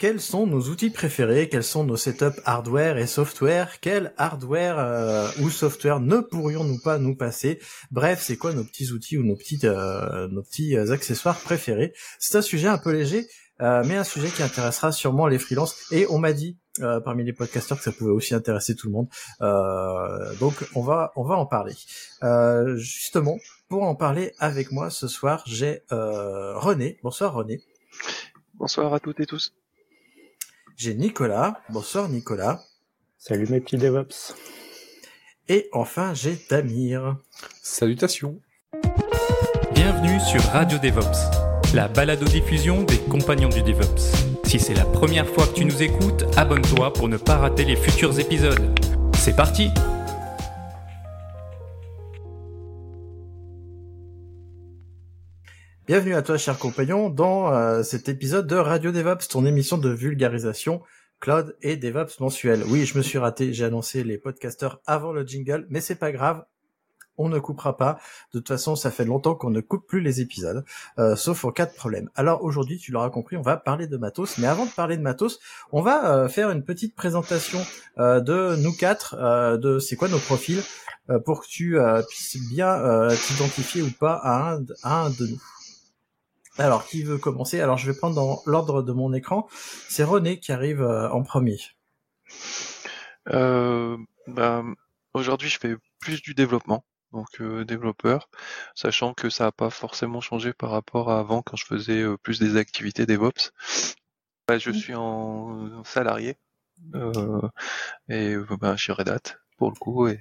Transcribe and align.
Quels 0.00 0.22
sont 0.22 0.46
nos 0.46 0.62
outils 0.70 0.88
préférés? 0.88 1.50
Quels 1.50 1.62
sont 1.62 1.84
nos 1.84 1.98
setups 1.98 2.40
hardware 2.46 2.96
et 2.96 3.06
software? 3.06 3.80
Quel 3.82 4.14
hardware 4.16 4.78
euh, 4.78 5.28
ou 5.42 5.50
software 5.50 6.00
ne 6.00 6.20
pourrions-nous 6.20 6.78
pas 6.78 6.98
nous 6.98 7.14
passer? 7.14 7.60
Bref, 7.90 8.22
c'est 8.22 8.38
quoi 8.38 8.54
nos 8.54 8.64
petits 8.64 8.92
outils 8.92 9.18
ou 9.18 9.24
nos 9.24 9.36
petits, 9.36 9.60
euh, 9.64 10.26
petits 10.42 10.74
euh, 10.74 10.90
accessoires 10.90 11.38
préférés? 11.40 11.92
C'est 12.18 12.38
un 12.38 12.40
sujet 12.40 12.68
un 12.68 12.78
peu 12.78 12.92
léger, 12.92 13.28
mais 13.60 13.94
un 13.94 14.04
sujet 14.04 14.28
qui 14.28 14.42
intéressera 14.42 14.90
sûrement 14.90 15.26
les 15.26 15.38
freelances. 15.38 15.76
Et 15.92 16.06
on 16.08 16.18
m'a 16.18 16.32
dit 16.32 16.56
parmi 17.04 17.22
les 17.22 17.34
podcasteurs 17.34 17.76
que 17.76 17.84
ça 17.84 17.92
pouvait 17.92 18.10
aussi 18.10 18.34
intéresser 18.34 18.74
tout 18.74 18.86
le 18.86 18.94
monde. 18.94 19.08
Donc 20.40 20.54
on 20.74 20.80
va 20.80 21.12
on 21.14 21.24
va 21.24 21.36
en 21.36 21.44
parler. 21.44 21.74
justement, 22.76 23.36
pour 23.68 23.82
en 23.82 23.94
parler 23.94 24.32
avec 24.38 24.72
moi 24.72 24.88
ce 24.88 25.08
soir, 25.08 25.42
j'ai 25.44 25.82
René. 25.90 26.98
Bonsoir 27.02 27.34
René. 27.34 27.60
Bonsoir 28.54 28.94
à 28.94 28.98
toutes 28.98 29.20
et 29.20 29.26
tous. 29.26 29.52
J'ai 30.82 30.94
Nicolas. 30.94 31.60
Bonsoir 31.68 32.08
Nicolas. 32.08 32.64
Salut 33.18 33.46
mes 33.50 33.60
petits 33.60 33.76
DevOps. 33.76 34.34
Et 35.46 35.68
enfin, 35.72 36.14
j'ai 36.14 36.38
Damir. 36.48 37.18
Salutations. 37.62 38.40
Bienvenue 39.74 40.18
sur 40.20 40.42
Radio 40.52 40.78
DevOps, 40.78 41.74
la 41.74 41.86
balado-diffusion 41.86 42.84
des 42.84 42.96
compagnons 42.96 43.50
du 43.50 43.62
DevOps. 43.62 44.00
Si 44.46 44.58
c'est 44.58 44.72
la 44.72 44.86
première 44.86 45.28
fois 45.28 45.46
que 45.48 45.52
tu 45.52 45.66
nous 45.66 45.82
écoutes, 45.82 46.24
abonne-toi 46.38 46.94
pour 46.94 47.10
ne 47.10 47.18
pas 47.18 47.36
rater 47.36 47.66
les 47.66 47.76
futurs 47.76 48.18
épisodes. 48.18 48.80
C'est 49.18 49.36
parti 49.36 49.68
Bienvenue 55.90 56.14
à 56.14 56.22
toi, 56.22 56.38
cher 56.38 56.56
compagnon, 56.56 57.10
dans 57.10 57.52
euh, 57.52 57.82
cet 57.82 58.08
épisode 58.08 58.46
de 58.46 58.54
Radio 58.54 58.92
DevOps, 58.92 59.26
ton 59.28 59.44
émission 59.44 59.76
de 59.76 59.90
vulgarisation 59.90 60.82
cloud 61.18 61.56
et 61.62 61.76
DevOps 61.76 62.20
mensuel. 62.20 62.62
Oui, 62.68 62.86
je 62.86 62.96
me 62.96 63.02
suis 63.02 63.18
raté, 63.18 63.52
j'ai 63.52 63.64
annoncé 63.64 64.04
les 64.04 64.16
podcasteurs 64.16 64.80
avant 64.86 65.10
le 65.10 65.26
jingle, 65.26 65.66
mais 65.68 65.80
c'est 65.80 65.96
pas 65.96 66.12
grave, 66.12 66.44
on 67.18 67.28
ne 67.28 67.40
coupera 67.40 67.76
pas. 67.76 67.98
De 68.32 68.38
toute 68.38 68.46
façon, 68.46 68.76
ça 68.76 68.92
fait 68.92 69.04
longtemps 69.04 69.34
qu'on 69.34 69.50
ne 69.50 69.60
coupe 69.60 69.84
plus 69.88 70.00
les 70.00 70.20
épisodes, 70.20 70.64
euh, 71.00 71.16
sauf 71.16 71.44
en 71.44 71.50
cas 71.50 71.66
de 71.66 71.74
problème. 71.74 72.08
Alors 72.14 72.44
aujourd'hui, 72.44 72.78
tu 72.78 72.92
l'auras 72.92 73.10
compris, 73.10 73.36
on 73.36 73.42
va 73.42 73.56
parler 73.56 73.88
de 73.88 73.96
matos. 73.96 74.38
Mais 74.38 74.46
avant 74.46 74.66
de 74.66 74.70
parler 74.70 74.96
de 74.96 75.02
matos, 75.02 75.40
on 75.72 75.82
va 75.82 76.14
euh, 76.14 76.28
faire 76.28 76.52
une 76.52 76.62
petite 76.62 76.94
présentation 76.94 77.58
de 77.96 78.54
nous 78.62 78.76
quatre, 78.76 79.58
de 79.58 79.80
c'est 79.80 79.96
quoi 79.96 80.06
nos 80.06 80.20
profils, 80.20 80.62
pour 81.24 81.42
que 81.42 81.48
tu 81.48 81.76
puisses 82.08 82.38
bien 82.48 83.08
t'identifier 83.26 83.82
ou 83.82 83.90
pas 83.90 84.14
à 84.14 84.52
un, 84.52 84.64
à 84.84 85.06
un 85.06 85.10
de 85.10 85.26
nous. 85.26 85.40
Alors, 86.58 86.86
qui 86.86 87.02
veut 87.02 87.18
commencer? 87.18 87.60
Alors, 87.60 87.78
je 87.78 87.90
vais 87.90 87.96
prendre 87.96 88.14
dans 88.14 88.42
l'ordre 88.46 88.82
de 88.82 88.92
mon 88.92 89.12
écran. 89.12 89.48
C'est 89.88 90.04
René 90.04 90.40
qui 90.40 90.52
arrive 90.52 90.82
euh, 90.82 91.08
en 91.10 91.22
premier. 91.22 91.58
Euh, 93.28 93.96
bah, 94.26 94.64
aujourd'hui, 95.14 95.48
je 95.48 95.58
fais 95.58 95.76
plus 96.00 96.22
du 96.22 96.34
développement, 96.34 96.84
donc 97.12 97.40
euh, 97.40 97.64
développeur, 97.64 98.28
sachant 98.74 99.14
que 99.14 99.30
ça 99.30 99.44
n'a 99.44 99.52
pas 99.52 99.70
forcément 99.70 100.20
changé 100.20 100.52
par 100.52 100.70
rapport 100.70 101.10
à 101.10 101.20
avant 101.20 101.42
quand 101.42 101.56
je 101.56 101.66
faisais 101.66 102.04
plus 102.22 102.40
des 102.40 102.56
activités 102.56 103.06
DevOps. 103.06 103.52
Je 104.48 104.72
suis 104.72 104.96
en, 104.96 105.84
salarié 105.84 106.36
et 108.08 108.34
bah, 108.60 108.76
chez 108.76 108.92
Red 108.92 109.08
Hat 109.08 109.36
pour 109.58 109.70
le 109.70 109.76
coup 109.76 110.08
et 110.08 110.18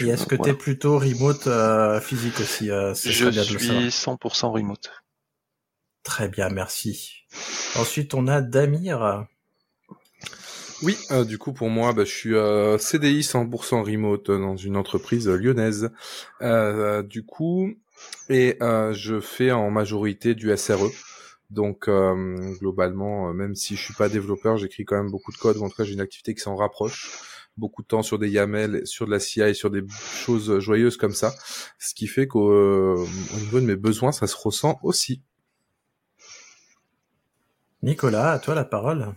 est-ce 0.00 0.26
que 0.26 0.34
tu 0.34 0.50
es 0.50 0.54
plutôt 0.54 0.98
remote 0.98 1.46
euh, 1.46 2.00
physique 2.00 2.40
aussi 2.40 2.70
euh, 2.70 2.94
Je 2.94 3.10
suis 3.10 3.88
100% 3.88 4.50
remote. 4.52 4.90
Très 6.02 6.28
bien, 6.28 6.48
merci. 6.48 7.26
Ensuite, 7.76 8.14
on 8.14 8.26
a 8.26 8.40
Damir. 8.40 9.26
Oui, 10.82 10.98
euh, 11.12 11.24
du 11.24 11.38
coup 11.38 11.52
pour 11.52 11.70
moi, 11.70 11.92
bah, 11.92 12.04
je 12.04 12.10
suis 12.10 12.34
CDI 12.82 13.20
100% 13.20 13.84
remote 13.84 14.30
dans 14.30 14.56
une 14.56 14.76
entreprise 14.76 15.28
lyonnaise. 15.28 15.90
du 17.04 17.24
coup, 17.24 17.72
et 18.28 18.58
je 18.60 19.20
fais 19.20 19.52
en 19.52 19.70
majorité 19.70 20.34
du 20.34 20.54
SRE. 20.56 20.90
Donc 21.50 21.88
globalement, 22.60 23.32
même 23.32 23.54
si 23.54 23.76
je 23.76 23.82
suis 23.84 23.94
pas 23.94 24.08
développeur, 24.08 24.56
j'écris 24.56 24.84
quand 24.84 24.96
même 24.96 25.10
beaucoup 25.10 25.32
de 25.32 25.36
code. 25.36 25.56
Ou 25.58 25.64
en 25.64 25.68
tout 25.68 25.76
cas, 25.76 25.84
j'ai 25.84 25.92
une 25.92 26.00
activité 26.00 26.34
qui 26.34 26.40
s'en 26.40 26.56
rapproche 26.56 27.31
beaucoup 27.56 27.82
de 27.82 27.86
temps 27.86 28.02
sur 28.02 28.18
des 28.18 28.30
YAML, 28.30 28.86
sur 28.86 29.06
de 29.06 29.10
la 29.10 29.20
CI, 29.20 29.42
et 29.42 29.54
sur 29.54 29.70
des 29.70 29.82
choses 29.88 30.58
joyeuses 30.58 30.96
comme 30.96 31.12
ça. 31.12 31.32
Ce 31.78 31.94
qui 31.94 32.06
fait 32.06 32.26
qu'au 32.26 32.50
euh, 32.50 33.06
niveau 33.38 33.60
de 33.60 33.66
mes 33.66 33.76
besoins, 33.76 34.12
ça 34.12 34.26
se 34.26 34.36
ressent 34.36 34.78
aussi. 34.82 35.22
Nicolas, 37.82 38.32
à 38.32 38.38
toi 38.38 38.54
la 38.54 38.64
parole. 38.64 39.14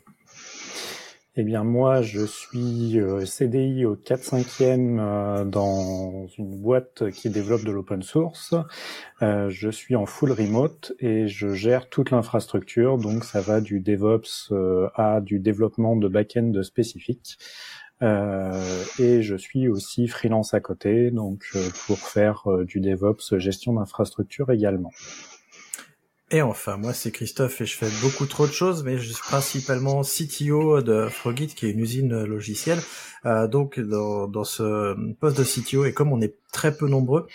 Eh 1.38 1.44
bien 1.44 1.66
moi, 1.66 2.02
je 2.02 2.26
suis 2.26 2.98
euh, 2.98 3.26
CDI 3.26 3.86
au 3.86 3.98
4-5e 3.98 5.00
euh, 5.00 5.44
dans 5.44 6.28
une 6.38 6.62
boîte 6.62 7.12
qui 7.12 7.30
développe 7.30 7.66
de 7.66 7.72
l'open 7.72 8.02
source. 8.04 8.56
je 9.22 9.70
suis 9.70 9.98
en 9.98 10.06
full 10.06 10.32
remote 10.32 10.94
et 11.00 11.28
je 11.28 11.50
gère 11.50 11.90
toute 11.90 12.12
l'infrastructure, 12.12 12.98
donc 12.98 13.26
ça 13.26 13.42
va 13.42 13.60
du 13.60 13.82
DevOps 13.82 14.54
à 14.96 15.20
du 15.20 15.40
développement 15.40 15.98
de 15.98 16.08
back-end 16.08 16.54
spécifique. 16.64 17.38
Euh, 18.02 18.84
et 19.00 19.22
je 19.22 19.36
suis 19.36 19.70
aussi 19.70 20.08
freelance 20.08 20.54
à 20.54 20.60
côté, 20.60 21.12
donc 21.12 21.46
euh, 21.56 21.70
pour 21.88 22.00
faire 22.00 22.44
euh, 22.48 22.66
du 22.66 22.82
DevOps, 22.82 23.38
gestion 23.38 23.74
d'infrastructure 23.74 24.52
également. 24.52 24.92
Et 26.32 26.42
enfin, 26.42 26.76
moi 26.76 26.92
c'est 26.92 27.12
Christophe 27.12 27.62
et 27.62 27.66
je 27.66 27.78
fais 27.78 27.88
beaucoup 28.02 28.26
trop 28.26 28.48
de 28.48 28.52
choses, 28.52 28.84
mais 28.84 28.98
je 28.98 29.14
suis 29.14 29.24
principalement 29.24 30.02
CTO 30.02 30.82
de 30.82 31.08
Frogit, 31.08 31.48
qui 31.48 31.68
est 31.68 31.72
une 31.72 31.80
usine 31.80 32.24
logicielle. 32.24 32.80
Donc 33.50 33.80
dans, 33.80 34.28
dans, 34.28 34.44
ce 34.44 34.96
poste 35.14 35.38
de 35.38 35.44
CTO, 35.44 35.86
et 35.86 35.94
comme 35.94 36.12
on 36.12 36.22
est 36.22 36.36
très 36.52 36.76
peu 36.76 36.88
nombreux, 36.88 37.28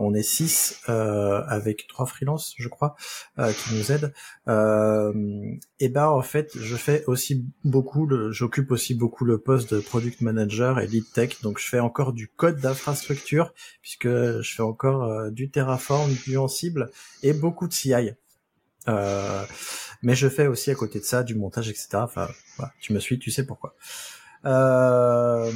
on 0.00 0.14
est 0.14 0.22
six 0.22 0.80
euh, 0.88 1.42
avec 1.46 1.86
trois 1.88 2.06
freelances, 2.06 2.54
je 2.56 2.68
crois, 2.68 2.94
euh, 3.38 3.52
qui 3.52 3.74
nous 3.74 3.92
aident. 3.92 4.12
et 5.80 5.88
ben 5.88 6.06
en 6.06 6.22
fait, 6.22 6.50
je 6.56 6.76
fais 6.76 7.04
aussi 7.06 7.44
beaucoup, 7.64 8.08
j'occupe 8.30 8.70
aussi 8.70 8.94
beaucoup 8.94 9.24
le 9.24 9.38
poste 9.38 9.74
de 9.74 9.80
product 9.80 10.20
manager 10.20 10.80
et 10.80 10.86
lead 10.86 11.04
tech. 11.12 11.42
Donc 11.42 11.58
je 11.58 11.68
fais 11.68 11.80
encore 11.80 12.12
du 12.12 12.28
code 12.28 12.60
d'infrastructure 12.60 13.52
puisque 13.80 14.08
je 14.08 14.54
fais 14.54 14.62
encore 14.62 15.30
du 15.30 15.50
Terraform, 15.50 16.12
du 16.26 16.36
Ansible 16.36 16.90
et 17.22 17.32
beaucoup 17.32 17.68
de 17.68 17.72
CI. 17.72 18.12
Euh, 18.88 19.44
mais 20.02 20.14
je 20.14 20.28
fais 20.28 20.46
aussi 20.46 20.70
à 20.70 20.74
côté 20.74 20.98
de 20.98 21.04
ça 21.04 21.22
du 21.22 21.34
montage, 21.34 21.68
etc. 21.68 21.88
Enfin, 21.94 22.28
voilà, 22.56 22.72
tu 22.80 22.92
me 22.92 22.98
suis, 22.98 23.18
tu 23.18 23.30
sais 23.30 23.46
pourquoi. 23.46 23.74
Euh, 24.44 25.50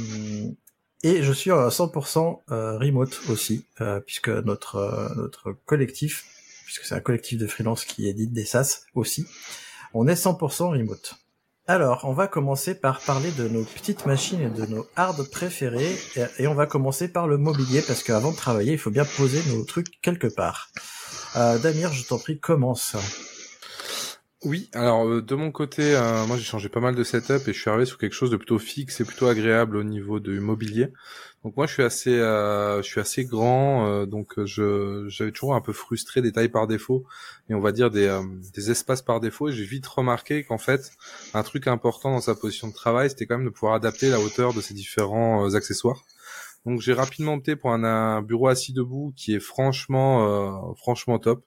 et 1.03 1.23
je 1.23 1.31
suis 1.31 1.51
à 1.51 1.67
100% 1.69 2.41
euh, 2.51 2.77
remote 2.77 3.19
aussi, 3.29 3.65
euh, 3.81 3.99
puisque 3.99 4.29
notre 4.29 4.77
euh, 4.77 5.09
notre 5.15 5.51
collectif, 5.65 6.25
puisque 6.65 6.85
c'est 6.85 6.95
un 6.95 6.99
collectif 6.99 7.37
de 7.37 7.47
freelance 7.47 7.85
qui 7.85 8.07
édite 8.07 8.33
des 8.33 8.45
SaaS 8.45 8.81
aussi, 8.95 9.27
on 9.93 10.07
est 10.07 10.15
100% 10.15 10.71
remote. 10.71 11.15
Alors, 11.69 12.05
on 12.05 12.13
va 12.13 12.27
commencer 12.27 12.75
par 12.75 13.01
parler 13.01 13.29
de 13.31 13.47
nos 13.49 13.63
petites 13.63 14.05
machines 14.05 14.41
et 14.41 14.49
de 14.49 14.65
nos 14.65 14.87
hard 14.95 15.29
préférés, 15.29 15.97
et, 16.39 16.47
on 16.47 16.53
va 16.53 16.65
commencer 16.65 17.09
par 17.09 17.27
le 17.27 17.37
mobilier, 17.37 17.81
parce 17.85 18.03
qu'avant 18.03 18.31
de 18.31 18.37
travailler, 18.37 18.71
il 18.71 18.77
faut 18.77 18.89
bien 18.89 19.03
poser 19.03 19.41
nos 19.53 19.65
trucs 19.65 19.99
quelque 20.01 20.27
part. 20.27 20.69
Damir, 21.35 21.91
je 21.91 22.07
t'en 22.07 22.19
prie, 22.19 22.39
commence. 22.39 22.95
Oui, 24.47 24.69
alors 24.73 25.05
euh, 25.05 25.21
de 25.21 25.35
mon 25.35 25.51
côté, 25.51 25.93
euh, 25.93 26.25
moi 26.25 26.37
j'ai 26.37 26.45
changé 26.45 26.69
pas 26.69 26.79
mal 26.79 26.95
de 26.95 27.03
setup 27.03 27.49
et 27.49 27.53
je 27.53 27.59
suis 27.59 27.69
arrivé 27.69 27.85
sur 27.85 27.97
quelque 27.97 28.13
chose 28.13 28.31
de 28.31 28.37
plutôt 28.37 28.57
fixe 28.59 29.01
et 29.01 29.03
plutôt 29.03 29.27
agréable 29.27 29.75
au 29.75 29.83
niveau 29.83 30.21
du 30.21 30.39
mobilier. 30.39 30.87
Donc 31.43 31.57
moi 31.57 31.67
je 31.67 31.73
suis 31.73 31.83
assez, 31.83 32.17
euh, 32.17 32.81
je 32.81 32.87
suis 32.87 33.01
assez 33.01 33.25
grand, 33.25 34.05
donc 34.05 34.41
je 34.45 35.03
j'avais 35.09 35.33
toujours 35.33 35.53
un 35.53 35.59
peu 35.59 35.73
frustré 35.73 36.21
des 36.21 36.31
tailles 36.31 36.47
par 36.47 36.65
défaut 36.65 37.03
et 37.49 37.55
on 37.55 37.59
va 37.59 37.73
dire 37.73 37.91
des, 37.91 38.07
espaces 38.71 39.01
par 39.01 39.19
défaut. 39.19 39.51
J'ai 39.51 39.65
vite 39.65 39.85
remarqué 39.85 40.45
qu'en 40.45 40.57
fait 40.57 40.93
un 41.33 41.43
truc 41.43 41.67
important 41.67 42.11
dans 42.11 42.21
sa 42.21 42.33
position 42.33 42.69
de 42.69 42.73
travail, 42.73 43.09
c'était 43.09 43.25
quand 43.25 43.37
même 43.37 43.47
de 43.47 43.51
pouvoir 43.51 43.73
adapter 43.73 44.09
la 44.09 44.21
hauteur 44.21 44.53
de 44.53 44.61
ses 44.61 44.73
différents 44.73 45.55
accessoires. 45.55 46.03
Donc 46.65 46.79
j'ai 46.79 46.93
rapidement 46.93 47.33
opté 47.33 47.57
pour 47.57 47.73
un, 47.73 48.21
bureau 48.21 48.47
assis 48.47 48.71
debout 48.71 49.11
qui 49.17 49.35
est 49.35 49.41
franchement, 49.41 50.73
franchement 50.75 51.19
top. 51.19 51.43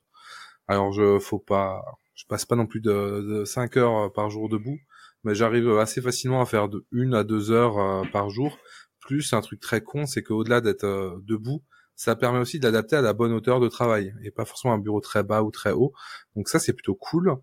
Alors 0.69 0.93
je, 0.93 1.19
faut 1.19 1.38
pas, 1.38 1.82
je 2.20 2.26
passe 2.26 2.44
pas 2.44 2.56
non 2.56 2.67
plus 2.67 2.81
de, 2.81 3.40
de 3.40 3.44
5 3.46 3.78
heures 3.78 4.12
par 4.12 4.28
jour 4.28 4.50
debout, 4.50 4.78
mais 5.25 5.34
j'arrive 5.34 5.78
assez 5.78 6.02
facilement 6.02 6.43
à 6.43 6.44
faire 6.44 6.69
de 6.69 6.84
1 6.93 7.14
à 7.14 7.25
2 7.25 7.50
heures 7.50 8.06
par 8.12 8.28
jour. 8.28 8.58
Plus 9.00 9.32
un 9.32 9.40
truc 9.40 9.58
très 9.58 9.81
con, 9.81 10.05
c'est 10.05 10.22
qu'au-delà 10.22 10.61
d'être 10.61 11.20
debout, 11.25 11.62
ça 11.96 12.17
permet 12.17 12.38
aussi 12.38 12.61
d'adapter 12.61 12.96
à 12.96 13.00
la 13.00 13.14
bonne 13.14 13.32
hauteur 13.32 13.58
de 13.58 13.69
travail 13.69 14.12
et 14.22 14.31
pas 14.31 14.44
forcément 14.44 14.75
un 14.75 14.78
bureau 14.78 15.00
très 15.00 15.22
bas 15.22 15.43
ou 15.43 15.50
très 15.50 15.72
haut. 15.72 15.94
Donc 16.37 16.50
ça 16.50 16.58
c'est 16.58 16.75
plutôt 16.75 16.94
cool. 16.94 17.37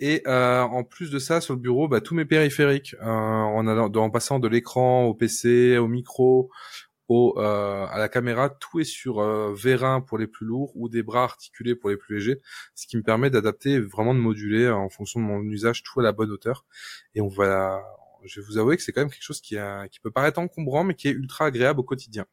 Et 0.00 0.22
euh, 0.26 0.62
en 0.62 0.84
plus 0.84 1.10
de 1.10 1.18
ça, 1.18 1.40
sur 1.40 1.54
le 1.54 1.60
bureau, 1.60 1.88
bah, 1.88 2.00
tous 2.00 2.14
mes 2.14 2.24
périphériques, 2.24 2.94
euh, 3.00 3.06
en, 3.06 3.66
en, 3.66 4.10
passant 4.10 4.38
de 4.38 4.46
l'écran 4.46 5.04
au 5.04 5.14
PC, 5.14 5.78
au 5.78 5.88
micro, 5.88 6.50
au, 7.08 7.34
euh, 7.38 7.86
à 7.86 7.98
la 7.98 8.08
caméra, 8.08 8.50
tout 8.50 8.80
est 8.80 8.84
sur 8.84 9.20
euh, 9.20 9.54
vérin 9.54 10.00
pour 10.00 10.18
les 10.18 10.26
plus 10.26 10.46
lourds 10.46 10.72
ou 10.76 10.88
des 10.88 11.02
bras 11.02 11.24
articulés 11.24 11.74
pour 11.74 11.90
les 11.90 11.96
plus 11.96 12.16
légers, 12.16 12.40
ce 12.74 12.86
qui 12.86 12.96
me 12.96 13.02
permet 13.02 13.30
d'adapter, 13.30 13.80
vraiment 13.80 14.14
de 14.14 14.20
moduler 14.20 14.68
en 14.68 14.88
fonction 14.90 15.20
de 15.20 15.24
mon 15.24 15.42
usage 15.42 15.82
tout 15.82 16.00
à 16.00 16.02
la 16.02 16.12
bonne 16.12 16.30
hauteur. 16.30 16.66
Et 17.14 17.20
on 17.20 17.28
va, 17.28 17.82
je 18.24 18.40
vais 18.40 18.46
vous 18.46 18.58
avouer 18.58 18.76
que 18.76 18.82
c'est 18.82 18.92
quand 18.92 19.00
même 19.00 19.10
quelque 19.10 19.22
chose 19.22 19.40
qui, 19.40 19.56
a, 19.56 19.88
qui 19.88 20.00
peut 20.00 20.10
paraître 20.10 20.38
encombrant, 20.38 20.84
mais 20.84 20.94
qui 20.94 21.08
est 21.08 21.12
ultra 21.12 21.46
agréable 21.46 21.80
au 21.80 21.84
quotidien. 21.84 22.26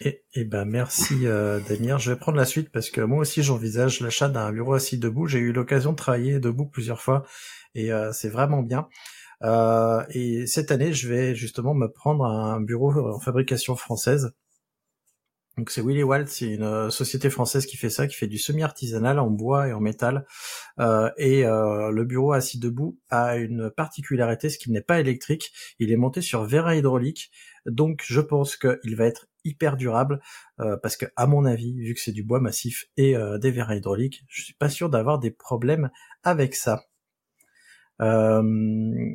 Et, 0.00 0.24
et 0.34 0.44
ben 0.44 0.64
merci 0.64 1.26
euh, 1.26 1.60
Damien. 1.60 1.98
Je 1.98 2.10
vais 2.12 2.18
prendre 2.18 2.36
la 2.36 2.44
suite 2.44 2.70
parce 2.70 2.90
que 2.90 3.00
moi 3.00 3.18
aussi 3.18 3.42
j'envisage 3.42 4.00
l'achat 4.00 4.28
d'un 4.28 4.52
bureau 4.52 4.74
assis 4.74 4.98
debout. 4.98 5.26
J'ai 5.26 5.38
eu 5.38 5.52
l'occasion 5.52 5.92
de 5.92 5.96
travailler 5.96 6.38
debout 6.38 6.66
plusieurs 6.66 7.00
fois 7.00 7.24
et 7.74 7.92
euh, 7.92 8.12
c'est 8.12 8.28
vraiment 8.28 8.62
bien. 8.62 8.88
Euh, 9.42 10.04
et 10.10 10.46
cette 10.46 10.70
année, 10.70 10.92
je 10.92 11.08
vais 11.08 11.34
justement 11.34 11.74
me 11.74 11.88
prendre 11.88 12.24
un 12.24 12.60
bureau 12.60 12.92
en 13.14 13.20
fabrication 13.20 13.76
française. 13.76 14.32
Donc 15.56 15.70
c'est 15.70 15.80
Willy 15.80 16.02
Walt, 16.02 16.26
c'est 16.26 16.52
une 16.52 16.64
euh, 16.64 16.90
société 16.90 17.30
française 17.30 17.64
qui 17.64 17.78
fait 17.78 17.88
ça, 17.88 18.06
qui 18.06 18.14
fait 18.14 18.26
du 18.26 18.36
semi-artisanal 18.36 19.18
en 19.18 19.30
bois 19.30 19.68
et 19.68 19.72
en 19.72 19.80
métal. 19.80 20.26
Euh, 20.80 21.10
et 21.16 21.46
euh, 21.46 21.90
le 21.90 22.04
bureau 22.04 22.32
assis 22.32 22.58
debout 22.58 22.98
a 23.08 23.36
une 23.36 23.70
particularité, 23.70 24.50
ce 24.50 24.58
qui 24.58 24.70
n'est 24.70 24.82
pas 24.82 25.00
électrique. 25.00 25.52
Il 25.78 25.90
est 25.90 25.96
monté 25.96 26.20
sur 26.20 26.44
vérin 26.44 26.74
hydraulique, 26.74 27.30
donc 27.64 28.02
je 28.06 28.20
pense 28.20 28.56
qu'il 28.56 28.96
va 28.96 29.06
être 29.06 29.28
hyper 29.46 29.76
durable 29.76 30.20
euh, 30.60 30.76
parce 30.76 30.96
que 30.96 31.06
à 31.16 31.26
mon 31.26 31.46
avis, 31.46 31.78
vu 31.80 31.94
que 31.94 32.00
c'est 32.00 32.12
du 32.12 32.22
bois 32.22 32.40
massif 32.40 32.86
et 32.98 33.16
euh, 33.16 33.38
des 33.38 33.50
verres 33.50 33.72
hydrauliques, 33.72 34.24
je 34.28 34.42
suis 34.42 34.54
pas 34.54 34.68
sûr 34.68 34.90
d'avoir 34.90 35.18
des 35.18 35.30
problèmes 35.30 35.90
avec 36.22 36.54
ça. 36.54 36.84
Euh, 38.02 39.14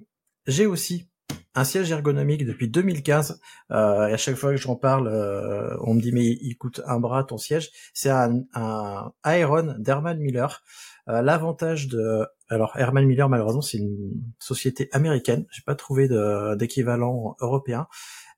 j'ai 0.51 0.65
aussi 0.65 1.07
un 1.53 1.63
siège 1.63 1.91
ergonomique 1.91 2.45
depuis 2.45 2.69
2015 2.69 3.41
et 3.71 3.73
à 3.73 4.17
chaque 4.17 4.35
fois 4.35 4.51
que 4.51 4.57
j'en 4.57 4.75
parle, 4.75 5.07
on 5.81 5.93
me 5.93 6.01
dit 6.01 6.11
mais 6.13 6.25
il 6.25 6.55
coûte 6.57 6.81
un 6.85 6.99
bras 6.99 7.23
ton 7.25 7.37
siège. 7.37 7.71
C'est 7.93 8.09
un, 8.09 8.43
un 8.53 9.11
Aeron 9.25 9.75
d'Herman 9.77 10.17
Miller. 10.19 10.63
L'avantage 11.07 11.87
de 11.87 12.25
alors 12.47 12.71
Herman 12.77 13.05
Miller 13.05 13.27
malheureusement 13.27 13.61
c'est 13.61 13.79
une 13.79 14.13
société 14.39 14.87
américaine. 14.93 15.45
J'ai 15.51 15.63
pas 15.65 15.75
trouvé 15.75 16.07
d'équivalent 16.57 17.35
européen 17.41 17.87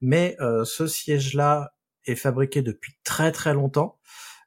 mais 0.02 0.36
ce 0.64 0.88
siège 0.88 1.36
là 1.36 1.74
est 2.06 2.16
fabriqué 2.16 2.62
depuis 2.62 2.98
très 3.04 3.32
très 3.32 3.54
longtemps. 3.54 3.98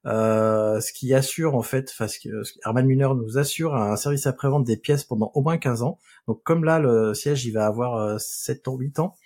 Euh, 0.07 0.81
ce 0.81 0.93
qui 0.93 1.13
assure 1.15 1.57
en 1.57 1.63
fait, 1.63 1.93
parce 1.99 2.19
que 2.19 2.29
Herman 2.65 2.87
Miller 2.87 3.15
nous 3.15 3.39
assure 3.39 3.75
un 3.75 3.97
service 3.97 4.27
après-vente 4.27 4.65
des 4.65 4.77
pièces 4.77 5.05
pendant 5.05 5.33
au 5.35 5.43
moins 5.43 5.59
15 5.59 5.83
ans. 5.83 5.99
Donc 6.29 6.43
comme 6.45 6.65
là 6.65 6.79
le 6.79 7.13
siège 7.13 7.45
il 7.45 7.53
va 7.53 7.67
avoir 7.67 8.21
7 8.21 8.69
euh, 8.69 8.71
ans, 8.71 8.77
8 8.77 8.99
ans, 9.01 9.17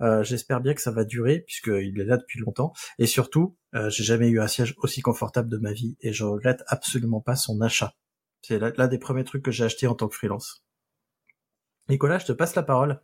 euh, 0.00 0.22
j'espère 0.22 0.60
bien 0.60 0.74
que 0.74 0.80
ça 0.80 0.90
va 0.90 1.04
durer 1.04 1.40
puisqu'il 1.40 2.00
est 2.00 2.04
là 2.04 2.16
depuis 2.16 2.40
longtemps. 2.40 2.72
Et 2.98 3.06
surtout, 3.06 3.56
euh, 3.74 3.90
j'ai 3.90 4.04
jamais 4.04 4.28
eu 4.28 4.40
un 4.40 4.48
siège 4.48 4.74
aussi 4.78 5.02
confortable 5.02 5.48
de 5.48 5.58
ma 5.58 5.72
vie 5.72 5.96
et 6.00 6.12
je 6.12 6.24
regrette 6.24 6.64
absolument 6.68 7.20
pas 7.20 7.36
son 7.36 7.60
achat. 7.60 7.94
C'est 8.42 8.58
l'un 8.58 8.88
des 8.88 8.98
premiers 8.98 9.24
trucs 9.24 9.42
que 9.42 9.50
j'ai 9.50 9.64
acheté 9.64 9.86
en 9.86 9.94
tant 9.94 10.08
que 10.08 10.14
freelance. 10.14 10.64
Nicolas, 11.88 12.18
je 12.18 12.26
te 12.26 12.32
passe 12.32 12.54
la 12.54 12.62
parole. 12.62 13.00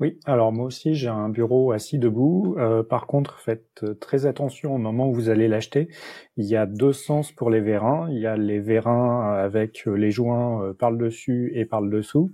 Oui, 0.00 0.18
alors 0.24 0.52
moi 0.52 0.66
aussi 0.66 0.94
j'ai 0.94 1.08
un 1.08 1.28
bureau 1.28 1.70
assis 1.70 1.98
debout. 1.98 2.56
Euh, 2.58 2.82
par 2.82 3.06
contre, 3.06 3.38
faites 3.38 3.84
très 4.00 4.26
attention 4.26 4.74
au 4.74 4.78
moment 4.78 5.08
où 5.08 5.14
vous 5.14 5.28
allez 5.28 5.46
l'acheter. 5.46 5.88
Il 6.36 6.46
y 6.46 6.56
a 6.56 6.66
deux 6.66 6.92
sens 6.92 7.30
pour 7.30 7.50
les 7.50 7.60
vérins. 7.60 8.08
Il 8.10 8.18
y 8.18 8.26
a 8.26 8.36
les 8.36 8.58
vérins 8.58 9.32
avec 9.32 9.84
les 9.86 10.10
joints 10.10 10.64
euh, 10.64 10.72
par 10.72 10.90
le 10.90 10.98
dessus 11.06 11.52
et 11.54 11.66
par 11.66 11.80
le 11.82 11.98
dessous. 11.98 12.32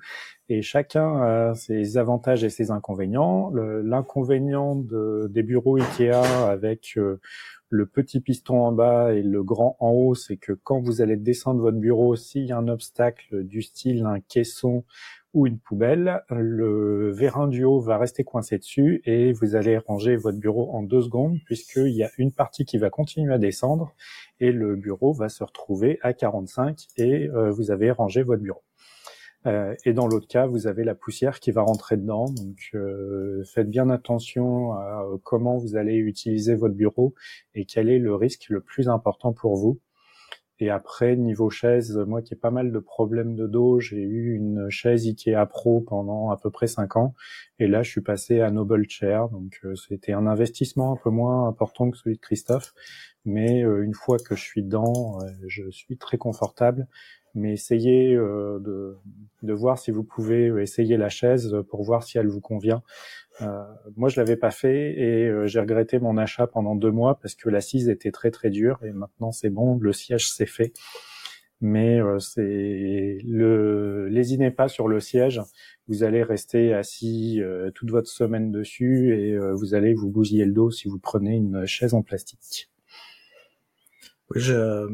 Et 0.48 0.62
chacun 0.62 1.20
a 1.20 1.54
ses 1.54 1.98
avantages 1.98 2.42
et 2.42 2.48
ses 2.48 2.70
inconvénients. 2.70 3.50
L'inconvénient 3.52 4.76
de, 4.76 5.26
des 5.30 5.42
bureaux 5.42 5.76
Ikea 5.76 6.14
avec 6.48 6.94
euh, 6.96 7.20
le 7.68 7.84
petit 7.84 8.20
piston 8.20 8.62
en 8.62 8.72
bas 8.72 9.12
et 9.12 9.22
le 9.22 9.42
grand 9.42 9.76
en 9.80 9.90
haut, 9.90 10.14
c'est 10.14 10.38
que 10.38 10.52
quand 10.52 10.80
vous 10.80 11.02
allez 11.02 11.16
descendre 11.16 11.60
votre 11.60 11.76
bureau, 11.76 12.16
s'il 12.16 12.46
y 12.46 12.52
a 12.52 12.56
un 12.56 12.68
obstacle 12.68 13.44
du 13.44 13.60
style 13.60 14.06
un 14.06 14.20
caisson 14.20 14.84
ou 15.34 15.46
une 15.46 15.58
poubelle, 15.58 16.22
le 16.30 17.10
vérin 17.10 17.48
du 17.48 17.64
haut 17.64 17.80
va 17.80 17.98
rester 17.98 18.24
coincé 18.24 18.58
dessus 18.58 19.02
et 19.04 19.32
vous 19.32 19.54
allez 19.54 19.78
ranger 19.78 20.16
votre 20.16 20.38
bureau 20.38 20.70
en 20.74 20.82
deux 20.82 21.02
secondes 21.02 21.38
puisqu'il 21.44 21.94
y 21.94 22.02
a 22.02 22.10
une 22.16 22.32
partie 22.32 22.64
qui 22.64 22.78
va 22.78 22.88
continuer 22.90 23.34
à 23.34 23.38
descendre 23.38 23.94
et 24.40 24.52
le 24.52 24.76
bureau 24.76 25.12
va 25.12 25.28
se 25.28 25.44
retrouver 25.44 25.98
à 26.02 26.12
45 26.12 26.86
et 26.96 27.28
euh, 27.28 27.50
vous 27.50 27.70
avez 27.70 27.90
rangé 27.90 28.22
votre 28.22 28.42
bureau. 28.42 28.62
Euh, 29.46 29.74
et 29.84 29.92
dans 29.92 30.08
l'autre 30.08 30.26
cas, 30.26 30.46
vous 30.46 30.66
avez 30.66 30.82
la 30.84 30.94
poussière 30.94 31.40
qui 31.40 31.52
va 31.52 31.62
rentrer 31.62 31.96
dedans. 31.96 32.26
Donc, 32.26 32.70
euh, 32.74 33.44
faites 33.44 33.70
bien 33.70 33.88
attention 33.88 34.72
à 34.72 35.06
comment 35.22 35.58
vous 35.58 35.76
allez 35.76 35.94
utiliser 35.94 36.54
votre 36.54 36.74
bureau 36.74 37.14
et 37.54 37.64
quel 37.64 37.88
est 37.88 37.98
le 37.98 38.14
risque 38.14 38.48
le 38.48 38.60
plus 38.60 38.88
important 38.88 39.32
pour 39.32 39.56
vous. 39.56 39.78
Et 40.60 40.70
après, 40.70 41.16
niveau 41.16 41.50
chaise, 41.50 41.96
moi 41.96 42.20
qui 42.20 42.34
ai 42.34 42.36
pas 42.36 42.50
mal 42.50 42.72
de 42.72 42.78
problèmes 42.80 43.36
de 43.36 43.46
dos, 43.46 43.78
j'ai 43.78 44.02
eu 44.02 44.34
une 44.34 44.68
chaise 44.70 45.06
Ikea 45.06 45.46
Pro 45.48 45.80
pendant 45.80 46.30
à 46.30 46.36
peu 46.36 46.50
près 46.50 46.66
5 46.66 46.96
ans. 46.96 47.14
Et 47.60 47.68
là, 47.68 47.82
je 47.82 47.90
suis 47.90 48.00
passé 48.00 48.40
à 48.40 48.50
Noble 48.50 48.88
Chair. 48.88 49.28
Donc, 49.28 49.60
euh, 49.64 49.76
c'était 49.76 50.12
un 50.12 50.26
investissement 50.26 50.92
un 50.92 50.96
peu 50.96 51.10
moins 51.10 51.46
important 51.46 51.90
que 51.90 51.96
celui 51.96 52.16
de 52.16 52.20
Christophe. 52.20 52.74
Mais 53.24 53.62
euh, 53.62 53.84
une 53.84 53.94
fois 53.94 54.16
que 54.18 54.34
je 54.34 54.42
suis 54.42 54.62
dedans, 54.62 55.18
euh, 55.22 55.26
je 55.46 55.70
suis 55.70 55.96
très 55.96 56.18
confortable. 56.18 56.88
Mais 57.34 57.52
essayez 57.52 58.14
de, 58.14 58.96
de 59.42 59.52
voir 59.52 59.78
si 59.78 59.90
vous 59.90 60.04
pouvez 60.04 60.46
essayer 60.60 60.96
la 60.96 61.08
chaise 61.08 61.56
pour 61.68 61.82
voir 61.82 62.02
si 62.02 62.18
elle 62.18 62.28
vous 62.28 62.40
convient. 62.40 62.82
Euh, 63.42 63.64
moi, 63.96 64.08
je 64.08 64.20
l'avais 64.20 64.36
pas 64.36 64.50
fait 64.50 64.98
et 64.98 65.28
euh, 65.28 65.46
j'ai 65.46 65.60
regretté 65.60 65.98
mon 65.98 66.16
achat 66.16 66.46
pendant 66.46 66.74
deux 66.74 66.90
mois 66.90 67.18
parce 67.20 67.34
que 67.34 67.48
l'assise 67.48 67.88
était 67.88 68.10
très 68.10 68.30
très 68.30 68.50
dure 68.50 68.80
et 68.84 68.92
maintenant 68.92 69.32
c'est 69.32 69.50
bon, 69.50 69.78
le 69.78 69.92
siège 69.92 70.30
c'est 70.30 70.46
fait. 70.46 70.72
Mais 71.60 72.00
euh, 72.00 72.18
c'est 72.18 73.18
le, 73.24 74.08
lésinez 74.08 74.50
pas 74.50 74.68
sur 74.68 74.88
le 74.88 75.00
siège. 75.00 75.40
Vous 75.86 76.02
allez 76.02 76.22
rester 76.22 76.74
assis 76.74 77.40
toute 77.74 77.90
votre 77.90 78.08
semaine 78.08 78.50
dessus 78.52 79.14
et 79.18 79.38
vous 79.38 79.74
allez 79.74 79.94
vous 79.94 80.10
bousiller 80.10 80.44
le 80.44 80.52
dos 80.52 80.70
si 80.70 80.86
vous 80.88 80.98
prenez 80.98 81.34
une 81.34 81.64
chaise 81.64 81.94
en 81.94 82.02
plastique. 82.02 82.70
Oui, 84.30 84.40
je, 84.40 84.86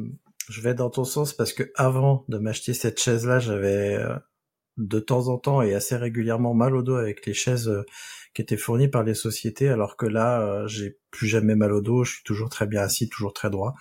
je 0.49 0.61
vais 0.61 0.75
dans 0.75 0.91
ton 0.91 1.05
sens 1.05 1.33
parce 1.33 1.53
que 1.53 1.71
avant 1.75 2.25
de 2.29 2.39
m'acheter 2.39 2.75
cette 2.75 3.01
chaise-là, 3.01 3.39
j'avais 3.39 3.99
de 4.77 4.99
temps 4.99 5.29
en 5.29 5.39
temps 5.39 5.63
et 5.63 5.75
assez 5.75 5.97
régulièrement 5.97 6.55
mal 6.55 6.75
au 6.75 6.83
dos 6.83 6.97
avec 6.97 7.27
les 7.27 7.35
chaises 7.35 7.71
qui 8.35 8.43
étaient 8.43 8.57
fournies 8.57 8.89
par 8.89 9.05
les 9.05 9.15
sociétés, 9.15 9.69
alors 9.69 9.97
que 9.97 10.07
là, 10.07 10.41
euh, 10.43 10.67
j'ai 10.67 10.99
plus 11.11 11.29
jamais 11.29 11.55
mal 11.55 11.73
au 11.73 11.81
dos, 11.81 12.05
je 12.05 12.15
suis 12.15 12.25
toujours 12.25 12.49
très 12.49 12.67
bien 12.67 12.83
assis, 12.83 13.09
toujours 13.09 13.33
très 13.33 13.49
droit. 13.49 13.75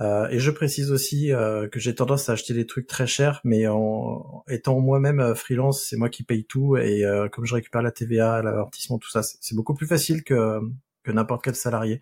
Euh, 0.00 0.28
et 0.28 0.38
je 0.38 0.50
précise 0.50 0.90
aussi 0.90 1.32
euh, 1.32 1.68
que 1.68 1.78
j'ai 1.78 1.94
tendance 1.94 2.28
à 2.28 2.32
acheter 2.32 2.54
des 2.54 2.66
trucs 2.66 2.86
très 2.86 3.06
chers, 3.06 3.40
mais 3.44 3.66
en 3.66 4.44
étant 4.48 4.80
moi-même 4.80 5.34
freelance, 5.34 5.84
c'est 5.84 5.96
moi 5.96 6.08
qui 6.08 6.22
paye 6.22 6.46
tout, 6.46 6.76
et 6.76 7.04
comme 7.32 7.44
je 7.44 7.54
récupère 7.54 7.82
la 7.82 7.92
TVA, 7.92 8.42
l'avertissement, 8.42 8.98
tout 8.98 9.10
ça, 9.10 9.22
c'est 9.22 9.54
beaucoup 9.54 9.74
plus 9.74 9.86
facile 9.86 10.24
que 10.24 10.60
n'importe 11.06 11.44
quel 11.44 11.54
salarié, 11.54 12.00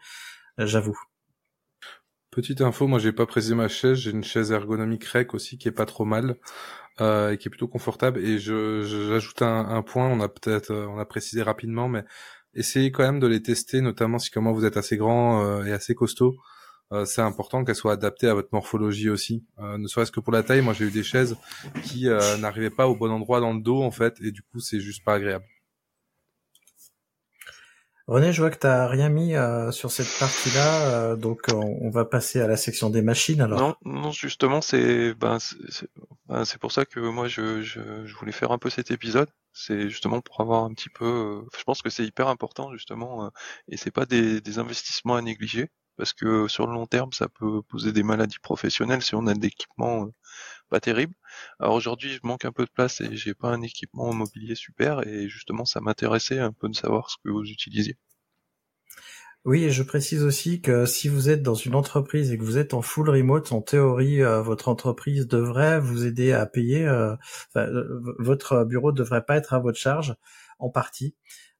j'avoue. 0.59 0.99
Petite 2.37 2.61
info, 2.61 2.87
moi 2.87 2.99
j'ai 2.99 3.13
pas 3.13 3.25
précisé 3.25 3.55
ma 3.55 3.67
chaise, 3.67 3.97
j'ai 3.97 4.11
une 4.11 4.23
chaise 4.23 4.53
ergonomique 4.53 5.05
rec 5.05 5.33
aussi 5.33 5.57
qui 5.57 5.69
est 5.69 5.73
pas 5.73 5.87
trop 5.87 6.05
mal 6.05 6.37
euh, 7.01 7.31
et 7.31 7.39
qui 7.39 7.49
est 7.49 7.51
plutôt 7.51 7.67
confortable. 7.67 8.21
Et 8.21 8.39
je 8.39 8.83
j'ajoute 8.83 9.41
un, 9.41 9.81
point, 9.81 10.07
on 10.07 10.21
a 10.21 10.29
peut-être 10.29 10.71
euh, 10.71 10.87
on 10.87 10.99
a 10.99 11.07
précisé 11.07 11.41
rapidement, 11.41 11.89
mais 11.89 12.05
essayez 12.53 12.93
quand 12.93 13.05
même 13.05 13.21
de 13.21 13.27
les 13.27 13.41
tester, 13.41 13.81
notamment 13.81 14.19
si 14.19 14.31
comment 14.31 14.53
vous 14.53 14.67
êtes 14.67 14.77
assez 14.77 14.99
grand 14.99 15.47
euh, 15.47 15.65
et 15.65 15.73
assez 15.73 15.95
costaud. 15.95 16.37
C'est 17.07 17.23
important 17.23 17.65
qu'elles 17.65 17.75
soient 17.75 17.95
adaptées 17.95 18.29
à 18.29 18.35
votre 18.35 18.51
morphologie 18.53 19.09
aussi. 19.09 19.45
ne 19.59 19.89
serait-ce 19.89 20.13
que 20.13 20.21
pour 20.21 20.33
la 20.33 20.43
taille, 20.43 20.61
moi 20.61 20.75
j'ai 20.75 20.85
eu 20.85 20.91
des 20.91 21.03
chaises 21.03 21.37
qui 21.83 22.07
n'arrivaient 22.39 22.71
pas 22.71 22.87
au 22.87 22.95
bon 22.95 23.11
endroit 23.11 23.41
dans 23.41 23.55
le 23.55 23.61
dos 23.61 23.83
en 23.83 23.91
fait, 23.91 24.15
et 24.21 24.31
du 24.31 24.43
coup 24.43 24.61
c'est 24.61 24.79
juste 24.79 25.03
pas 25.05 25.15
agréable. 25.15 25.47
René, 28.07 28.33
je 28.33 28.41
vois 28.41 28.51
que 28.51 28.59
tu 28.59 28.69
n'as 28.69 28.87
rien 28.87 29.09
mis 29.09 29.35
euh, 29.35 29.73
sur 29.73 29.91
cette 29.91 30.19
partie-là, 30.21 30.91
euh, 30.93 31.17
donc 31.17 31.47
on, 31.53 31.91
va 31.91 32.05
passer 32.05 32.41
à 32.41 32.47
la 32.47 32.57
section 32.57 32.89
des 32.89 33.03
machines 33.03 33.41
alors. 33.41 33.59
Non, 33.59 33.75
non 33.85 34.13
justement, 34.13 34.61
c'est 34.61 35.13
ben, 35.15 35.39
ben 36.29 36.45
c'est 36.45 36.59
pour 36.59 36.71
ça 36.71 36.85
que 36.85 37.01
moi 37.01 37.27
je, 37.27 37.63
je, 37.63 37.81
voulais 38.17 38.31
faire 38.31 38.53
un 38.53 38.59
peu 38.59 38.71
cet 38.71 38.93
épisode. 38.93 39.29
C'est 39.53 39.89
justement 39.89 40.21
pour 40.21 40.41
avoir 40.41 40.63
un 40.63 40.73
petit 40.73 40.89
peu. 40.89 41.05
Euh, 41.05 41.49
je 41.59 41.65
pense 41.65 41.83
que 41.83 41.91
c'est 41.91 42.05
hyper 42.05 42.29
important 42.29 42.73
justement, 42.73 43.29
et 43.69 43.77
c'est 43.77 43.91
pas 43.91 44.07
des, 44.07 44.41
des, 44.41 44.59
investissements 44.61 45.17
à 45.17 45.23
négliger 45.23 45.69
parce 45.97 46.13
que 46.13 46.47
sur 46.47 46.67
le 46.69 46.75
long 46.75 46.87
terme, 46.87 47.13
ça 47.13 47.29
peut 47.29 47.63
poser 47.63 47.91
des 47.91 48.05
maladies 48.05 48.39
professionnelles 48.39 49.03
si 49.03 49.17
on 49.17 49.27
a 49.27 49.35
de 49.35 49.41
l'équipement 49.41 50.09
pas 50.69 50.81
terrible. 50.81 51.15
Alors 51.61 51.75
aujourd'hui, 51.75 52.11
je 52.11 52.21
manque 52.23 52.45
un 52.45 52.53
peu 52.53 52.65
de 52.65 52.71
place 52.71 53.01
et 53.01 53.17
j'ai 53.17 53.35
pas 53.35 53.49
un 53.49 53.63
équipement 53.63 54.13
mobilier 54.13 54.55
super 54.55 55.07
et 55.07 55.29
justement, 55.29 55.65
ça 55.65 55.81
m'intéressait 55.81 56.39
un 56.39 56.53
peu 56.53 56.69
de 56.69 56.75
savoir 56.75 57.11
ce 57.11 57.17
que 57.25 57.31
vous 57.31 57.45
utilisiez. 57.45 57.97
Oui, 59.47 59.63
et 59.63 59.71
je 59.71 59.85
précise 59.85 60.25
aussi 60.25 60.61
que 60.61 60.87
si 60.87 61.09
vous 61.09 61.31
êtes 61.31 61.41
dans 61.41 61.55
une 61.55 61.77
entreprise 61.77 62.33
et 62.33 62.39
que 62.39 62.43
vous 62.43 62.59
êtes 62.59 62.75
en 62.75 62.83
full 62.83 63.09
remote, 63.09 63.53
en 63.53 63.63
théorie, 63.63 64.21
euh, 64.21 64.43
votre 64.43 64.69
entreprise 64.69 65.29
devrait 65.29 65.79
vous 65.79 66.05
aider 66.05 66.33
à 66.33 66.47
payer. 66.47 66.85
Euh, 66.85 67.15
euh, 67.57 68.03
votre 68.19 68.65
bureau 68.65 68.91
devrait 68.91 69.25
pas 69.25 69.37
être 69.37 69.55
à 69.55 69.61
votre 69.61 69.79
charge 69.79 70.17
en 70.59 70.69
partie. 70.69 71.15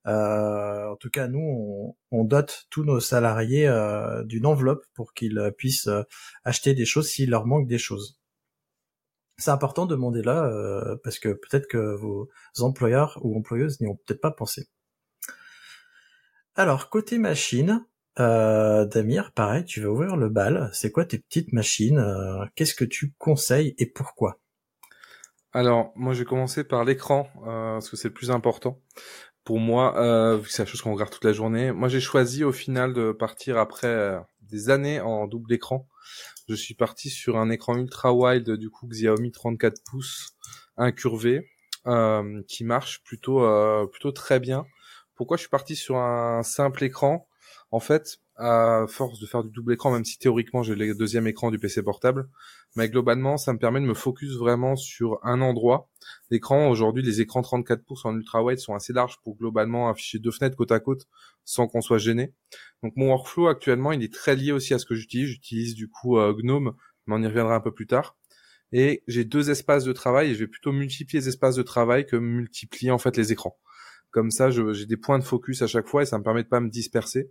en 0.05 0.97
tout 0.99 1.11
cas, 1.11 1.29
nous, 1.29 1.39
on, 1.39 1.95
on 2.11 2.25
dote 2.25 2.67
tous 2.71 2.85
nos 2.85 3.01
salariés 3.01 3.69
d'une 4.25 4.47
enveloppe 4.47 4.85
pour 4.95 5.15
qu'ils 5.15 5.53
puissent 5.57 5.89
acheter 6.45 6.75
des 6.75 6.87
choses 6.87 7.09
s'il 7.09 7.31
leur 7.31 7.47
manque 7.47 7.69
des 7.69 7.79
choses 7.79 8.19
c'est 9.39 9.51
important 9.51 9.87
de 9.87 9.95
demander 9.95 10.23
là 10.23 10.45
euh, 10.45 10.97
parce 11.05 11.19
que 11.19 11.29
peut-être 11.29 11.67
que 11.67 11.95
vos 11.97 12.29
employeurs 12.61 13.19
ou 13.23 13.37
employeuses 13.37 13.81
n'y 13.81 13.89
ont 13.89 13.99
peut-être 14.07 14.21
pas 14.21 14.31
pensé. 14.31 14.69
Alors 16.55 16.89
côté 16.89 17.19
machine, 17.19 17.85
euh, 18.19 18.87
Damir, 18.87 19.33
pareil, 19.33 19.65
tu 19.65 19.83
vas 19.83 19.89
ouvrir 19.89 20.17
le 20.17 20.31
bal. 20.31 20.71
C'est 20.73 20.91
quoi 20.91 21.05
tes 21.05 21.19
petites 21.19 21.53
machines 21.53 21.99
euh, 21.99 22.47
Qu'est-ce 22.55 22.75
que 22.75 22.85
tu 22.85 23.13
conseilles 23.19 23.75
et 23.79 23.87
pourquoi? 23.87 24.41
Alors 25.53 25.93
moi 25.97 26.15
je 26.15 26.21
vais 26.21 26.25
commencer 26.25 26.65
par 26.65 26.85
l'écran 26.85 27.29
parce 27.43 27.89
que 27.89 27.97
c'est 27.97 28.09
le 28.09 28.15
plus 28.15 28.31
important 28.31 28.83
pour 29.45 29.59
moi, 29.59 29.93
que 29.95 30.49
c'est 30.51 30.63
la 30.63 30.67
chose 30.67 30.83
qu'on 30.83 30.93
regarde 30.93 31.11
toute 31.11 31.25
la 31.25 31.33
journée. 31.33 31.73
Moi 31.73 31.89
j'ai 31.89 32.01
choisi 32.01 32.45
au 32.45 32.53
final 32.53 32.93
de 32.93 33.13
partir 33.13 33.57
après 33.57 34.19
des 34.43 34.69
années 34.69 35.01
en 35.01 35.27
double 35.27 35.55
écran 35.55 35.89
je 36.49 36.55
suis 36.55 36.75
parti 36.75 37.11
sur 37.11 37.37
un 37.37 37.51
écran 37.51 37.77
ultra 37.77 38.13
wide 38.13 38.51
du 38.53 38.71
coup 38.71 38.87
Xiaomi 38.87 39.33
34 39.33 39.83
pouces 39.85 40.37
incurvé 40.77 41.51
euh, 41.87 42.43
qui 42.49 42.65
marche 42.65 43.03
plutôt 43.05 43.45
euh, 43.45 43.87
plutôt 43.87 44.13
très 44.13 44.41
bien. 44.41 44.67
Pourquoi 45.15 45.37
je 45.37 45.43
suis 45.43 45.51
parti 45.51 45.77
sur 45.77 45.97
un 45.97 46.43
simple 46.43 46.85
écran? 46.85 47.29
En 47.71 47.81
fait, 47.81 48.19
à 48.37 48.85
force 48.89 49.19
de 49.19 49.27
faire 49.27 49.43
du 49.43 49.51
double 49.51 49.73
écran, 49.73 49.91
même 49.91 50.05
si 50.05 50.19
théoriquement 50.19 50.63
j'ai 50.63 50.75
le 50.75 50.95
deuxième 50.95 51.27
écran 51.27 51.51
du 51.51 51.59
PC 51.59 51.83
portable, 51.83 52.29
mais 52.77 52.89
globalement, 52.89 53.39
ça 53.39 53.53
me 53.53 53.59
permet 53.59 53.81
de 53.81 53.87
me 53.87 53.95
focus 53.95 54.37
vraiment 54.37 54.77
sur 54.77 55.19
un 55.23 55.41
endroit. 55.41 55.89
L'écran, 56.31 56.69
aujourd'hui, 56.69 57.03
les 57.03 57.21
écrans 57.21 57.43
34 57.43 57.85
pouces 57.85 58.05
en 58.05 58.15
ultra 58.15 58.43
wide 58.45 58.59
sont 58.59 58.75
assez 58.75 58.93
larges 58.93 59.19
pour 59.23 59.37
globalement 59.37 59.89
afficher 59.89 60.19
deux 60.19 60.31
fenêtres 60.31 60.57
côte 60.57 60.73
à 60.73 60.81
côte 60.81 61.07
sans 61.45 61.69
qu'on 61.69 61.81
soit 61.81 61.99
gêné. 61.99 62.35
Donc 62.83 62.93
mon 62.97 63.09
workflow 63.09 63.49
actuellement, 63.49 63.93
il 63.93 64.03
est 64.03 64.13
très 64.13 64.37
lié 64.37 64.53
aussi 64.53 64.75
à 64.75 64.79
ce 64.79 64.85
que 64.85 64.95
j'utilise. 64.95 65.29
J'utilise 65.29 65.75
du 65.75 65.89
coup 65.89 66.19
euh, 66.19 66.35
Gnome, 66.35 66.75
mais 67.07 67.15
on 67.15 67.23
y 67.23 67.27
reviendra 67.27 67.55
un 67.55 67.61
peu 67.61 67.73
plus 67.73 67.87
tard. 67.87 68.17
Et 68.73 69.03
j'ai 69.07 69.25
deux 69.25 69.51
espaces 69.51 69.85
de 69.85 69.93
travail 69.93 70.31
et 70.31 70.35
je 70.35 70.41
vais 70.41 70.49
plutôt 70.49 70.73
multiplier 70.73 71.21
les 71.21 71.29
espaces 71.29 71.55
de 71.55 71.63
travail 71.63 72.05
que 72.05 72.17
multiplier 72.17 72.91
en 72.91 72.99
fait 72.99 73.17
les 73.17 73.33
écrans. 73.33 73.57
Comme 74.11 74.31
ça, 74.31 74.51
j'ai 74.51 74.87
des 74.87 74.97
points 74.97 75.19
de 75.19 75.25
focus 75.25 75.63
à 75.63 75.67
chaque 75.67 75.87
fois 75.87 76.03
et 76.03 76.07
ça 76.07 76.19
me 76.19 76.25
permet 76.25 76.43
de 76.43 76.49
pas 76.49 76.61
me 76.61 76.69
disperser 76.69 77.31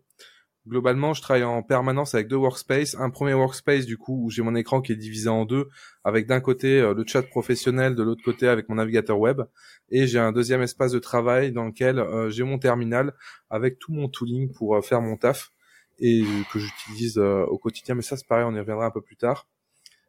globalement, 0.67 1.13
je 1.13 1.22
travaille 1.22 1.43
en 1.43 1.62
permanence 1.63 2.15
avec 2.15 2.27
deux 2.27 2.36
workspaces. 2.36 2.95
Un 3.00 3.10
premier 3.10 3.34
workspace, 3.34 3.86
du 3.86 3.98
coup, 3.98 4.25
où 4.25 4.29
j'ai 4.29 4.41
mon 4.41 4.55
écran 4.55 4.81
qui 4.81 4.91
est 4.91 4.95
divisé 4.95 5.29
en 5.29 5.45
deux, 5.45 5.69
avec 6.03 6.27
d'un 6.27 6.39
côté 6.39 6.79
euh, 6.79 6.93
le 6.93 7.03
chat 7.05 7.24
professionnel, 7.24 7.95
de 7.95 8.03
l'autre 8.03 8.24
côté 8.24 8.48
avec 8.48 8.69
mon 8.69 8.75
navigateur 8.75 9.19
web. 9.19 9.41
Et 9.89 10.07
j'ai 10.07 10.19
un 10.19 10.31
deuxième 10.31 10.62
espace 10.62 10.91
de 10.91 11.00
travail 11.00 11.51
dans 11.51 11.65
lequel 11.65 12.00
euh, 12.00 12.29
j'ai 12.29 12.43
mon 12.43 12.57
terminal 12.57 13.13
avec 13.50 13.79
tout 13.79 13.93
mon 13.93 14.10
tooling 14.10 14.51
pour 14.51 14.75
euh, 14.75 14.81
faire 14.81 15.01
mon 15.01 15.17
taf 15.17 15.51
et 16.00 16.24
que 16.51 16.60
j'utilise 16.60 17.17
au 17.17 17.57
quotidien. 17.57 17.95
Mais 17.95 18.01
ça, 18.01 18.17
c'est 18.17 18.27
pareil, 18.27 18.43
on 18.45 18.53
y 18.53 18.60
reviendra 18.60 18.86
un 18.86 18.91
peu 18.91 19.00
plus 19.00 19.15
tard. 19.15 19.48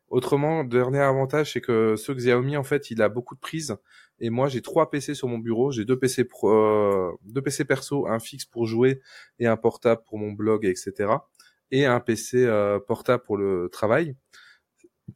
Autrement, 0.08 0.64
dernier 0.64 1.00
avantage, 1.00 1.52
c'est 1.52 1.60
que 1.60 1.96
ce 1.96 2.12
Xiaomi, 2.12 2.56
en 2.56 2.62
fait, 2.62 2.90
il 2.90 3.02
a 3.02 3.08
beaucoup 3.08 3.34
de 3.34 3.40
prises 3.40 3.76
et 4.18 4.30
moi, 4.30 4.48
j'ai 4.48 4.62
trois 4.62 4.90
PC 4.90 5.14
sur 5.14 5.28
mon 5.28 5.38
bureau. 5.38 5.70
J'ai 5.70 5.84
deux 5.84 5.98
PC 5.98 6.24
pro, 6.24 6.50
euh, 6.50 7.12
deux 7.24 7.42
PC 7.42 7.64
perso, 7.64 8.06
un 8.06 8.18
fixe 8.18 8.44
pour 8.44 8.66
jouer 8.66 9.00
et 9.38 9.46
un 9.46 9.56
portable 9.56 10.02
pour 10.06 10.18
mon 10.18 10.32
blog, 10.32 10.64
etc. 10.64 11.12
Et 11.70 11.84
un 11.86 12.00
PC 12.00 12.44
euh, 12.44 12.78
portable 12.78 13.22
pour 13.24 13.36
le 13.36 13.68
travail, 13.70 14.16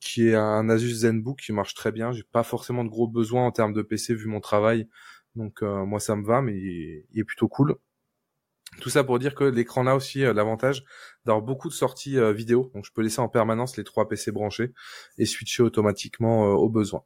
qui 0.01 0.29
est 0.29 0.35
un 0.35 0.69
Asus 0.69 1.01
ZenBook 1.01 1.41
qui 1.41 1.53
marche 1.53 1.75
très 1.75 1.93
bien. 1.93 2.13
J'ai 2.13 2.25
pas 2.25 2.43
forcément 2.43 2.85
de 2.85 2.91
gros 2.91 3.09
besoins 3.09 3.47
en 3.47 3.53
termes 3.53 3.73
de 3.73 3.83
PC 3.83 4.15
vu 4.15 4.27
mon 4.27 4.41
travail, 4.41 4.89
donc 5.37 5.63
euh, 5.63 5.85
moi 5.87 6.01
ça 6.01 6.17
me 6.17 6.25
va, 6.25 6.43
mais 6.43 6.57
il 6.57 7.05
est, 7.21 7.25
plutôt 7.25 7.49
cool. 7.49 7.77
Tout 8.81 8.91
ça 8.91 9.05
pour 9.05 9.19
dire 9.19 9.35
que 9.35 9.45
l'écran 9.45 9.87
a 9.87 9.95
aussi 9.95 10.21
l'avantage 10.21 10.85
d'avoir 11.27 11.43
beaucoup 11.43 11.69
de 11.69 11.75
sorties 11.75 12.17
vidéo, 12.33 12.71
donc 12.75 12.85
je 12.85 12.93
peux 12.93 13.03
laisser 13.03 13.21
en 13.21 13.29
permanence 13.29 13.77
les 13.77 13.85
trois 13.85 14.09
PC 14.09 14.31
branchés 14.31 14.73
et 15.19 15.27
switcher 15.27 15.63
automatiquement 15.63 16.45
aux 16.45 16.69
besoins. 16.69 17.05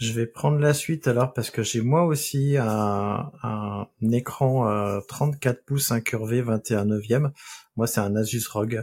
Je 0.00 0.14
vais 0.14 0.26
prendre 0.26 0.58
la 0.58 0.72
suite 0.72 1.06
alors 1.08 1.34
parce 1.34 1.50
que 1.50 1.62
j'ai 1.62 1.82
moi 1.82 2.04
aussi 2.04 2.56
un, 2.56 3.30
un 3.42 3.86
écran 4.12 4.64
34 5.06 5.56
euh, 5.58 5.62
pouces 5.66 5.92
incurvé 5.92 6.40
21 6.40 6.86
neuvième. 6.86 7.32
Moi 7.76 7.86
c'est 7.86 8.00
un 8.00 8.16
Asus 8.16 8.48
ROG. 8.48 8.82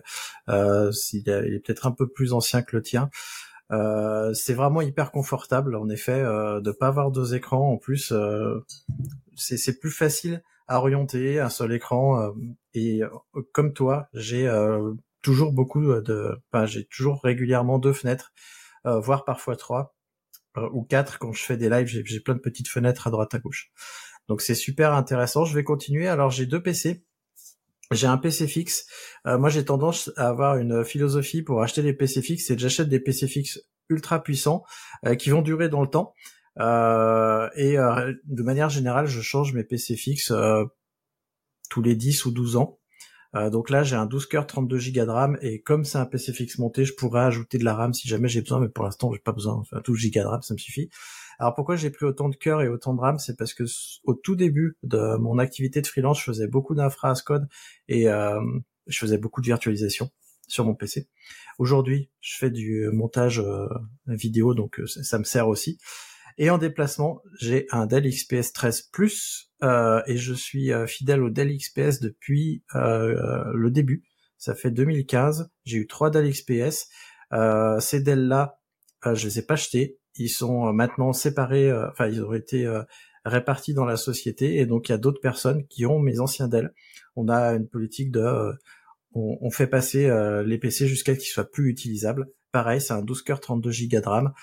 Euh, 0.49 0.91
il, 1.13 1.27
est, 1.27 1.59
peut-être 1.65 1.87
un 1.87 1.91
peu 1.91 2.07
plus 2.07 2.33
ancien 2.33 2.61
que 2.61 2.75
le 2.75 2.83
tien. 2.83 3.09
Euh, 3.71 4.31
c'est 4.35 4.53
vraiment 4.53 4.81
hyper 4.81 5.11
confortable 5.11 5.75
en 5.75 5.89
effet 5.89 6.21
euh, 6.21 6.61
de 6.61 6.71
pas 6.71 6.87
avoir 6.87 7.09
deux 7.09 7.33
écrans. 7.33 7.71
En 7.71 7.77
plus, 7.77 8.11
euh, 8.11 8.63
c'est 9.35 9.79
plus 9.79 9.91
facile 9.91 10.43
à 10.67 10.79
orienter 10.79 11.39
un 11.39 11.50
seul 11.50 11.74
écran. 11.74 12.33
et 12.74 13.01
comme 13.53 13.74
toi, 13.74 14.07
j'ai 14.13 14.50
toujours 15.21 15.53
beaucoup 15.53 15.83
de, 16.01 16.39
enfin 16.51 16.65
j'ai 16.65 16.86
toujours 16.86 17.21
régulièrement 17.24 17.79
deux 17.79 17.93
fenêtres, 17.93 18.33
voire 18.83 19.25
parfois 19.25 19.55
trois 19.55 19.97
euh, 20.57 20.69
ou 20.71 20.83
quatre 20.83 21.19
quand 21.19 21.31
je 21.31 21.43
fais 21.43 21.57
des 21.57 21.69
lives, 21.69 21.88
j'ai 21.88 22.19
plein 22.19 22.36
de 22.36 22.39
petites 22.39 22.67
fenêtres 22.67 23.07
à 23.07 23.12
droite 23.12 23.33
à 23.33 23.39
gauche. 23.39 23.71
Donc 24.27 24.41
c'est 24.41 24.55
super 24.55 24.93
intéressant. 24.93 25.45
Je 25.45 25.53
vais 25.53 25.63
continuer. 25.63 26.07
Alors 26.07 26.31
j'ai 26.31 26.45
deux 26.45 26.62
PC. 26.62 27.03
J'ai 27.91 28.07
un 28.07 28.17
PC 28.17 28.47
fixe. 28.47 28.86
Euh, 29.25 29.38
moi 29.38 29.50
j'ai 29.50 29.63
tendance 29.63 30.12
à 30.17 30.27
avoir 30.27 30.57
une 30.57 30.83
philosophie 30.83 31.41
pour 31.41 31.62
acheter 31.62 31.81
des 31.81 31.93
PC 31.93 32.21
fixes, 32.21 32.45
c'est 32.47 32.55
que 32.55 32.62
j'achète 32.62 32.89
des 32.89 33.00
PC 33.00 33.27
fixes 33.27 33.62
ultra 33.89 34.21
puissants 34.21 34.63
euh, 35.05 35.15
qui 35.15 35.29
vont 35.29 35.41
durer 35.41 35.69
dans 35.69 35.81
le 35.81 35.88
temps. 35.88 36.13
Et 36.59 37.75
de 37.75 38.43
manière 38.43 38.69
générale, 38.69 39.07
je 39.07 39.21
change 39.21 39.53
mes 39.53 39.63
PC 39.63 39.95
fixes 39.95 40.31
tous 41.69 41.81
les 41.81 41.95
10 41.95 42.25
ou 42.25 42.31
12 42.31 42.55
ans. 42.57 42.79
Euh, 43.35 43.49
donc 43.49 43.69
là, 43.69 43.83
j'ai 43.83 43.95
un 43.95 44.05
12 44.05 44.25
cœurs 44.25 44.47
32 44.47 44.77
Go 44.77 45.05
de 45.05 45.09
RAM 45.09 45.37
et 45.41 45.61
comme 45.61 45.83
c'est 45.83 45.97
un 45.97 46.05
PC 46.05 46.33
fixe 46.33 46.57
monté, 46.57 46.85
je 46.85 46.93
pourrais 46.93 47.21
ajouter 47.21 47.57
de 47.57 47.65
la 47.65 47.75
RAM 47.75 47.93
si 47.93 48.07
jamais 48.07 48.29
j'ai 48.29 48.41
besoin, 48.41 48.59
mais 48.59 48.69
pour 48.69 48.85
l'instant, 48.85 49.11
j'ai 49.11 49.19
pas 49.19 49.33
besoin. 49.33 49.55
Enfin, 49.55 49.81
12 49.83 50.11
Go 50.11 50.21
de 50.21 50.25
RAM, 50.25 50.41
ça 50.41 50.53
me 50.53 50.59
suffit. 50.59 50.89
Alors 51.39 51.53
pourquoi 51.53 51.75
j'ai 51.75 51.91
pris 51.91 52.05
autant 52.05 52.29
de 52.29 52.35
cœurs 52.35 52.61
et 52.61 52.67
autant 52.67 52.95
de 52.95 53.01
RAM? 53.01 53.19
C'est 53.19 53.37
parce 53.37 53.53
que 53.53 53.63
au 54.05 54.13
tout 54.13 54.35
début 54.35 54.77
de 54.83 55.17
mon 55.17 55.37
activité 55.37 55.81
de 55.81 55.87
freelance, 55.87 56.19
je 56.19 56.23
faisais 56.23 56.47
beaucoup 56.47 56.73
d'infra 56.73 57.13
code 57.25 57.47
et 57.87 58.09
euh, 58.09 58.41
je 58.87 58.97
faisais 58.97 59.17
beaucoup 59.17 59.41
de 59.41 59.45
virtualisation 59.45 60.09
sur 60.47 60.65
mon 60.65 60.73
PC. 60.73 61.09
Aujourd'hui, 61.59 62.09
je 62.21 62.37
fais 62.37 62.49
du 62.49 62.89
montage 62.91 63.39
euh, 63.39 63.67
vidéo, 64.07 64.53
donc 64.53 64.81
ça, 64.85 65.19
me 65.19 65.25
sert 65.25 65.47
aussi. 65.47 65.77
Et 66.38 66.50
en 66.51 66.58
déplacement, 66.58 67.22
j'ai 67.39 67.67
un 67.72 67.88
Dell 67.88 68.08
XPS 68.08 68.53
13 68.53 68.84
Plus 68.91 69.51
euh, 69.63 70.01
et 70.06 70.17
je 70.17 70.34
suis 70.34 70.72
euh, 70.72 70.86
fidèle 70.86 71.24
au 71.24 71.32
Dell 71.32 71.56
XPS 71.56 72.00
depuis 72.00 72.63
euh, 72.75 73.51
le 73.53 73.72
début. 73.72 74.03
Ça 74.38 74.53
fait 74.53 74.70
2015. 74.70 75.50
J'ai 75.65 75.77
eu 75.77 75.88
trois 75.88 76.12
Dell 76.12 76.29
XPS. 76.29 76.89
ces 77.79 78.01
Dell-là, 78.01 78.60
je 79.03 79.25
les 79.25 79.39
ai 79.39 79.41
pas 79.41 79.56
achetés. 79.56 79.98
Ils 80.15 80.29
sont 80.29 80.72
maintenant 80.74 81.12
séparés. 81.12 81.74
Enfin, 81.74 82.08
ils 82.08 82.24
ont 82.24 82.34
été 82.34 82.72
répartis 83.25 83.74
dans 83.74 83.86
la 83.86 83.98
société 83.98 84.58
et 84.58 84.67
donc 84.67 84.89
il 84.89 84.91
y 84.91 84.96
a 84.96 85.00
d'autres 85.00 85.22
personnes 85.22 85.65
qui 85.67 85.88
ont 85.88 86.00
mes 86.00 86.20
anciens 86.20 86.48
Dell. 86.48 86.72
On 87.15 87.29
a 87.29 87.53
une 87.53 87.67
politique 87.67 88.12
de 88.12 88.53
on, 89.13 89.39
on, 89.41 89.50
fait 89.50 89.65
passer 89.65 90.08
les 90.46 90.60
PC 90.60 90.88
jusqu'à 90.88 91.15
ce 91.15 91.20
qu'ils 91.20 91.29
soient 91.29 91.50
plus 91.50 91.72
utilisables. 91.72 92.27
Pareil, 92.51 92.79
c'est 92.79 92.94
un 92.94 93.01
12 93.01 93.24
cœurs 93.24 93.39
32 93.39 93.72
Go 93.89 94.00
de 94.00 94.08
RAM 94.08 94.34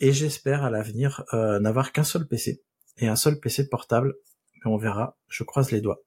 et 0.00 0.12
j'espère 0.12 0.64
à 0.64 0.70
l'avenir 0.70 1.24
euh, 1.32 1.58
n'avoir 1.58 1.92
qu'un 1.92 2.04
seul 2.04 2.26
PC 2.26 2.62
et 2.98 3.08
un 3.08 3.16
seul 3.16 3.40
PC 3.40 3.68
portable, 3.68 4.14
mais 4.54 4.70
on 4.70 4.76
verra, 4.76 5.16
je 5.28 5.44
croise 5.44 5.70
les 5.70 5.80
doigts. 5.80 6.02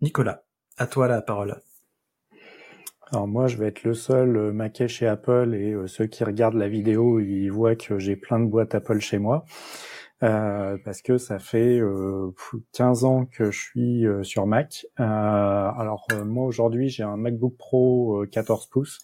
Nicolas, 0.00 0.44
à 0.76 0.86
toi 0.86 1.08
la 1.08 1.22
parole. 1.22 1.60
Alors 3.10 3.28
moi, 3.28 3.46
je 3.46 3.58
vais 3.58 3.66
être 3.66 3.84
le 3.84 3.92
seul 3.92 4.36
euh, 4.36 4.52
maquet 4.52 4.88
chez 4.88 5.06
Apple 5.06 5.54
et 5.54 5.72
euh, 5.72 5.86
ceux 5.86 6.06
qui 6.06 6.24
regardent 6.24 6.54
la 6.54 6.68
vidéo, 6.68 7.20
ils 7.20 7.50
voient 7.50 7.76
que 7.76 7.98
j'ai 7.98 8.16
plein 8.16 8.40
de 8.40 8.46
boîtes 8.46 8.74
Apple 8.74 9.00
chez 9.00 9.18
moi. 9.18 9.44
Euh, 10.22 10.78
parce 10.84 11.02
que 11.02 11.18
ça 11.18 11.40
fait 11.40 11.80
euh, 11.80 12.30
15 12.74 13.04
ans 13.04 13.26
que 13.26 13.50
je 13.50 13.58
suis 13.58 14.06
euh, 14.06 14.22
sur 14.22 14.46
Mac. 14.46 14.86
Euh, 15.00 15.02
alors 15.02 16.06
euh, 16.12 16.24
moi 16.24 16.46
aujourd'hui 16.46 16.88
j'ai 16.90 17.02
un 17.02 17.16
MacBook 17.16 17.56
Pro 17.56 18.24
14 18.30 18.68
pouces. 18.70 19.00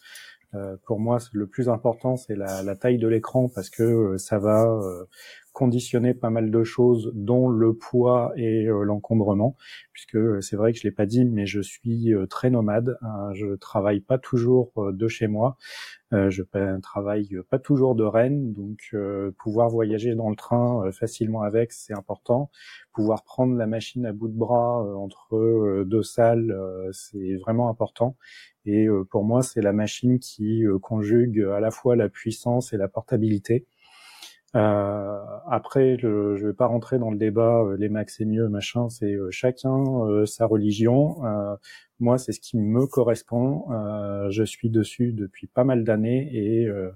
Pour 0.84 0.98
moi 0.98 1.18
le 1.32 1.46
plus 1.46 1.68
important 1.68 2.16
c'est 2.16 2.34
la, 2.34 2.74
taille 2.76 2.98
de 2.98 3.08
l'écran 3.08 3.48
parce 3.54 3.70
que 3.70 4.16
ça 4.16 4.38
va 4.38 4.66
conditionner 5.52 6.14
pas 6.14 6.30
mal 6.30 6.50
de 6.50 6.64
choses, 6.64 7.10
dont 7.14 7.48
le 7.48 7.74
poids 7.74 8.32
et 8.36 8.64
l'encombrement, 8.64 9.56
puisque 9.92 10.42
c'est 10.42 10.56
vrai 10.56 10.72
que 10.72 10.78
je 10.78 10.84
l'ai 10.84 10.92
pas 10.92 11.06
dit, 11.06 11.24
mais 11.24 11.46
je 11.46 11.60
suis 11.60 12.12
très 12.30 12.50
nomade. 12.50 12.98
Hein, 13.02 13.32
je 13.34 13.54
travaille 13.56 14.00
pas 14.00 14.18
toujours 14.18 14.72
de 14.76 15.08
chez 15.08 15.26
moi. 15.26 15.56
Euh, 16.14 16.30
je 16.30 16.42
travaille 16.82 17.36
pas 17.50 17.58
toujours 17.58 17.94
de 17.94 18.02
Rennes, 18.04 18.54
donc 18.54 18.78
euh, 18.94 19.30
pouvoir 19.38 19.68
voyager 19.68 20.14
dans 20.14 20.30
le 20.30 20.36
train 20.36 20.86
euh, 20.86 20.92
facilement 20.92 21.42
avec, 21.42 21.72
c'est 21.72 21.92
important. 21.92 22.50
Pouvoir 22.94 23.24
prendre 23.24 23.54
la 23.56 23.66
machine 23.66 24.06
à 24.06 24.12
bout 24.12 24.28
de 24.28 24.36
bras 24.36 24.82
entre 24.96 25.84
deux 25.84 26.02
salles, 26.02 26.56
c'est 26.92 27.36
vraiment 27.36 27.68
important. 27.68 28.16
Et 28.64 28.88
pour 29.10 29.24
moi, 29.24 29.42
c'est 29.42 29.60
la 29.60 29.72
machine 29.72 30.18
qui 30.18 30.64
conjugue 30.82 31.40
à 31.40 31.60
la 31.60 31.70
fois 31.70 31.94
la 31.94 32.08
puissance 32.08 32.72
et 32.72 32.76
la 32.76 32.88
portabilité. 32.88 33.66
Euh, 34.56 35.18
après, 35.50 35.98
je, 35.98 36.36
je 36.36 36.46
vais 36.46 36.54
pas 36.54 36.66
rentrer 36.66 36.98
dans 36.98 37.10
le 37.10 37.18
débat, 37.18 37.64
les 37.78 37.88
Macs 37.88 38.10
c'est 38.10 38.24
mieux, 38.24 38.48
machin. 38.48 38.88
C'est 38.88 39.16
chacun 39.30 40.24
sa 40.26 40.46
religion. 40.46 41.16
Moi, 42.00 42.18
c'est 42.18 42.32
ce 42.32 42.40
qui 42.40 42.56
me 42.56 42.86
correspond. 42.86 43.70
Euh, 43.72 44.30
je 44.30 44.44
suis 44.44 44.70
dessus 44.70 45.12
depuis 45.12 45.48
pas 45.48 45.64
mal 45.64 45.84
d'années 45.84 46.28
et 46.32 46.66
euh, 46.66 46.90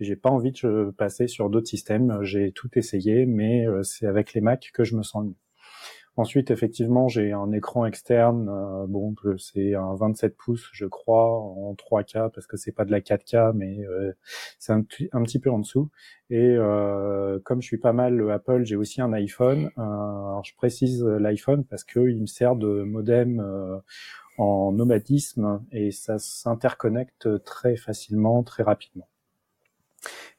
j'ai 0.00 0.16
pas 0.16 0.30
envie 0.30 0.52
de 0.52 0.92
passer 0.96 1.26
sur 1.26 1.50
d'autres 1.50 1.68
systèmes. 1.68 2.22
J'ai 2.22 2.52
tout 2.52 2.70
essayé, 2.78 3.26
mais 3.26 3.66
euh, 3.66 3.82
c'est 3.82 4.06
avec 4.06 4.32
les 4.34 4.40
Mac 4.40 4.70
que 4.72 4.84
je 4.84 4.96
me 4.96 5.02
sens 5.02 5.24
mieux. 5.26 5.34
Ensuite, 6.18 6.50
effectivement, 6.50 7.06
j'ai 7.06 7.30
un 7.30 7.52
écran 7.52 7.86
externe. 7.86 8.48
Euh, 8.48 8.86
bon, 8.88 9.14
c'est 9.38 9.76
un 9.76 9.94
27 9.94 10.36
pouces, 10.36 10.68
je 10.72 10.84
crois, 10.84 11.38
en 11.38 11.74
3K 11.74 12.32
parce 12.32 12.48
que 12.48 12.56
c'est 12.56 12.72
pas 12.72 12.84
de 12.84 12.90
la 12.90 13.00
4K, 13.00 13.52
mais 13.54 13.86
euh, 13.86 14.12
c'est 14.58 14.72
un, 14.72 14.82
petit 14.82 15.38
peu 15.38 15.48
en 15.48 15.60
dessous. 15.60 15.90
Et 16.28 16.56
euh, 16.56 17.38
comme 17.44 17.62
je 17.62 17.68
suis 17.68 17.78
pas 17.78 17.92
mal 17.92 18.28
Apple, 18.32 18.64
j'ai 18.64 18.74
aussi 18.74 19.00
un 19.00 19.12
iPhone. 19.12 19.70
alors, 19.76 20.44
je 20.44 20.56
précise 20.56 21.04
l'iPhone 21.04 21.64
parce 21.64 21.84
que 21.84 22.00
il 22.10 22.20
me 22.22 22.26
sert 22.26 22.56
de 22.56 22.82
modem 22.82 23.40
en 24.38 24.72
nomadisme 24.72 25.62
et 25.70 25.92
ça 25.92 26.18
s'interconnecte 26.18 27.44
très 27.44 27.76
facilement, 27.76 28.42
très 28.42 28.64
rapidement. 28.64 29.06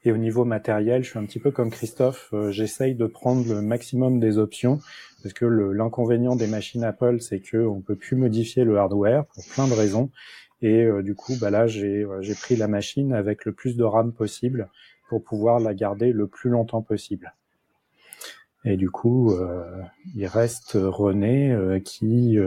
Et 0.04 0.12
au 0.12 0.16
niveau 0.16 0.44
matériel, 0.44 1.04
je 1.04 1.10
suis 1.10 1.18
un 1.18 1.24
petit 1.24 1.38
peu 1.38 1.50
comme 1.50 1.70
Christophe, 1.70 2.30
euh, 2.32 2.50
j'essaye 2.50 2.94
de 2.94 3.06
prendre 3.06 3.46
le 3.46 3.60
maximum 3.60 4.18
des 4.18 4.38
options 4.38 4.80
parce 5.22 5.34
que 5.34 5.44
l'inconvénient 5.44 6.36
des 6.36 6.46
machines 6.46 6.84
Apple, 6.84 7.20
c'est 7.20 7.40
que 7.40 7.58
on 7.58 7.80
peut 7.80 7.96
plus 7.96 8.16
modifier 8.16 8.64
le 8.64 8.78
hardware 8.78 9.26
pour 9.26 9.44
plein 9.46 9.68
de 9.68 9.74
raisons. 9.74 10.10
Et 10.62 10.84
euh, 10.84 11.02
du 11.02 11.14
coup, 11.14 11.34
bah 11.40 11.50
là, 11.50 11.66
j'ai 11.66 12.06
j'ai 12.20 12.34
pris 12.34 12.56
la 12.56 12.68
machine 12.68 13.12
avec 13.12 13.44
le 13.44 13.52
plus 13.52 13.76
de 13.76 13.84
RAM 13.84 14.12
possible 14.12 14.68
pour 15.08 15.22
pouvoir 15.22 15.60
la 15.60 15.74
garder 15.74 16.12
le 16.12 16.26
plus 16.26 16.50
longtemps 16.50 16.82
possible. 16.82 17.34
Et 18.64 18.76
du 18.76 18.90
coup, 18.90 19.32
euh, 19.32 19.82
il 20.14 20.26
reste 20.26 20.72
René 20.74 21.80
qui 21.84 22.38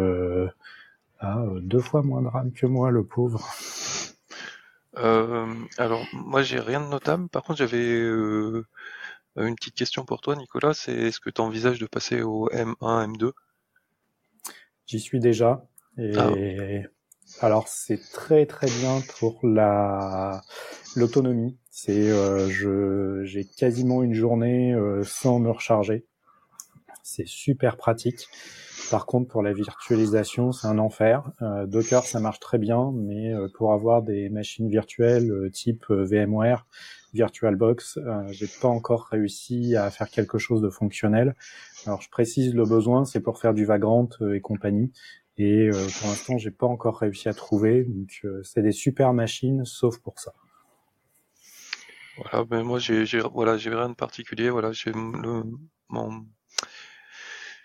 euh, 1.24 1.60
deux 1.62 1.79
fois 1.79 2.01
moins 2.03 2.22
de 2.22 2.27
RAM 2.27 2.51
que 2.51 2.65
moi, 2.65 2.91
le 2.91 3.03
pauvre. 3.03 3.48
Euh, 4.98 5.54
alors, 5.78 6.06
moi, 6.14 6.44
j'ai 6.44 6.60
rien 6.60 6.80
de 6.82 6.88
notable. 6.88 7.30
Par 7.30 7.44
contre, 7.44 7.60
j'avais 7.60 7.78
euh, 7.78 8.66
une 9.36 9.56
petite 9.56 9.76
question 9.76 10.06
pour 10.06 10.22
toi, 10.22 10.36
Nicolas. 10.36 10.74
C'est 10.74 10.94
est-ce 10.94 11.20
que 11.20 11.30
tu 11.30 11.42
envisages 11.42 11.80
de 11.80 11.86
passer 11.86 12.22
au 12.22 12.50
M1, 12.50 13.16
M2 13.16 13.32
J'y 14.86 15.00
suis 15.00 15.20
déjà. 15.20 15.66
Et 15.98 16.14
ah. 16.18 16.32
alors, 17.42 17.68
c'est 17.68 18.00
très 18.12 18.46
très 18.46 18.68
bien 18.68 19.02
pour 19.18 19.40
la 19.44 20.42
l'autonomie. 20.96 21.58
C'est 21.70 22.10
je 22.50 23.22
j'ai 23.24 23.46
quasiment 23.46 24.04
une 24.04 24.14
journée 24.14 24.76
sans 25.04 25.40
me 25.40 25.50
recharger. 25.50 26.06
C'est 27.04 27.28
super 27.28 27.78
pratique. 27.78 28.28
Par 28.94 29.08
contre, 29.08 29.28
pour 29.28 29.42
la 29.42 29.54
virtualisation, 29.54 30.52
c'est 30.52 30.68
un 30.68 30.78
enfer. 30.78 31.24
Euh, 31.42 31.66
Docker, 31.66 32.06
ça 32.06 32.20
marche 32.20 32.40
très 32.40 32.60
bien, 32.60 32.92
mais 32.94 33.34
euh, 33.34 33.48
pour 33.52 33.74
avoir 33.74 34.04
des 34.04 34.30
machines 34.30 34.70
virtuelles 34.70 35.32
euh, 35.32 35.50
type 35.50 35.90
VMware, 35.90 36.68
VirtualBox, 37.16 37.98
j'ai 38.29 38.46
pas 38.62 38.68
encore 38.68 39.06
réussi 39.06 39.75
à 39.75 39.90
faire 39.90 40.12
quelque 40.12 40.38
chose 40.38 40.62
de 40.62 40.70
fonctionnel. 40.70 41.36
Alors, 41.88 42.01
je 42.01 42.10
précise 42.12 42.53
le 42.53 42.66
besoin, 42.66 43.03
c'est 43.03 43.20
pour 43.20 43.40
faire 43.40 43.56
du 43.56 43.66
Vagrant 43.66 44.08
et 44.32 44.42
compagnie. 44.42 44.92
Et 45.38 45.72
pour 45.72 46.10
l'instant, 46.10 46.38
j'ai 46.38 46.51
pas 46.51 46.68
encore 46.68 47.00
réussi 47.00 47.27
à 47.29 47.34
trouver. 47.34 47.86
Donc, 47.86 48.24
c'est 48.44 48.62
des 48.62 48.72
super 48.72 49.12
machines, 49.14 49.66
sauf 49.66 49.98
pour 49.98 50.20
ça. 50.20 50.34
Voilà, 52.18 52.46
ben 52.46 52.62
moi, 52.62 52.77
j'ai 52.77 53.03
rien 53.03 53.90
de 53.90 53.96
particulier. 53.96 54.51
Voilà, 54.51 54.72
j'ai 54.72 54.92
mon 54.94 56.25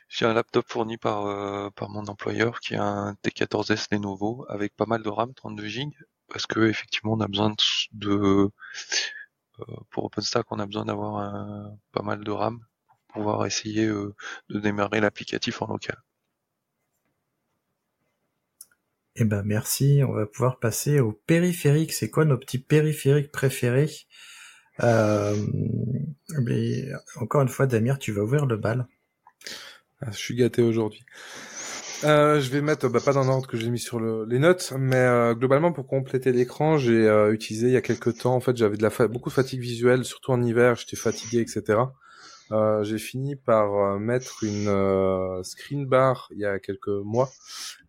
j'ai 0.09 0.25
un 0.27 0.35
laptop 0.35 0.67
fourni 0.69 0.97
par, 0.97 1.27
euh, 1.27 1.71
par 1.71 1.89
mon 1.91 2.07
employeur 2.07 2.61
qui 2.61 2.75
est 2.75 2.79
un 2.79 3.15
T14S 3.23 3.89
Lenovo 3.93 4.45
avec 4.49 4.75
pas 4.77 4.87
mal 4.87 5.03
de 5.03 5.09
RAM, 5.09 5.35
32 5.35 5.69
Go, 5.69 5.91
parce 6.29 6.47
que 6.47 6.61
effectivement 6.69 7.13
on 7.13 7.21
a 7.21 7.29
besoin 7.29 7.55
de, 7.93 8.11
euh, 8.11 8.49
pour 9.91 10.05
OpenStack 10.05 10.47
on 10.51 10.59
a 10.59 10.67
besoin 10.67 10.85
d'avoir 10.85 11.71
pas 11.93 12.03
mal 12.03 12.25
de 12.25 12.31
RAM 12.31 12.61
pour 12.87 12.99
pouvoir 13.23 13.47
essayer 13.47 13.87
euh, 13.87 14.15
de 14.49 14.61
démarrer 14.61 15.01
l'applicatif 15.01 15.63
en 15.63 15.67
local. 15.67 15.97
Eh 19.17 19.25
ben 19.25 19.43
merci, 19.45 20.01
on 20.07 20.13
va 20.13 20.27
pouvoir 20.27 20.61
passer 20.61 21.01
au 21.01 21.13
périphérique. 21.13 21.93
C'est 21.93 22.09
quoi 22.09 22.25
nos 22.25 22.39
petits 22.39 22.59
périphériques 22.59 23.33
préférés? 23.33 23.91
Mais 24.81 25.35
Encore 27.17 27.43
une 27.43 27.49
fois, 27.49 27.67
Damir, 27.67 27.99
tu 27.99 28.13
vas 28.13 28.23
ouvrir 28.23 28.47
le 28.47 28.57
bal. 28.57 28.87
Ah, 30.01 30.11
je 30.13 30.17
suis 30.17 30.37
gâté 30.37 30.63
aujourd'hui. 30.63 31.05
Euh, 32.05 32.41
je 32.41 32.51
vais 32.51 32.61
mettre, 32.61 32.89
bah, 32.89 33.01
pas 33.05 33.13
dans 33.13 33.25
l'ordre 33.25 33.49
que 33.49 33.57
j'ai 33.57 33.69
mis 33.71 33.81
sur 33.81 33.99
le, 33.99 34.25
les 34.27 34.39
notes, 34.39 34.73
mais 34.79 34.97
euh, 34.97 35.35
globalement 35.35 35.73
pour 35.73 35.89
compléter 35.89 36.31
l'écran, 36.31 36.79
j'ai 36.79 37.09
euh, 37.09 37.33
utilisé 37.33 37.67
il 37.67 37.73
y 37.73 37.77
a 37.77 37.81
quelques 37.81 38.19
temps. 38.19 38.37
En 38.37 38.41
fait, 38.41 38.57
j'avais 38.57 38.77
de 38.77 38.83
la 38.83 39.09
beaucoup 39.09 39.31
de 39.31 39.35
fatigue 39.35 39.61
visuelle, 39.61 40.05
surtout 40.05 40.31
en 40.31 40.41
hiver, 40.41 40.77
j'étais 40.77 40.97
fatigué, 40.97 41.41
etc. 41.41 41.81
Euh, 42.53 42.85
j'ai 42.85 42.99
fini 42.99 43.35
par 43.35 43.75
euh, 43.75 43.99
mettre 43.99 44.45
une 44.45 45.43
screen 45.43 45.87
bar 45.87 46.29
il 46.31 46.39
y 46.39 46.45
a 46.45 46.61
quelques 46.61 46.87
mois, 46.87 47.31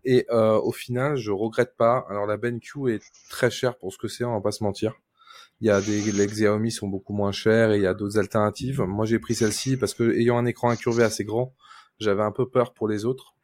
et 0.03 0.25
au 0.31 0.71
final, 0.71 1.15
je 1.15 1.29
regrette 1.29 1.75
pas. 1.77 2.07
Alors 2.09 2.25
la 2.25 2.37
BenQ 2.37 2.91
est 2.91 3.03
très 3.29 3.51
chère 3.51 3.77
pour 3.77 3.93
ce 3.93 3.99
que 3.99 4.07
c'est, 4.07 4.23
on 4.23 4.33
va 4.33 4.41
pas 4.41 4.51
se 4.51 4.63
mentir. 4.63 4.95
Il 5.61 5.67
y 5.67 5.69
a 5.69 5.81
des 5.81 6.11
les 6.11 6.25
Xiaomi 6.25 6.71
sont 6.71 6.87
beaucoup 6.87 7.13
moins 7.13 7.33
chers 7.33 7.71
et 7.73 7.77
il 7.77 7.83
y 7.83 7.87
a 7.87 7.93
d'autres 7.93 8.17
alternatives. 8.17 8.81
Moi, 8.81 9.05
j'ai 9.05 9.19
pris 9.19 9.35
celle-ci 9.35 9.75
parce 9.75 9.93
que 9.93 10.17
ayant 10.17 10.37
un 10.37 10.45
écran 10.45 10.69
incurvé 10.69 11.03
assez 11.03 11.25
grand, 11.25 11.53
j'avais 11.99 12.23
un 12.23 12.31
peu 12.31 12.47
peur 12.47 12.73
pour 12.73 12.87
les 12.87 13.05
autres. 13.05 13.35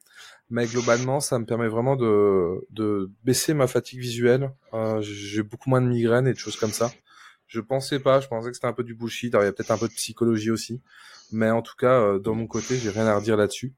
Mais 0.50 0.68
globalement, 0.68 1.20
ça 1.20 1.40
me 1.40 1.46
permet 1.46 1.68
vraiment 1.68 1.96
de, 1.96 2.66
de 2.70 3.10
baisser 3.24 3.54
ma 3.54 3.68
fatigue 3.68 4.00
visuelle. 4.00 4.52
Euh, 4.74 5.02
j'ai 5.02 5.42
beaucoup 5.42 5.70
moins 5.70 5.82
de 5.82 5.88
migraines 5.88 6.28
et 6.28 6.34
de 6.34 6.38
choses 6.38 6.56
comme 6.56 6.72
ça. 6.72 6.92
Je 7.48 7.62
pensais 7.62 8.00
pas, 8.00 8.20
je 8.20 8.28
pensais 8.28 8.50
que 8.50 8.56
c'était 8.56 8.68
un 8.68 8.74
peu 8.74 8.84
du 8.84 8.94
bullshit. 8.94 9.34
Alors, 9.34 9.44
il 9.44 9.48
y 9.48 9.50
a 9.50 9.54
peut-être 9.54 9.72
un 9.72 9.78
peu 9.78 9.88
de 9.88 9.94
psychologie 9.94 10.52
aussi. 10.52 10.82
Mais 11.32 11.50
en 11.50 11.62
tout 11.62 11.76
cas, 11.76 12.00
euh, 12.00 12.20
dans 12.20 12.36
mon 12.36 12.48
côté, 12.48 12.78
j'ai 12.78 12.90
rien 12.90 13.08
à 13.08 13.16
redire 13.16 13.38
là-dessus. 13.38 13.74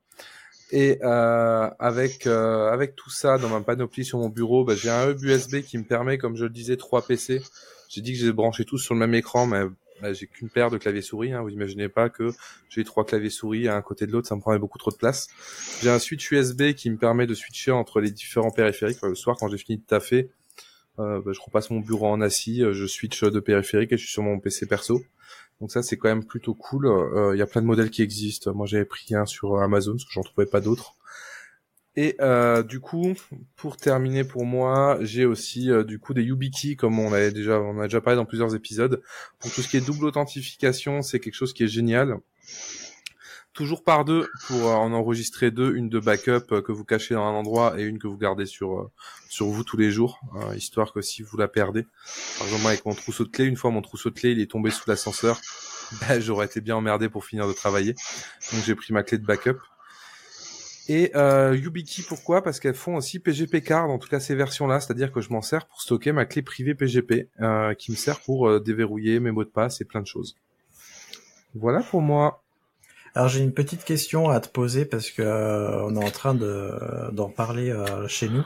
Et 0.72 1.00
euh, 1.02 1.70
avec 1.80 2.28
euh, 2.28 2.70
avec 2.70 2.96
tout 2.96 3.10
ça 3.10 3.38
dans 3.38 3.48
ma 3.48 3.62
panoplie 3.62 4.04
sur 4.04 4.20
mon 4.20 4.28
bureau, 4.28 4.66
bah, 4.66 4.76
j'ai 4.76 4.90
un 4.90 5.10
hub 5.10 5.24
USB 5.24 5.62
qui 5.62 5.78
me 5.78 5.86
permet, 5.86 6.18
comme 6.18 6.36
je 6.36 6.44
le 6.44 6.50
disais, 6.50 6.76
trois 6.76 7.06
PC. 7.06 7.42
J'ai 7.90 8.02
dit 8.02 8.12
que 8.12 8.20
j'ai 8.20 8.34
branché 8.34 8.66
tous 8.66 8.78
sur 8.78 8.94
le 8.94 9.00
même 9.00 9.14
écran, 9.14 9.46
mais 9.46 9.64
bah, 10.02 10.14
j'ai 10.14 10.28
qu'une 10.28 10.50
paire 10.50 10.70
de 10.70 10.78
claviers 10.78 11.02
souris. 11.02 11.34
Hein. 11.34 11.42
Vous 11.42 11.50
imaginez 11.50 11.90
pas 11.90 12.10
que 12.10 12.30
j'ai 12.70 12.84
trois 12.84 13.06
claviers 13.06 13.30
souris 13.30 13.68
à 13.68 13.76
un 13.76 13.82
côté 13.82 14.08
de 14.08 14.12
l'autre, 14.12 14.28
ça 14.28 14.36
me 14.36 14.42
prendrait 14.42 14.60
beaucoup 14.60 14.78
trop 14.78 14.92
de 14.92 14.98
place. 14.98 15.28
J'ai 15.82 15.90
un 15.90 16.00
switch 16.00 16.32
USB 16.32 16.74
qui 16.74 16.90
me 16.90 16.98
permet 16.98 17.28
de 17.28 17.34
switcher 17.34 17.72
entre 17.72 18.00
les 18.00 18.12
différents 18.12 18.52
périphériques. 18.52 19.02
le 19.02 19.16
soir, 19.16 19.38
quand 19.40 19.48
j'ai 19.48 19.58
fini 19.58 19.78
de 19.78 19.84
taffer, 19.84 20.30
euh, 21.00 21.22
bah, 21.22 21.32
je 21.34 21.40
repasse 21.42 21.70
mon 21.70 21.80
bureau 21.80 22.08
en 22.08 22.22
assis, 22.22 22.64
euh, 22.64 22.74
je 22.74 22.86
switch 22.86 23.24
de 23.24 23.40
périphérique 23.40 23.92
et 23.92 23.98
je 23.98 24.04
suis 24.04 24.12
sur 24.12 24.24
mon 24.24 24.40
PC 24.40 24.66
perso. 24.66 25.04
Donc 25.62 25.72
ça, 25.72 25.82
c'est 25.82 25.98
quand 25.98 26.10
même 26.10 26.26
plutôt 26.26 26.54
cool. 26.54 26.88
Euh, 26.88 27.36
il 27.36 27.40
y 27.40 27.42
a 27.42 27.48
plein 27.48 27.62
de 27.62 27.68
modèles 27.68 27.90
qui 27.90 28.02
existent. 28.02 28.54
Moi, 28.54 28.66
j'avais 28.68 28.86
pris 28.86 29.16
un 29.16 29.26
sur 29.26 29.60
Amazon 29.60 29.94
parce 29.94 30.06
que 30.06 30.12
j'en 30.12 30.22
trouvais 30.22 30.46
pas 30.46 30.62
d'autres. 30.62 30.94
Et 32.00 32.16
euh, 32.22 32.62
du 32.62 32.80
coup, 32.80 33.16
pour 33.56 33.76
terminer 33.76 34.24
pour 34.24 34.46
moi, 34.46 35.00
j'ai 35.02 35.26
aussi 35.26 35.72
euh, 35.72 35.84
du 35.84 35.98
coup 35.98 36.14
des 36.14 36.22
YubiKey 36.22 36.76
comme 36.76 37.00
on 37.00 37.12
avait 37.12 37.32
déjà, 37.32 37.60
on 37.60 37.80
a 37.80 37.86
déjà 37.86 38.02
parlé 38.02 38.18
dans 38.18 38.26
plusieurs 38.26 38.54
épisodes. 38.54 39.02
Pour 39.40 39.52
tout 39.52 39.64
ce 39.64 39.68
qui 39.68 39.78
est 39.78 39.86
double 39.86 40.06
authentification, 40.06 41.02
c'est 41.02 41.20
quelque 41.20 41.34
chose 41.34 41.54
qui 41.54 41.64
est 41.64 41.68
génial. 41.68 42.18
Toujours 43.54 43.84
par 43.84 44.06
deux 44.06 44.30
pour 44.46 44.68
euh, 44.68 44.76
en 44.76 44.94
enregistrer 44.94 45.50
deux, 45.50 45.74
une 45.74 45.90
de 45.90 46.00
backup 46.00 46.62
que 46.62 46.72
vous 46.72 46.86
cachez 46.86 47.16
dans 47.16 47.24
un 47.24 47.34
endroit 47.34 47.80
et 47.80 47.84
une 47.84 47.98
que 47.98 48.06
vous 48.06 48.18
gardez 48.18 48.46
sur 48.46 48.92
sur 49.28 49.48
vous 49.48 49.64
tous 49.64 49.78
les 49.78 49.90
jours, 49.90 50.22
histoire 50.56 50.94
que 50.94 51.02
si 51.02 51.24
vous 51.24 51.36
la 51.36 51.48
perdez, 51.48 51.88
par 52.38 52.48
exemple 52.48 52.68
avec 52.68 52.86
mon 52.86 52.94
trousseau 52.94 53.24
de 53.24 53.30
clés, 53.30 53.46
une 53.46 53.58
fois 53.58 53.72
mon 53.72 53.82
trousseau 53.82 54.12
de 54.12 54.16
clés 54.20 54.34
il 54.34 54.40
est 54.40 54.52
tombé 54.52 54.70
sous 54.70 54.88
l'ascenseur, 54.88 55.42
bah, 56.02 56.20
j'aurais 56.20 56.46
été 56.46 56.62
bien 56.62 56.76
emmerdé 56.76 57.10
pour 57.10 57.26
finir 57.26 57.48
de 57.48 57.54
travailler. 57.54 57.96
Donc 58.54 58.64
j'ai 58.64 58.76
pris 58.76 58.94
ma 58.94 59.02
clé 59.02 59.18
de 59.18 59.26
backup. 59.26 59.58
Et 60.90 61.12
euh, 61.16 61.56
YubiKey, 61.56 62.04
pourquoi? 62.08 62.44
Parce 62.44 62.60
qu'elles 62.60 62.74
font 62.74 62.96
aussi 62.96 63.20
PGP 63.20 63.62
card, 63.62 63.90
en 63.90 63.98
tout 63.98 64.08
cas 64.08 64.20
ces 64.20 64.36
versions-là, 64.36 64.80
c'est-à-dire 64.80 65.12
que 65.12 65.22
je 65.22 65.30
m'en 65.32 65.42
sers 65.42 65.66
pour 65.68 65.82
stocker 65.82 66.12
ma 66.12 66.26
clé 66.26 66.42
privée 66.42 66.76
PGP, 66.76 67.30
euh, 67.42 67.74
qui 67.74 67.92
me 67.92 67.98
sert 67.98 68.20
pour 68.22 68.48
euh, 68.48 68.60
déverrouiller 68.60 69.20
mes 69.20 69.32
mots 69.32 69.44
de 69.44 69.50
passe 69.50 69.82
et 69.82 69.86
plein 69.86 70.02
de 70.02 70.08
choses. 70.08 70.38
Voilà 71.56 71.82
pour 71.82 72.02
moi. 72.02 72.44
Alors 73.18 73.30
j'ai 73.30 73.40
une 73.40 73.54
petite 73.54 73.84
question 73.84 74.30
à 74.30 74.40
te 74.40 74.48
poser 74.48 74.86
parce 74.86 75.10
que 75.10 75.24
euh, 75.24 75.84
on 75.86 75.96
est 75.96 76.06
en 76.06 76.12
train 76.12 76.36
de 76.36 76.72
d'en 77.14 77.30
parler 77.30 77.72
euh, 77.72 78.08
chez 78.08 78.30
nous. 78.30 78.46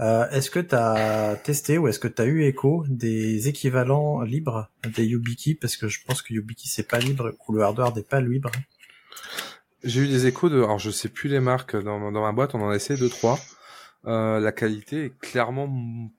Euh, 0.00 0.26
est-ce 0.30 0.50
que 0.50 0.58
tu 0.58 0.74
as 0.74 1.36
testé 1.44 1.76
ou 1.76 1.86
est-ce 1.86 1.98
que 1.98 2.08
tu 2.08 2.22
as 2.22 2.24
eu 2.24 2.44
écho 2.44 2.84
des 2.88 3.48
équivalents 3.48 4.22
libres 4.22 4.70
des 4.96 5.04
YubiKey 5.04 5.54
parce 5.60 5.76
que 5.76 5.88
je 5.88 6.00
pense 6.06 6.22
que 6.22 6.32
YubiKey 6.32 6.66
c'est 6.66 6.88
pas 6.88 6.98
libre 6.98 7.34
ou 7.46 7.52
le 7.52 7.62
hardware 7.62 7.94
n'est 7.94 8.02
pas 8.02 8.22
libre. 8.22 8.50
J'ai 9.82 10.02
eu 10.02 10.08
des 10.08 10.26
échos 10.26 10.48
de, 10.48 10.56
alors 10.56 10.78
je 10.78 10.90
sais 10.90 11.08
plus 11.08 11.28
les 11.28 11.40
marques 11.40 11.76
dans, 11.76 12.12
dans 12.12 12.22
ma 12.22 12.32
boîte, 12.32 12.54
on 12.54 12.60
en 12.60 12.70
a 12.70 12.76
essayé 12.76 12.98
deux 12.98 13.08
trois. 13.08 13.38
Euh, 14.06 14.40
la 14.40 14.52
qualité 14.52 15.06
est 15.06 15.18
clairement 15.18 15.68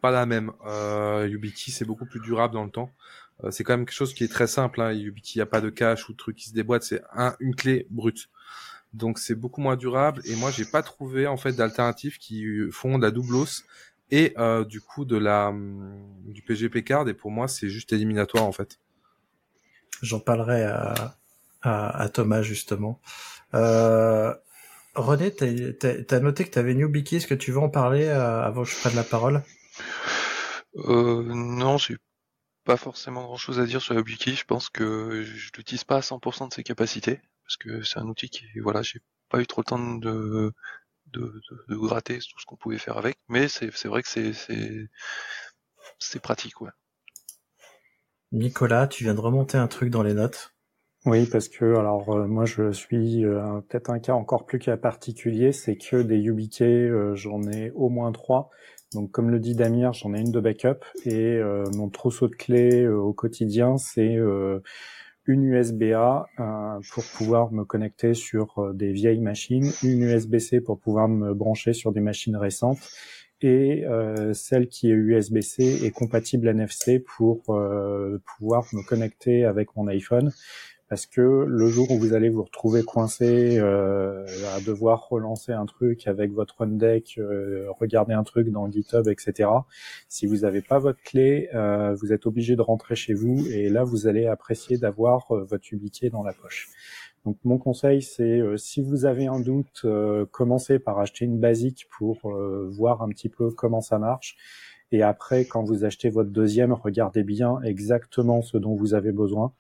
pas 0.02 0.12
la 0.12 0.26
même. 0.26 0.52
Euh, 0.66 1.28
YubiKey 1.30 1.72
c'est 1.72 1.86
beaucoup 1.86 2.06
plus 2.06 2.20
durable 2.20 2.54
dans 2.54 2.64
le 2.64 2.72
temps. 2.72 2.92
Euh, 3.44 3.52
c'est 3.52 3.64
quand 3.64 3.74
même 3.74 3.86
quelque 3.86 3.96
chose 3.96 4.14
qui 4.14 4.24
est 4.24 4.32
très 4.32 4.48
simple. 4.48 4.82
Hein. 4.82 4.92
Il 4.94 5.14
n'y 5.36 5.42
a 5.42 5.46
pas 5.46 5.62
de 5.62 5.70
cache 5.70 6.08
ou 6.10 6.14
de 6.14 6.18
truc 6.18 6.36
qui 6.36 6.50
se 6.50 6.54
déboîte. 6.54 6.84
C'est 6.84 7.02
un, 7.14 7.36
une 7.40 7.56
clé 7.56 7.88
brute. 7.90 8.30
Donc 8.94 9.20
c'est 9.20 9.36
beaucoup 9.36 9.62
moins 9.62 9.76
durable. 9.76 10.22
Et 10.26 10.36
moi, 10.36 10.52
j'ai 10.52 10.66
pas 10.66 10.84
trouvé 10.84 11.28
en 11.28 11.38
fait 11.38 11.54
d'alternatives 11.54 12.18
qui 12.18 12.46
font 12.72 12.98
de 12.98 13.04
la 13.04 13.12
doublos 13.12 13.64
et 14.12 14.34
euh, 14.38 14.66
du 14.66 14.82
coup 14.82 15.06
de 15.06 15.18
la 15.18 15.54
du 16.26 16.42
PGP 16.42 16.84
card. 16.84 17.08
Et 17.08 17.14
pour 17.14 17.32
moi, 17.32 17.48
c'est 17.48 17.70
juste 17.70 17.94
éliminatoire 17.94 18.44
en 18.44 18.52
fait. 18.52 18.80
J'en 20.02 20.20
parlerai 20.20 20.64
à, 20.64 21.16
à, 21.62 22.10
Thomas 22.10 22.42
justement. 22.42 23.00
Euh, 23.54 24.34
René, 24.96 25.32
t'as 25.34 26.18
as 26.18 26.20
noté 26.20 26.46
que 26.46 26.52
tu 26.52 26.60
avais 26.60 26.74
NewBiki. 26.76 27.18
Est-ce 27.18 27.28
que 27.28 27.34
tu 27.36 27.52
veux 27.52 27.60
en 27.60 27.70
parler 27.70 28.06
euh, 28.08 28.44
avant 28.44 28.64
que 28.64 28.70
je 28.70 28.78
prenne 28.78 28.96
la 28.96 29.04
parole? 29.04 29.44
Euh, 30.76 31.24
Non, 31.24 31.78
j'ai 31.78 31.98
pas 32.66 32.78
forcément 32.78 33.24
grand 33.24 33.38
chose 33.38 33.60
à 33.60 33.66
dire 33.68 33.82
sur 33.82 33.96
YubiKey. 33.96 34.36
Je 34.36 34.46
pense 34.46 34.70
que 34.70 35.24
je 35.24 35.52
l'utilise 35.58 35.84
pas 35.86 35.98
à 35.98 36.02
100% 36.02 36.50
de 36.50 36.54
ses 36.56 36.64
capacités 36.64 37.22
parce 37.46 37.58
que 37.58 37.84
c'est 37.84 38.00
un 38.00 38.08
outil 38.08 38.30
qui, 38.30 38.46
voilà, 38.62 38.82
j'ai 38.84 39.02
pas 39.30 39.42
eu 39.42 39.48
trop 39.48 39.62
le 39.62 39.66
temps 39.66 39.80
de, 39.98 40.54
de, 41.08 41.22
de, 41.52 41.66
de 41.70 41.76
gratter 41.78 42.20
tout 42.20 42.40
ce 42.40 42.46
qu'on 42.46 42.58
pouvait 42.58 42.80
faire 42.80 42.98
avec, 42.98 43.18
mais 43.30 43.48
c'est 43.50 43.70
vrai 43.88 44.04
que 44.04 44.10
c'est 44.10 44.34
c'est 46.00 46.20
pratique, 46.20 46.60
ouais. 46.60 46.72
Nicolas, 48.34 48.88
tu 48.88 49.06
viens 49.06 49.14
de 49.14 49.22
remonter 49.22 49.58
un 49.58 49.70
truc 49.70 49.90
dans 49.90 50.04
les 50.04 50.14
notes. 50.14 50.51
Oui, 51.08 51.26
parce 51.26 51.50
que 51.50 51.66
alors 51.78 52.10
euh, 52.12 52.28
moi 52.28 52.46
je 52.46 52.72
suis 52.72 53.26
euh, 53.26 53.60
peut-être 53.68 53.90
un 53.90 53.98
cas 53.98 54.14
encore 54.14 54.46
plus 54.46 54.60
cas 54.60 54.78
particulier, 54.78 55.52
c'est 55.52 55.76
que 55.76 56.04
des 56.04 56.18
YubiKey, 56.20 56.64
euh, 56.66 57.16
j'en 57.16 57.42
ai 57.50 57.72
au 57.72 57.90
moins 57.90 58.12
trois. 58.12 58.52
Donc 58.94 59.10
comme 59.12 59.32
le 59.32 59.40
dit 59.40 59.56
Damir, 59.56 59.94
j'en 59.94 60.14
ai 60.14 60.20
une 60.20 60.32
de 60.32 60.40
backup 60.40 60.84
et 61.06 61.16
euh, 61.38 61.66
mon 61.76 61.90
trousseau 61.90 62.28
de 62.28 62.36
clés 62.36 62.84
euh, 62.84 62.98
au 62.98 63.14
quotidien, 63.14 63.78
c'est 63.78 64.16
euh, 64.16 64.60
une 65.26 65.44
USB-A 65.44 66.28
pour 66.92 67.04
pouvoir 67.16 67.52
me 67.52 67.64
connecter 67.64 68.14
sur 68.14 68.72
des 68.74 68.92
vieilles 68.92 69.22
machines, 69.22 69.72
une 69.84 70.04
USB-C 70.04 70.62
pour 70.62 70.80
pouvoir 70.80 71.08
me 71.08 71.34
brancher 71.34 71.74
sur 71.74 71.92
des 71.92 72.02
machines 72.02 72.36
récentes 72.36 72.90
et 73.44 73.86
celle 74.34 74.68
qui 74.68 74.90
est 74.90 74.94
USB-C 74.94 75.86
est 75.86 75.92
compatible 75.92 76.48
NFC 76.48 77.00
pour 77.00 77.44
pouvoir 78.38 78.66
me 78.74 78.88
connecter 78.88 79.46
avec 79.46 79.76
mon 79.76 79.88
iPhone 79.88 80.32
parce 80.92 81.06
que 81.06 81.46
le 81.48 81.68
jour 81.68 81.90
où 81.90 81.98
vous 81.98 82.14
allez 82.14 82.28
vous 82.28 82.44
retrouver 82.44 82.84
coincé 82.84 83.58
euh, 83.58 84.26
à 84.54 84.60
devoir 84.60 85.08
relancer 85.08 85.54
un 85.54 85.66
truc 85.66 86.06
avec 86.06 86.34
votre 86.34 86.58
run 86.58 86.68
deck, 86.68 87.16
euh, 87.18 87.68
regarder 87.80 88.14
un 88.14 88.24
truc 88.24 88.50
dans 88.50 88.70
GitHub, 88.70 89.08
etc. 89.08 89.50
Si 90.10 90.28
vous 90.28 90.40
n'avez 90.40 90.62
pas 90.62 90.80
votre 90.80 91.02
clé, 91.02 91.48
euh, 91.56 91.96
vous 91.96 92.12
êtes 92.12 92.26
obligé 92.26 92.58
de 92.58 92.62
rentrer 92.62 92.96
chez 92.96 93.14
vous 93.14 93.48
et 93.54 93.70
là 93.70 93.86
vous 93.86 94.06
allez 94.06 94.28
apprécier 94.28 94.78
d'avoir 94.78 95.28
votre 95.30 95.72
ubiquité 95.72 96.10
dans 96.10 96.24
la 96.24 96.34
poche. 96.34 96.68
Donc 97.24 97.38
mon 97.46 97.58
conseil 97.58 98.02
c'est 98.02 98.42
euh, 98.42 98.58
si 98.58 98.82
vous 98.82 99.06
avez 99.06 99.28
un 99.28 99.40
doute, 99.40 99.84
euh, 99.86 100.26
commencez 100.30 100.78
par 100.78 101.00
acheter 101.00 101.24
une 101.24 101.40
basique 101.40 101.88
pour 101.98 102.34
voir 102.68 103.02
un 103.02 103.08
petit 103.08 103.30
peu 103.30 103.50
comment 103.50 103.80
ça 103.80 103.98
marche. 103.98 104.36
Et 104.92 105.04
après, 105.04 105.46
quand 105.46 105.64
vous 105.64 105.86
achetez 105.86 106.10
votre 106.10 106.32
deuxième, 106.32 106.74
regardez 106.74 107.24
bien 107.24 107.62
exactement 107.62 108.42
ce 108.42 108.58
dont 108.58 108.76
vous 108.76 108.94
avez 108.94 109.14
besoin. 109.14 109.54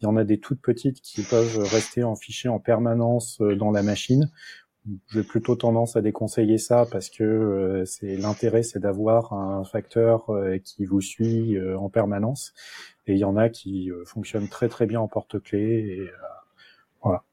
Il 0.00 0.04
y 0.04 0.06
en 0.06 0.16
a 0.16 0.24
des 0.24 0.40
toutes 0.40 0.60
petites 0.60 1.00
qui 1.00 1.22
peuvent 1.22 1.58
rester 1.58 2.02
en 2.02 2.16
fichier 2.16 2.48
en 2.48 2.58
permanence 2.58 3.40
euh, 3.40 3.54
dans 3.54 3.70
la 3.70 3.82
machine. 3.82 4.30
J'ai 5.08 5.22
plutôt 5.22 5.56
tendance 5.56 5.96
à 5.96 6.00
déconseiller 6.00 6.56
ça 6.56 6.86
parce 6.90 7.10
que 7.10 7.22
euh, 7.22 7.84
c'est 7.84 8.16
l'intérêt, 8.16 8.62
c'est 8.62 8.78
d'avoir 8.78 9.34
un 9.34 9.62
facteur 9.64 10.30
euh, 10.30 10.56
qui 10.58 10.86
vous 10.86 11.02
suit 11.02 11.58
en 11.76 11.90
permanence. 11.90 12.54
Et 13.06 13.12
il 13.12 13.18
y 13.18 13.24
en 13.24 13.36
a 13.36 13.48
qui 13.48 13.90
fonctionnent 14.06 14.48
très 14.48 14.68
très 14.68 14.86
bien 14.86 15.00
en 15.00 15.08
porte-clés. 15.08 16.08
Voilà. 17.02 17.24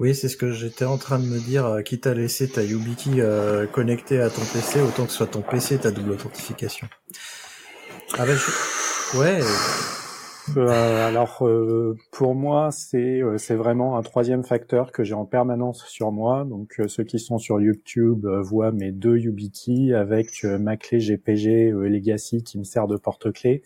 Oui, 0.00 0.12
c'est 0.14 0.28
ce 0.28 0.36
que 0.36 0.50
j'étais 0.50 0.84
en 0.84 0.98
train 0.98 1.20
de 1.20 1.24
me 1.24 1.38
dire. 1.38 1.82
Quitte 1.84 2.08
à 2.08 2.14
laisser 2.14 2.48
ta 2.48 2.64
YubiKey 2.64 3.20
euh, 3.20 3.66
connectée 3.66 4.20
à 4.20 4.28
ton 4.28 4.42
PC, 4.42 4.80
autant 4.80 5.04
que 5.04 5.10
ce 5.10 5.18
soit 5.18 5.28
ton 5.28 5.42
PC 5.42 5.78
ta 5.78 5.92
double 5.92 6.12
authentification. 6.12 6.88
Ah 8.18 8.26
ben, 8.26 8.36
je... 8.36 9.18
Ouais, 9.18 9.40
euh, 10.56 11.08
alors 11.08 11.38
euh, 11.46 11.96
pour 12.10 12.34
moi 12.34 12.70
c'est 12.70 13.22
euh, 13.22 13.38
c'est 13.38 13.54
vraiment 13.54 13.96
un 13.96 14.02
troisième 14.02 14.44
facteur 14.44 14.92
que 14.92 15.02
j'ai 15.02 15.14
en 15.14 15.24
permanence 15.24 15.84
sur 15.86 16.12
moi. 16.12 16.44
Donc 16.44 16.80
ceux 16.88 17.04
qui 17.04 17.18
sont 17.18 17.38
sur 17.38 17.60
YouTube 17.60 18.26
voient 18.26 18.72
mes 18.72 18.92
deux 18.92 19.18
YubiKey 19.18 19.94
avec 19.94 20.44
ma 20.44 20.76
clé 20.76 20.98
GPG 20.98 21.72
Legacy 21.72 22.42
qui 22.42 22.58
me 22.58 22.64
sert 22.64 22.86
de 22.86 22.96
porte-clé. 22.96 23.62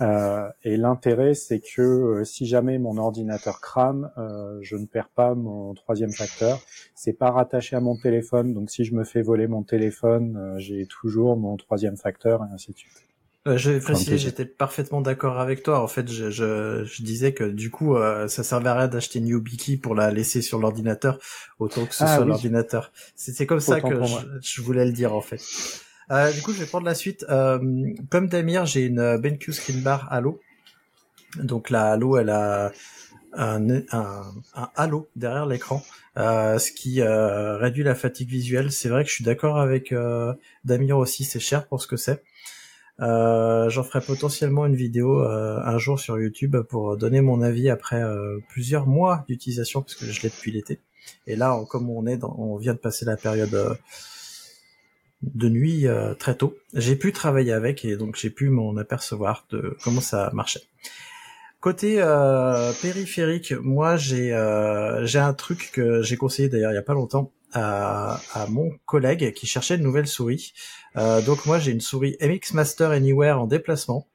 et 0.00 0.76
l'intérêt 0.76 1.34
c'est 1.34 1.60
que 1.60 2.22
si 2.24 2.46
jamais 2.46 2.78
mon 2.78 2.96
ordinateur 2.96 3.60
crame, 3.60 4.10
je 4.60 4.76
ne 4.76 4.86
perds 4.86 5.10
pas 5.10 5.34
mon 5.34 5.74
troisième 5.74 6.12
facteur. 6.12 6.60
C'est 6.94 7.14
pas 7.14 7.30
rattaché 7.30 7.76
à 7.76 7.80
mon 7.80 7.96
téléphone, 7.96 8.52
donc 8.54 8.70
si 8.70 8.84
je 8.84 8.94
me 8.94 9.04
fais 9.04 9.22
voler 9.22 9.46
mon 9.46 9.62
téléphone, 9.62 10.54
j'ai 10.58 10.86
toujours 10.86 11.36
mon 11.36 11.56
troisième 11.56 11.96
facteur 11.96 12.42
et 12.44 12.54
ainsi 12.54 12.72
de 12.72 12.78
suite. 12.78 13.09
Euh, 13.48 13.56
je 13.56 13.70
vais 13.70 13.80
préciser, 13.80 14.18
j'étais 14.18 14.44
parfaitement 14.44 15.00
d'accord 15.00 15.40
avec 15.40 15.62
toi. 15.62 15.82
En 15.82 15.88
fait, 15.88 16.10
je, 16.12 16.30
je, 16.30 16.84
je 16.84 17.02
disais 17.02 17.32
que 17.32 17.44
du 17.44 17.70
coup, 17.70 17.96
euh, 17.96 18.28
ça 18.28 18.42
servait 18.44 18.68
à 18.68 18.74
rien 18.74 18.88
d'acheter 18.88 19.18
une 19.18 19.28
YubiKey 19.28 19.78
pour 19.78 19.94
la 19.94 20.10
laisser 20.10 20.42
sur 20.42 20.58
l'ordinateur, 20.58 21.18
autant 21.58 21.86
que 21.86 21.94
ce 21.94 22.04
ah 22.04 22.16
soit 22.16 22.26
l'ordinateur. 22.26 22.92
C'est 23.16 23.46
comme 23.46 23.60
ça 23.60 23.80
que 23.80 23.94
je, 24.42 24.60
voulais 24.60 24.84
le 24.84 24.92
dire 24.92 25.14
en 25.14 25.22
fait. 25.22 25.40
Euh, 26.10 26.30
du 26.32 26.42
coup, 26.42 26.52
je 26.52 26.58
vais 26.58 26.66
prendre 26.66 26.84
la 26.84 26.94
suite. 26.94 27.24
Euh, 27.30 27.58
comme 28.10 28.28
Damir, 28.28 28.66
j'ai 28.66 28.84
une 28.84 29.16
BenQ 29.16 29.54
Screen 29.54 29.80
Bar 29.80 30.12
Halo. 30.12 30.38
Donc 31.36 31.70
la 31.70 31.92
Halo, 31.92 32.18
elle 32.18 32.30
a 32.30 32.72
un, 33.32 33.70
un, 33.70 34.34
un 34.54 34.70
halo 34.74 35.08
derrière 35.16 35.46
l'écran, 35.46 35.82
euh, 36.18 36.58
ce 36.58 36.72
qui 36.72 37.00
euh, 37.00 37.56
réduit 37.56 37.84
la 37.84 37.94
fatigue 37.94 38.28
visuelle. 38.28 38.70
C'est 38.70 38.90
vrai 38.90 39.02
que 39.04 39.08
je 39.08 39.14
suis 39.14 39.24
d'accord 39.24 39.58
avec 39.58 39.94
Damir 40.66 40.98
aussi, 40.98 41.24
c'est 41.24 41.40
cher 41.40 41.66
pour 41.68 41.80
ce 41.80 41.86
que 41.86 41.96
c'est. 41.96 42.22
Euh, 43.00 43.68
J'en 43.70 43.82
ferai 43.82 44.00
potentiellement 44.00 44.66
une 44.66 44.76
vidéo 44.76 45.22
euh, 45.22 45.58
un 45.64 45.78
jour 45.78 45.98
sur 45.98 46.18
YouTube 46.18 46.56
pour 46.68 46.96
donner 46.96 47.20
mon 47.20 47.40
avis 47.40 47.70
après 47.70 48.02
euh, 48.02 48.38
plusieurs 48.48 48.86
mois 48.86 49.24
d'utilisation 49.28 49.80
parce 49.80 49.94
que 49.94 50.04
je 50.04 50.22
l'ai 50.22 50.28
depuis 50.28 50.52
l'été. 50.52 50.80
Et 51.26 51.34
là, 51.34 51.58
comme 51.70 51.88
on 51.88 52.06
est, 52.06 52.18
dans, 52.18 52.34
on 52.38 52.56
vient 52.56 52.74
de 52.74 52.78
passer 52.78 53.04
la 53.04 53.16
période 53.16 53.54
euh, 53.54 53.74
de 55.22 55.48
nuit 55.48 55.86
très 56.18 56.34
tôt, 56.34 56.56
j'ai 56.72 56.96
pu 56.96 57.12
travailler 57.12 57.52
avec 57.52 57.84
et 57.84 57.96
donc 57.96 58.16
j'ai 58.16 58.30
pu 58.30 58.48
m'en 58.48 58.74
apercevoir 58.78 59.46
de 59.50 59.76
comment 59.84 60.00
ça 60.00 60.30
marchait. 60.32 60.62
Côté 61.60 61.96
périphérique, 62.80 63.52
moi 63.52 63.98
j'ai 63.98 64.30
j'ai 65.02 65.18
un 65.18 65.34
truc 65.34 65.72
que 65.74 66.00
j'ai 66.00 66.16
conseillé 66.16 66.48
d'ailleurs 66.48 66.72
il 66.72 66.76
y 66.76 66.78
a 66.78 66.82
pas 66.82 66.94
longtemps 66.94 67.32
à, 67.52 68.20
à, 68.32 68.46
mon 68.46 68.70
collègue 68.86 69.32
qui 69.34 69.46
cherchait 69.46 69.76
une 69.76 69.82
nouvelle 69.82 70.06
souris. 70.06 70.52
Euh, 70.96 71.20
donc 71.22 71.46
moi 71.46 71.58
j'ai 71.58 71.72
une 71.72 71.80
souris 71.80 72.16
MX 72.20 72.54
Master 72.54 72.90
Anywhere 72.90 73.40
en 73.40 73.46
déplacement. 73.46 74.06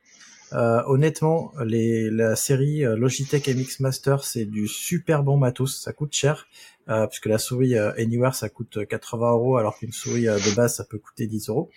Euh, 0.54 0.82
honnêtement, 0.86 1.52
les, 1.66 2.10
la 2.12 2.36
série 2.36 2.86
euh, 2.86 2.96
Logitech 2.96 3.48
MX 3.48 3.80
Master 3.80 4.24
c'est 4.24 4.46
du 4.46 4.68
super 4.68 5.24
bon 5.24 5.38
matos, 5.38 5.82
ça 5.82 5.92
coûte 5.92 6.14
cher 6.14 6.48
euh, 6.88 7.08
puisque 7.08 7.26
la 7.26 7.40
souris 7.40 7.76
euh, 7.76 7.92
Anywhere 7.98 8.36
ça 8.36 8.48
coûte 8.48 8.86
80 8.88 9.32
euros 9.32 9.58
alors 9.58 9.80
qu'une 9.80 9.92
souris 9.92 10.28
euh, 10.28 10.38
de 10.38 10.56
base 10.56 10.76
ça 10.76 10.86
peut 10.86 11.00
coûter 11.00 11.26
10 11.26 11.50
euros. 11.50 11.72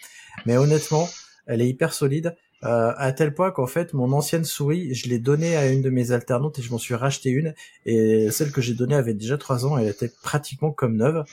Mais 0.44 0.58
honnêtement, 0.58 1.08
elle 1.46 1.62
est 1.62 1.68
hyper 1.68 1.94
solide. 1.94 2.36
Euh, 2.64 2.92
à 2.96 3.12
tel 3.12 3.34
point 3.34 3.52
qu'en 3.52 3.68
fait 3.68 3.94
mon 3.94 4.10
ancienne 4.10 4.44
souris 4.44 4.92
je 4.92 5.08
l'ai 5.08 5.20
donnée 5.20 5.56
à 5.56 5.68
une 5.68 5.80
de 5.80 5.90
mes 5.90 6.10
alternantes 6.10 6.58
et 6.58 6.62
je 6.62 6.70
m'en 6.70 6.78
suis 6.78 6.94
racheté 6.94 7.30
une. 7.30 7.54
Et 7.86 8.30
celle 8.30 8.50
que 8.50 8.60
j'ai 8.60 8.74
donnée 8.74 8.96
avait 8.96 9.14
déjà 9.14 9.38
trois 9.38 9.66
ans 9.66 9.78
elle 9.78 9.88
était 9.88 10.10
pratiquement 10.22 10.72
comme 10.72 10.96
neuve. 10.96 11.24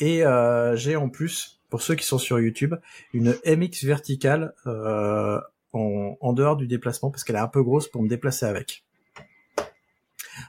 Et 0.00 0.24
euh, 0.24 0.76
j'ai 0.76 0.96
en 0.96 1.08
plus 1.08 1.60
pour 1.70 1.82
ceux 1.82 1.94
qui 1.94 2.04
sont 2.04 2.18
sur 2.18 2.40
YouTube 2.40 2.74
une 3.14 3.36
MX 3.46 3.84
verticale 3.84 4.54
euh, 4.66 5.40
en, 5.72 6.16
en, 6.20 6.32
dehors 6.32 6.56
du 6.56 6.66
déplacement 6.66 7.10
parce 7.10 7.24
qu'elle 7.24 7.36
est 7.36 7.40
un 7.40 7.48
peu 7.48 7.62
grosse 7.62 7.88
pour 7.88 8.02
me 8.02 8.08
déplacer 8.08 8.44
avec 8.44 8.84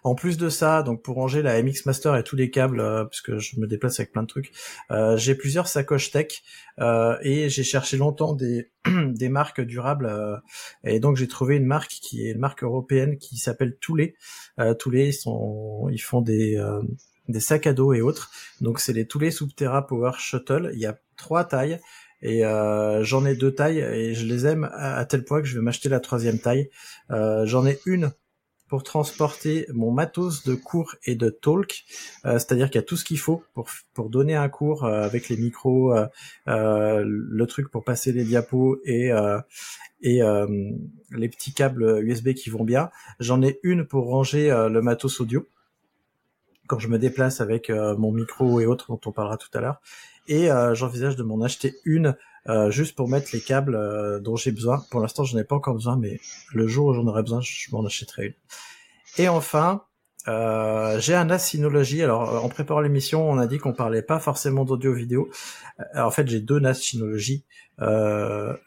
En 0.04 0.16
plus 0.16 0.38
de 0.38 0.50
ça, 0.50 0.82
donc 0.82 1.04
pour 1.04 1.16
ranger 1.16 1.42
la 1.42 1.62
MX 1.62 1.86
Master 1.86 2.16
et 2.16 2.24
tous 2.24 2.36
les 2.36 2.50
câbles, 2.50 3.08
puisque 3.10 3.38
je 3.38 3.60
me 3.60 3.68
déplace 3.68 4.00
avec 4.00 4.12
plein 4.12 4.24
de 4.24 4.28
trucs, 4.28 4.52
j'ai 5.16 5.36
plusieurs 5.36 5.68
sacoches 5.68 6.12
tech 6.12 6.42
et 6.80 7.50
j'ai 7.50 7.64
cherché 7.64 7.98
longtemps 7.98 8.34
des 8.34 8.70
marques 9.30 9.62
durables 9.62 10.42
et 10.84 11.00
donc 11.00 11.18
j'ai 11.18 11.28
trouvé 11.28 11.58
une 11.58 11.66
marque 11.66 11.92
qui 11.92 12.28
est 12.28 12.32
une 12.32 12.40
marque 12.40 12.64
européenne 12.64 13.18
qui 13.20 13.38
s'appelle 13.38 13.78
Toulet. 13.80 14.16
Toulet 14.80 15.10
ils 15.10 15.92
ils 15.92 16.02
font 16.02 16.22
des 16.22 16.58
sacs 17.40 17.68
à 17.68 17.74
dos 17.74 17.94
et 17.94 18.02
autres. 18.02 18.32
Donc 18.60 18.80
c'est 18.80 18.94
les 18.94 19.06
tous 19.06 19.20
les 19.20 19.30
Subterra 19.32 19.86
Power 19.86 20.14
Shuttle. 20.18 20.72
Il 20.74 20.80
y 20.80 20.88
a 20.88 20.98
trois 21.16 21.46
tailles 21.46 21.80
et 22.22 22.46
euh, 22.46 23.04
j'en 23.04 23.26
ai 23.26 23.36
deux 23.36 23.54
tailles 23.54 23.80
et 23.80 24.14
je 24.14 24.26
les 24.26 24.46
aime 24.46 24.70
à, 24.74 25.04
tel 25.06 25.24
point 25.24 25.42
que 25.42 25.48
je 25.48 25.56
vais 25.56 25.62
m'acheter 25.64 25.90
la 25.90 26.00
troisième 26.00 26.40
taille. 26.40 26.70
Euh, 27.10 27.46
j'en 27.46 27.66
ai 27.66 27.80
une 27.86 28.12
pour 28.72 28.84
transporter 28.84 29.68
mon 29.74 29.92
matos 29.92 30.44
de 30.46 30.56
cours 30.56 30.96
et 31.04 31.16
de 31.16 31.30
talk, 31.30 31.84
euh, 32.26 32.40
c'est-à-dire 32.40 32.72
qu'il 32.72 32.80
y 32.80 32.84
a 32.84 32.88
tout 32.88 32.96
ce 32.96 33.04
qu'il 33.04 33.20
faut 33.20 33.44
pour 33.54 33.70
pour 33.94 34.10
donner 34.10 34.34
un 34.34 34.48
cours 34.48 34.86
avec 34.86 35.28
les 35.28 35.36
micros, 35.36 35.94
le 36.48 37.46
truc 37.46 37.70
pour 37.70 37.84
passer 37.84 38.14
les 38.14 38.24
diapos 38.24 38.80
et 38.86 39.12
et 40.02 40.22
les 41.12 41.30
petits 41.30 41.54
câbles 41.54 42.00
USB 42.02 42.34
qui 42.34 42.50
vont 42.50 42.64
bien. 42.64 42.90
J'en 43.20 43.42
ai 43.42 43.60
une 43.64 43.86
pour 43.86 44.06
ranger 44.08 44.50
le 44.50 44.82
matos 44.82 45.20
audio 45.20 45.46
quand 46.72 46.80
je 46.80 46.88
me 46.88 46.98
déplace 46.98 47.42
avec 47.42 47.70
euh, 47.70 47.98
mon 47.98 48.14
micro 48.14 48.62
et 48.62 48.66
autres 48.66 48.88
dont 48.88 49.02
on 49.06 49.12
parlera 49.12 49.36
tout 49.36 49.50
à 49.54 49.60
l'heure. 49.60 49.82
Et 50.30 50.50
euh, 50.50 50.74
j'envisage 50.74 51.18
de 51.18 51.24
m'en 51.24 51.42
acheter 51.42 51.76
une 51.84 52.16
euh, 52.50 52.72
juste 52.72 52.96
pour 52.96 53.08
mettre 53.08 53.30
les 53.34 53.42
câbles 53.42 54.22
dont 54.22 54.36
j'ai 54.36 54.52
besoin. 54.52 54.84
Pour 54.90 55.00
l'instant, 55.00 55.24
je 55.24 55.36
n'en 55.36 55.42
ai 55.42 55.44
pas 55.44 55.56
encore 55.56 55.76
besoin, 55.76 55.98
mais 55.98 56.20
le 56.54 56.68
jour 56.68 56.88
où 56.88 56.94
j'en 56.94 57.06
aurai 57.08 57.22
besoin, 57.22 57.42
je 57.42 57.70
m'en 57.72 57.86
achèterai 57.86 58.28
une. 58.28 58.34
Et 59.18 59.28
enfin, 59.28 59.84
j'ai 60.26 61.16
un 61.16 61.26
NAS 61.26 61.40
Synology. 61.40 62.02
Alors, 62.02 62.44
en 62.44 62.50
préparant 62.50 62.82
l'émission, 62.82 63.30
on 63.30 63.38
a 63.38 63.48
dit 63.48 63.58
qu'on 63.58 63.74
parlait 63.74 64.02
pas 64.02 64.20
forcément 64.20 64.66
d'audio 64.66 64.94
vidéo. 64.94 65.30
en 65.96 66.12
fait, 66.12 66.28
j'ai 66.28 66.40
deux 66.40 66.60
NAS 66.60 66.76
Synology, 66.76 67.46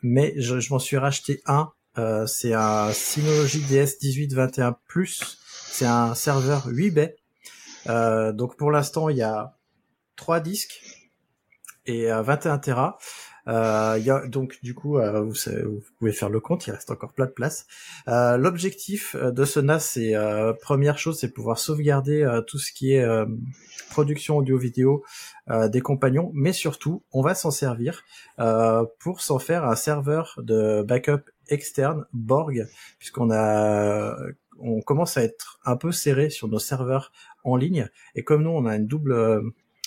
mais 0.03 0.35
je, 0.37 0.61
je 0.61 0.73
m'en 0.73 0.79
suis 0.79 0.97
racheté 0.97 1.43
un. 1.47 1.73
c'est 2.27 2.55
un 2.55 2.93
Synology 2.93 3.61
DS 3.63 3.97
1821 4.03 4.77
Plus. 4.87 5.39
C'est 5.71 5.87
un 5.87 6.15
serveur 6.15 6.67
8 6.67 6.91
baies 6.91 7.17
euh, 7.89 8.33
donc 8.33 8.57
pour 8.57 8.71
l'instant, 8.71 9.09
il 9.09 9.17
y 9.17 9.23
a 9.23 9.57
trois 10.17 10.41
disques 10.41 10.81
et 11.87 12.07
21 12.07 12.59
Tera. 12.59 12.99
Euh, 13.49 13.99
y 14.01 14.11
a, 14.11 14.27
donc 14.27 14.59
du 14.63 14.75
coup, 14.75 14.99
euh, 14.99 15.21
vous, 15.21 15.35
vous, 15.65 15.83
pouvez 15.99 16.13
faire 16.13 16.31
le 16.31 16.41
compte, 16.41 16.67
il 16.67 16.71
reste 16.71 16.91
encore 16.91 17.13
plein 17.13 17.27
de 17.27 17.31
place. 17.31 17.67
Euh, 18.09 18.37
L'objectif 18.37 19.15
euh, 19.15 19.31
de 19.31 19.45
ce 19.45 19.61
NAS, 19.61 19.81
c'est 19.81 20.15
première 20.63 20.99
chose, 20.99 21.19
c'est 21.19 21.33
pouvoir 21.33 21.59
sauvegarder 21.59 22.41
tout 22.47 22.59
ce 22.59 22.73
qui 22.73 22.95
est 22.95 23.07
production 23.91 24.37
audio-vidéo 24.39 25.05
des 25.69 25.81
compagnons, 25.81 26.31
mais 26.35 26.53
surtout, 26.53 27.03
on 27.13 27.23
va 27.23 27.35
s'en 27.35 27.51
servir 27.51 28.05
pour 28.99 29.21
s'en 29.21 29.39
faire 29.39 29.65
un 29.65 29.77
serveur 29.77 30.39
de 30.43 30.83
backup 30.83 31.31
externe 31.49 32.07
Borg, 32.13 32.67
puisqu'on 32.99 33.31
a 33.31 34.17
on 34.59 34.81
commence 34.81 35.17
à 35.17 35.23
être 35.23 35.61
un 35.65 35.77
peu 35.77 35.93
serré 35.93 36.31
sur 36.31 36.49
nos 36.49 36.59
serveurs 36.59 37.13
en 37.45 37.57
ligne. 37.57 37.89
Et 38.15 38.23
comme 38.23 38.43
nous, 38.43 38.51
on 38.51 38.67
a 38.67 38.77
une 38.77 38.87
double, 38.87 39.13
euh, 39.13 39.43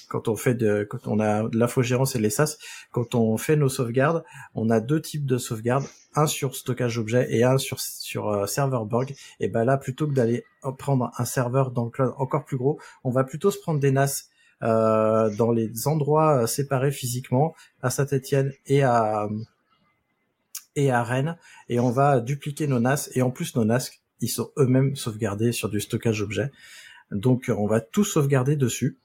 quand 0.07 0.27
on 0.27 0.35
fait 0.35 0.53
de, 0.53 0.87
quand 0.89 1.07
on 1.07 1.19
a 1.19 1.43
de 1.47 1.57
l'infogérance 1.57 2.15
et 2.15 2.19
les 2.19 2.29
SAS, 2.29 2.57
quand 2.91 3.15
on 3.15 3.37
fait 3.37 3.55
nos 3.55 3.69
sauvegardes, 3.69 4.23
on 4.55 4.69
a 4.69 4.79
deux 4.79 5.01
types 5.01 5.25
de 5.25 5.37
sauvegardes, 5.37 5.85
un 6.15 6.27
sur 6.27 6.55
stockage 6.55 6.97
objet 6.97 7.27
et 7.29 7.43
un 7.43 7.57
sur 7.57 7.79
sur 7.79 8.29
euh, 8.29 8.45
serveur 8.45 8.85
Borg. 8.85 9.13
Et 9.39 9.47
ben 9.47 9.65
là, 9.65 9.77
plutôt 9.77 10.07
que 10.07 10.13
d'aller 10.13 10.45
prendre 10.77 11.11
un 11.17 11.25
serveur 11.25 11.71
dans 11.71 11.85
le 11.85 11.91
cloud 11.91 12.13
encore 12.17 12.45
plus 12.45 12.57
gros, 12.57 12.79
on 13.03 13.11
va 13.11 13.23
plutôt 13.23 13.51
se 13.51 13.59
prendre 13.59 13.79
des 13.79 13.91
NAS 13.91 14.29
euh, 14.63 15.29
dans 15.35 15.51
les 15.51 15.87
endroits 15.87 16.43
euh, 16.43 16.47
séparés 16.47 16.91
physiquement, 16.91 17.53
à 17.81 17.89
Saint-Étienne 17.89 18.53
et 18.65 18.83
à 18.83 19.27
et 20.75 20.91
à 20.91 21.03
Rennes, 21.03 21.37
et 21.69 21.79
on 21.79 21.89
va 21.89 22.19
dupliquer 22.19 22.67
nos 22.67 22.79
NAS. 22.79 23.09
Et 23.15 23.23
en 23.23 23.31
plus, 23.31 23.55
nos 23.55 23.65
NAS, 23.65 23.89
ils 24.21 24.29
sont 24.29 24.51
eux-mêmes 24.57 24.95
sauvegardés 24.95 25.51
sur 25.51 25.69
du 25.69 25.79
stockage 25.79 26.21
objet. 26.21 26.51
Donc 27.11 27.51
on 27.55 27.67
va 27.67 27.81
tout 27.81 28.03
sauvegarder 28.03 28.55
dessus, 28.55 28.97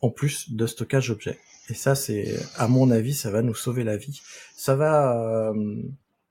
en 0.00 0.10
plus 0.10 0.52
de 0.52 0.66
stockage 0.66 1.10
objet. 1.10 1.38
Et 1.68 1.74
ça, 1.74 1.94
c'est, 1.94 2.36
à 2.56 2.68
mon 2.68 2.90
avis, 2.90 3.14
ça 3.14 3.30
va 3.30 3.42
nous 3.42 3.54
sauver 3.54 3.84
la 3.84 3.96
vie. 3.96 4.20
Ça 4.56 4.74
va, 4.74 5.50
euh, 5.50 5.82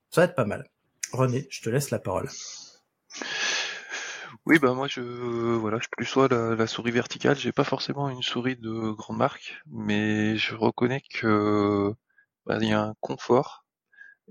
ça 0.10 0.22
va 0.22 0.26
être 0.26 0.36
pas 0.36 0.46
mal. 0.46 0.70
René, 1.12 1.48
je 1.50 1.62
te 1.62 1.70
laisse 1.70 1.92
la 1.92 2.00
parole. 2.00 2.30
Oui, 4.46 4.58
bah 4.60 4.74
moi 4.74 4.88
je 4.88 5.02
voilà, 5.02 5.78
je 5.80 5.88
plus 5.92 6.06
soit 6.06 6.28
la, 6.28 6.68
souris 6.68 6.92
verticale. 6.92 7.38
J'ai 7.38 7.52
pas 7.52 7.64
forcément 7.64 8.10
une 8.10 8.24
souris 8.24 8.56
de 8.56 8.92
grande 8.92 9.18
marque, 9.18 9.56
mais 9.68 10.38
je 10.38 10.56
reconnais 10.56 11.02
que 11.14 11.94
bah, 12.46 12.58
il 12.62 12.70
y 12.70 12.74
a 12.74 12.82
un 12.82 12.96
confort 13.00 13.66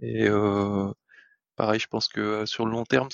et 0.03 0.29
euh, 0.29 0.93
pareil, 1.59 1.81
je 1.81 1.89
pense 1.89 2.09
que 2.09 2.47
sur 2.47 2.65
le 2.67 2.71
long 2.71 2.85
terme, 2.85 3.09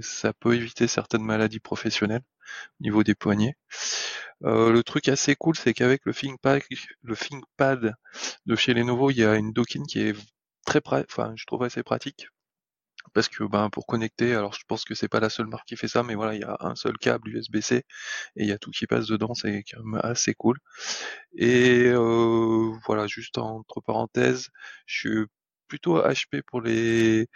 ça 0.00 0.32
peut 0.32 0.54
éviter 0.54 0.88
certaines 0.88 1.22
maladies 1.22 1.60
professionnelles 1.60 2.22
au 2.80 2.82
niveau 2.82 3.02
des 3.04 3.14
poignets. 3.14 3.54
Euh, 4.44 4.72
le 4.72 4.82
truc 4.82 5.08
assez 5.08 5.36
cool, 5.36 5.56
c'est 5.56 5.74
qu'avec 5.74 6.02
le 6.06 6.14
ThinkPad, 6.14 6.62
le 7.02 7.16
ThinkPad 7.16 7.94
de 8.46 8.56
chez 8.56 8.72
Lenovo, 8.74 9.10
il 9.10 9.18
y 9.18 9.24
a 9.24 9.36
une 9.36 9.52
docking 9.52 9.86
qui 9.86 10.00
est 10.00 10.16
très, 10.64 10.80
enfin, 10.86 11.34
je 11.36 11.44
trouve 11.46 11.64
assez 11.64 11.82
pratique 11.82 12.28
parce 13.14 13.28
que 13.28 13.44
ben 13.44 13.70
pour 13.70 13.86
connecter, 13.86 14.34
alors 14.34 14.52
je 14.54 14.64
pense 14.66 14.84
que 14.84 14.94
c'est 14.94 15.08
pas 15.08 15.20
la 15.20 15.30
seule 15.30 15.46
marque 15.46 15.66
qui 15.68 15.76
fait 15.76 15.88
ça, 15.88 16.02
mais 16.02 16.14
voilà, 16.14 16.34
il 16.34 16.40
y 16.40 16.44
a 16.44 16.56
un 16.60 16.74
seul 16.76 16.98
câble 16.98 17.28
USB-C 17.28 17.76
et 17.76 17.84
il 18.36 18.46
y 18.46 18.52
a 18.52 18.58
tout 18.58 18.70
qui 18.70 18.86
passe 18.86 19.06
dedans, 19.06 19.34
c'est 19.34 19.64
quand 19.64 19.82
même 19.84 20.00
assez 20.02 20.34
cool. 20.34 20.58
Et 21.36 21.84
euh, 21.86 22.72
voilà, 22.86 23.06
juste 23.06 23.38
entre 23.38 23.80
parenthèses, 23.80 24.48
je 24.86 24.98
suis 24.98 25.26
plutôt 25.68 26.00
HP 26.00 26.42
pour 26.42 26.60
les 26.60 27.28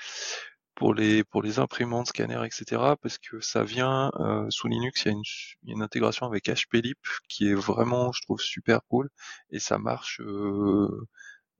pour 0.75 0.95
les 0.95 1.25
pour 1.25 1.43
les 1.43 1.59
imprimantes, 1.59 2.09
scanners, 2.09 2.47
etc. 2.47 2.95
Parce 3.03 3.19
que 3.19 3.41
ça 3.41 3.65
vient 3.65 4.11
euh, 4.21 4.47
sous 4.51 4.69
Linux, 4.69 5.03
il 5.05 5.09
y, 5.09 5.11
a 5.11 5.13
une, 5.13 5.75
une 5.75 5.83
intégration 5.83 6.27
avec 6.27 6.49
HPLIP 6.49 6.99
qui 7.29 7.49
est 7.49 7.55
vraiment, 7.55 8.13
je 8.13 8.23
trouve, 8.23 8.41
super 8.41 8.81
cool 8.89 9.11
et 9.51 9.59
ça 9.59 9.79
marche 9.79 10.21
euh, 10.21 11.07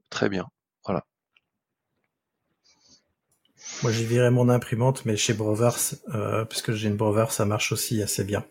très 0.09 0.29
bien. 0.29 0.47
Voilà. 0.85 1.05
Moi, 3.83 3.91
j'ai 3.91 4.05
viré 4.05 4.29
mon 4.29 4.49
imprimante, 4.49 5.05
mais 5.05 5.17
chez 5.17 5.33
Brovers, 5.33 5.77
euh, 6.15 6.45
puisque 6.45 6.71
j'ai 6.71 6.87
une 6.87 6.97
Brovers, 6.97 7.31
ça 7.31 7.45
marche 7.45 7.71
aussi 7.71 8.01
assez 8.01 8.23
bien. 8.23 8.43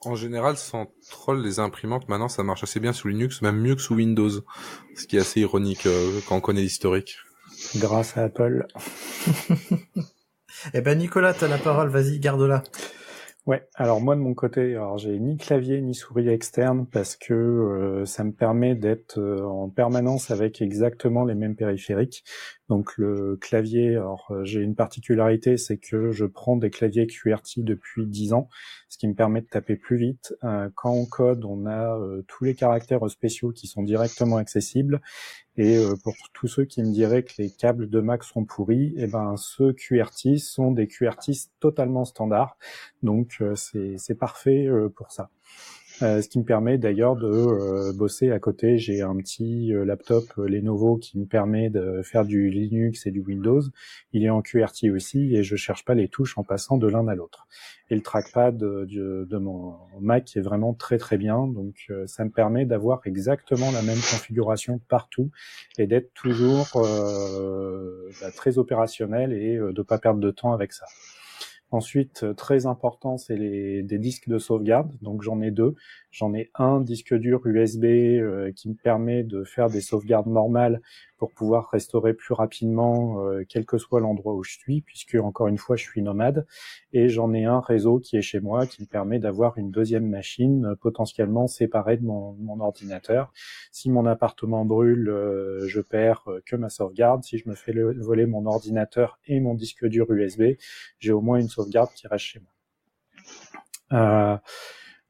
En 0.00 0.14
général, 0.14 0.56
sans 0.56 0.92
troll, 1.10 1.42
les 1.42 1.58
imprimantes, 1.58 2.08
maintenant, 2.08 2.28
ça 2.28 2.42
marche 2.42 2.62
assez 2.62 2.80
bien 2.80 2.92
sous 2.92 3.08
Linux, 3.08 3.42
même 3.42 3.58
mieux 3.58 3.74
que 3.74 3.80
sous 3.80 3.94
Windows. 3.94 4.30
Ce 4.94 5.06
qui 5.06 5.16
est 5.16 5.20
assez 5.20 5.40
ironique 5.40 5.86
euh, 5.86 6.20
quand 6.28 6.36
on 6.36 6.40
connaît 6.40 6.60
l'historique. 6.60 7.18
Grâce 7.76 8.16
à 8.16 8.24
Apple. 8.24 8.66
eh 10.74 10.80
ben 10.80 10.98
Nicolas, 10.98 11.34
t'as 11.34 11.48
la 11.48 11.58
parole, 11.58 11.88
vas-y, 11.88 12.18
garde-la. 12.20 12.62
Ouais, 13.46 13.64
alors 13.76 14.00
moi 14.00 14.16
de 14.16 14.20
mon 14.20 14.34
côté, 14.34 14.74
alors 14.74 14.98
j'ai 14.98 15.20
ni 15.20 15.36
clavier 15.36 15.80
ni 15.80 15.94
souris 15.94 16.28
externe 16.28 16.84
parce 16.84 17.14
que 17.14 17.32
euh, 17.32 18.04
ça 18.04 18.24
me 18.24 18.32
permet 18.32 18.74
d'être 18.74 19.20
euh, 19.20 19.44
en 19.44 19.68
permanence 19.70 20.32
avec 20.32 20.60
exactement 20.60 21.24
les 21.24 21.36
mêmes 21.36 21.54
périphériques. 21.54 22.24
Donc 22.68 22.98
le 22.98 23.36
clavier, 23.40 23.90
alors 23.90 24.26
euh, 24.32 24.42
j'ai 24.42 24.62
une 24.62 24.74
particularité, 24.74 25.58
c'est 25.58 25.78
que 25.78 26.10
je 26.10 26.24
prends 26.24 26.56
des 26.56 26.70
claviers 26.70 27.06
QWERTY 27.06 27.62
depuis 27.62 28.08
10 28.08 28.32
ans, 28.32 28.48
ce 28.88 28.98
qui 28.98 29.06
me 29.06 29.14
permet 29.14 29.42
de 29.42 29.46
taper 29.46 29.76
plus 29.76 29.96
vite. 29.96 30.34
quand 30.74 30.90
on 30.90 31.06
code, 31.06 31.44
on 31.44 31.66
a 31.66 31.96
tous 32.26 32.42
les 32.42 32.56
caractères 32.56 33.08
spéciaux 33.08 33.52
qui 33.52 33.68
sont 33.68 33.84
directement 33.84 34.38
accessibles 34.38 35.00
et 35.56 35.76
euh, 35.76 35.94
pour 36.02 36.14
tous 36.32 36.48
ceux 36.48 36.64
qui 36.64 36.82
me 36.82 36.92
diraient 36.92 37.22
que 37.22 37.34
les 37.38 37.50
câbles 37.50 37.88
de 37.88 38.00
Mac 38.00 38.24
sont 38.24 38.44
pourris, 38.44 38.94
eh 38.96 39.06
ben 39.06 39.36
ceux 39.36 39.72
QRT 39.72 40.38
sont 40.38 40.70
des 40.70 40.86
QRT 40.86 41.32
totalement 41.60 42.04
standards. 42.04 42.56
Donc 43.02 43.38
euh, 43.40 43.54
c'est 43.56 44.18
parfait 44.18 44.66
euh, 44.66 44.88
pour 44.88 45.12
ça. 45.12 45.30
Euh, 46.02 46.20
ce 46.20 46.28
qui 46.28 46.38
me 46.38 46.44
permet 46.44 46.76
d'ailleurs 46.76 47.16
de 47.16 47.26
euh, 47.26 47.92
bosser 47.94 48.30
à 48.30 48.38
côté. 48.38 48.76
J'ai 48.76 49.00
un 49.00 49.16
petit 49.16 49.72
euh, 49.72 49.84
laptop 49.84 50.24
Lenovo 50.36 50.98
qui 50.98 51.18
me 51.18 51.24
permet 51.24 51.70
de 51.70 52.02
faire 52.02 52.26
du 52.26 52.50
Linux 52.50 53.06
et 53.06 53.10
du 53.10 53.20
Windows. 53.20 53.62
Il 54.12 54.22
est 54.22 54.28
en 54.28 54.42
QWERTY 54.42 54.90
aussi 54.90 55.34
et 55.34 55.42
je 55.42 55.56
cherche 55.56 55.84
pas 55.86 55.94
les 55.94 56.08
touches 56.08 56.36
en 56.36 56.42
passant 56.42 56.76
de 56.76 56.86
l'un 56.86 57.08
à 57.08 57.14
l'autre. 57.14 57.46
Et 57.88 57.94
le 57.94 58.02
trackpad 58.02 58.58
de, 58.58 58.84
de, 59.24 59.38
mon 59.38 59.76
Mac 60.00 60.36
est 60.36 60.40
vraiment 60.40 60.74
très 60.74 60.98
très 60.98 61.16
bien. 61.16 61.46
Donc 61.46 61.90
ça 62.06 62.24
me 62.24 62.30
permet 62.30 62.66
d'avoir 62.66 63.00
exactement 63.06 63.70
la 63.70 63.80
même 63.82 63.96
configuration 63.96 64.80
partout 64.88 65.30
et 65.78 65.86
d'être 65.86 66.12
toujours 66.12 66.66
bah, 66.74 68.30
très 68.34 68.58
opérationnel 68.58 69.32
et 69.32 69.56
de 69.56 69.82
pas 69.82 69.98
perdre 69.98 70.20
de 70.20 70.30
temps 70.32 70.52
avec 70.52 70.72
ça. 70.72 70.86
Ensuite, 71.72 72.22
euh, 72.22 72.32
très 72.32 72.66
important, 72.66 73.18
c'est 73.18 73.36
les 73.36 73.82
des 73.82 73.98
disques 73.98 74.28
de 74.28 74.38
sauvegarde. 74.38 74.90
Donc 75.02 75.22
j'en 75.22 75.40
ai 75.40 75.50
deux. 75.50 75.74
J'en 76.12 76.32
ai 76.32 76.50
un 76.54 76.80
disque 76.80 77.14
dur 77.14 77.44
USB 77.44 77.84
euh, 77.84 78.52
qui 78.52 78.68
me 78.68 78.74
permet 78.74 79.24
de 79.24 79.42
faire 79.44 79.68
des 79.68 79.80
sauvegardes 79.80 80.28
normales 80.28 80.80
pour 81.18 81.32
pouvoir 81.32 81.70
restaurer 81.70 82.14
plus 82.14 82.34
rapidement 82.34 83.22
euh, 83.22 83.44
quel 83.48 83.64
que 83.64 83.78
soit 83.78 84.00
l'endroit 84.00 84.34
où 84.34 84.42
je 84.42 84.58
suis, 84.58 84.82
puisque 84.82 85.16
encore 85.16 85.48
une 85.48 85.58
fois 85.58 85.76
je 85.76 85.84
suis 85.84 86.02
nomade 86.02 86.46
et 86.92 87.08
j'en 87.08 87.32
ai 87.32 87.44
un 87.44 87.60
réseau 87.60 87.98
qui 87.98 88.16
est 88.16 88.22
chez 88.22 88.40
moi 88.40 88.66
qui 88.66 88.82
me 88.82 88.86
permet 88.86 89.18
d'avoir 89.18 89.58
une 89.58 89.70
deuxième 89.70 90.08
machine 90.08 90.66
euh, 90.66 90.76
potentiellement 90.76 91.46
séparée 91.46 91.96
de 91.96 92.04
mon, 92.04 92.34
mon, 92.34 92.60
ordinateur. 92.60 93.32
Si 93.72 93.90
mon 93.90 94.06
appartement 94.06 94.64
brûle, 94.64 95.08
euh, 95.08 95.66
je 95.68 95.80
perds 95.80 96.24
que 96.44 96.56
ma 96.56 96.68
sauvegarde. 96.68 97.22
Si 97.24 97.38
je 97.38 97.48
me 97.48 97.54
fais 97.54 97.72
voler 97.72 98.26
mon 98.26 98.46
ordinateur 98.46 99.18
et 99.26 99.40
mon 99.40 99.54
disque 99.54 99.86
dur 99.86 100.10
USB, 100.10 100.56
j'ai 100.98 101.12
au 101.12 101.20
moins 101.20 101.38
une 101.38 101.48
sauvegarde 101.48 101.90
qui 101.94 102.06
reste 102.08 102.24
chez 102.24 102.40
moi. 102.40 102.52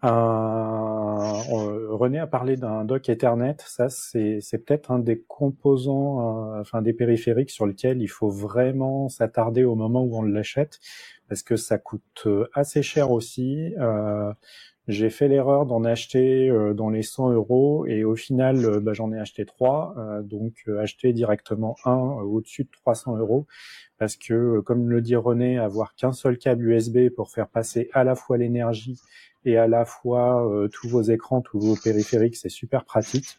Euh, 0.05 1.89
René 1.97 2.19
a 2.19 2.27
parlé 2.27 2.57
d'un 2.57 2.85
dock 2.85 3.09
Ethernet. 3.09 3.57
Ça, 3.67 3.89
c'est, 3.89 4.41
peut-être 4.65 4.91
un 4.91 4.99
des 4.99 5.21
composants, 5.27 6.57
euh, 6.57 6.61
enfin 6.61 6.83
des 6.83 6.93
périphériques 6.93 7.51
sur 7.51 7.67
lesquels 7.67 8.03
il 8.03 8.09
faut 8.09 8.29
vraiment 8.29 9.09
s'attarder 9.09 9.65
au 9.65 9.75
moment 9.75 10.03
où 10.03 10.17
on 10.19 10.23
l'achète, 10.23 10.81
parce 11.29 11.43
que 11.43 11.57
ça 11.57 11.79
coûte 11.79 12.03
euh, 12.27 12.49
assez 12.53 12.83
cher 12.83 13.11
aussi. 13.11 13.73
J'ai 14.89 15.11
fait 15.11 15.27
l'erreur 15.27 15.67
d'en 15.67 15.83
acheter 15.83 16.49
dans 16.77 16.91
les 16.91 17.03
100 17.03 17.33
euros 17.33 17.87
et 17.87 18.05
au 18.05 18.15
final, 18.15 18.79
bah, 18.79 18.93
j'en 18.93 19.13
ai 19.13 19.19
acheté 19.19 19.45
trois. 19.45 19.97
donc, 20.23 20.65
acheter 20.79 21.13
directement 21.13 21.75
un 21.85 21.97
au-dessus 21.97 22.63
de 22.65 22.71
300 22.71 23.17
euros, 23.17 23.47
parce 23.99 24.15
que, 24.15 24.61
comme 24.61 24.89
le 24.89 25.01
dit 25.01 25.17
René, 25.17 25.59
avoir 25.59 25.97
qu'un 25.97 26.13
seul 26.13 26.39
câble 26.39 26.69
USB 26.71 27.09
pour 27.09 27.31
faire 27.31 27.49
passer 27.49 27.91
à 27.95 28.05
la 28.05 28.15
fois 28.15 28.39
l'énergie 28.39 29.01
et 29.47 29.57
à 29.57 29.69
la 29.69 29.85
fois 29.85 30.45
euh, 30.47 30.69
tous 30.69 30.89
vos 30.89 31.03
écrans, 31.03 31.41
tous 31.41 31.61
vos 31.61 31.77
périphériques, 31.77 32.37
c'est 32.37 32.51
super 32.51 32.85
pratique. 32.85 33.39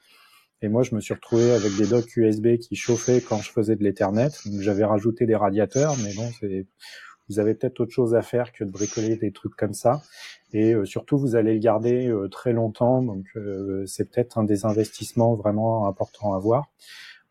Et 0.62 0.70
moi, 0.70 0.82
je 0.82 0.96
me 0.96 1.02
suis 1.02 1.14
retrouvé 1.14 1.52
avec 1.52 1.76
des 1.78 1.86
docks 1.86 2.16
USB 2.16 2.58
qui 2.58 2.76
chauffaient 2.76 3.22
quand 3.22 3.38
je 3.40 3.52
faisais 3.52 3.76
de 3.76 3.84
l'Ethernet. 3.84 4.30
Donc, 4.46 4.62
j'avais 4.62 4.86
rajouté 4.86 5.28
des 5.28 5.36
radiateurs, 5.36 5.96
mais 6.04 6.16
bon, 6.16 6.32
c'est, 6.40 6.66
vous 7.30 7.40
avez 7.40 7.54
peut-être 7.54 7.82
autre 7.82 7.92
chose 7.92 8.16
à 8.16 8.22
faire 8.22 8.54
que 8.54 8.64
de 8.64 8.72
bricoler 8.72 9.18
des 9.18 9.32
trucs 9.32 9.56
comme 9.56 9.74
ça. 9.74 10.02
Et 10.54 10.74
euh, 10.74 10.86
surtout, 10.86 11.18
vous 11.20 11.36
allez 11.36 11.54
le 11.54 11.60
garder 11.60 12.08
euh, 12.08 12.30
très 12.30 12.54
longtemps. 12.54 13.04
Donc, 13.04 13.26
c'est 13.86 14.10
peut-être 14.10 14.38
un 14.38 14.46
des 14.46 14.66
investissements 14.66 15.36
vraiment 15.36 15.88
importants 15.88 16.34
à 16.34 16.40
voir. 16.40 16.72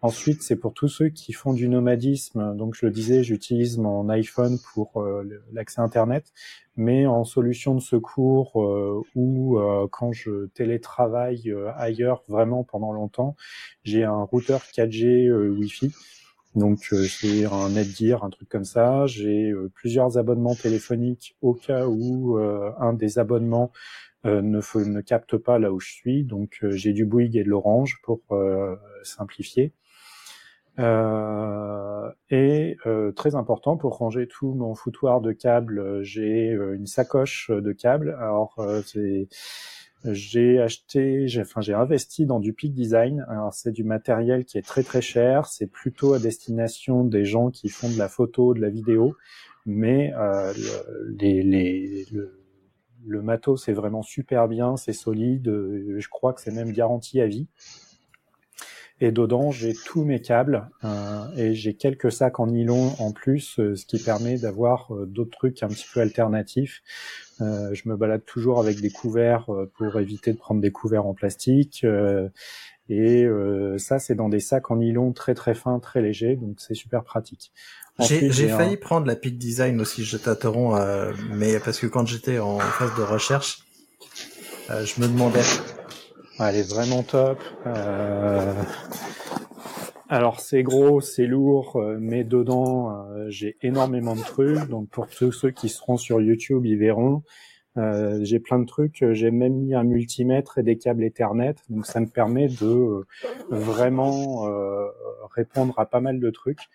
Ensuite, 0.06 0.40
c'est 0.44 0.54
pour 0.54 0.72
tous 0.72 0.86
ceux 0.86 1.08
qui 1.08 1.32
font 1.32 1.52
du 1.52 1.68
nomadisme. 1.68 2.54
Donc, 2.56 2.76
je 2.76 2.86
le 2.86 2.92
disais, 2.92 3.24
j'utilise 3.24 3.76
mon 3.76 4.08
iPhone 4.08 4.56
pour 4.72 5.02
euh, 5.02 5.28
l'accès 5.52 5.80
Internet, 5.80 6.32
mais 6.76 7.06
en 7.06 7.24
solution 7.24 7.74
de 7.74 7.80
secours 7.80 8.62
euh, 8.62 9.02
ou 9.16 9.58
euh, 9.58 9.88
quand 9.90 10.12
je 10.12 10.46
télétravaille 10.54 11.52
ailleurs 11.74 12.22
vraiment 12.28 12.62
pendant 12.62 12.92
longtemps, 12.92 13.34
j'ai 13.82 14.04
un 14.04 14.22
routeur 14.22 14.60
4G 14.60 15.28
Wi-Fi. 15.28 15.92
Donc, 16.54 16.84
c'est 16.84 17.44
un 17.46 17.70
Netgear, 17.70 18.22
un 18.22 18.30
truc 18.30 18.48
comme 18.48 18.64
ça. 18.64 19.06
J'ai 19.06 19.52
plusieurs 19.74 20.18
abonnements 20.18 20.54
téléphoniques 20.54 21.36
au 21.42 21.52
cas 21.52 21.88
où 21.88 22.38
un 22.38 22.92
des 22.92 23.18
abonnements 23.18 23.72
ne, 24.24 24.84
ne 24.84 25.00
capte 25.00 25.36
pas 25.36 25.58
là 25.58 25.72
où 25.72 25.80
je 25.80 25.90
suis. 25.90 26.22
Donc, 26.22 26.60
j'ai 26.62 26.92
du 26.92 27.04
Bouygues 27.04 27.36
et 27.36 27.42
de 27.42 27.50
l'Orange 27.50 27.98
pour 28.04 28.20
simplifier. 29.02 29.72
Euh, 30.78 32.10
et 32.30 32.76
euh, 32.86 33.12
très 33.12 33.34
important 33.34 33.76
pour 33.76 33.96
ranger 33.96 34.26
tout 34.28 34.52
mon 34.52 34.74
foutoir 34.74 35.20
de 35.20 35.32
câbles, 35.32 36.02
j'ai 36.02 36.50
euh, 36.52 36.76
une 36.76 36.86
sacoche 36.86 37.50
de 37.50 37.72
câbles. 37.72 38.16
Alors 38.20 38.56
j'ai 40.04 40.60
acheté, 40.60 41.26
j'ai, 41.26 41.40
enfin 41.40 41.60
j'ai 41.60 41.74
investi 41.74 42.26
dans 42.26 42.40
du 42.40 42.52
Peak 42.52 42.74
Design. 42.74 43.24
Alors 43.28 43.54
c'est 43.54 43.72
du 43.72 43.84
matériel 43.84 44.44
qui 44.44 44.58
est 44.58 44.66
très 44.66 44.82
très 44.82 45.00
cher. 45.00 45.46
C'est 45.46 45.66
plutôt 45.66 46.12
à 46.12 46.18
destination 46.18 47.04
des 47.04 47.24
gens 47.24 47.50
qui 47.50 47.68
font 47.68 47.90
de 47.90 47.98
la 47.98 48.08
photo, 48.08 48.54
de 48.54 48.60
la 48.60 48.68
vidéo, 48.68 49.16
mais 49.64 50.12
euh, 50.14 50.52
les, 51.18 51.42
les, 51.42 52.04
le, 52.12 52.38
le 53.06 53.22
matos 53.22 53.64
c'est 53.64 53.72
vraiment 53.72 54.02
super 54.02 54.46
bien, 54.46 54.76
c'est 54.76 54.92
solide. 54.92 55.46
Je 55.46 56.08
crois 56.08 56.34
que 56.34 56.40
c'est 56.40 56.54
même 56.54 56.72
garanti 56.72 57.20
à 57.20 57.26
vie. 57.26 57.48
Et 59.00 59.12
dedans, 59.12 59.50
j'ai 59.50 59.74
tous 59.74 60.04
mes 60.04 60.22
câbles 60.22 60.70
euh, 60.82 61.26
et 61.36 61.54
j'ai 61.54 61.74
quelques 61.74 62.10
sacs 62.10 62.40
en 62.40 62.46
nylon 62.46 62.94
en 62.98 63.12
plus, 63.12 63.58
euh, 63.58 63.76
ce 63.76 63.84
qui 63.84 64.02
permet 64.02 64.38
d'avoir 64.38 64.94
euh, 64.94 65.04
d'autres 65.04 65.36
trucs 65.36 65.62
un 65.62 65.68
petit 65.68 65.84
peu 65.92 66.00
alternatifs. 66.00 66.82
je 67.40 67.88
me 67.88 67.96
balade 67.96 68.24
toujours 68.24 68.58
avec 68.58 68.80
des 68.80 68.90
couverts 68.90 69.46
pour 69.76 70.00
éviter 70.00 70.32
de 70.32 70.38
prendre 70.38 70.62
des 70.62 70.72
couverts 70.72 71.04
en 71.06 71.12
plastique. 71.12 71.84
et 72.88 73.28
ça, 73.76 73.98
c'est 73.98 74.14
dans 74.14 74.30
des 74.30 74.40
sacs 74.40 74.70
en 74.70 74.76
nylon 74.76 75.12
très 75.12 75.34
très 75.34 75.54
fins, 75.54 75.78
très 75.78 76.00
légers, 76.00 76.36
donc 76.36 76.56
c'est 76.58 76.74
super 76.74 77.04
pratique. 77.04 77.52
J'ai 78.00 78.48
failli 78.48 78.78
prendre 78.78 79.06
la 79.06 79.16
Peak 79.16 79.36
Design 79.36 79.78
aussi, 79.82 80.02
je 80.02 80.16
t'interromps, 80.16 80.80
mais 81.30 81.60
parce 81.60 81.78
que 81.78 81.86
quand 81.86 82.06
j'étais 82.06 82.38
en 82.38 82.58
phase 82.58 82.96
de 82.96 83.02
recherche, 83.02 83.58
je 84.70 84.98
me 85.02 85.06
demandais 85.06 85.42
elle 86.38 86.56
est 86.56 86.70
vraiment 86.70 87.02
top. 87.02 87.38
Euh... 87.66 88.52
Alors 90.08 90.38
c'est 90.40 90.62
gros, 90.62 91.00
c'est 91.00 91.26
lourd, 91.26 91.76
euh, 91.76 91.96
mais 91.98 92.22
dedans 92.22 92.90
euh, 92.90 93.26
j'ai 93.28 93.56
énormément 93.62 94.14
de 94.14 94.20
trucs. 94.20 94.68
Donc 94.68 94.88
pour 94.88 95.08
tous 95.08 95.32
ceux 95.32 95.50
qui 95.50 95.68
seront 95.68 95.96
sur 95.96 96.20
YouTube, 96.20 96.64
ils 96.64 96.78
verront. 96.78 97.22
J'ai 98.22 98.40
plein 98.40 98.58
de 98.58 98.64
trucs. 98.64 99.04
J'ai 99.10 99.30
même 99.30 99.52
mis 99.52 99.74
un 99.74 99.84
multimètre 99.84 100.56
et 100.56 100.62
des 100.62 100.78
câbles 100.78 101.04
Ethernet. 101.04 101.56
Donc 101.68 101.84
ça 101.84 102.00
me 102.00 102.06
permet 102.06 102.48
de 102.48 103.04
vraiment 103.50 104.48
répondre 105.34 105.78
à 105.78 105.84
pas 105.84 106.00
mal 106.00 106.18
de 106.18 106.30
trucs. 106.30 106.70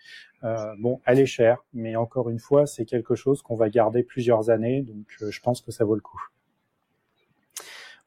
bon, 0.78 1.00
elle 1.04 1.18
est 1.18 1.26
chère, 1.26 1.64
mais 1.74 1.96
encore 1.96 2.30
une 2.30 2.38
fois, 2.38 2.66
c'est 2.66 2.84
quelque 2.84 3.16
chose 3.16 3.42
qu'on 3.42 3.56
va 3.56 3.68
garder 3.68 4.04
plusieurs 4.04 4.48
années. 4.50 4.82
Donc 4.82 5.06
je 5.28 5.40
pense 5.40 5.60
que 5.60 5.72
ça 5.72 5.84
vaut 5.84 5.96
le 5.96 6.00
coup. 6.00 6.22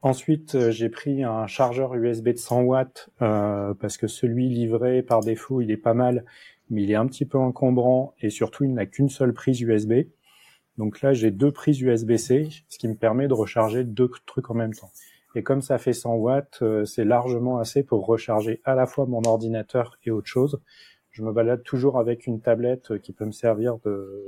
Ensuite, 0.02 0.54
euh, 0.54 0.70
j'ai 0.70 0.88
pris 0.88 1.24
un 1.24 1.46
chargeur 1.46 1.94
USB 1.94 2.28
de 2.28 2.38
100 2.38 2.62
watts 2.62 3.10
euh, 3.22 3.74
parce 3.74 3.96
que 3.96 4.06
celui 4.06 4.48
livré 4.48 5.02
par 5.02 5.20
défaut, 5.20 5.60
il 5.60 5.70
est 5.70 5.76
pas 5.76 5.94
mal, 5.94 6.24
mais 6.70 6.82
il 6.82 6.90
est 6.90 6.96
un 6.96 7.06
petit 7.06 7.24
peu 7.24 7.38
encombrant 7.38 8.14
et 8.20 8.30
surtout, 8.30 8.64
il 8.64 8.74
n'a 8.74 8.86
qu'une 8.86 9.08
seule 9.08 9.32
prise 9.32 9.60
USB. 9.60 10.08
Donc 10.78 11.00
là, 11.00 11.14
j'ai 11.14 11.30
deux 11.30 11.50
prises 11.50 11.80
USB-C, 11.80 12.48
ce 12.68 12.78
qui 12.78 12.88
me 12.88 12.94
permet 12.94 13.28
de 13.28 13.32
recharger 13.32 13.84
deux 13.84 14.10
trucs 14.26 14.50
en 14.50 14.54
même 14.54 14.74
temps. 14.74 14.90
Et 15.34 15.42
comme 15.42 15.62
ça 15.62 15.78
fait 15.78 15.94
100 15.94 16.14
watts, 16.16 16.58
euh, 16.62 16.84
c'est 16.84 17.04
largement 17.04 17.58
assez 17.58 17.82
pour 17.82 18.06
recharger 18.06 18.60
à 18.64 18.74
la 18.74 18.86
fois 18.86 19.06
mon 19.06 19.22
ordinateur 19.24 19.98
et 20.04 20.10
autre 20.10 20.28
chose. 20.28 20.60
Je 21.10 21.22
me 21.22 21.32
balade 21.32 21.62
toujours 21.62 21.98
avec 21.98 22.26
une 22.26 22.42
tablette 22.42 22.98
qui 23.00 23.12
peut 23.12 23.24
me 23.24 23.32
servir 23.32 23.78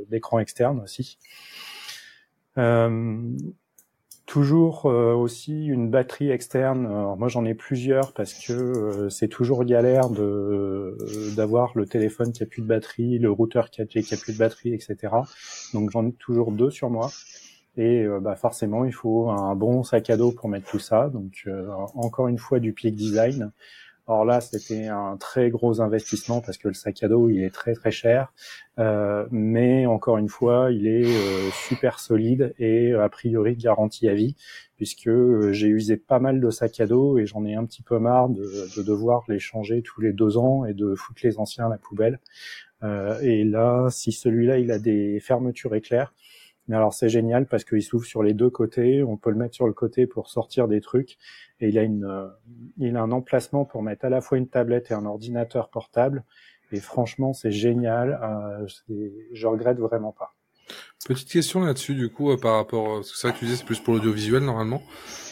d'écran 0.09 0.39
externe 0.39 0.81
aussi. 0.81 1.19
Euh, 2.57 3.37
Toujours 4.29 4.85
euh, 4.85 5.15
aussi 5.15 5.65
une 5.65 5.89
batterie 5.89 6.31
externe. 6.31 6.87
Moi 7.17 7.29
j'en 7.29 7.47
ai 7.47 7.55
plusieurs 7.55 8.13
parce 8.13 8.35
que 8.35 8.53
euh, 8.53 9.09
c'est 9.09 9.29
toujours 9.29 9.65
galère 9.65 10.11
de 10.11 10.21
euh, 10.21 11.35
d'avoir 11.35 11.73
le 11.75 11.87
téléphone 11.87 12.31
qui 12.33 12.43
a 12.43 12.47
plus 12.47 12.61
de 12.61 12.67
batterie, 12.67 13.19
le 13.19 13.31
routeur 13.31 13.69
4G 13.69 14.03
qui 14.03 14.13
a 14.13 14.19
plus 14.19 14.35
de 14.35 14.39
batterie, 14.39 14.75
etc. 14.75 14.97
Donc 15.73 15.91
j'en 15.91 16.07
ai 16.07 16.13
toujours 16.13 16.53
deux 16.53 16.69
sur 16.69 16.91
moi. 16.91 17.11
Et 17.79 18.07
bah 18.21 18.37
forcément 18.37 18.85
il 18.85 18.93
faut 18.93 19.31
un 19.31 19.55
bon 19.55 19.83
sac 19.83 20.11
à 20.11 20.19
dos 20.19 20.33
pour 20.33 20.51
mettre 20.51 20.69
tout 20.69 20.81
ça. 20.81 21.09
Donc 21.09 21.49
encore 21.95 22.29
une 22.29 22.39
fois 22.39 22.59
du 22.59 22.75
Peak 22.75 22.97
Design. 22.97 23.51
Or 24.09 24.25
là, 24.25 24.41
c'était 24.41 24.87
un 24.87 25.19
très 25.19 25.51
gros 25.51 25.83
investissement 25.83 26.41
parce 26.41 26.57
que 26.57 26.67
le 26.67 26.75
sac 26.75 27.03
à 27.03 27.09
dos, 27.09 27.29
il 27.29 27.43
est 27.43 27.55
très 27.55 27.75
très 27.75 27.91
cher. 27.91 28.33
Euh, 28.79 29.27
mais 29.31 29.85
encore 29.85 30.17
une 30.17 30.31
fois, 30.31 30.71
il 30.73 30.87
est 30.87 31.05
euh, 31.05 31.51
super 31.69 32.01
solide 32.01 32.55
et 32.59 32.95
a 32.95 33.09
priori 33.11 33.55
garanti 33.55 34.09
à 34.09 34.15
vie 34.15 34.35
puisque 34.77 35.09
euh, 35.09 35.53
j'ai 35.53 35.67
usé 35.67 35.97
pas 35.97 36.21
mal 36.21 36.41
de 36.41 36.51
sacs 36.51 36.81
à 36.81 36.87
dos 36.87 37.19
et 37.19 37.27
j'en 37.27 37.45
ai 37.45 37.55
un 37.55 37.67
petit 37.67 37.83
peu 37.83 37.99
marre 37.99 38.31
de, 38.31 38.45
de, 38.77 38.83
devoir 38.83 39.25
les 39.29 39.41
changer 39.41 39.83
tous 39.83 40.01
les 40.01 40.13
deux 40.13 40.39
ans 40.39 40.65
et 40.65 40.73
de 40.73 40.95
foutre 40.95 41.21
les 41.25 41.39
anciens 41.39 41.67
à 41.67 41.69
la 41.69 41.79
poubelle. 41.79 42.19
Euh, 42.83 43.21
et 43.21 43.45
là, 43.45 43.89
si 43.91 44.13
celui-là, 44.13 44.59
il 44.59 44.71
a 44.71 44.79
des 44.79 45.21
fermetures 45.21 45.75
éclairs, 45.75 46.15
mais 46.69 46.77
alors 46.77 46.93
c'est 46.93 47.09
génial 47.09 47.47
parce 47.47 47.65
qu'il 47.65 47.83
s'ouvre 47.83 48.05
sur 48.05 48.23
les 48.23 48.35
deux 48.35 48.51
côtés. 48.51 49.03
On 49.03 49.17
peut 49.17 49.31
le 49.31 49.37
mettre 49.37 49.55
sur 49.55 49.67
le 49.67 49.73
côté 49.73 50.07
pour 50.07 50.29
sortir 50.29 50.69
des 50.69 50.81
trucs. 50.81 51.17
Et 51.61 51.69
il 51.69 51.79
a 51.79 51.83
une, 51.83 52.05
euh, 52.05 52.29
il 52.79 52.97
a 52.97 53.03
un 53.03 53.11
emplacement 53.11 53.65
pour 53.65 53.83
mettre 53.83 54.05
à 54.05 54.11
la 54.11 54.21
fois 54.21 54.39
une 54.39 54.49
tablette 54.49 54.91
et 54.91 54.95
un 54.95 55.07
ordinateur 55.07 55.71
portable. 55.71 56.25
Et 56.71 56.81
franchement, 56.81 57.33
c'est 57.33 57.51
génial. 57.51 58.21
Euh, 58.23 58.67
je 59.33 59.47
regrette 59.47 59.79
vraiment 59.79 60.13
pas. 60.13 60.35
Petite 61.07 61.31
question 61.31 61.61
là-dessus, 61.65 61.95
du 61.95 62.11
coup, 62.11 62.31
euh, 62.31 62.37
par 62.37 62.57
rapport, 62.57 63.03
c'est 63.03 63.17
ça 63.17 63.33
que 63.33 63.39
tu 63.39 63.47
disais, 63.47 63.57
c'est 63.57 63.65
plus 63.65 63.81
pour 63.81 63.95
l'audiovisuel 63.95 64.43
normalement. 64.43 64.83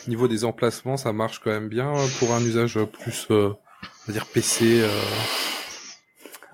Au 0.06 0.10
niveau 0.10 0.28
des 0.28 0.46
emplacements, 0.46 0.96
ça 0.96 1.12
marche 1.12 1.40
quand 1.40 1.50
même 1.50 1.68
bien 1.68 1.92
pour 2.18 2.32
un 2.32 2.40
usage 2.40 2.82
plus, 2.84 3.28
dire 4.08 4.24
PC. 4.32 4.82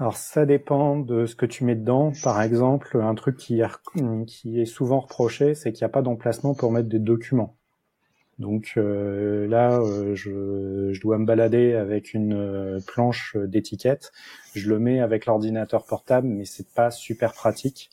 Alors 0.03 0.17
ça 0.17 0.47
dépend 0.47 0.97
de 0.97 1.27
ce 1.27 1.37
que 1.37 1.47
tu 1.47 1.63
mets 1.63 1.77
dedans. 1.77 2.11
Par 2.25 2.43
exemple, 2.43 3.01
un 3.01 3.15
truc 3.15 3.37
qui 3.37 3.61
est, 3.61 4.65
souvent 4.65 4.99
reproché, 4.99 5.55
c'est 5.55 5.71
qu'il 5.71 5.85
n'y 5.85 5.87
a 5.87 5.91
pas 5.91 6.03
d'emplacement 6.03 6.55
pour 6.55 6.73
mettre 6.73 6.89
des 6.89 6.99
documents. 6.99 7.55
Donc 8.41 8.73
euh, 8.79 9.47
là, 9.47 9.79
euh, 9.79 10.17
je, 10.17 10.93
je, 10.93 11.01
dois 11.01 11.19
me 11.19 11.25
balader 11.25 11.75
avec 11.75 12.15
une 12.15 12.35
euh, 12.35 12.81
planche 12.85 13.37
d'étiquette. 13.37 14.11
Je 14.57 14.69
le 14.71 14.81
mets 14.81 14.99
avec 14.99 15.27
l'ordinateur 15.27 15.87
portable, 15.87 16.27
mais 16.27 16.47
c'est 16.47 16.69
pas 16.75 16.91
super 16.91 17.33
pratique. 17.33 17.89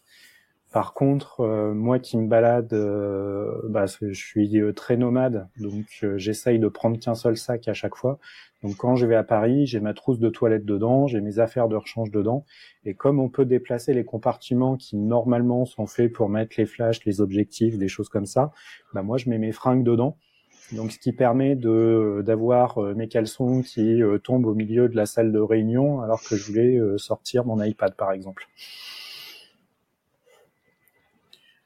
Par 0.71 0.93
contre, 0.93 1.43
moi 1.73 1.97
qui 1.97 2.17
me 2.17 2.27
balade, 2.27 2.69
bah, 3.69 3.85
je 3.87 4.13
suis 4.13 4.61
très 4.75 4.97
nomade, 4.97 5.47
donc 5.57 6.05
j'essaye 6.17 6.59
de 6.59 6.67
prendre 6.67 6.99
qu'un 6.99 7.15
seul 7.15 7.37
sac 7.37 7.67
à 7.67 7.73
chaque 7.73 7.95
fois. 7.95 8.19
Donc 8.61 8.75
quand 8.75 8.95
je 8.95 9.07
vais 9.07 9.15
à 9.15 9.23
Paris, 9.23 9.65
j'ai 9.65 9.79
ma 9.79 9.93
trousse 9.93 10.19
de 10.19 10.29
toilette 10.29 10.65
dedans, 10.65 11.07
j'ai 11.07 11.21
mes 11.21 11.39
affaires 11.39 11.69
de 11.69 11.75
rechange 11.75 12.11
dedans, 12.11 12.45
et 12.85 12.93
comme 12.93 13.19
on 13.19 13.29
peut 13.29 13.45
déplacer 13.45 13.93
les 13.93 14.05
compartiments 14.05 14.75
qui 14.77 14.97
normalement 14.97 15.65
sont 15.65 15.87
faits 15.87 16.11
pour 16.11 16.29
mettre 16.29 16.55
les 16.57 16.65
flashs, 16.65 17.03
les 17.05 17.19
objectifs, 17.19 17.77
des 17.77 17.87
choses 17.87 18.09
comme 18.09 18.27
ça, 18.27 18.51
bah 18.93 19.01
moi 19.01 19.17
je 19.17 19.29
mets 19.29 19.39
mes 19.39 19.53
fringues 19.53 19.83
dedans 19.83 20.17
donc, 20.71 20.91
ce 20.91 20.99
qui 20.99 21.13
permet 21.13 21.55
de 21.55 22.21
d'avoir 22.23 22.77
euh, 22.77 22.93
mes 22.93 23.07
caleçons 23.07 23.61
qui 23.63 24.03
euh, 24.03 24.19
tombent 24.19 24.45
au 24.45 24.53
milieu 24.53 24.87
de 24.87 24.95
la 24.95 25.07
salle 25.07 25.31
de 25.31 25.39
réunion 25.39 26.01
alors 26.01 26.21
que 26.21 26.35
je 26.35 26.45
voulais 26.45 26.77
euh, 26.77 26.97
sortir 26.97 27.45
mon 27.45 27.61
iPad, 27.63 27.95
par 27.95 28.11
exemple. 28.11 28.47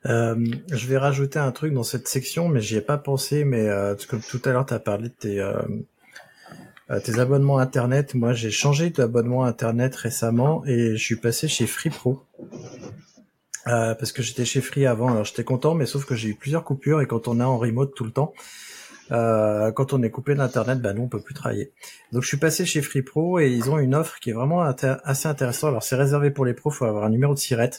Je 0.06 0.88
vais 0.88 0.98
rajouter 0.98 1.40
un 1.40 1.52
truc 1.52 1.74
dans 1.74 1.84
cette 1.84 2.08
section, 2.08 2.48
mais 2.50 2.62
j'y 2.62 2.78
ai 2.78 2.82
pas 2.82 2.98
pensé. 2.98 3.44
Mais 3.46 3.70
comme 4.10 4.22
tout 4.22 4.42
à 4.46 4.52
l'heure, 4.52 4.66
tu 4.66 4.74
as 4.74 4.80
parlé 4.80 5.10
de 5.10 5.14
tes, 5.14 5.54
tes 7.04 7.20
abonnements 7.20 7.60
Internet. 7.60 8.14
Moi, 8.14 8.34
j'ai 8.34 8.52
changé 8.52 8.90
d'abonnement 8.90 9.44
Internet 9.44 9.96
récemment 9.96 10.66
et 10.66 10.96
je 10.96 11.04
suis 11.04 11.16
passé 11.16 11.48
chez 11.48 11.68
Free 11.68 11.90
Pro. 11.90 12.24
parce 13.66 14.12
que 14.12 14.22
j'étais 14.22 14.46
chez 14.46 14.62
Free 14.62 14.86
avant, 14.86 15.10
alors 15.10 15.24
j'étais 15.24 15.44
content, 15.44 15.74
mais 15.74 15.86
sauf 15.86 16.06
que 16.06 16.16
j'ai 16.16 16.30
eu 16.30 16.36
plusieurs 16.36 16.64
coupures 16.64 17.02
et 17.02 17.08
quand 17.08 17.28
on 17.28 17.40
est 17.40 17.44
en 17.44 17.58
remote 17.58 17.96
tout 17.96 18.04
le 18.04 18.12
temps, 18.12 18.34
euh, 19.12 19.72
quand 19.72 19.94
on 19.94 20.02
est 20.02 20.10
coupé 20.10 20.36
d'internet, 20.36 20.82
bah 20.82 20.94
nous 20.94 21.04
on 21.04 21.08
peut 21.08 21.22
plus 21.22 21.34
travailler. 21.34 21.72
Donc 22.12 22.24
je 22.24 22.28
suis 22.28 22.38
passé 22.38 22.66
chez 22.66 22.82
Free 22.82 23.02
Pro 23.02 23.40
et 23.40 23.50
ils 23.50 23.70
ont 23.70 23.78
une 23.78 23.96
offre 23.96 24.20
qui 24.20 24.30
est 24.30 24.34
vraiment 24.34 24.62
assez 24.62 25.28
intéressante. 25.28 25.70
Alors 25.70 25.84
c'est 25.84 25.96
réservé 25.96 26.32
pour 26.32 26.46
les 26.46 26.54
pros, 26.54 26.72
faut 26.72 26.86
avoir 26.86 27.04
un 27.04 27.10
numéro 27.10 27.34
de 27.34 27.40
SIRET. 27.40 27.72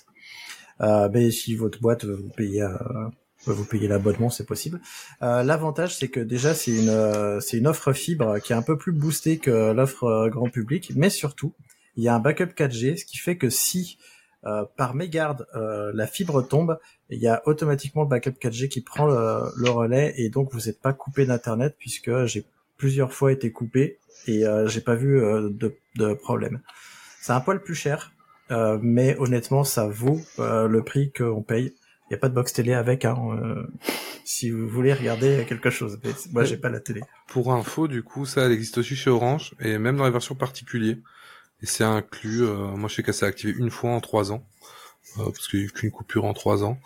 Euh, 0.80 1.08
mais 1.12 1.30
si 1.30 1.54
votre 1.54 1.80
boîte 1.80 2.04
vous 2.04 2.30
payer 2.30 2.62
euh, 2.62 3.08
vous 3.52 3.64
payer 3.64 3.88
l'abonnement, 3.88 4.30
c'est 4.30 4.46
possible. 4.46 4.80
Euh, 5.22 5.42
L'avantage, 5.42 5.96
c'est 5.96 6.08
que 6.08 6.20
déjà, 6.20 6.54
c'est 6.54 6.72
une, 6.72 6.88
euh, 6.88 7.40
c'est 7.40 7.58
une 7.58 7.66
offre 7.66 7.92
fibre 7.92 8.38
qui 8.38 8.52
est 8.52 8.56
un 8.56 8.62
peu 8.62 8.78
plus 8.78 8.92
boostée 8.92 9.38
que 9.38 9.72
l'offre 9.72 10.04
euh, 10.04 10.28
grand 10.28 10.48
public, 10.48 10.92
mais 10.96 11.10
surtout, 11.10 11.52
il 11.96 12.04
y 12.04 12.08
a 12.08 12.14
un 12.14 12.20
backup 12.20 12.54
4G, 12.56 12.96
ce 12.96 13.04
qui 13.04 13.18
fait 13.18 13.36
que 13.36 13.50
si 13.50 13.98
par 14.76 14.94
mégarde 14.94 15.46
la 15.54 16.06
fibre 16.06 16.42
tombe, 16.42 16.78
il 17.08 17.18
y 17.18 17.28
a 17.28 17.40
automatiquement 17.46 18.02
le 18.02 18.08
backup 18.08 18.32
4G 18.38 18.68
qui 18.68 18.82
prend 18.82 19.06
le, 19.06 19.70
relais 19.70 20.12
et 20.18 20.28
donc 20.28 20.52
vous 20.52 20.66
n'êtes 20.66 20.82
pas 20.82 20.92
coupé 20.92 21.24
d'internet 21.24 21.76
puisque 21.78 22.26
j'ai 22.26 22.44
plusieurs 22.76 23.14
fois 23.14 23.32
été 23.32 23.52
coupé 23.52 24.00
et 24.26 24.44
j'ai 24.66 24.82
pas 24.82 24.96
vu 24.96 25.18
de, 25.18 25.74
de, 25.96 26.12
problème. 26.12 26.60
C'est 27.22 27.32
un 27.32 27.40
poil 27.40 27.62
plus 27.62 27.74
cher, 27.74 28.12
mais 28.50 29.16
honnêtement 29.18 29.64
ça 29.64 29.88
vaut 29.88 30.20
le 30.38 30.82
prix 30.82 31.12
qu'on 31.12 31.42
paye. 31.42 31.74
Il 32.10 32.12
n'y 32.12 32.16
a 32.16 32.18
pas 32.18 32.28
de 32.28 32.34
box 32.34 32.52
télé 32.52 32.74
avec, 32.74 33.04
hein, 33.04 33.16
si 34.24 34.50
vous 34.50 34.68
voulez 34.68 34.92
regarder 34.92 35.44
quelque 35.48 35.70
chose. 35.70 35.98
Mais 36.04 36.10
moi, 36.32 36.44
j'ai 36.44 36.58
pas 36.58 36.68
la 36.68 36.80
télé. 36.80 37.00
Pour 37.28 37.52
info, 37.52 37.88
du 37.88 38.02
coup, 38.02 38.26
ça 38.26 38.50
existe 38.50 38.78
aussi 38.78 38.94
chez 38.94 39.10
Orange 39.10 39.54
et 39.60 39.78
même 39.78 39.96
dans 39.96 40.04
les 40.04 40.10
versions 40.10 40.34
particulières. 40.34 40.96
Et 41.62 41.66
c'est 41.66 41.84
inclus, 41.84 42.42
euh, 42.42 42.76
moi 42.76 42.90
je 42.90 42.96
sais 42.96 43.02
qu'elle 43.02 43.14
s'est 43.14 43.24
activée 43.24 43.54
une 43.56 43.70
fois 43.70 43.90
en 43.90 44.00
trois 44.00 44.32
ans, 44.32 44.46
euh, 45.18 45.24
parce 45.24 45.48
qu'il 45.48 45.60
n'y 45.60 45.66
a 45.66 45.70
qu'une 45.70 45.90
coupure 45.90 46.26
en 46.26 46.34
trois 46.34 46.62
ans. 46.62 46.78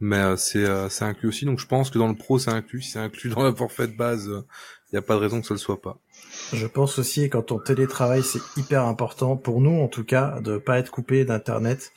Mais 0.00 0.16
euh, 0.16 0.36
c'est 0.36 0.66
c'est 0.90 1.04
inclus 1.04 1.28
aussi, 1.28 1.44
donc 1.44 1.60
je 1.60 1.66
pense 1.66 1.88
que 1.88 1.98
dans 1.98 2.08
le 2.08 2.16
pro 2.16 2.40
c'est 2.40 2.50
inclus. 2.50 2.82
Si 2.82 2.90
c'est 2.90 2.98
inclus 2.98 3.30
dans 3.30 3.44
la 3.44 3.54
forfait 3.54 3.86
de 3.86 3.96
base, 3.96 4.26
il 4.26 4.94
n'y 4.94 4.98
a 4.98 5.02
pas 5.02 5.14
de 5.14 5.20
raison 5.20 5.40
que 5.40 5.46
ça 5.46 5.54
le 5.54 5.58
soit 5.58 5.80
pas. 5.80 6.00
Je 6.52 6.66
pense 6.66 6.98
aussi 6.98 7.28
quand 7.30 7.52
on 7.52 7.58
télétravaille, 7.58 8.22
c'est 8.22 8.40
hyper 8.56 8.84
important 8.84 9.36
pour 9.36 9.60
nous 9.60 9.80
en 9.80 9.88
tout 9.88 10.04
cas 10.04 10.40
de 10.40 10.58
pas 10.58 10.78
être 10.78 10.90
coupé 10.90 11.24
d'internet. 11.24 11.92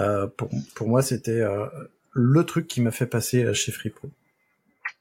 Euh, 0.00 0.26
pour, 0.26 0.48
pour 0.74 0.88
moi, 0.88 1.02
c'était 1.02 1.40
euh, 1.40 1.66
le 2.12 2.44
truc 2.44 2.66
qui 2.66 2.80
m'a 2.80 2.90
fait 2.90 3.06
passer 3.06 3.52
chez 3.54 3.72
FreePro. 3.72 4.10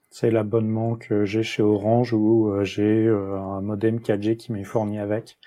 C'est 0.09 0.31
l'abonnement 0.31 0.95
que 0.95 1.25
j'ai 1.25 1.43
chez 1.43 1.61
Orange 1.61 2.13
où 2.13 2.51
j'ai 2.63 3.07
un 3.07 3.61
modem 3.61 3.99
4G 3.99 4.38
qui 4.38 4.51
m'est 4.51 4.63
fourni 4.63 4.97
avec 4.99 5.38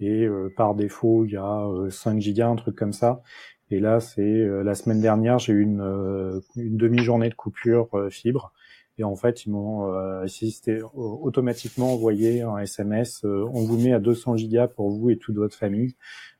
et 0.00 0.24
euh, 0.26 0.52
par 0.54 0.74
défaut 0.74 1.24
il 1.24 1.32
y 1.32 1.36
a 1.36 1.66
5 1.90 2.16
euh, 2.16 2.20
gigas, 2.20 2.48
un 2.48 2.56
truc 2.56 2.76
comme 2.76 2.92
ça. 2.92 3.22
Et 3.70 3.80
là, 3.80 4.00
c'est 4.00 4.22
euh, 4.22 4.62
la 4.62 4.74
semaine 4.74 5.00
dernière, 5.00 5.38
j'ai 5.38 5.52
eu 5.52 5.62
une, 5.62 6.42
une 6.56 6.76
demi-journée 6.76 7.28
de 7.28 7.34
coupure 7.34 7.88
fibre. 8.10 8.52
Et 8.98 9.04
en 9.04 9.14
fait, 9.14 9.44
ils 9.44 9.50
m'ont 9.50 9.92
assisté 10.22 10.80
automatiquement 10.94 11.92
envoyé 11.92 12.42
un 12.42 12.56
SMS. 12.58 13.24
on 13.24 13.64
vous 13.64 13.76
met 13.78 13.92
à 13.92 14.00
200 14.00 14.36
gigas 14.36 14.68
pour 14.68 14.90
vous 14.90 15.10
et 15.10 15.18
toute 15.18 15.36
votre 15.36 15.54
famille. 15.54 15.96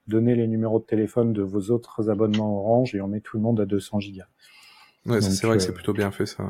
Donnez 0.07 0.35
les 0.35 0.47
numéros 0.47 0.79
de 0.79 0.85
téléphone 0.85 1.33
de 1.33 1.43
vos 1.43 1.71
autres 1.71 2.09
abonnements 2.09 2.61
Orange 2.61 2.95
et 2.95 3.01
on 3.01 3.09
met 3.09 3.21
tout 3.21 3.37
le 3.37 3.43
monde 3.43 3.61
à 3.61 3.67
200 3.67 4.01
gigas. 4.01 4.29
Ouais, 5.05 5.21
c'est 5.21 5.47
vrai 5.47 5.57
que 5.57 5.63
c'est 5.63 5.75
plutôt 5.75 5.93
bien 5.93 6.11
fait 6.11 6.27
ça. 6.27 6.45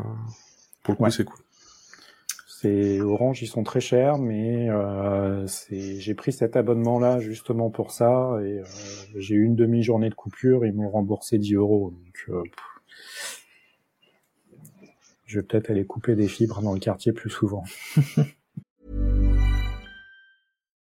Pour 0.83 0.95
le 0.95 0.99
coup, 0.99 1.11
c'est 1.11 1.25
cool. 1.25 1.37
C'est 2.47 3.01
Orange, 3.03 3.43
ils 3.43 3.49
sont 3.49 3.65
très 3.65 3.81
chers, 3.81 4.17
mais 4.19 4.71
euh, 4.71 5.47
j'ai 5.71 6.15
pris 6.15 6.33
cet 6.33 6.57
abonnement-là 6.57 7.21
justement 7.21 7.69
pour 7.69 7.91
ça 7.91 8.39
et 8.41 8.61
euh, 8.61 8.65
j'ai 9.15 9.35
eu 9.35 9.45
une 9.45 9.57
demi-journée 9.57 10.09
de 10.09 10.15
coupure, 10.15 10.65
ils 10.65 10.73
m'ont 10.73 10.89
remboursé 10.89 11.37
10 11.37 11.55
euros. 11.55 11.91
Donc, 11.91 12.25
euh, 12.31 12.43
je 15.27 15.41
vais 15.41 15.47
peut-être 15.47 15.70
aller 15.70 15.85
couper 15.85 16.14
des 16.14 16.29
fibres 16.29 16.62
dans 16.62 16.72
le 16.72 16.81
quartier 16.81 17.12
plus 17.12 17.31
souvent. 17.31 17.64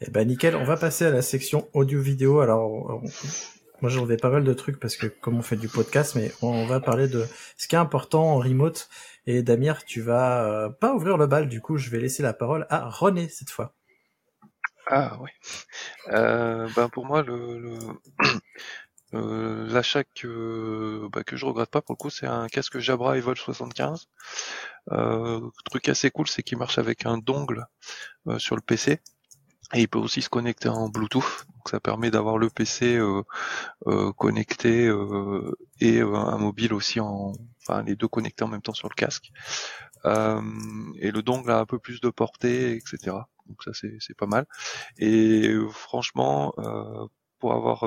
Eh 0.00 0.10
ben 0.10 0.26
nickel, 0.26 0.56
on 0.56 0.64
va 0.64 0.76
passer 0.76 1.04
à 1.06 1.10
la 1.10 1.22
section 1.22 1.68
audio-vidéo. 1.72 2.40
Alors 2.40 3.02
moi 3.80 3.90
j'en 3.90 4.08
ai 4.10 4.16
pas 4.16 4.30
mal 4.30 4.44
de 4.44 4.52
trucs 4.52 4.78
parce 4.78 4.96
que 4.96 5.06
comme 5.06 5.36
on 5.38 5.42
fait 5.42 5.56
du 5.56 5.68
podcast, 5.68 6.14
mais 6.14 6.32
on 6.42 6.66
va 6.66 6.80
parler 6.80 7.08
de 7.08 7.26
ce 7.56 7.68
qui 7.68 7.74
est 7.74 7.78
important 7.78 8.24
en 8.24 8.38
remote. 8.38 8.88
Et 9.26 9.42
Damir, 9.42 9.84
tu 9.84 10.00
vas 10.00 10.44
euh, 10.44 10.68
pas 10.68 10.94
ouvrir 10.94 11.16
le 11.16 11.26
bal, 11.26 11.48
du 11.48 11.60
coup 11.60 11.76
je 11.76 11.90
vais 11.90 12.00
laisser 12.00 12.22
la 12.22 12.32
parole 12.32 12.66
à 12.70 12.88
René 12.88 13.28
cette 13.28 13.50
fois. 13.50 13.74
Ah 14.86 15.18
oui. 15.20 15.30
Euh, 16.08 16.68
ben 16.74 16.88
pour 16.88 17.06
moi, 17.06 17.22
le, 17.22 17.78
euh, 19.14 19.66
l'achat 19.68 20.04
que, 20.04 21.08
bah, 21.12 21.24
que 21.24 21.36
je 21.36 21.46
regrette 21.46 21.70
pas 21.70 21.82
pour 21.82 21.94
le 21.94 21.98
coup, 21.98 22.10
c'est 22.10 22.26
un 22.26 22.48
casque 22.48 22.78
Jabra 22.78 23.16
Evolve 23.18 23.38
75. 23.38 24.08
Euh, 24.92 25.40
truc 25.64 25.88
assez 25.88 26.10
cool, 26.10 26.28
c'est 26.28 26.42
qu'il 26.42 26.58
marche 26.58 26.78
avec 26.78 27.06
un 27.06 27.18
dongle 27.18 27.66
euh, 28.28 28.38
sur 28.38 28.56
le 28.56 28.62
PC. 28.62 29.00
Et 29.72 29.82
il 29.82 29.88
peut 29.88 30.00
aussi 30.00 30.20
se 30.20 30.28
connecter 30.28 30.68
en 30.68 30.88
Bluetooth, 30.88 31.46
donc 31.54 31.68
ça 31.68 31.78
permet 31.78 32.10
d'avoir 32.10 32.38
le 32.38 32.50
PC 32.50 32.96
euh, 32.96 33.22
euh, 33.86 34.12
connecté 34.12 34.88
euh, 34.88 35.56
et 35.80 36.00
un 36.00 36.38
mobile 36.38 36.74
aussi 36.74 36.98
en, 36.98 37.34
enfin 37.62 37.84
les 37.84 37.94
deux 37.94 38.08
connectés 38.08 38.42
en 38.42 38.48
même 38.48 38.62
temps 38.62 38.74
sur 38.74 38.88
le 38.88 38.94
casque. 38.94 39.30
et 40.04 41.10
le 41.12 41.20
dongle 41.22 41.52
a 41.52 41.60
un 41.60 41.66
peu 41.66 41.78
plus 41.78 42.00
de 42.00 42.10
portée, 42.10 42.72
etc. 42.72 43.16
Donc 43.46 43.62
ça 43.62 43.70
c'est 43.72 44.16
pas 44.16 44.26
mal. 44.26 44.46
Et 44.98 45.54
franchement, 45.70 46.52
pour 47.38 47.52
avoir 47.52 47.84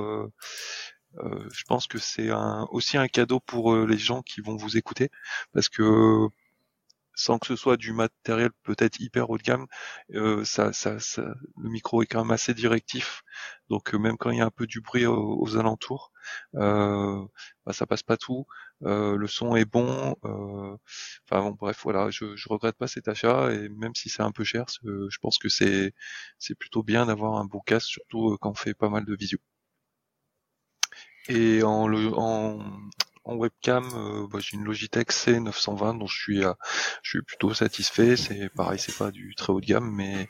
je 1.17 1.63
pense 1.67 1.87
que 1.87 1.99
c'est 1.99 2.29
un, 2.31 2.67
aussi 2.71 2.97
un 2.97 3.07
cadeau 3.07 3.39
pour 3.39 3.75
les 3.75 3.97
gens 3.97 4.21
qui 4.21 4.41
vont 4.41 4.55
vous 4.55 4.77
écouter, 4.77 5.09
parce 5.53 5.69
que 5.69 6.27
sans 7.15 7.37
que 7.39 7.47
ce 7.47 7.55
soit 7.55 7.77
du 7.77 7.93
matériel 7.93 8.49
peut-être 8.63 8.99
hyper 8.99 9.29
haut 9.29 9.37
de 9.37 9.43
gamme, 9.43 9.67
euh, 10.15 10.43
ça, 10.45 10.73
ça, 10.73 10.99
ça, 10.99 11.23
le 11.57 11.69
micro 11.69 12.01
est 12.01 12.07
quand 12.07 12.23
même 12.23 12.31
assez 12.31 12.53
directif. 12.53 13.23
Donc 13.69 13.93
euh, 13.93 13.99
même 13.99 14.17
quand 14.17 14.31
il 14.31 14.37
y 14.39 14.41
a 14.41 14.45
un 14.45 14.51
peu 14.51 14.67
du 14.67 14.81
bruit 14.81 15.05
aux, 15.05 15.57
alentours, 15.57 16.11
euh, 16.55 17.23
bah, 17.65 17.73
ça 17.73 17.85
passe 17.85 18.03
pas 18.03 18.17
tout. 18.17 18.45
Euh, 18.83 19.15
le 19.15 19.27
son 19.27 19.55
est 19.55 19.65
bon. 19.65 20.15
Euh, 20.25 20.75
enfin 21.29 21.41
bon, 21.41 21.51
bref, 21.51 21.81
voilà, 21.83 22.09
je, 22.09 22.35
je 22.35 22.49
regrette 22.49 22.77
pas 22.77 22.87
cet 22.87 23.07
achat 23.07 23.53
et 23.53 23.69
même 23.69 23.95
si 23.95 24.09
c'est 24.09 24.23
un 24.23 24.31
peu 24.31 24.43
cher, 24.43 24.65
je 24.83 25.17
pense 25.21 25.37
que 25.37 25.49
c'est 25.49 25.93
plutôt 26.59 26.83
bien 26.83 27.05
d'avoir 27.05 27.37
un 27.37 27.45
beau 27.45 27.61
casque, 27.61 27.89
surtout 27.89 28.37
quand 28.41 28.51
on 28.51 28.55
fait 28.55 28.73
pas 28.73 28.89
mal 28.89 29.05
de 29.05 29.15
visio. 29.15 29.39
Et 31.29 31.63
en, 31.63 31.91
en, 31.93 32.59
en 33.25 33.35
webcam, 33.35 33.89
euh, 33.95 34.27
bah, 34.27 34.39
j'ai 34.41 34.57
une 34.57 34.65
Logitech 34.65 35.11
C920 35.11 35.99
dont 35.99 36.07
je 36.07 36.17
suis, 36.17 36.43
euh, 36.43 36.53
je 37.01 37.11
suis 37.11 37.21
plutôt 37.21 37.53
satisfait. 37.53 38.17
C'est 38.17 38.49
pareil, 38.49 38.79
c'est 38.79 38.97
pas 38.97 39.11
du 39.11 39.33
très 39.35 39.53
haut 39.53 39.61
de 39.61 39.65
gamme, 39.65 39.89
mais 39.95 40.27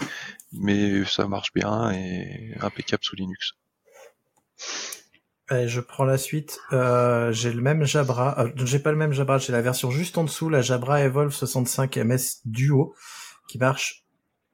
mais 0.51 1.03
ça 1.05 1.27
marche 1.27 1.53
bien 1.53 1.91
et 1.91 2.53
impeccable 2.61 3.03
sous 3.03 3.15
Linux. 3.15 3.53
je 5.49 5.79
prends 5.79 6.05
la 6.05 6.17
suite. 6.17 6.59
Euh, 6.71 7.31
j'ai 7.31 7.51
le 7.51 7.61
même 7.61 7.83
Jabra. 7.83 8.45
j'ai 8.55 8.79
pas 8.79 8.91
le 8.91 8.97
même 8.97 9.13
Jabra. 9.13 9.39
J'ai 9.39 9.53
la 9.53 9.61
version 9.61 9.89
juste 9.89 10.17
en 10.17 10.23
dessous, 10.23 10.49
la 10.49 10.61
Jabra 10.61 11.01
Evolve 11.01 11.33
65 11.33 11.97
MS 11.97 12.41
Duo, 12.45 12.93
qui 13.47 13.57
marche 13.57 14.05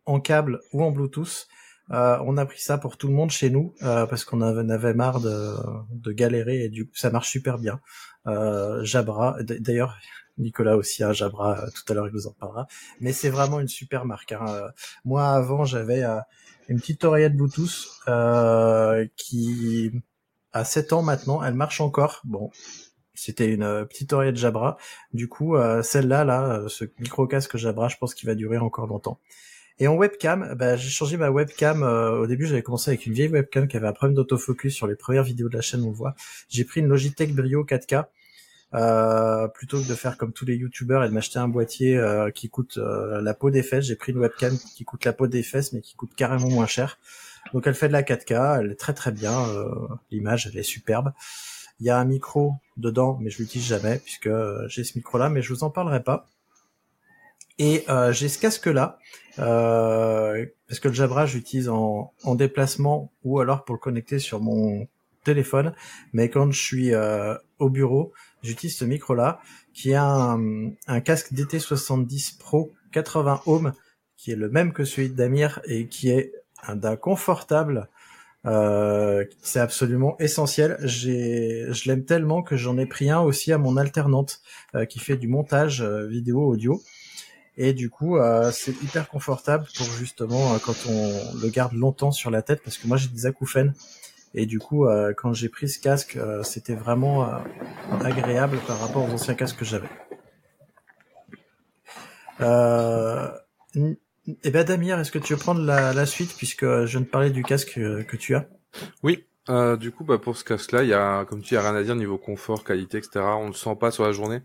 en 0.05 0.19
câble 0.21 0.61
ou 0.71 0.83
en 0.83 0.91
Bluetooth. 0.91 1.47
On 1.89 2.37
a 2.37 2.45
pris 2.45 2.61
ça 2.61 2.77
pour 2.77 2.97
tout 2.97 3.07
le 3.07 3.13
monde 3.13 3.31
chez 3.31 3.49
nous 3.49 3.73
parce 3.81 4.23
qu'on 4.23 4.41
avait, 4.41 4.71
avait, 4.71 4.93
marre 4.93 5.19
de, 5.19 5.55
de 5.91 6.11
galérer 6.11 6.63
et 6.63 6.69
du 6.69 6.89
ça 6.93 7.09
marche 7.09 7.29
super 7.29 7.57
bien. 7.57 7.79
Euh, 8.27 8.83
Jabra. 8.83 9.37
D'ailleurs, 9.41 9.97
Nicolas 10.37 10.77
aussi 10.77 11.03
a 11.03 11.13
Jabra. 11.13 11.59
Euh, 11.59 11.67
tout 11.73 11.91
à 11.91 11.95
l'heure, 11.95 12.07
il 12.07 12.13
vous 12.13 12.27
en 12.27 12.33
parlera. 12.33 12.67
Mais 12.99 13.13
c'est 13.13 13.29
vraiment 13.29 13.59
une 13.59 13.67
super 13.67 14.05
marque. 14.05 14.31
Hein. 14.31 14.45
Euh, 14.47 14.69
moi, 15.05 15.29
avant, 15.29 15.65
j'avais 15.65 16.03
une 16.67 16.79
petite 16.79 17.03
oreillette 17.03 17.35
Bluetooth 17.35 17.87
qui 19.15 19.91
a 20.53 20.63
7 20.65 20.93
ans 20.93 21.01
maintenant. 21.01 21.43
Elle 21.43 21.55
marche 21.55 21.81
encore. 21.81 22.21
Bon, 22.23 22.51
c'était 23.13 23.51
une 23.53 23.85
petite 23.87 24.13
oreillette 24.13 24.37
Jabra. 24.37 24.77
Du 25.13 25.27
coup, 25.27 25.55
celle-là, 25.81 26.23
là, 26.23 26.63
ce 26.67 26.85
micro 26.99 27.27
casque 27.27 27.57
Jabra, 27.57 27.87
je 27.87 27.97
pense 27.97 28.13
qu'il 28.13 28.27
va 28.27 28.35
durer 28.35 28.57
encore 28.57 28.87
longtemps. 28.87 29.19
Et 29.79 29.87
en 29.87 29.95
webcam, 29.95 30.55
bah, 30.55 30.75
j'ai 30.75 30.89
changé 30.89 31.17
ma 31.17 31.29
webcam. 31.29 31.83
au 31.83 32.27
début, 32.27 32.45
j'avais 32.45 32.61
commencé 32.61 32.91
avec 32.91 33.05
une 33.05 33.13
vieille 33.13 33.29
webcam 33.29 33.67
qui 33.67 33.77
avait 33.77 33.87
un 33.87 33.93
problème 33.93 34.15
d'autofocus 34.15 34.73
sur 34.73 34.87
les 34.87 34.95
premières 34.95 35.23
vidéos 35.23 35.49
de 35.49 35.55
la 35.55 35.61
chaîne, 35.61 35.83
on 35.83 35.89
le 35.89 35.95
voit. 35.95 36.15
J'ai 36.49 36.65
pris 36.65 36.81
une 36.81 36.87
Logitech 36.87 37.33
Brio 37.33 37.63
4K 37.63 38.05
euh, 38.75 39.47
plutôt 39.47 39.81
que 39.81 39.87
de 39.87 39.95
faire 39.95 40.15
comme 40.17 40.31
tous 40.31 40.45
les 40.45 40.55
youtubeurs 40.55 41.03
et 41.03 41.09
de 41.09 41.13
m'acheter 41.13 41.39
un 41.39 41.47
boîtier 41.47 41.97
euh, 41.97 42.29
qui 42.29 42.49
coûte 42.49 42.77
euh, 42.77 43.19
la 43.19 43.33
peau 43.33 43.49
des 43.49 43.63
fesses, 43.63 43.85
j'ai 43.85 43.95
pris 43.95 44.11
une 44.11 44.19
webcam 44.19 44.55
qui 44.75 44.85
coûte 44.85 45.05
la 45.05 45.13
peau 45.13 45.25
des 45.25 45.41
fesses 45.41 45.73
mais 45.73 45.81
qui 45.81 45.95
coûte 45.95 46.11
carrément 46.15 46.49
moins 46.49 46.67
cher. 46.67 46.99
Donc 47.53 47.65
elle 47.65 47.73
fait 47.73 47.87
de 47.87 47.93
la 47.93 48.03
4K, 48.03 48.59
elle 48.59 48.71
est 48.71 48.79
très 48.79 48.93
très 48.93 49.11
bien, 49.11 49.43
l'image 50.11 50.47
elle 50.47 50.57
est 50.57 50.63
superbe. 50.63 51.13
Il 51.79 51.87
y 51.87 51.89
a 51.89 51.97
un 51.97 52.05
micro 52.05 52.53
dedans 52.77 53.17
mais 53.19 53.31
je 53.31 53.39
l'utilise 53.39 53.67
jamais 53.67 53.97
puisque 53.97 54.29
j'ai 54.67 54.83
ce 54.83 54.97
micro 54.97 55.17
là 55.17 55.29
mais 55.29 55.41
je 55.41 55.51
vous 55.51 55.63
en 55.63 55.71
parlerai 55.71 56.03
pas. 56.03 56.27
Et 57.59 57.85
j'ai 58.11 58.29
ce 58.29 58.39
casque 58.39 58.67
là 58.67 58.97
parce 59.35 60.79
que 60.79 60.87
le 60.87 60.93
Jabra 60.93 61.25
j'utilise 61.25 61.69
en, 61.69 62.13
en 62.23 62.35
déplacement 62.35 63.11
ou 63.23 63.39
alors 63.39 63.65
pour 63.65 63.75
le 63.75 63.79
connecter 63.79 64.19
sur 64.19 64.39
mon 64.39 64.87
téléphone, 65.23 65.73
mais 66.13 66.29
quand 66.29 66.51
je 66.51 66.59
suis 66.59 66.91
au 67.59 67.69
bureau, 67.69 68.13
j'utilise 68.41 68.77
ce 68.77 68.85
micro-là, 68.85 69.39
qui 69.73 69.91
est 69.91 69.95
un, 69.95 70.71
un 70.87 71.01
casque 71.01 71.33
DT70 71.33 72.37
Pro 72.39 72.71
80 72.91 73.41
ohms, 73.45 73.73
qui 74.17 74.31
est 74.31 74.35
le 74.35 74.49
même 74.49 74.73
que 74.73 74.83
celui 74.83 75.09
Damir 75.09 75.61
et 75.65 75.87
qui 75.87 76.09
est 76.09 76.33
d'un 76.67 76.95
confortable. 76.95 77.87
Euh, 78.45 79.25
c'est 79.41 79.59
absolument 79.59 80.17
essentiel. 80.19 80.77
Je 80.81 81.87
l'aime 81.87 82.05
tellement 82.05 82.41
que 82.41 82.55
j'en 82.55 82.77
ai 82.77 82.85
pris 82.85 83.09
un 83.09 83.19
aussi 83.19 83.51
à 83.51 83.57
mon 83.57 83.77
alternante 83.77 84.41
euh, 84.75 84.85
qui 84.85 84.99
fait 84.99 85.17
du 85.17 85.27
montage 85.27 85.81
euh, 85.81 86.07
vidéo 86.07 86.45
audio. 86.45 86.81
Et 87.59 87.73
du 87.73 87.91
coup, 87.91 88.17
euh, 88.17 88.51
c'est 88.51 88.71
hyper 88.81 89.07
confortable 89.09 89.67
pour 89.75 89.85
justement 89.85 90.57
quand 90.59 90.87
on 90.87 91.35
le 91.39 91.49
garde 91.49 91.73
longtemps 91.73 92.11
sur 92.11 92.31
la 92.31 92.41
tête, 92.41 92.61
parce 92.63 92.77
que 92.77 92.87
moi 92.87 92.97
j'ai 92.97 93.09
des 93.09 93.27
acouphènes 93.27 93.73
et 94.33 94.45
du 94.45 94.59
coup, 94.59 94.85
euh, 94.85 95.13
quand 95.15 95.33
j'ai 95.33 95.49
pris 95.49 95.69
ce 95.69 95.79
casque, 95.79 96.15
euh, 96.15 96.43
c'était 96.43 96.75
vraiment 96.75 97.27
euh, 97.27 97.37
agréable 98.03 98.59
par 98.67 98.79
rapport 98.79 99.03
aux 99.07 99.11
anciens 99.11 99.33
casques 99.33 99.57
que 99.57 99.65
j'avais. 99.65 99.89
Eh 104.43 104.51
ben 104.51 104.63
Damir, 104.63 104.99
est-ce 104.99 105.11
que 105.11 105.19
tu 105.19 105.33
veux 105.33 105.39
prendre 105.39 105.61
la, 105.61 106.05
suite 106.05 106.35
puisque 106.37 106.63
je 106.63 106.85
viens 106.85 107.01
de 107.01 107.05
parler 107.05 107.31
du 107.31 107.43
casque 107.43 107.73
que 107.73 108.15
tu 108.15 108.35
as? 108.35 108.45
Oui. 109.01 109.25
Du 109.77 109.91
coup, 109.91 110.03
bah, 110.03 110.17
pour 110.17 110.37
ce 110.37 110.43
casque-là, 110.43 110.83
il 110.83 110.89
y 110.89 110.93
a, 110.93 111.25
comme 111.25 111.41
tu 111.41 111.55
dis, 111.55 111.57
rien 111.57 111.75
à 111.75 111.83
dire 111.83 111.95
niveau 111.95 112.17
confort, 112.17 112.63
qualité, 112.63 112.97
etc. 112.97 113.19
On 113.37 113.43
ne 113.43 113.47
le 113.47 113.53
sent 113.53 113.75
pas 113.79 113.91
sur 113.91 114.03
la 114.03 114.11
journée. 114.11 114.41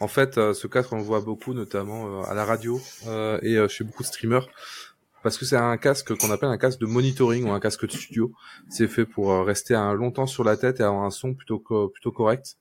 En 0.00 0.08
fait, 0.08 0.34
ce 0.34 0.66
casque, 0.66 0.92
on 0.92 0.96
le 0.96 1.02
voit 1.02 1.20
beaucoup, 1.20 1.54
notamment 1.54 2.22
à 2.24 2.34
la 2.34 2.44
radio 2.44 2.80
et 3.06 3.58
chez 3.68 3.84
beaucoup 3.84 4.02
de 4.02 4.08
streamers 4.08 4.48
parce 5.24 5.38
que 5.38 5.46
c'est 5.46 5.56
un 5.56 5.78
casque 5.78 6.14
qu'on 6.14 6.30
appelle 6.30 6.50
un 6.50 6.58
casque 6.58 6.78
de 6.78 6.86
monitoring 6.86 7.46
ou 7.46 7.50
un 7.50 7.58
casque 7.58 7.86
de 7.86 7.90
studio. 7.90 8.32
C'est 8.68 8.86
fait 8.86 9.06
pour 9.06 9.32
euh, 9.32 9.42
rester 9.42 9.74
un 9.74 9.94
longtemps 9.94 10.26
sur 10.26 10.44
la 10.44 10.56
tête 10.58 10.80
et 10.80 10.82
avoir 10.82 11.02
un 11.02 11.10
son 11.10 11.34
plutôt 11.34 11.58
plutôt 11.58 12.12
correct. 12.12 12.58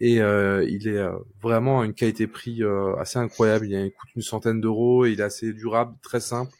Et 0.00 0.20
euh, 0.20 0.66
il 0.68 0.88
est 0.88 0.98
euh, 0.98 1.16
vraiment 1.40 1.84
une 1.84 1.94
qualité-prix 1.94 2.62
assez 2.98 3.18
incroyable. 3.20 3.66
Il 3.66 3.92
coûte 3.92 4.10
une 4.16 4.22
centaine 4.22 4.60
d'euros. 4.60 5.06
Il 5.06 5.20
est 5.20 5.22
assez 5.22 5.52
durable, 5.52 5.94
très 6.02 6.20
simple 6.20 6.52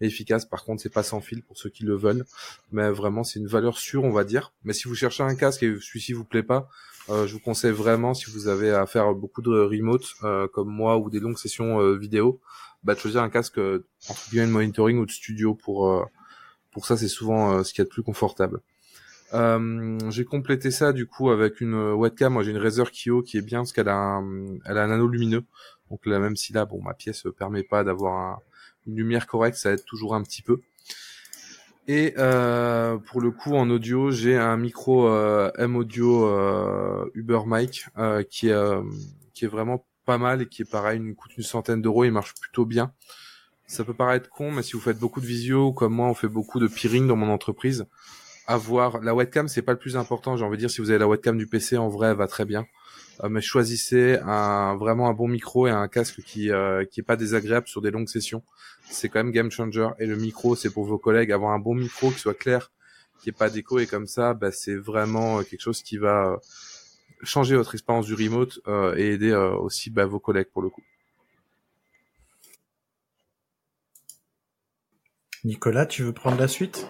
efficace. 0.00 0.44
Par 0.44 0.64
contre, 0.64 0.82
c'est 0.82 0.92
pas 0.92 1.02
sans 1.02 1.20
fil 1.20 1.42
pour 1.42 1.58
ceux 1.58 1.70
qui 1.70 1.84
le 1.84 1.96
veulent, 1.96 2.24
mais 2.72 2.90
vraiment 2.90 3.24
c'est 3.24 3.38
une 3.38 3.48
valeur 3.48 3.78
sûre, 3.78 4.04
on 4.04 4.12
va 4.12 4.24
dire. 4.24 4.52
Mais 4.64 4.72
si 4.72 4.88
vous 4.88 4.94
cherchez 4.94 5.22
un 5.22 5.34
casque 5.34 5.62
et 5.62 5.76
celui-ci 5.80 6.12
vous 6.12 6.24
plaît 6.24 6.42
pas, 6.42 6.68
je 7.08 7.32
vous 7.32 7.40
conseille 7.40 7.72
vraiment 7.72 8.12
si 8.12 8.30
vous 8.30 8.48
avez 8.48 8.70
à 8.70 8.84
faire 8.86 9.14
beaucoup 9.14 9.42
de 9.42 9.50
remote 9.50 10.04
comme 10.52 10.68
moi 10.68 10.98
ou 10.98 11.10
des 11.10 11.20
longues 11.20 11.38
sessions 11.38 11.96
vidéo, 11.96 12.40
bah, 12.84 12.94
de 12.94 13.00
choisir 13.00 13.22
un 13.22 13.28
casque 13.28 13.58
euh, 13.58 13.84
entre 14.08 14.30
guillemets 14.30 14.46
de 14.46 14.52
monitoring 14.52 14.98
ou 14.98 15.06
de 15.06 15.10
studio 15.10 15.54
pour 15.54 15.90
euh, 15.90 16.04
pour 16.70 16.86
ça 16.86 16.96
c'est 16.96 17.08
souvent 17.08 17.52
euh, 17.52 17.64
ce 17.64 17.72
qui 17.72 17.80
est 17.80 17.84
le 17.84 17.88
plus 17.88 18.02
confortable. 18.02 18.60
Euh, 19.34 19.98
j'ai 20.10 20.24
complété 20.24 20.70
ça 20.70 20.92
du 20.92 21.06
coup 21.06 21.30
avec 21.30 21.60
une 21.60 21.74
webcam. 21.74 22.32
Moi 22.32 22.44
j'ai 22.44 22.52
une 22.52 22.58
Razer 22.58 22.90
Kio 22.90 23.22
qui 23.22 23.36
est 23.36 23.42
bien 23.42 23.60
parce 23.60 23.72
qu'elle 23.72 23.88
a 23.88 23.96
un, 23.96 24.58
elle 24.64 24.78
a 24.78 24.84
un 24.84 24.90
anneau 24.90 25.08
lumineux. 25.08 25.44
Donc 25.90 26.06
là 26.06 26.18
même 26.18 26.36
si 26.36 26.52
là 26.52 26.64
bon 26.66 26.80
ma 26.82 26.94
pièce 26.94 27.26
permet 27.36 27.62
pas 27.62 27.84
d'avoir 27.84 28.40
une 28.88 28.96
lumière 28.96 29.26
correcte, 29.26 29.56
ça 29.56 29.72
aide 29.72 29.84
toujours 29.84 30.14
un 30.14 30.22
petit 30.22 30.42
peu. 30.42 30.60
Et 31.86 32.14
euh, 32.18 32.98
pour 32.98 33.20
le 33.20 33.30
coup 33.30 33.54
en 33.54 33.70
audio 33.70 34.10
j'ai 34.10 34.36
un 34.36 34.58
micro 34.58 35.08
euh, 35.08 35.50
M 35.56 35.74
Audio 35.74 36.28
Uber 37.14 37.40
Mic 37.46 37.86
qui 38.28 38.48
est 38.48 38.82
qui 39.32 39.44
est 39.44 39.48
vraiment 39.48 39.86
pas 40.08 40.18
mal 40.18 40.40
et 40.40 40.46
qui 40.46 40.62
est 40.62 40.70
pareil, 40.70 41.00
il 41.04 41.14
coûte 41.14 41.36
une 41.36 41.44
centaine 41.44 41.82
d'euros, 41.82 42.04
il 42.04 42.12
marche 42.12 42.32
plutôt 42.40 42.64
bien. 42.64 42.92
Ça 43.66 43.84
peut 43.84 43.92
paraître 43.92 44.30
con, 44.30 44.50
mais 44.50 44.62
si 44.62 44.72
vous 44.72 44.80
faites 44.80 44.98
beaucoup 44.98 45.20
de 45.20 45.26
visio, 45.26 45.74
comme 45.74 45.92
moi, 45.92 46.08
on 46.08 46.14
fait 46.14 46.28
beaucoup 46.28 46.58
de 46.58 46.66
peering 46.66 47.06
dans 47.06 47.16
mon 47.16 47.28
entreprise, 47.28 47.86
avoir 48.46 49.00
la 49.02 49.14
webcam, 49.14 49.46
c'est 49.46 49.60
pas 49.60 49.72
le 49.72 49.78
plus 49.78 49.98
important. 49.98 50.38
J'ai 50.38 50.46
envie 50.46 50.56
de 50.56 50.60
dire, 50.60 50.70
si 50.70 50.80
vous 50.80 50.88
avez 50.88 50.98
la 50.98 51.06
webcam 51.06 51.36
du 51.36 51.46
PC, 51.46 51.76
en 51.76 51.88
vrai, 51.88 52.08
elle 52.08 52.16
va 52.16 52.26
très 52.26 52.46
bien. 52.46 52.66
Euh, 53.24 53.28
mais 53.28 53.40
choisissez 53.40 54.16
vraiment 54.16 55.08
un 55.08 55.14
bon 55.14 55.28
micro 55.28 55.66
et 55.66 55.70
un 55.70 55.88
casque 55.88 56.22
qui 56.22 56.50
euh, 56.50 56.84
qui 56.84 57.00
est 57.00 57.02
pas 57.02 57.16
désagréable 57.16 57.66
sur 57.66 57.82
des 57.82 57.90
longues 57.90 58.08
sessions. 58.08 58.42
C'est 58.90 59.08
quand 59.08 59.18
même 59.18 59.32
game 59.32 59.50
changer. 59.50 59.88
Et 59.98 60.06
le 60.06 60.16
micro, 60.16 60.56
c'est 60.56 60.70
pour 60.70 60.84
vos 60.84 60.98
collègues. 60.98 61.32
Avoir 61.32 61.52
un 61.52 61.58
bon 61.58 61.74
micro 61.74 62.10
qui 62.10 62.18
soit 62.18 62.34
clair, 62.34 62.72
qui 63.20 63.28
est 63.30 63.36
pas 63.36 63.50
d'écho 63.50 63.78
et 63.78 63.86
comme 63.86 64.06
ça, 64.06 64.34
bah, 64.34 64.52
c'est 64.52 64.76
vraiment 64.76 65.42
quelque 65.42 65.60
chose 65.60 65.82
qui 65.82 65.98
va 65.98 66.38
changer 67.22 67.56
votre 67.56 67.74
expérience 67.74 68.06
du 68.06 68.14
remote 68.14 68.60
euh, 68.68 68.94
et 68.96 69.12
aider 69.12 69.30
euh, 69.30 69.52
aussi 69.54 69.90
bah, 69.90 70.06
vos 70.06 70.20
collègues 70.20 70.48
pour 70.52 70.62
le 70.62 70.70
coup. 70.70 70.82
Nicolas, 75.44 75.86
tu 75.86 76.02
veux 76.02 76.12
prendre 76.12 76.38
la 76.38 76.48
suite? 76.48 76.88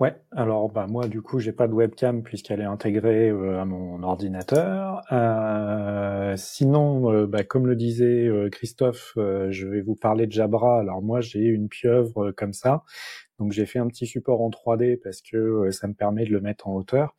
Ouais, 0.00 0.14
alors 0.30 0.70
bah 0.70 0.86
moi 0.88 1.08
du 1.08 1.22
coup 1.22 1.40
j'ai 1.40 1.50
pas 1.50 1.66
de 1.66 1.72
webcam 1.72 2.22
puisqu'elle 2.22 2.60
est 2.60 2.64
intégrée 2.64 3.30
euh, 3.30 3.60
à 3.60 3.64
mon 3.64 4.02
ordinateur. 4.04 5.02
Euh, 5.10 6.34
sinon, 6.36 7.24
bah, 7.26 7.42
comme 7.42 7.66
le 7.66 7.74
disait 7.74 8.30
Christophe, 8.52 9.14
je 9.16 9.66
vais 9.66 9.80
vous 9.80 9.96
parler 9.96 10.26
de 10.26 10.32
Jabra. 10.32 10.78
Alors 10.78 11.02
moi 11.02 11.20
j'ai 11.20 11.40
une 11.40 11.68
pieuvre 11.68 12.30
comme 12.30 12.52
ça, 12.52 12.84
donc 13.40 13.52
j'ai 13.52 13.66
fait 13.66 13.80
un 13.80 13.88
petit 13.88 14.06
support 14.06 14.40
en 14.40 14.50
3D 14.50 15.00
parce 15.02 15.20
que 15.20 15.70
ça 15.72 15.88
me 15.88 15.94
permet 15.94 16.24
de 16.24 16.30
le 16.30 16.40
mettre 16.40 16.68
en 16.68 16.74
hauteur. 16.76 17.16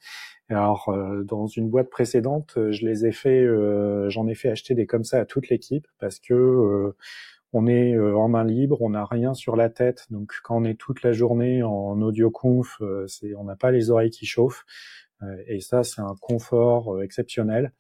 Alors, 0.50 0.90
euh, 0.90 1.24
dans 1.24 1.46
une 1.46 1.70
boîte 1.70 1.90
précédente, 1.92 2.56
euh, 2.58 2.72
je 2.72 2.86
les 2.86 3.06
ai 3.06 3.12
fait, 3.12 3.44
euh, 3.44 4.10
j'en 4.10 4.28
ai 4.28 4.34
fait 4.34 4.50
acheter 4.50 4.74
des 4.74 4.88
comme 4.88 5.04
ça 5.04 5.20
à 5.20 5.26
toute 5.26 5.48
l'équipe 5.50 5.88
parce 6.00 6.20
que 6.20 6.94
on 7.54 7.68
est 7.68 7.98
en 7.98 8.28
main 8.30 8.44
libre, 8.44 8.82
on 8.82 8.92
n'a 8.92 9.06
rien 9.06 9.34
sur 9.34 9.56
la 9.56 9.70
tête, 9.70 10.06
donc 10.10 10.34
quand 10.44 10.58
on 10.58 10.66
est 10.66 10.80
toute 10.80 11.04
la 11.04 11.12
journée 11.12 11.64
en 11.64 12.02
audio 12.02 12.30
conf, 12.30 12.82
c'est, 13.08 13.34
on 13.36 13.44
n'a 13.44 13.56
pas 13.56 13.72
les 13.72 13.90
oreilles 13.90 14.12
qui 14.12 14.26
chauffent. 14.26 14.66
et 15.48 15.60
ça, 15.60 15.84
c'est 15.84 16.02
un 16.02 16.16
confort 16.22 17.02
exceptionnel. 17.02 17.72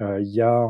Il 0.00 0.28
y 0.28 0.42
a 0.42 0.60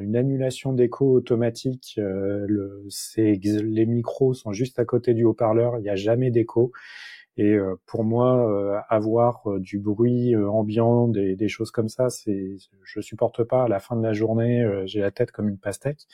une 0.00 0.16
annulation 0.16 0.72
d'écho 0.72 1.10
automatique. 1.12 1.94
Le, 1.96 2.86
les 3.16 3.86
micros 3.86 4.34
sont 4.34 4.52
juste 4.52 4.78
à 4.78 4.84
côté 4.84 5.14
du 5.14 5.24
haut-parleur. 5.24 5.78
Il 5.78 5.82
n'y 5.82 5.88
a 5.88 5.96
jamais 5.96 6.30
d'écho. 6.30 6.72
Et 7.38 7.52
euh, 7.52 7.74
pour 7.86 8.02
moi, 8.04 8.48
euh, 8.50 8.80
avoir 8.88 9.42
euh, 9.50 9.60
du 9.60 9.78
bruit 9.78 10.34
ambiant, 10.36 11.06
des, 11.06 11.36
des, 11.36 11.48
choses 11.48 11.70
comme 11.70 11.88
ça, 11.88 12.08
c'est, 12.08 12.56
je 12.82 13.00
supporte 13.00 13.44
pas. 13.44 13.64
À 13.64 13.68
la 13.68 13.78
fin 13.78 13.96
de 13.96 14.02
la 14.02 14.14
journée, 14.14 14.66
j'ai 14.86 15.00
la 15.00 15.10
tête 15.10 15.32
comme 15.32 15.48
une 15.48 15.58
pastèque. 15.58 16.06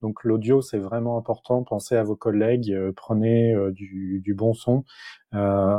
Donc 0.00 0.24
l'audio, 0.24 0.62
c'est 0.62 0.78
vraiment 0.78 1.18
important. 1.18 1.62
Pensez 1.62 1.96
à 1.96 2.02
vos 2.02 2.16
collègues, 2.16 2.74
prenez 2.96 3.54
du, 3.72 4.20
du, 4.24 4.34
bon 4.34 4.54
son. 4.54 4.84
Euh, 5.34 5.78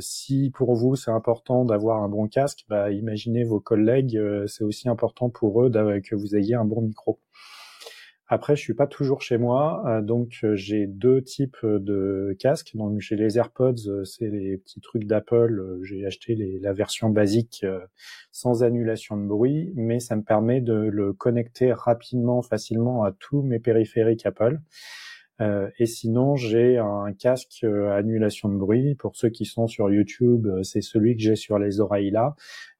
si 0.00 0.50
pour 0.54 0.74
vous 0.74 0.96
c'est 0.96 1.10
important 1.10 1.64
d'avoir 1.66 2.02
un 2.02 2.08
bon 2.08 2.28
casque, 2.28 2.64
bah, 2.68 2.90
imaginez 2.90 3.44
vos 3.44 3.60
collègues, 3.60 4.18
c'est 4.46 4.64
aussi 4.64 4.88
important 4.88 5.28
pour 5.28 5.62
eux 5.62 5.70
que 5.70 6.14
vous 6.14 6.34
ayez 6.36 6.54
un 6.54 6.64
bon 6.64 6.80
micro. 6.80 7.20
Après, 8.30 8.56
je 8.56 8.60
suis 8.60 8.74
pas 8.74 8.86
toujours 8.86 9.22
chez 9.22 9.38
moi, 9.38 9.82
euh, 9.86 10.02
donc 10.02 10.40
euh, 10.44 10.54
j'ai 10.54 10.86
deux 10.86 11.22
types 11.22 11.56
euh, 11.64 11.78
de 11.78 12.36
casques. 12.38 12.72
Donc 12.74 13.00
j'ai 13.00 13.16
les 13.16 13.38
AirPods, 13.38 14.04
c'est 14.04 14.28
les 14.28 14.58
petits 14.58 14.80
trucs 14.80 15.04
d'Apple. 15.04 15.78
J'ai 15.82 16.04
acheté 16.04 16.36
la 16.60 16.74
version 16.74 17.08
basique 17.08 17.64
sans 18.30 18.62
annulation 18.62 19.16
de 19.16 19.26
bruit, 19.26 19.72
mais 19.76 19.98
ça 19.98 20.14
me 20.14 20.22
permet 20.22 20.60
de 20.60 20.74
le 20.74 21.14
connecter 21.14 21.72
rapidement, 21.72 22.42
facilement 22.42 23.02
à 23.02 23.12
tous 23.12 23.40
mes 23.40 23.60
périphériques 23.60 24.26
Apple. 24.26 24.60
Euh, 25.40 25.68
et 25.78 25.86
sinon, 25.86 26.36
j'ai 26.36 26.78
un 26.78 27.12
casque 27.12 27.64
à 27.64 27.94
annulation 27.94 28.48
de 28.48 28.56
bruit. 28.56 28.94
Pour 28.96 29.16
ceux 29.16 29.28
qui 29.28 29.44
sont 29.44 29.66
sur 29.66 29.90
YouTube, 29.90 30.48
c'est 30.62 30.80
celui 30.80 31.16
que 31.16 31.22
j'ai 31.22 31.36
sur 31.36 31.58
les 31.58 31.80
oreilles 31.80 32.10
là. 32.10 32.34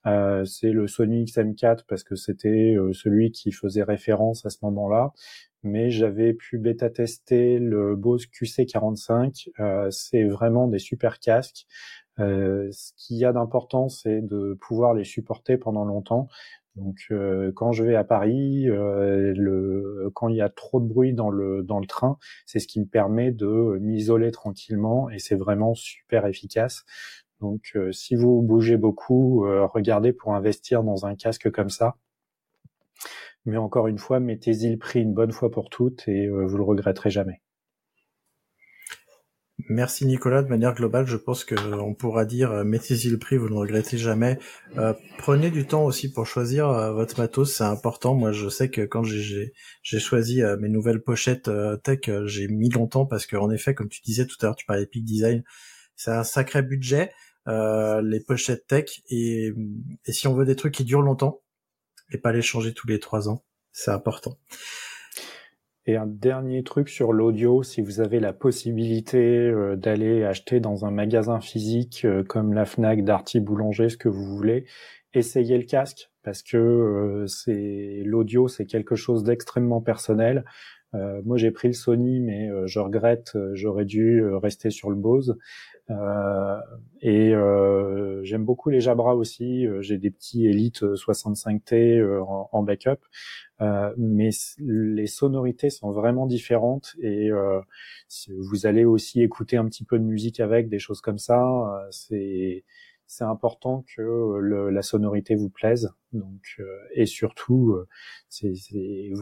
Euh, 0.06 0.44
c'est 0.44 0.70
le 0.70 0.86
Sony 0.86 1.24
XM4 1.24 1.84
parce 1.88 2.02
que 2.04 2.14
c'était 2.14 2.74
euh, 2.76 2.92
celui 2.92 3.30
qui 3.30 3.52
faisait 3.52 3.82
référence 3.82 4.46
à 4.46 4.50
ce 4.50 4.58
moment-là. 4.62 5.12
Mais 5.64 5.90
j'avais 5.90 6.34
pu 6.34 6.58
bêta 6.58 6.88
tester 6.88 7.58
le 7.58 7.96
Bose 7.96 8.26
QC45. 8.26 9.50
Euh, 9.60 9.90
c'est 9.90 10.24
vraiment 10.24 10.68
des 10.68 10.78
super 10.78 11.18
casques. 11.18 11.66
ce 12.18 12.92
qu'il 12.96 13.18
y 13.18 13.24
a 13.24 13.32
d'important, 13.32 13.88
c'est 13.88 14.20
de 14.20 14.56
pouvoir 14.60 14.94
les 14.94 15.04
supporter 15.04 15.56
pendant 15.56 15.84
longtemps. 15.84 16.28
Donc 16.78 17.12
quand 17.54 17.72
je 17.72 17.84
vais 17.84 17.96
à 17.96 18.04
Paris, 18.04 18.64
le, 18.66 20.10
quand 20.14 20.28
il 20.28 20.36
y 20.36 20.40
a 20.40 20.48
trop 20.48 20.80
de 20.80 20.86
bruit 20.86 21.12
dans 21.12 21.30
le 21.30 21.86
train, 21.86 22.18
c'est 22.46 22.58
ce 22.60 22.66
qui 22.66 22.80
me 22.80 22.86
permet 22.86 23.32
de 23.32 23.78
m'isoler 23.80 24.30
tranquillement 24.30 25.10
et 25.10 25.18
c'est 25.18 25.34
vraiment 25.34 25.74
super 25.74 26.26
efficace. 26.26 26.84
Donc, 27.40 27.72
euh, 27.76 27.92
si 27.92 28.16
vous 28.16 28.42
bougez 28.42 28.76
beaucoup, 28.76 29.44
euh, 29.46 29.66
regardez 29.66 30.12
pour 30.12 30.34
investir 30.34 30.82
dans 30.82 31.06
un 31.06 31.14
casque 31.14 31.50
comme 31.50 31.70
ça. 31.70 31.96
Mais 33.44 33.56
encore 33.56 33.86
une 33.88 33.98
fois, 33.98 34.20
mettez-y 34.20 34.70
le 34.70 34.78
prix 34.78 35.00
une 35.00 35.14
bonne 35.14 35.32
fois 35.32 35.50
pour 35.50 35.70
toutes 35.70 36.06
et 36.08 36.26
euh, 36.26 36.44
vous 36.46 36.56
le 36.56 36.64
regretterez 36.64 37.10
jamais. 37.10 37.40
Merci 39.68 40.06
Nicolas. 40.06 40.42
De 40.42 40.48
manière 40.48 40.74
globale, 40.74 41.06
je 41.06 41.16
pense 41.16 41.44
qu'on 41.44 41.94
pourra 41.94 42.24
dire 42.24 42.64
mettez-y 42.64 43.10
le 43.10 43.18
prix, 43.18 43.36
vous 43.36 43.48
ne 43.48 43.54
regrettez 43.54 43.98
jamais. 43.98 44.38
prenez 45.18 45.50
du 45.50 45.66
temps 45.66 45.84
aussi 45.84 46.10
pour 46.10 46.26
choisir 46.26 46.68
votre 46.94 47.20
matos, 47.20 47.54
c'est 47.54 47.64
important. 47.64 48.14
Moi, 48.14 48.32
je 48.32 48.48
sais 48.48 48.70
que 48.70 48.82
quand 48.82 49.04
j'ai 49.04 49.52
choisi 49.98 50.42
mes 50.58 50.68
nouvelles 50.68 51.02
pochettes 51.02 51.50
tech, 51.84 52.10
j'ai 52.24 52.48
mis 52.48 52.70
longtemps 52.70 53.04
parce 53.04 53.26
qu'en 53.26 53.50
effet, 53.50 53.74
comme 53.74 53.88
tu 53.88 54.00
disais 54.02 54.26
tout 54.26 54.36
à 54.40 54.46
l'heure, 54.46 54.56
tu 54.56 54.64
parlais 54.64 54.86
Peak 54.86 55.04
Design, 55.04 55.44
c'est 55.96 56.12
un 56.12 56.24
sacré 56.24 56.62
budget. 56.62 57.10
Euh, 57.48 58.02
les 58.02 58.20
pochettes 58.20 58.66
tech 58.66 59.00
et 59.08 59.54
si 60.06 60.28
on 60.28 60.34
veut 60.34 60.44
des 60.44 60.56
trucs 60.56 60.74
qui 60.74 60.84
durent 60.84 61.00
longtemps 61.00 61.40
et 62.10 62.18
pas 62.18 62.30
les 62.30 62.42
changer 62.42 62.74
tous 62.74 62.86
les 62.86 62.98
trois 62.98 63.30
ans, 63.30 63.42
c'est 63.72 63.90
important. 63.90 64.38
Et 65.88 65.96
un 65.96 66.06
dernier 66.06 66.64
truc 66.64 66.90
sur 66.90 67.14
l'audio, 67.14 67.62
si 67.62 67.80
vous 67.80 68.00
avez 68.02 68.20
la 68.20 68.34
possibilité 68.34 69.48
euh, 69.48 69.74
d'aller 69.74 70.22
acheter 70.22 70.60
dans 70.60 70.84
un 70.84 70.90
magasin 70.90 71.40
physique 71.40 72.02
euh, 72.04 72.22
comme 72.22 72.52
la 72.52 72.66
Fnac, 72.66 73.04
Darty, 73.04 73.40
Boulanger, 73.40 73.88
ce 73.88 73.96
que 73.96 74.10
vous 74.10 74.36
voulez, 74.36 74.66
essayez 75.14 75.56
le 75.56 75.64
casque 75.64 76.10
parce 76.22 76.42
que 76.42 77.24
c'est 77.26 78.02
l'audio, 78.04 78.48
c'est 78.48 78.66
quelque 78.66 78.96
chose 78.96 79.24
d'extrêmement 79.24 79.80
personnel. 79.80 80.44
Euh, 80.94 81.20
moi, 81.24 81.36
j'ai 81.36 81.50
pris 81.50 81.68
le 81.68 81.74
Sony, 81.74 82.20
mais 82.20 82.48
euh, 82.48 82.66
je 82.66 82.80
regrette, 82.80 83.32
euh, 83.34 83.50
j'aurais 83.54 83.84
dû 83.84 84.24
rester 84.24 84.70
sur 84.70 84.90
le 84.90 84.96
Bose. 84.96 85.36
Et 87.00 87.32
j'aime 88.22 88.44
beaucoup 88.44 88.70
les 88.70 88.80
Jabra 88.80 89.16
aussi. 89.16 89.66
j'ai 89.80 89.98
des 89.98 90.10
petits 90.10 90.46
Elite 90.46 90.82
65T 90.82 92.20
en, 92.20 92.48
en, 92.52 92.62
backup, 92.62 93.00
mais 93.96 94.30
les 94.58 95.06
sonorités 95.06 95.70
sont 95.70 95.92
vraiment 95.92 96.26
différentes 96.26 96.94
et 97.00 97.30
vous 98.28 98.66
allez 98.66 98.84
aussi 98.84 99.22
écouter 99.22 99.56
un 99.56 99.66
petit 99.66 99.84
peu 99.84 99.98
de 99.98 100.04
musique 100.04 100.40
avec, 100.40 100.68
des 100.68 100.78
choses 100.78 101.00
comme 101.00 101.18
ça. 101.18 101.42
c'est 101.90 102.64
c'est 103.08 103.24
important 103.24 103.84
que 103.96 104.02
le, 104.02 104.68
la 104.68 104.82
sonorité 104.82 105.34
vous 105.34 105.48
plaise. 105.48 105.90
Donc, 106.12 106.56
euh, 106.60 106.64
et 106.92 107.06
surtout, 107.06 107.72
euh, 107.72 108.54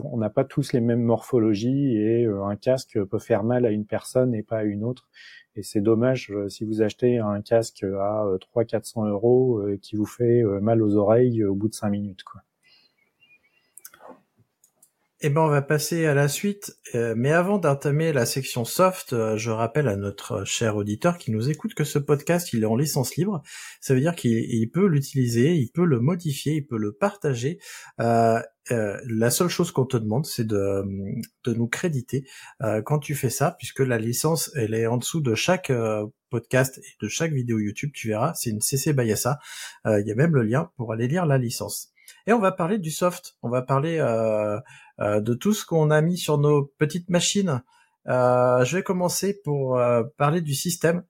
on 0.02 0.18
n'a 0.18 0.28
pas 0.28 0.44
tous 0.44 0.72
les 0.72 0.80
mêmes 0.80 1.02
morphologies 1.02 1.96
et 1.96 2.24
euh, 2.24 2.44
un 2.44 2.56
casque 2.56 3.02
peut 3.04 3.20
faire 3.20 3.44
mal 3.44 3.64
à 3.64 3.70
une 3.70 3.86
personne 3.86 4.34
et 4.34 4.42
pas 4.42 4.58
à 4.58 4.64
une 4.64 4.82
autre. 4.82 5.08
Et 5.54 5.62
c'est 5.62 5.80
dommage 5.80 6.32
si 6.48 6.64
vous 6.64 6.82
achetez 6.82 7.18
un 7.18 7.40
casque 7.40 7.84
à 7.84 8.26
300-400 8.54 9.08
euros 9.08 9.62
qui 9.80 9.96
vous 9.96 10.04
fait 10.04 10.42
mal 10.60 10.82
aux 10.82 10.96
oreilles 10.96 11.44
au 11.44 11.54
bout 11.54 11.68
de 11.68 11.74
5 11.74 11.88
minutes. 11.88 12.24
Quoi. 12.24 12.42
Eh 15.22 15.30
ben, 15.30 15.40
on 15.40 15.48
va 15.48 15.62
passer 15.62 16.04
à 16.04 16.12
la 16.12 16.28
suite. 16.28 16.76
Euh, 16.94 17.14
mais 17.16 17.32
avant 17.32 17.56
d'entamer 17.56 18.12
la 18.12 18.26
section 18.26 18.66
soft, 18.66 19.14
euh, 19.14 19.38
je 19.38 19.50
rappelle 19.50 19.88
à 19.88 19.96
notre 19.96 20.44
cher 20.44 20.76
auditeur 20.76 21.16
qui 21.16 21.30
nous 21.30 21.48
écoute 21.48 21.72
que 21.72 21.84
ce 21.84 21.98
podcast, 21.98 22.52
il 22.52 22.62
est 22.62 22.66
en 22.66 22.76
licence 22.76 23.16
libre. 23.16 23.42
Ça 23.80 23.94
veut 23.94 24.00
dire 24.00 24.14
qu'il 24.14 24.70
peut 24.70 24.86
l'utiliser, 24.86 25.54
il 25.54 25.70
peut 25.70 25.86
le 25.86 26.00
modifier, 26.00 26.56
il 26.56 26.66
peut 26.66 26.76
le 26.76 26.92
partager. 26.92 27.58
Euh, 27.98 28.42
la 28.68 29.30
seule 29.30 29.48
chose 29.48 29.70
qu'on 29.70 29.86
te 29.86 29.96
demande, 29.96 30.26
c'est 30.26 30.46
de, 30.46 30.84
de 31.44 31.54
nous 31.54 31.68
créditer 31.68 32.26
quand 32.84 32.98
tu 32.98 33.14
fais 33.14 33.30
ça, 33.30 33.52
puisque 33.58 33.78
la 33.78 33.96
licence, 33.96 34.50
elle 34.56 34.74
est 34.74 34.88
en 34.88 34.96
dessous 34.96 35.20
de 35.20 35.36
chaque 35.36 35.72
podcast 36.30 36.78
et 36.78 37.04
de 37.04 37.08
chaque 37.08 37.32
vidéo 37.32 37.60
YouTube. 37.60 37.92
Tu 37.94 38.08
verras, 38.08 38.34
c'est 38.34 38.50
une 38.50 38.60
CC 38.60 38.92
Bayassa. 38.92 39.38
Il 39.84 40.04
y 40.04 40.10
a 40.10 40.16
même 40.16 40.34
le 40.34 40.42
lien 40.42 40.72
pour 40.76 40.92
aller 40.92 41.06
lire 41.06 41.26
la 41.26 41.38
licence. 41.38 41.92
Et 42.26 42.32
on 42.32 42.38
va 42.38 42.52
parler 42.52 42.78
du 42.78 42.90
soft. 42.90 43.36
On 43.42 43.48
va 43.48 43.62
parler 43.62 43.98
euh, 43.98 44.58
euh, 45.00 45.20
de 45.20 45.34
tout 45.34 45.52
ce 45.52 45.64
qu'on 45.64 45.90
a 45.90 46.00
mis 46.00 46.18
sur 46.18 46.38
nos 46.38 46.64
petites 46.78 47.10
machines. 47.10 47.62
Euh, 48.08 48.64
je 48.64 48.76
vais 48.76 48.82
commencer 48.82 49.40
pour 49.44 49.80
parler 50.16 50.40
du 50.40 50.54
système. 50.54 51.04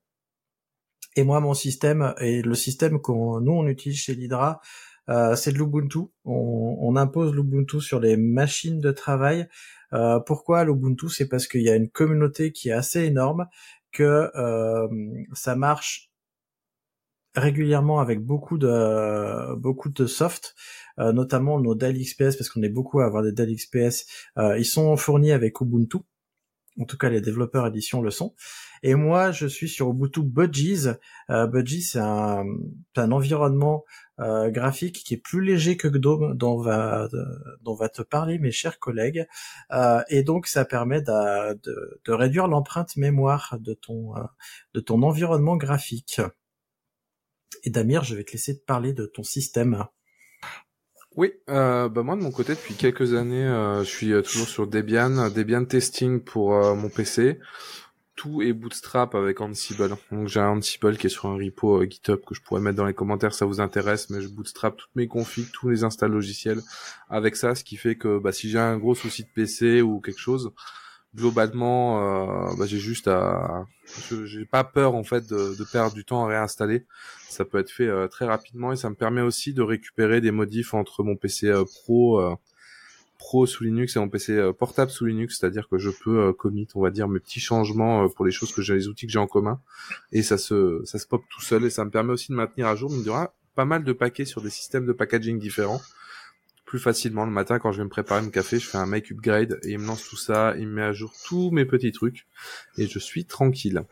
Et 1.17 1.25
moi, 1.25 1.41
mon 1.41 1.55
système 1.55 2.15
et 2.21 2.43
le 2.43 2.55
système 2.55 3.01
qu'on 3.01 3.41
nous 3.41 3.53
on 3.53 3.67
utilise 3.67 3.99
chez 3.99 4.15
l'Hydra, 4.15 4.61
c'est 5.09 5.53
de 5.53 5.59
l'Ubuntu. 5.59 6.01
On, 6.25 6.77
on, 6.81 6.97
impose 6.97 7.33
l'Ubuntu 7.33 7.81
sur 7.81 8.01
les 8.01 8.17
machines 8.17 8.81
de 8.81 8.91
travail. 8.91 9.49
Euh, 9.93 10.21
pourquoi 10.21 10.65
l'Ubuntu? 10.65 11.09
C'est 11.09 11.29
parce 11.29 11.47
qu'il 11.47 11.63
y 11.63 11.71
a 11.71 11.77
une 11.77 11.89
communauté 11.89 12.53
qui 12.53 12.69
est 12.69 12.73
assez 12.73 13.05
énorme, 13.05 13.47
que 13.93 14.31
euh, 14.35 14.89
ça 15.33 15.57
marche 15.57 16.06
régulièrement 17.37 18.01
avec 18.01 18.21
beaucoup 18.21 18.59
de 18.59 19.55
beaucoup 19.57 19.91
de 19.91 20.07
soft, 20.07 20.55
euh, 20.99 21.13
notamment 21.13 21.61
nos 21.61 21.75
Dell 21.75 21.99
XPS 21.99 22.37
parce 22.37 22.49
qu'on 22.49 22.63
est 22.63 22.69
beaucoup 22.69 23.01
à 23.01 23.07
avoir 23.07 23.23
des 23.23 23.33
Dell 23.33 23.55
XPS. 23.55 24.07
Euh, 24.39 24.59
ils 24.59 24.65
sont 24.65 24.97
fournis 24.97 25.33
avec 25.33 25.61
Ubuntu. 25.61 25.99
En 26.79 26.85
tout 26.85 26.99
cas, 26.99 27.09
les 27.09 27.23
développeurs 27.23 27.67
édition 27.67 28.03
le 28.03 28.11
sont. 28.11 28.35
Et 28.83 28.95
moi, 28.95 29.31
je 29.31 29.47
suis 29.47 29.69
sur 29.69 29.91
Ubuntu 29.91 30.23
Budgies. 30.23 30.89
Euh, 31.31 31.47
Budgies, 31.47 31.83
c'est 31.83 32.01
un, 32.01 32.45
un 32.97 33.13
environnement 33.13 33.85
euh, 34.21 34.51
graphique 34.51 35.03
qui 35.05 35.15
est 35.15 35.19
plus 35.19 35.43
léger 35.43 35.77
que 35.77 35.89
GNOME, 35.89 36.35
dont 36.37 36.59
va, 36.59 37.09
dont 37.63 37.75
va 37.75 37.89
te 37.89 38.03
parler 38.03 38.39
mes 38.39 38.51
chers 38.51 38.79
collègues. 38.79 39.27
Euh, 39.73 40.03
et 40.09 40.23
donc, 40.23 40.47
ça 40.47 40.67
permet 40.67 41.01
de, 41.01 41.55
de, 41.63 42.01
de 42.05 42.13
réduire 42.13 42.47
l'empreinte 42.47 42.97
mémoire 42.97 43.57
de 43.59 43.73
ton, 43.73 44.15
euh, 44.17 44.21
de 44.75 44.81
ton 44.81 45.03
environnement 45.03 45.57
graphique. 45.57 46.21
Et 47.65 47.71
Damir, 47.71 48.05
je 48.05 48.15
vais 48.15 48.25
te 48.25 48.33
laisser 48.33 48.59
te 48.59 48.65
parler 48.65 48.93
de 48.93 49.07
ton 49.07 49.23
système. 49.23 49.85
Oui, 51.17 51.33
euh, 51.49 51.89
bah 51.89 52.03
moi 52.03 52.15
de 52.15 52.21
mon 52.21 52.31
côté 52.31 52.55
depuis 52.55 52.75
quelques 52.75 53.15
années, 53.15 53.47
euh, 53.47 53.83
je 53.83 53.89
suis 53.89 54.13
euh, 54.13 54.21
toujours 54.21 54.49
sur 54.49 54.67
Debian, 54.67 55.31
Debian 55.31 55.65
testing 55.65 56.21
pour 56.21 56.55
euh, 56.55 56.75
mon 56.75 56.91
PC. 56.91 57.39
Tout 58.17 58.43
est 58.43 58.53
Bootstrap 58.53 59.15
avec 59.15 59.41
Ansible. 59.41 59.89
Donc 60.11 60.29
j'ai 60.29 60.41
un 60.41 60.59
Ansible 60.59 60.99
qui 60.99 61.07
est 61.07 61.11
sur 61.11 61.27
un 61.27 61.37
repo 61.37 61.83
GitHub 61.85 62.21
que 62.21 62.35
je 62.35 62.43
pourrais 62.43 62.61
mettre 62.61 62.77
dans 62.77 62.85
les 62.85 62.95
commentaires 62.95 63.33
si 63.33 63.39
ça 63.39 63.47
vous 63.47 63.61
intéresse, 63.61 64.11
mais 64.11 64.21
je 64.21 64.29
bootstrap 64.29 64.77
toutes 64.77 64.95
mes 64.95 65.09
configs, 65.09 65.51
tous 65.53 65.71
les 65.71 65.85
installs 65.85 66.11
logiciels 66.11 66.61
avec 67.09 67.37
ça, 67.37 67.55
ce 67.55 67.65
qui 67.65 67.77
fait 67.77 67.97
que 67.97 68.19
bah, 68.19 68.33
si 68.33 68.51
j'ai 68.51 68.59
un 68.59 68.77
gros 68.77 68.95
souci 68.95 69.23
de 69.23 69.29
PC 69.35 69.81
ou 69.81 70.01
quelque 70.01 70.21
chose, 70.21 70.53
globalement, 71.17 72.55
bah, 72.57 72.67
j'ai 72.67 72.79
juste 72.79 73.09
à, 73.09 73.67
j'ai 74.25 74.45
pas 74.45 74.63
peur 74.63 74.95
en 74.95 75.03
fait 75.03 75.29
de, 75.29 75.65
perdre 75.73 75.95
du 75.95 76.05
temps 76.05 76.25
à 76.25 76.29
réinstaller. 76.29 76.85
Ça 77.29 77.45
peut 77.45 77.59
être 77.59 77.71
fait 77.71 77.91
très 78.09 78.27
rapidement 78.27 78.73
et 78.73 78.77
ça 78.77 78.91
me 78.91 78.95
permet 78.95 79.23
aussi 79.23 79.55
de 79.55 79.63
récupérer 79.63 80.21
des 80.21 80.31
modifs 80.31 80.75
entre 80.75 81.03
mon 81.03 81.17
PC 81.17 81.53
Pro 81.83 82.37
pro 83.27 83.47
sous 83.47 83.65
Linux 83.65 83.97
et 83.97 83.99
mon 83.99 84.09
PC 84.09 84.33
euh, 84.33 84.53
portable 84.53 84.91
sous 84.91 85.05
Linux, 85.05 85.39
c'est-à-dire 85.39 85.69
que 85.69 85.79
je 85.79 85.91
peux 85.91 86.29
euh, 86.29 86.33
commit, 86.33 86.69
on 86.75 86.81
va 86.81 86.91
dire, 86.91 87.09
mes 87.09 87.19
petits 87.19 87.41
changements 87.41 88.05
euh, 88.05 88.09
pour 88.09 88.25
les 88.25 88.31
choses 88.31 88.53
que 88.53 88.63
j'ai, 88.63 88.75
les 88.75 88.89
outils 88.89 89.07
que 89.07 89.13
j'ai 89.13 89.19
en 89.19 89.27
commun, 89.27 89.61
et 90.13 90.23
ça 90.23 90.39
se, 90.39 90.83
ça 90.85 90.99
se 90.99 91.07
pop 91.07 91.23
tout 91.29 91.41
seul, 91.41 91.65
et 91.65 91.71
ça 91.71 91.85
me 91.85 91.91
permet 91.91 92.13
aussi 92.13 92.31
de 92.31 92.37
maintenir 92.37 92.67
à 92.69 92.77
jour, 92.77 92.91
il 92.93 93.03
y 93.03 93.09
aura 93.09 93.35
pas 93.55 93.65
mal 93.65 93.85
de 93.85 93.93
paquets 93.93 94.27
sur 94.27 94.43
des 94.43 94.51
systèmes 94.51 94.87
de 94.87 94.93
packaging 94.93 95.39
différents, 95.39 95.81
plus 96.67 96.79
facilement 96.79 97.25
le 97.25 97.31
matin 97.31 97.59
quand 97.59 97.73
je 97.73 97.79
vais 97.79 97.85
me 97.85 97.89
préparer 97.91 98.21
mon 98.21 98.31
café, 98.31 98.59
je 98.59 98.67
fais 98.67 98.77
un 98.77 98.87
make 98.87 99.11
upgrade 99.11 99.59
et 99.63 99.71
il 99.71 99.79
me 99.79 99.87
lance 99.87 100.07
tout 100.07 100.17
ça, 100.17 100.55
il 100.59 100.67
me 100.67 100.75
met 100.75 100.83
à 100.83 100.93
jour 100.93 101.15
tous 101.25 101.51
mes 101.53 101.65
petits 101.65 101.93
trucs 101.93 102.27
et 102.77 102.87
je 102.87 102.99
suis 102.99 103.25
tranquille. 103.25 103.83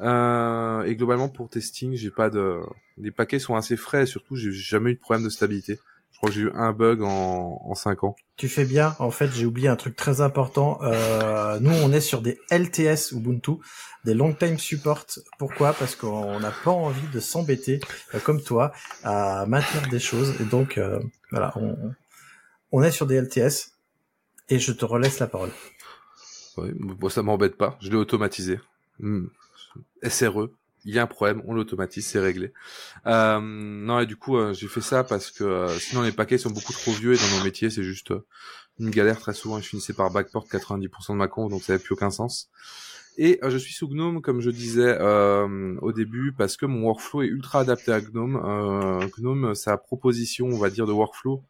Euh, 0.00 0.82
et 0.82 0.96
globalement 0.96 1.28
pour 1.28 1.48
testing, 1.48 1.94
j'ai 1.94 2.10
pas 2.10 2.30
de, 2.30 2.60
les 2.98 3.10
paquets 3.10 3.38
sont 3.38 3.54
assez 3.54 3.76
frais 3.76 4.02
et 4.02 4.06
surtout 4.06 4.34
j'ai 4.34 4.50
jamais 4.50 4.92
eu 4.92 4.94
de 4.94 5.00
problème 5.00 5.24
de 5.24 5.30
stabilité. 5.30 5.78
Je 6.16 6.18
crois 6.18 6.30
que 6.30 6.34
j'ai 6.34 6.42
eu 6.42 6.52
un 6.54 6.72
bug 6.72 7.02
en, 7.02 7.60
en 7.62 7.74
5 7.74 8.04
ans. 8.04 8.16
Tu 8.38 8.48
fais 8.48 8.64
bien. 8.64 8.96
En 8.98 9.10
fait, 9.10 9.30
j'ai 9.32 9.44
oublié 9.44 9.68
un 9.68 9.76
truc 9.76 9.96
très 9.96 10.22
important. 10.22 10.78
Euh, 10.82 11.60
nous, 11.60 11.72
on 11.72 11.92
est 11.92 12.00
sur 12.00 12.22
des 12.22 12.38
LTS 12.50 13.12
Ubuntu, 13.12 13.52
des 14.06 14.14
long 14.14 14.32
time 14.32 14.58
support. 14.58 15.04
Pourquoi? 15.38 15.74
Parce 15.74 15.94
qu'on 15.94 16.40
n'a 16.40 16.52
pas 16.64 16.70
envie 16.70 17.06
de 17.12 17.20
s'embêter, 17.20 17.80
euh, 18.14 18.18
comme 18.18 18.42
toi, 18.42 18.72
à 19.04 19.44
maintenir 19.44 19.90
des 19.90 19.98
choses. 19.98 20.34
Et 20.40 20.44
donc, 20.44 20.78
euh, 20.78 21.00
voilà, 21.30 21.52
on 22.76 22.82
est 22.82 22.90
sur 22.90 23.06
des 23.06 23.18
LTS. 23.18 23.72
Et 24.50 24.58
je 24.58 24.70
te 24.70 24.84
relaisse 24.84 25.18
la 25.18 25.26
parole. 25.26 25.50
Oui, 26.58 26.68
bon, 26.74 27.08
ça 27.08 27.22
m'embête 27.22 27.56
pas. 27.56 27.78
Je 27.80 27.88
l'ai 27.88 27.96
automatisé. 27.96 28.60
Hmm. 29.00 29.28
SRE, 30.06 30.50
il 30.84 30.94
y 30.94 30.98
a 30.98 31.02
un 31.02 31.06
problème, 31.06 31.42
on 31.46 31.54
l'automatise, 31.54 32.06
c'est 32.06 32.20
réglé. 32.20 32.52
Euh, 33.06 33.40
non, 33.40 34.00
et 34.00 34.06
du 34.06 34.16
coup, 34.16 34.36
euh, 34.36 34.52
j'ai 34.52 34.68
fait 34.68 34.82
ça 34.82 35.04
parce 35.04 35.30
que 35.30 35.42
euh, 35.42 35.78
sinon 35.78 36.02
les 36.02 36.12
paquets 36.12 36.36
sont 36.36 36.50
beaucoup 36.50 36.74
trop 36.74 36.92
vieux 36.92 37.14
et 37.14 37.16
dans 37.16 37.38
nos 37.38 37.44
métiers, 37.44 37.70
c'est 37.70 37.82
juste 37.82 38.12
une 38.78 38.90
galère 38.90 39.18
très 39.18 39.32
souvent. 39.32 39.58
Je 39.58 39.68
finissais 39.68 39.94
par 39.94 40.10
backport 40.10 40.46
90% 40.46 41.12
de 41.12 41.16
ma 41.16 41.28
conf, 41.28 41.50
donc 41.50 41.62
ça 41.62 41.72
n'avait 41.72 41.82
plus 41.82 41.94
aucun 41.94 42.10
sens. 42.10 42.50
Et 43.16 43.40
je 43.42 43.56
suis 43.56 43.72
sous 43.72 43.88
Gnome, 43.88 44.20
comme 44.20 44.42
je 44.42 44.50
disais 44.50 44.98
au 45.80 45.92
début, 45.92 46.32
parce 46.36 46.58
que 46.58 46.66
mon 46.66 46.82
workflow 46.82 47.22
est 47.22 47.28
ultra 47.28 47.60
adapté 47.60 47.90
à 47.90 48.02
Gnome. 48.02 49.08
Gnome, 49.16 49.54
sa 49.54 49.78
proposition, 49.78 50.48
on 50.48 50.58
va 50.58 50.68
dire, 50.68 50.86
de 50.86 50.92
workflow, 50.92 51.42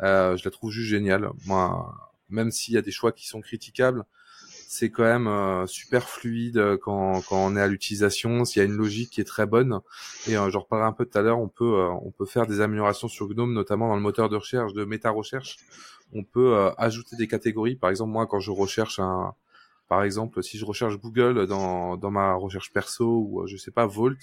je 0.00 0.44
la 0.44 0.50
trouve 0.50 0.70
juste 0.70 0.88
géniale. 0.88 1.30
Moi, 1.46 1.94
même 2.28 2.50
s'il 2.50 2.74
y 2.74 2.76
a 2.76 2.82
des 2.82 2.90
choix 2.90 3.12
qui 3.12 3.26
sont 3.26 3.40
critiquables, 3.40 4.04
c'est 4.70 4.90
quand 4.90 5.04
même 5.04 5.26
euh, 5.28 5.66
super 5.66 6.08
fluide 6.08 6.58
euh, 6.58 6.76
quand, 6.76 7.22
quand 7.22 7.38
on 7.38 7.56
est 7.56 7.60
à 7.60 7.66
l'utilisation. 7.66 8.44
S'il 8.44 8.60
y 8.60 8.62
a 8.62 8.68
une 8.68 8.76
logique 8.76 9.10
qui 9.10 9.20
est 9.22 9.24
très 9.24 9.46
bonne, 9.46 9.80
et 10.28 10.36
euh, 10.36 10.50
j'en 10.50 10.60
reparlerai 10.60 10.86
un 10.88 10.92
peu 10.92 11.06
tout 11.06 11.16
à 11.16 11.22
l'heure, 11.22 11.38
on 11.38 11.48
peut 11.48 11.78
euh, 11.78 11.88
on 12.02 12.10
peut 12.10 12.26
faire 12.26 12.46
des 12.46 12.60
améliorations 12.60 13.08
sur 13.08 13.28
GNOME, 13.28 13.54
notamment 13.54 13.88
dans 13.88 13.96
le 13.96 14.02
moteur 14.02 14.28
de 14.28 14.36
recherche 14.36 14.74
de 14.74 14.84
méta 14.84 15.10
recherche. 15.10 15.56
On 16.12 16.22
peut 16.22 16.70
ajouter 16.78 17.16
des 17.16 17.28
catégories. 17.28 17.76
Par 17.76 17.90
exemple, 17.90 18.12
moi, 18.12 18.26
quand 18.26 18.40
je 18.40 18.50
recherche 18.50 18.98
un, 18.98 19.34
par 19.88 20.02
exemple, 20.04 20.42
si 20.42 20.58
je 20.58 20.64
recherche 20.64 20.98
Google 20.98 21.46
dans 21.46 21.96
dans 21.96 22.10
ma 22.10 22.34
recherche 22.34 22.72
perso 22.72 23.26
ou 23.28 23.46
je 23.46 23.56
sais 23.56 23.70
pas 23.70 23.86
Volt, 23.86 24.18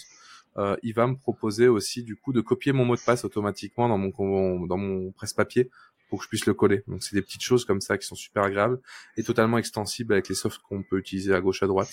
euh, 0.57 0.75
il 0.83 0.93
va 0.93 1.07
me 1.07 1.15
proposer 1.15 1.67
aussi 1.67 2.03
du 2.03 2.15
coup 2.15 2.33
de 2.33 2.41
copier 2.41 2.71
mon 2.71 2.85
mot 2.85 2.95
de 2.95 3.01
passe 3.01 3.25
automatiquement 3.25 3.89
dans 3.89 3.97
mon 3.97 4.65
dans 4.65 4.77
mon 4.77 5.11
presse-papier 5.11 5.69
pour 6.09 6.19
que 6.19 6.25
je 6.25 6.29
puisse 6.29 6.45
le 6.45 6.53
coller. 6.53 6.83
Donc 6.87 7.03
c'est 7.03 7.15
des 7.15 7.21
petites 7.21 7.43
choses 7.43 7.65
comme 7.65 7.81
ça 7.81 7.97
qui 7.97 8.07
sont 8.07 8.15
super 8.15 8.43
agréables 8.43 8.79
et 9.17 9.23
totalement 9.23 9.57
extensibles 9.57 10.13
avec 10.13 10.29
les 10.29 10.35
softs 10.35 10.61
qu'on 10.61 10.83
peut 10.83 10.97
utiliser 10.97 11.33
à 11.33 11.41
gauche 11.41 11.63
à 11.63 11.67
droite. 11.67 11.89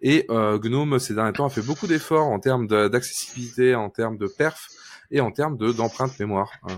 Et 0.00 0.26
euh, 0.30 0.58
Gnome 0.58 0.98
ces 0.98 1.14
derniers 1.14 1.32
temps 1.32 1.46
a 1.46 1.50
fait 1.50 1.62
beaucoup 1.62 1.86
d'efforts 1.86 2.26
en 2.26 2.38
termes 2.38 2.66
d'accessibilité, 2.66 3.74
en 3.74 3.90
termes 3.90 4.18
de 4.18 4.26
perf 4.26 4.68
et 5.10 5.20
en 5.20 5.30
termes 5.30 5.56
de 5.56 5.72
d'empreinte 5.72 6.18
mémoire. 6.18 6.50
Euh, 6.68 6.74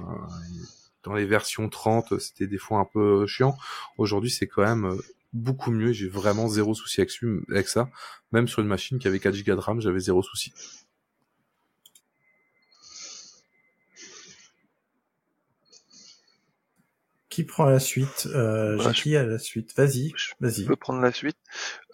dans 1.04 1.14
les 1.14 1.26
versions 1.26 1.68
30, 1.68 2.18
c'était 2.18 2.46
des 2.46 2.58
fois 2.58 2.80
un 2.80 2.84
peu 2.84 3.26
chiant. 3.26 3.56
Aujourd'hui, 3.96 4.30
c'est 4.30 4.46
quand 4.46 4.62
même 4.62 4.84
euh, 4.86 4.96
beaucoup 5.32 5.70
mieux. 5.70 5.92
J'ai 5.92 6.08
vraiment 6.08 6.48
zéro 6.48 6.74
souci 6.74 7.00
avec, 7.00 7.68
ça. 7.68 7.88
Même 8.32 8.48
sur 8.48 8.60
une 8.60 8.68
machine 8.68 8.98
qui 8.98 9.08
avait 9.08 9.20
4 9.20 9.34
Go 9.44 9.54
de 9.54 9.60
RAM, 9.60 9.80
j'avais 9.80 10.00
zéro 10.00 10.22
souci. 10.22 10.52
Qui 17.38 17.44
prend 17.44 17.66
la 17.66 17.78
suite 17.78 18.26
euh, 18.34 18.76
bah, 18.82 18.92
Qui 18.92 19.14
a 19.14 19.22
la 19.22 19.38
suite 19.38 19.72
Vas-y, 19.76 20.12
vas-y. 20.40 20.62
Je 20.62 20.66
peux 20.66 20.74
prendre 20.74 21.00
la 21.00 21.12
suite. 21.12 21.36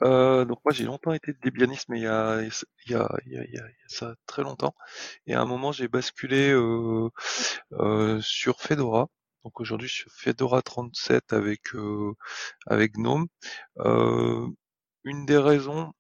Euh, 0.01 0.47
donc 0.47 0.59
moi 0.65 0.73
j'ai 0.73 0.85
longtemps 0.85 1.13
été 1.13 1.35
Debianisme, 1.35 1.93
mais 1.93 1.99
il 1.99 2.05
y 2.05 2.07
a, 2.07 2.41
il 2.41 2.91
y 2.91 2.95
a, 2.95 3.15
il 3.27 3.33
y 3.35 3.37
a, 3.37 3.45
il 3.45 3.53
y 3.53 3.59
a 3.59 3.65
ça 3.89 4.15
très 4.27 4.43
longtemps. 4.43 4.75
Et 5.27 5.35
à 5.35 5.43
un 5.43 5.45
moment 5.45 5.71
j'ai 5.71 5.87
basculé 5.87 6.49
euh, 6.51 7.11
euh, 7.73 8.23
sur 8.23 8.63
Fedora. 8.63 9.09
Donc 9.45 9.61
aujourd'hui 9.61 9.87
je 9.87 9.93
suis 9.93 10.11
Fedora 10.17 10.63
37 10.63 11.35
avec 11.35 11.75
euh, 11.75 12.15
avec 12.67 12.95
GNOME. 12.95 13.27
Euh, 13.81 14.47
une 15.05 15.27
des 15.27 15.37
raisons 15.37 15.93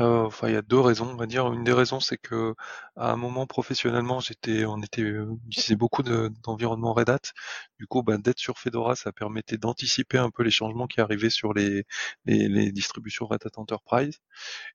euh, 0.00 0.26
enfin, 0.26 0.48
il 0.48 0.54
y 0.54 0.56
a 0.56 0.62
deux 0.62 0.78
raisons, 0.78 1.10
on 1.10 1.16
va 1.16 1.26
dire. 1.26 1.52
Une 1.52 1.64
des 1.64 1.72
raisons, 1.72 2.00
c'est 2.00 2.18
que 2.18 2.54
à 2.96 3.12
un 3.12 3.16
moment 3.16 3.46
professionnellement, 3.46 4.20
j'étais, 4.20 4.64
on 4.64 4.80
était, 4.82 5.02
euh, 5.02 5.34
utilisait 5.46 5.76
beaucoup 5.76 6.02
d'environnement 6.02 6.92
Red 6.92 7.10
Hat. 7.10 7.32
Du 7.78 7.86
coup, 7.86 8.02
ben, 8.02 8.18
d'être 8.18 8.38
sur 8.38 8.58
Fedora, 8.58 8.96
ça 8.96 9.12
permettait 9.12 9.56
d'anticiper 9.58 10.18
un 10.18 10.30
peu 10.30 10.42
les 10.42 10.50
changements 10.50 10.86
qui 10.86 11.00
arrivaient 11.00 11.30
sur 11.30 11.52
les, 11.54 11.84
les, 12.26 12.72
distributions 12.72 13.26
Red 13.26 13.44
Hat 13.46 13.60
Enterprise. 13.60 14.18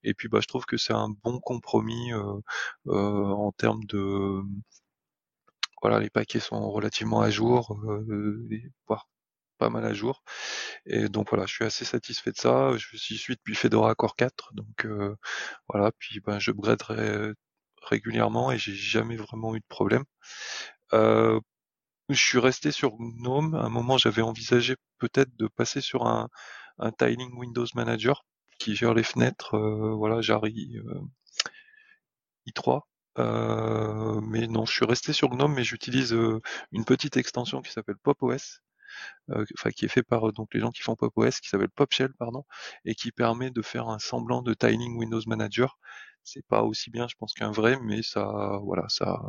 Et 0.03 0.13
puis, 0.13 0.27
bah, 0.27 0.39
je 0.41 0.47
trouve 0.47 0.65
que 0.65 0.77
c'est 0.77 0.93
un 0.93 1.09
bon 1.23 1.39
compromis 1.39 2.11
euh, 2.13 2.41
en 2.87 3.51
termes 3.51 3.83
de 3.85 4.41
voilà, 5.81 5.99
les 5.99 6.09
paquets 6.09 6.39
sont 6.39 6.71
relativement 6.71 7.21
à 7.21 7.29
jour, 7.29 7.77
voire 8.87 9.07
pas 9.63 9.69
mal 9.69 9.85
à 9.85 9.93
jour. 9.93 10.23
Et 10.85 11.07
donc 11.09 11.29
voilà, 11.29 11.45
je 11.45 11.53
suis 11.53 11.65
assez 11.65 11.85
satisfait 11.85 12.31
de 12.31 12.37
ça. 12.37 12.75
Je 12.77 12.97
suis 12.97 13.35
depuis 13.35 13.55
Fedora 13.55 13.95
Core 13.95 14.15
4, 14.17 14.53
donc 14.53 14.85
euh, 14.85 15.15
voilà. 15.69 15.91
Puis 15.99 16.19
ben 16.19 16.39
je 16.39 16.51
upgraderai 16.51 17.33
régulièrement 17.83 18.51
et 18.51 18.57
j'ai 18.57 18.75
jamais 18.75 19.15
vraiment 19.15 19.55
eu 19.55 19.59
de 19.59 19.65
problème. 19.67 20.03
Euh, 20.93 21.39
je 22.09 22.19
suis 22.19 22.39
resté 22.39 22.71
sur 22.71 22.97
GNOME. 22.97 23.55
À 23.55 23.63
un 23.65 23.69
moment, 23.69 23.97
j'avais 23.97 24.21
envisagé 24.21 24.75
peut-être 24.99 25.35
de 25.37 25.47
passer 25.47 25.81
sur 25.81 26.05
un, 26.07 26.29
un 26.79 26.91
Tiling 26.91 27.33
Windows 27.37 27.65
Manager 27.75 28.25
qui 28.59 28.75
gère 28.75 28.93
les 28.93 29.03
fenêtres. 29.03 29.55
Euh, 29.55 29.93
voilà, 29.95 30.21
Jari 30.21 30.77
i3. 32.47 32.81
Euh, 33.19 34.21
mais 34.21 34.47
non, 34.47 34.65
je 34.65 34.73
suis 34.73 34.85
resté 34.85 35.13
sur 35.13 35.29
GNOME, 35.29 35.53
mais 35.53 35.63
j'utilise 35.63 36.13
une 36.71 36.85
petite 36.85 37.17
extension 37.17 37.61
qui 37.61 37.71
s'appelle 37.71 37.97
PopOS, 37.97 38.61
enfin 39.29 39.71
qui 39.71 39.85
est 39.85 39.89
fait 39.89 40.03
par 40.03 40.31
donc 40.33 40.53
les 40.53 40.59
gens 40.59 40.71
qui 40.71 40.81
font 40.81 40.95
PopOS, 40.95 41.39
qui 41.41 41.49
s'appelle 41.49 41.69
PopShell, 41.69 42.13
pardon, 42.17 42.45
et 42.85 42.95
qui 42.95 43.11
permet 43.11 43.51
de 43.51 43.61
faire 43.61 43.87
un 43.89 43.99
semblant 43.99 44.41
de 44.41 44.53
tiling 44.53 44.97
Windows 44.97 45.21
Manager. 45.27 45.77
C'est 46.23 46.45
pas 46.47 46.63
aussi 46.63 46.89
bien, 46.89 47.07
je 47.07 47.15
pense, 47.15 47.33
qu'un 47.33 47.51
vrai, 47.51 47.77
mais 47.83 48.01
ça, 48.01 48.59
voilà, 48.63 48.85
ça, 48.89 49.19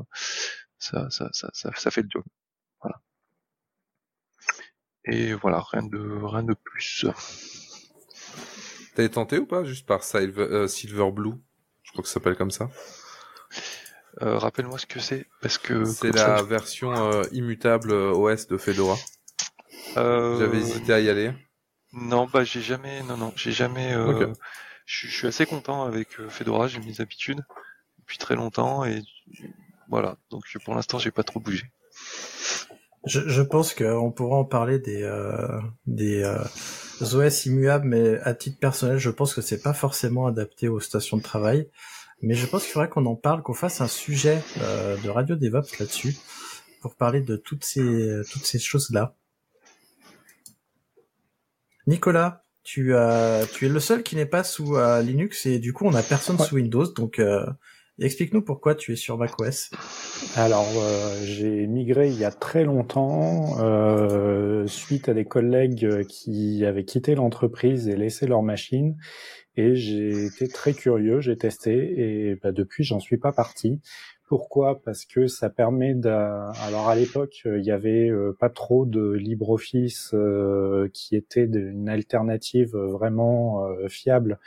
ça, 0.78 1.10
ça, 1.10 1.28
ça, 1.32 1.70
ça, 1.74 1.90
fait 1.90 2.02
le 2.02 2.08
job. 2.10 2.24
Voilà. 2.80 3.00
Et 5.06 5.34
voilà, 5.34 5.60
rien 5.60 5.82
de, 5.82 6.20
rien 6.22 6.44
de 6.44 6.54
plus. 6.54 7.06
T'as 8.94 9.08
tenté 9.08 9.38
ou 9.38 9.46
pas 9.46 9.64
juste 9.64 9.86
par 9.86 10.04
Silver, 10.04 10.42
euh, 10.42 10.68
Silver 10.68 11.10
Blue? 11.10 11.34
Je 11.82 11.92
crois 11.92 12.02
que 12.02 12.08
ça 12.08 12.14
s'appelle 12.14 12.36
comme 12.36 12.52
ça. 12.52 12.70
Euh, 14.22 14.38
Rappelle-moi 14.38 14.78
ce 14.78 14.86
que 14.86 15.00
c'est, 15.00 15.26
parce 15.40 15.58
que 15.58 15.84
c'est 15.84 16.12
la 16.12 16.42
version 16.42 16.94
euh, 16.94 17.24
immutable 17.32 17.92
OS 17.92 18.46
de 18.46 18.56
Fedora. 18.56 18.96
Euh... 19.97 20.39
J'avais 20.39 20.59
hésité 20.59 20.93
à 20.93 21.01
y 21.01 21.09
aller. 21.09 21.32
Non, 21.93 22.26
bah 22.26 22.45
j'ai 22.45 22.61
jamais, 22.61 23.03
non 23.05 23.16
non, 23.16 23.32
j'ai 23.37 23.53
jamais. 23.53 23.95
Euh... 23.95 24.32
Je, 24.87 25.09
suis 25.09 25.26
assez 25.26 25.47
content 25.47 25.85
avec 25.85 26.20
euh, 26.20 26.28
Fedora, 26.28 26.68
j'ai 26.68 26.78
mes 26.80 27.01
habitudes 27.01 27.41
depuis 27.99 28.18
très 28.18 28.37
longtemps 28.37 28.85
et 28.85 29.01
voilà. 29.89 30.16
Donc 30.30 30.45
pour 30.64 30.74
l'instant, 30.74 30.99
j'ai 30.99 31.11
pas 31.11 31.22
trop 31.22 31.41
bougé. 31.41 31.70
Je, 33.07 33.20
je 33.28 33.43
pense 33.43 33.74
qu'on 33.74 34.11
pourra 34.12 34.37
en 34.39 34.45
parler 34.45 34.78
des 34.78 35.03
euh, 35.03 35.61
des 35.87 36.22
euh, 36.22 36.39
OS 37.03 37.47
immuables, 37.47 37.87
mais 37.87 38.18
à 38.20 38.35
titre 38.35 38.59
personnel, 38.59 38.99
je 38.99 39.11
pense 39.11 39.35
que 39.35 39.43
c'est 39.43 39.62
pas 39.62 39.74
forcément 39.74 40.26
adapté 40.26 40.68
aux 40.68 40.80
stations 40.80 41.18
de 41.18 41.22
travail. 41.22 41.68
Mais 42.22 42.35
je 42.35 42.47
pense 42.47 42.62
qu'il 42.62 42.72
faudrait 42.72 42.89
qu'on 42.89 43.05
en 43.07 43.16
parle, 43.16 43.43
qu'on 43.43 43.55
fasse 43.55 43.80
un 43.82 43.89
sujet 43.89 44.43
euh, 44.62 44.97
de 44.97 45.11
Radio 45.11 45.37
DevOps 45.37 45.78
là-dessus 45.78 46.16
pour 46.80 46.95
parler 46.95 47.20
de 47.20 47.37
toutes 47.37 47.64
ces 47.64 48.22
toutes 48.30 48.47
ces 48.47 48.59
choses 48.59 48.91
là. 48.91 49.14
Nicolas, 51.87 52.45
tu, 52.62 52.95
as, 52.95 53.47
tu 53.53 53.66
es 53.66 53.68
le 53.68 53.80
seul 53.80 54.03
qui 54.03 54.16
n'est 54.16 54.26
pas 54.26 54.43
sous 54.43 54.76
euh, 54.76 55.03
Linux 55.03 55.47
et 55.47 55.59
du 55.59 55.72
coup 55.72 55.85
on 55.87 55.95
a 55.95 56.03
personne 56.03 56.39
sous 56.39 56.57
Windows. 56.57 56.87
Donc 56.93 57.18
euh, 57.18 57.45
explique-nous 57.99 58.43
pourquoi 58.43 58.74
tu 58.74 58.93
es 58.93 58.97
sur 58.97 59.18
macOS. 59.18 59.70
Alors 60.37 60.72
euh, 60.76 61.20
j'ai 61.24 61.66
migré 61.66 62.09
il 62.09 62.18
y 62.18 62.24
a 62.24 62.30
très 62.30 62.64
longtemps 62.64 63.59
suite 64.66 65.09
à 65.11 65.14
des 65.14 65.26
collègues 65.26 66.07
qui 66.07 66.64
avaient 66.64 66.85
quitté 66.85 67.14
l'entreprise 67.14 67.89
et 67.89 67.97
laissé 67.97 68.26
leur 68.26 68.43
machine 68.43 68.97
et 69.57 69.76
j'ai 69.76 70.24
été 70.24 70.49
très 70.49 70.72
curieux, 70.72 71.20
j'ai 71.20 71.37
testé 71.37 72.30
et 72.30 72.35
bah, 72.37 72.51
depuis 72.51 72.82
j'en 72.82 72.99
suis 72.99 73.18
pas 73.18 73.32
parti. 73.32 73.80
Pourquoi? 74.26 74.80
Parce 74.82 75.04
que 75.04 75.26
ça 75.26 75.50
permet 75.50 75.94
de. 75.94 76.08
Alors 76.08 76.88
à 76.88 76.94
l'époque, 76.94 77.42
il 77.44 77.64
y 77.64 77.70
avait 77.70 78.10
pas 78.38 78.48
trop 78.48 78.86
de 78.86 79.12
LibreOffice 79.12 80.14
qui 80.92 81.16
était 81.16 81.44
une 81.44 81.88
alternative 81.88 82.74
vraiment 82.74 83.66
fiable 83.88 84.38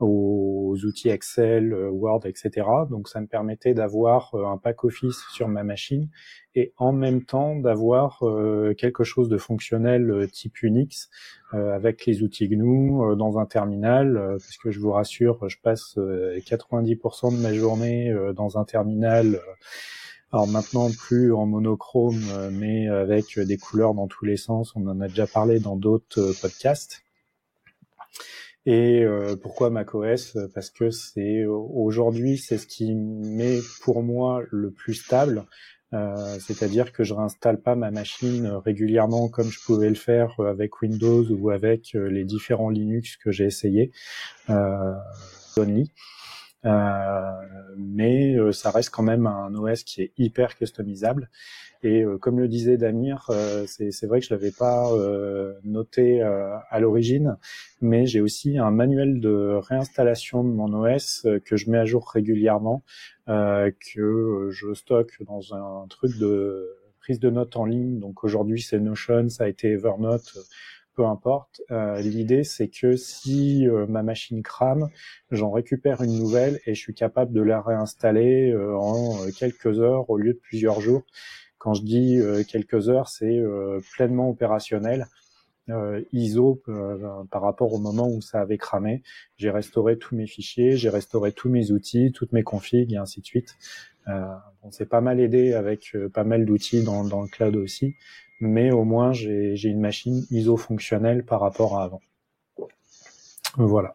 aux 0.00 0.76
outils 0.84 1.08
Excel, 1.08 1.72
euh, 1.72 1.88
Word, 1.88 2.26
etc. 2.26 2.66
Donc 2.90 3.08
ça 3.08 3.20
me 3.20 3.26
permettait 3.26 3.74
d'avoir 3.74 4.34
euh, 4.34 4.46
un 4.46 4.58
pack 4.58 4.84
Office 4.84 5.22
sur 5.32 5.48
ma 5.48 5.62
machine 5.62 6.08
et 6.56 6.72
en 6.76 6.92
même 6.92 7.24
temps 7.24 7.56
d'avoir 7.56 8.18
euh, 8.22 8.74
quelque 8.74 9.04
chose 9.04 9.28
de 9.28 9.38
fonctionnel 9.38 10.28
type 10.32 10.62
Unix 10.62 11.10
avec 11.52 12.04
les 12.06 12.24
outils 12.24 12.48
GNU 12.48 13.16
dans 13.16 13.38
un 13.38 13.46
terminal, 13.46 14.38
puisque 14.40 14.70
je 14.70 14.80
vous 14.80 14.90
rassure, 14.90 15.48
je 15.48 15.56
passe 15.62 15.96
90% 15.96 17.36
de 17.36 17.40
ma 17.40 17.54
journée 17.54 18.12
dans 18.34 18.58
un 18.58 18.64
terminal. 18.64 19.38
Alors 20.32 20.48
maintenant 20.48 20.90
plus 20.90 21.32
en 21.32 21.46
monochrome, 21.46 22.20
mais 22.50 22.88
avec 22.88 23.38
des 23.38 23.56
couleurs 23.56 23.94
dans 23.94 24.08
tous 24.08 24.24
les 24.24 24.36
sens. 24.36 24.74
On 24.74 24.84
en 24.88 25.00
a 25.00 25.06
déjà 25.06 25.28
parlé 25.28 25.60
dans 25.60 25.76
d'autres 25.76 26.32
podcasts. 26.40 27.04
Et 28.66 29.02
euh, 29.04 29.36
pourquoi 29.36 29.70
macOS 29.70 30.38
Parce 30.54 30.70
que 30.70 30.90
c'est 30.90 31.44
aujourd'hui 31.44 32.38
c'est 32.38 32.58
ce 32.58 32.66
qui 32.66 32.94
met 32.94 33.58
pour 33.82 34.02
moi 34.02 34.42
le 34.50 34.70
plus 34.70 34.94
stable. 34.94 35.44
Euh, 35.94 36.38
c'est-à-dire 36.40 36.92
que 36.92 37.04
je 37.04 37.14
réinstalle 37.14 37.60
pas 37.60 37.76
ma 37.76 37.90
machine 37.92 38.46
régulièrement 38.64 39.28
comme 39.28 39.48
je 39.50 39.60
pouvais 39.60 39.88
le 39.88 39.94
faire 39.94 40.40
avec 40.40 40.82
Windows 40.82 41.24
ou 41.30 41.50
avec 41.50 41.94
euh, 41.94 42.08
les 42.08 42.24
différents 42.24 42.70
Linux 42.70 43.16
que 43.16 43.30
j'ai 43.30 43.44
essayé. 43.44 43.92
Euh, 44.50 44.94
only. 45.56 45.92
Euh, 46.64 47.32
mais 47.76 48.36
euh, 48.36 48.52
ça 48.52 48.70
reste 48.70 48.90
quand 48.90 49.02
même 49.02 49.26
un 49.26 49.54
OS 49.54 49.82
qui 49.84 50.02
est 50.02 50.12
hyper 50.16 50.56
customisable. 50.56 51.30
Et 51.82 52.02
euh, 52.02 52.16
comme 52.16 52.38
le 52.38 52.48
disait 52.48 52.78
Damir, 52.78 53.30
c'est 53.66 54.06
vrai 54.06 54.20
que 54.20 54.26
je 54.26 54.32
l'avais 54.32 54.52
pas 54.52 54.90
noté 55.64 56.22
à 56.22 56.80
l'origine, 56.80 57.36
mais 57.82 58.06
j'ai 58.06 58.20
aussi 58.20 58.58
un 58.58 58.70
manuel 58.70 59.20
de 59.20 59.58
réinstallation 59.60 60.44
de 60.44 60.48
mon 60.48 60.72
OS 60.72 61.26
que 61.44 61.56
je 61.56 61.70
mets 61.70 61.78
à 61.78 61.84
jour 61.84 62.08
régulièrement, 62.08 62.82
que 63.26 64.48
je 64.50 64.72
stocke 64.72 65.22
dans 65.26 65.54
un 65.54 65.86
truc 65.88 66.18
de 66.18 66.74
prise 67.00 67.20
de 67.20 67.28
notes 67.28 67.56
en 67.56 67.66
ligne. 67.66 67.98
Donc 67.98 68.24
aujourd'hui 68.24 68.62
c'est 68.62 68.78
Notion, 68.78 69.28
ça 69.28 69.44
a 69.44 69.48
été 69.48 69.72
Evernote 69.72 70.38
peu 70.94 71.04
importe. 71.04 71.62
Euh, 71.70 72.00
L'idée, 72.00 72.44
c'est 72.44 72.68
que 72.68 72.96
si 72.96 73.68
euh, 73.68 73.86
ma 73.86 74.02
machine 74.02 74.42
crame, 74.42 74.88
j'en 75.30 75.50
récupère 75.50 76.02
une 76.02 76.18
nouvelle 76.18 76.60
et 76.66 76.74
je 76.74 76.80
suis 76.80 76.94
capable 76.94 77.32
de 77.32 77.42
la 77.42 77.60
réinstaller 77.60 78.50
euh, 78.50 78.76
en 78.76 79.20
euh, 79.20 79.30
quelques 79.36 79.80
heures 79.80 80.08
au 80.10 80.16
lieu 80.16 80.34
de 80.34 80.38
plusieurs 80.38 80.80
jours. 80.80 81.02
Quand 81.58 81.74
je 81.74 81.82
dis 81.82 82.20
quelques 82.46 82.90
heures, 82.90 83.08
c'est 83.08 83.42
pleinement 83.94 84.28
opérationnel. 84.28 85.06
ISO 86.12 86.62
par 87.30 87.40
rapport 87.40 87.72
au 87.72 87.78
moment 87.78 88.06
où 88.06 88.20
ça 88.20 88.42
avait 88.42 88.58
cramé. 88.58 89.02
J'ai 89.38 89.48
restauré 89.48 89.96
tous 89.96 90.14
mes 90.14 90.26
fichiers, 90.26 90.76
j'ai 90.76 90.90
restauré 90.90 91.32
tous 91.32 91.48
mes 91.48 91.70
outils, 91.70 92.12
toutes 92.12 92.32
mes 92.32 92.42
configs 92.42 92.92
et 92.92 92.98
ainsi 92.98 93.22
de 93.22 93.24
suite. 93.24 93.56
Euh, 94.08 94.26
on 94.62 94.72
s'est 94.72 94.84
pas 94.84 95.00
mal 95.00 95.20
aidé 95.20 95.54
avec 95.54 95.96
pas 96.12 96.24
mal 96.24 96.44
d'outils 96.44 96.82
dans, 96.82 97.02
dans, 97.02 97.22
le 97.22 97.28
cloud 97.28 97.56
aussi 97.56 97.94
mais 98.40 98.70
au 98.70 98.84
moins 98.84 99.12
j'ai 99.12 99.56
une 99.64 99.80
machine 99.80 100.26
ISO 100.30 100.56
fonctionnelle 100.56 101.24
par 101.24 101.40
rapport 101.40 101.78
à 101.78 101.84
avant. 101.84 102.00
Voilà. 103.56 103.94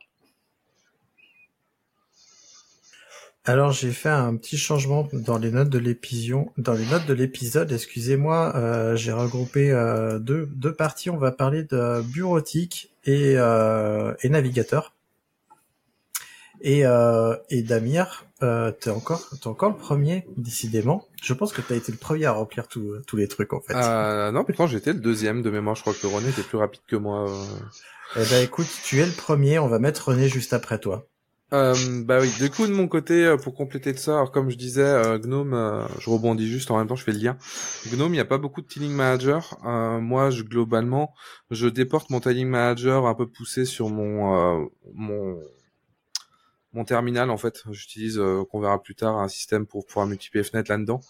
Alors 3.45 3.71
j'ai 3.71 3.91
fait 3.91 4.09
un 4.09 4.35
petit 4.35 4.57
changement 4.57 5.07
dans 5.11 5.39
les 5.39 5.49
notes 5.49 5.69
de 5.69 5.79
l'épisode. 5.79 7.71
Excusez-moi, 7.71 8.53
euh, 8.55 8.95
j'ai 8.95 9.11
regroupé 9.11 9.71
euh, 9.71 10.19
deux, 10.19 10.45
deux 10.45 10.73
parties. 10.73 11.09
On 11.09 11.17
va 11.17 11.31
parler 11.31 11.63
de 11.63 12.01
bureautique 12.03 12.93
et, 13.05 13.33
euh, 13.37 14.13
et 14.21 14.29
navigateur. 14.29 14.93
Et, 16.61 16.85
euh, 16.85 17.35
et 17.49 17.63
Damir, 17.63 18.28
euh, 18.41 18.71
t'es 18.71 18.89
encore, 18.89 19.27
t'es 19.41 19.47
encore 19.47 19.69
le 19.69 19.77
premier, 19.77 20.25
décidément. 20.37 21.05
Je 21.21 21.33
pense 21.33 21.53
que 21.53 21.61
t'as 21.61 21.75
été 21.75 21.91
le 21.91 21.97
premier 21.97 22.25
à 22.25 22.31
remplir 22.31 22.67
tous 22.67 23.17
les 23.17 23.27
trucs, 23.27 23.53
en 23.53 23.61
fait. 23.61 23.73
Euh, 23.75 24.31
non, 24.31 24.43
pourtant 24.43 24.67
j'étais 24.67 24.93
le 24.93 24.99
deuxième 24.99 25.41
de 25.41 25.49
mémoire. 25.49 25.75
Je 25.75 25.81
crois 25.81 25.93
que 25.93 26.07
René 26.07 26.29
était 26.29 26.43
plus 26.43 26.57
rapide 26.57 26.81
que 26.87 26.95
moi. 26.95 27.29
Euh. 27.29 27.43
Eh 28.15 28.23
ben, 28.29 28.43
écoute, 28.43 28.67
tu 28.83 28.99
es 28.99 29.05
le 29.05 29.11
premier. 29.11 29.59
On 29.59 29.67
va 29.67 29.79
mettre 29.79 30.09
René 30.09 30.29
juste 30.29 30.53
après 30.53 30.79
toi. 30.79 31.05
Euh, 31.51 31.73
bah 32.03 32.19
oui, 32.21 32.29
du 32.39 32.51
coup 32.51 32.67
de 32.67 32.73
mon 32.73 32.87
côté, 32.87 33.25
euh, 33.25 33.35
pour 33.35 33.55
compléter 33.55 33.91
de 33.91 33.97
ça, 33.97 34.13
alors 34.13 34.31
comme 34.31 34.51
je 34.51 34.55
disais, 34.55 34.83
euh, 34.83 35.17
Gnome, 35.17 35.55
euh, 35.55 35.87
je 35.99 36.09
rebondis 36.09 36.47
juste 36.47 36.69
en 36.69 36.77
même 36.77 36.87
temps, 36.87 36.95
je 36.95 37.03
fais 37.03 37.11
le 37.11 37.17
lien. 37.17 37.37
Gnome, 37.91 38.13
il 38.13 38.17
n'y 38.17 38.19
a 38.19 38.25
pas 38.25 38.37
beaucoup 38.37 38.61
de 38.61 38.67
tiling 38.67 38.91
manager. 38.91 39.57
moi, 39.63 40.29
je, 40.29 40.43
globalement, 40.43 41.13
je 41.49 41.67
déporte 41.67 42.11
mon 42.11 42.19
tiling 42.19 42.47
manager 42.47 43.07
un 43.07 43.15
peu 43.15 43.27
poussé 43.27 43.65
sur 43.65 43.89
mon 43.89 44.69
mon 44.93 45.39
mon 46.73 46.85
terminal 46.85 47.29
en 47.29 47.37
fait. 47.37 47.63
J'utilise, 47.71 48.17
euh, 48.19 48.43
qu'on 48.49 48.59
verra 48.59 48.81
plus 48.81 48.95
tard, 48.95 49.17
un 49.17 49.27
système 49.27 49.65
pour 49.65 49.85
pouvoir 49.85 50.07
multiplier 50.07 50.43
les 50.43 50.49
fenêtres 50.49 50.71
là-dedans. 50.71 51.01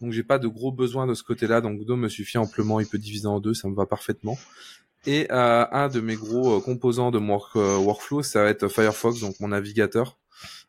Donc 0.00 0.12
j'ai 0.12 0.22
pas 0.22 0.38
de 0.38 0.48
gros 0.48 0.72
besoins 0.72 1.06
de 1.06 1.14
ce 1.14 1.22
côté-là. 1.22 1.60
Donc 1.60 1.80
GNOME 1.80 2.00
me 2.00 2.08
suffit 2.08 2.38
amplement. 2.38 2.80
Il 2.80 2.86
peut 2.86 2.98
diviser 2.98 3.26
en 3.26 3.40
deux, 3.40 3.54
ça 3.54 3.68
me 3.68 3.74
va 3.74 3.86
parfaitement. 3.86 4.38
Et 5.06 5.28
euh, 5.30 5.64
un 5.70 5.88
de 5.88 6.00
mes 6.00 6.16
gros 6.16 6.56
euh, 6.56 6.60
composants 6.60 7.10
de 7.10 7.18
mon 7.18 7.38
workflow, 7.54 8.22
ça 8.22 8.42
va 8.42 8.50
être 8.50 8.68
Firefox, 8.68 9.20
donc 9.20 9.38
mon 9.40 9.48
navigateur. 9.48 10.18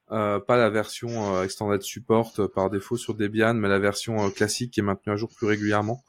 pas 0.09 0.43
la 0.47 0.69
version 0.69 1.43
Extended 1.43 1.81
Support 1.81 2.33
par 2.53 2.69
défaut 2.69 2.97
sur 2.97 3.15
Debian, 3.15 3.55
mais 3.55 3.67
la 3.67 3.79
version 3.79 4.29
classique 4.31 4.71
qui 4.71 4.79
est 4.79 4.83
maintenue 4.83 5.13
à 5.13 5.17
jour 5.17 5.29
plus 5.35 5.47
régulièrement 5.47 6.03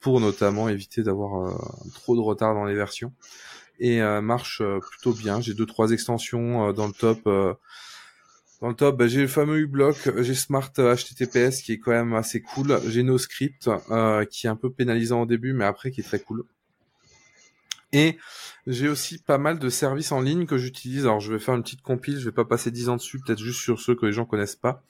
pour 0.00 0.20
notamment 0.20 0.68
éviter 0.68 1.02
d'avoir 1.02 1.56
trop 1.94 2.16
de 2.16 2.20
retard 2.20 2.54
dans 2.54 2.64
les 2.64 2.74
versions 2.74 3.12
et 3.78 4.00
euh, 4.00 4.20
marche 4.20 4.60
euh, 4.60 4.80
plutôt 4.80 5.12
bien. 5.12 5.40
J'ai 5.40 5.54
deux 5.54 5.66
trois 5.66 5.90
extensions 5.90 6.68
euh, 6.68 6.72
dans 6.72 6.86
le 6.86 6.92
top. 6.92 7.24
dans 7.24 8.68
le 8.68 8.74
top, 8.74 8.96
bah, 8.96 9.08
j'ai 9.08 9.22
le 9.22 9.28
fameux 9.28 9.58
uBlock, 9.58 10.22
j'ai 10.22 10.34
Smart 10.34 10.72
HTTPS 10.76 11.62
qui 11.62 11.72
est 11.72 11.78
quand 11.78 11.92
même 11.92 12.14
assez 12.14 12.40
cool. 12.40 12.78
J'ai 12.88 13.02
NoScript 13.02 13.70
qui 14.30 14.46
est 14.46 14.50
un 14.50 14.56
peu 14.56 14.70
pénalisant 14.70 15.22
au 15.22 15.26
début, 15.26 15.52
mais 15.52 15.64
après 15.64 15.90
qui 15.90 16.00
est 16.00 16.04
très 16.04 16.20
cool. 16.20 16.44
Et 17.92 18.18
j'ai 18.66 18.88
aussi 18.88 19.18
pas 19.18 19.38
mal 19.38 19.58
de 19.58 19.68
services 19.68 20.12
en 20.12 20.20
ligne 20.20 20.46
que 20.46 20.58
j'utilise. 20.58 21.04
Alors 21.04 21.20
je 21.20 21.32
vais 21.32 21.38
faire 21.38 21.54
une 21.54 21.62
petite 21.62 21.82
compile, 21.82 22.18
je 22.18 22.24
vais 22.24 22.32
pas 22.32 22.44
passer 22.44 22.70
10 22.70 22.88
ans 22.88 22.96
dessus, 22.96 23.20
peut-être 23.24 23.38
juste 23.38 23.60
sur 23.60 23.80
ceux 23.80 23.94
que 23.94 24.06
les 24.06 24.12
gens 24.12 24.24
connaissent 24.24 24.56
pas. 24.56 24.82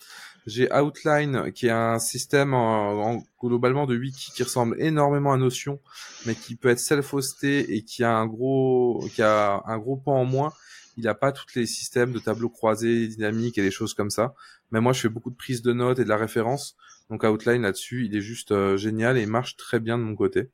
J'ai 0.46 0.72
Outline 0.72 1.52
qui 1.52 1.66
est 1.66 1.70
un 1.70 1.98
système 1.98 2.54
en, 2.54 3.24
globalement 3.42 3.86
de 3.86 3.96
wiki 3.96 4.30
qui 4.32 4.42
ressemble 4.44 4.80
énormément 4.80 5.32
à 5.32 5.36
Notion, 5.36 5.80
mais 6.24 6.34
qui 6.34 6.54
peut 6.54 6.68
être 6.68 6.78
self-hosté 6.78 7.74
et 7.74 7.82
qui 7.82 8.04
a 8.04 8.12
un 8.16 8.26
gros 8.26 9.04
qui 9.12 9.22
a 9.22 9.62
un 9.66 9.78
gros 9.78 9.96
pan 9.96 10.20
en 10.20 10.24
moins. 10.24 10.52
Il 10.96 11.04
n'a 11.04 11.14
pas 11.14 11.32
tous 11.32 11.46
les 11.56 11.66
systèmes 11.66 12.12
de 12.12 12.18
tableaux 12.18 12.48
croisés, 12.48 13.08
dynamiques 13.08 13.58
et 13.58 13.62
des 13.62 13.70
choses 13.70 13.92
comme 13.92 14.10
ça. 14.10 14.34
Mais 14.70 14.80
moi, 14.80 14.92
je 14.92 15.00
fais 15.00 15.08
beaucoup 15.08 15.30
de 15.30 15.36
prises 15.36 15.62
de 15.62 15.72
notes 15.72 15.98
et 15.98 16.04
de 16.04 16.08
la 16.08 16.16
référence. 16.16 16.76
Donc 17.10 17.22
Outline 17.22 17.62
là-dessus, 17.62 18.06
il 18.06 18.16
est 18.16 18.20
juste 18.20 18.52
euh, 18.52 18.76
génial 18.76 19.18
et 19.18 19.26
marche 19.26 19.56
très 19.56 19.78
bien 19.78 19.98
de 19.98 20.02
mon 20.02 20.14
côté. 20.14 20.50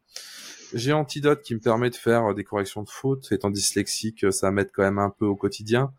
J'ai 0.75 0.93
Antidote 0.93 1.43
qui 1.43 1.55
me 1.55 1.61
permet 1.61 1.91
de 1.91 1.95
faire 1.95 2.31
euh, 2.31 2.35
des 2.35 2.45
corrections 2.45 2.83
de 2.83 2.89
fautes. 2.89 3.31
Étant 3.33 3.51
dyslexique, 3.51 4.25
euh, 4.25 4.31
ça 4.31 4.51
m'aide 4.51 4.71
quand 4.73 4.83
même 4.83 4.99
un 4.99 5.11
peu 5.11 5.27
au 5.27 5.37
quotidien. 5.37 5.93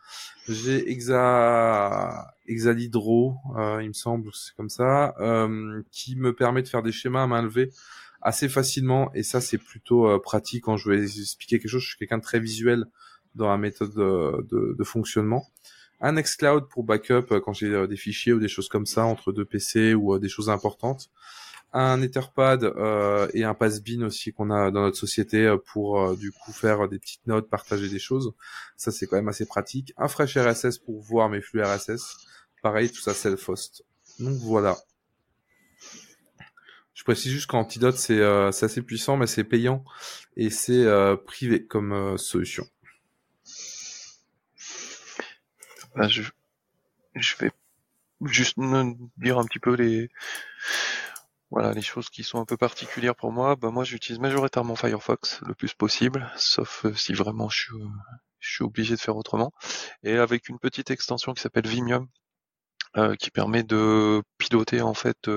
J'ai 0.47 0.89
Exa 0.89 2.33
Exalidro, 2.47 3.35
euh, 3.57 3.81
il 3.81 3.89
me 3.89 3.93
semble, 3.93 4.29
c'est 4.33 4.55
comme 4.55 4.69
ça, 4.69 5.15
euh, 5.19 5.81
qui 5.91 6.15
me 6.15 6.33
permet 6.33 6.61
de 6.61 6.67
faire 6.67 6.83
des 6.83 6.91
schémas 6.91 7.23
à 7.23 7.27
main 7.27 7.41
levée 7.41 7.71
assez 8.21 8.49
facilement. 8.49 9.11
Et 9.13 9.23
ça, 9.23 9.41
c'est 9.41 9.57
plutôt 9.57 10.19
pratique 10.19 10.63
quand 10.63 10.77
je 10.77 10.89
vais 10.89 11.03
expliquer 11.03 11.59
quelque 11.59 11.69
chose. 11.69 11.81
Je 11.81 11.89
suis 11.89 11.97
quelqu'un 11.97 12.17
de 12.17 12.23
très 12.23 12.39
visuel 12.39 12.85
dans 13.35 13.49
la 13.49 13.57
méthode 13.57 13.93
de, 13.93 14.45
de, 14.49 14.75
de 14.77 14.83
fonctionnement 14.83 15.47
un 16.01 16.13
Nextcloud 16.13 16.67
pour 16.67 16.83
backup 16.83 17.39
quand 17.43 17.53
j'ai 17.53 17.87
des 17.87 17.95
fichiers 17.95 18.33
ou 18.33 18.39
des 18.39 18.49
choses 18.49 18.67
comme 18.67 18.85
ça 18.85 19.05
entre 19.05 19.31
deux 19.31 19.45
PC 19.45 19.93
ou 19.93 20.19
des 20.19 20.27
choses 20.27 20.49
importantes 20.49 21.09
un 21.73 22.01
Etherpad 22.01 22.63
euh, 22.63 23.27
et 23.33 23.43
un 23.43 23.55
Passbin 23.55 24.03
aussi 24.03 24.31
qu'on 24.31 24.51
a 24.51 24.69
dans 24.69 24.81
notre 24.81 24.97
société 24.97 25.45
euh, 25.45 25.57
pour 25.57 25.99
euh, 25.99 26.15
du 26.15 26.31
coup 26.31 26.51
faire 26.51 26.87
des 26.87 26.99
petites 26.99 27.25
notes, 27.25 27.49
partager 27.49 27.89
des 27.89 27.99
choses. 27.99 28.33
Ça 28.77 28.91
c'est 28.91 29.07
quand 29.07 29.15
même 29.15 29.27
assez 29.27 29.45
pratique. 29.45 29.93
Un 29.97 30.07
Fresh 30.07 30.37
RSS 30.37 30.77
pour 30.77 31.01
voir 31.01 31.29
mes 31.29 31.41
flux 31.41 31.63
RSS. 31.63 32.17
Pareil, 32.61 32.91
tout 32.91 33.01
ça 33.01 33.13
self-host. 33.13 33.83
Donc 34.19 34.35
voilà. 34.37 34.77
Je 36.93 37.03
précise 37.03 37.31
juste 37.31 37.47
qu'Antidote 37.47 37.97
c'est 37.97 38.19
euh, 38.19 38.49
assez 38.49 38.81
puissant 38.83 39.17
mais 39.17 39.27
c'est 39.27 39.43
payant 39.43 39.83
et 40.37 40.51
c'est 40.51 40.85
privé 41.25 41.65
comme 41.65 42.17
solution. 42.17 42.65
Bah, 45.95 46.07
je, 46.07 46.23
je 47.15 47.35
vais 47.37 47.51
juste 48.25 48.57
dire 49.17 49.37
un 49.37 49.45
petit 49.45 49.59
peu 49.59 49.75
les 49.75 50.09
voilà, 51.53 51.71
les 51.71 51.83
choses 51.83 52.09
qui 52.09 52.23
sont 52.23 52.39
un 52.39 52.45
peu 52.45 52.57
particulières 52.57 53.15
pour 53.15 53.31
moi, 53.31 53.55
bah 53.55 53.69
moi 53.69 53.83
j'utilise 53.83 54.19
majoritairement 54.19 54.75
Firefox 54.75 55.39
le 55.45 55.53
plus 55.53 55.75
possible, 55.75 56.31
sauf 56.35 56.83
euh, 56.85 56.95
si 56.95 57.13
vraiment 57.13 57.47
je 57.47 57.57
suis, 57.65 57.75
euh, 57.75 57.87
je 58.39 58.53
suis 58.55 58.63
obligé 58.63 58.95
de 58.95 58.99
faire 58.99 59.15
autrement. 59.15 59.51
Et 60.01 60.17
avec 60.17 60.49
une 60.49 60.57
petite 60.57 60.89
extension 60.89 61.31
qui 61.35 61.41
s'appelle 61.43 61.67
Vimium, 61.67 62.07
euh, 62.97 63.15
qui 63.15 63.29
permet 63.29 63.61
de 63.61 64.23
piloter 64.39 64.81
en 64.81 64.95
fait 64.95 65.29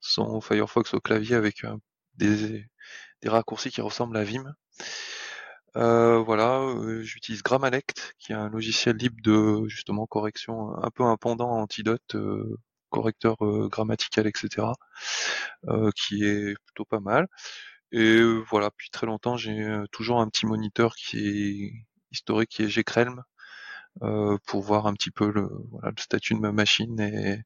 son 0.00 0.40
Firefox 0.40 0.94
au 0.94 1.00
clavier 1.00 1.36
avec 1.36 1.66
des, 2.14 2.64
raccourcis 3.26 3.70
qui 3.70 3.82
ressemblent 3.82 4.16
à 4.16 4.24
Vim. 4.24 4.54
voilà, 5.74 6.74
j'utilise 7.02 7.42
Grammalect, 7.42 8.14
qui 8.18 8.32
est 8.32 8.36
un 8.36 8.48
logiciel 8.48 8.96
libre 8.96 9.20
de 9.22 9.68
justement 9.68 10.06
correction, 10.06 10.74
un 10.82 10.90
peu 10.90 11.04
un 11.04 11.16
pendant 11.18 11.50
Antidote, 11.50 12.16
correcteur 12.94 13.36
grammatical, 13.70 14.26
etc., 14.26 14.68
qui 15.96 16.24
est 16.24 16.54
plutôt 16.66 16.84
pas 16.84 17.00
mal. 17.00 17.26
Et 17.92 18.22
voilà, 18.50 18.68
depuis 18.70 18.90
très 18.90 19.06
longtemps, 19.06 19.36
j'ai 19.36 19.66
toujours 19.92 20.20
un 20.20 20.28
petit 20.28 20.46
moniteur 20.46 20.94
qui 20.96 21.18
est 21.18 21.72
historique, 22.12 22.50
qui 22.50 22.62
est 22.64 22.68
Gcrelm, 22.68 23.22
euh, 24.02 24.38
pour 24.46 24.62
voir 24.62 24.86
un 24.86 24.94
petit 24.94 25.10
peu 25.12 25.30
le, 25.30 25.48
voilà, 25.70 25.90
le 25.96 26.00
statut 26.02 26.34
de 26.34 26.40
ma 26.40 26.52
machine 26.52 26.98
et, 27.00 27.42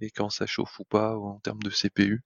et 0.00 0.10
quand 0.10 0.30
ça 0.30 0.46
chauffe 0.46 0.78
ou 0.80 0.84
pas 0.84 1.16
en 1.16 1.40
termes 1.40 1.62
de 1.62 1.70
CPU. 1.70 2.22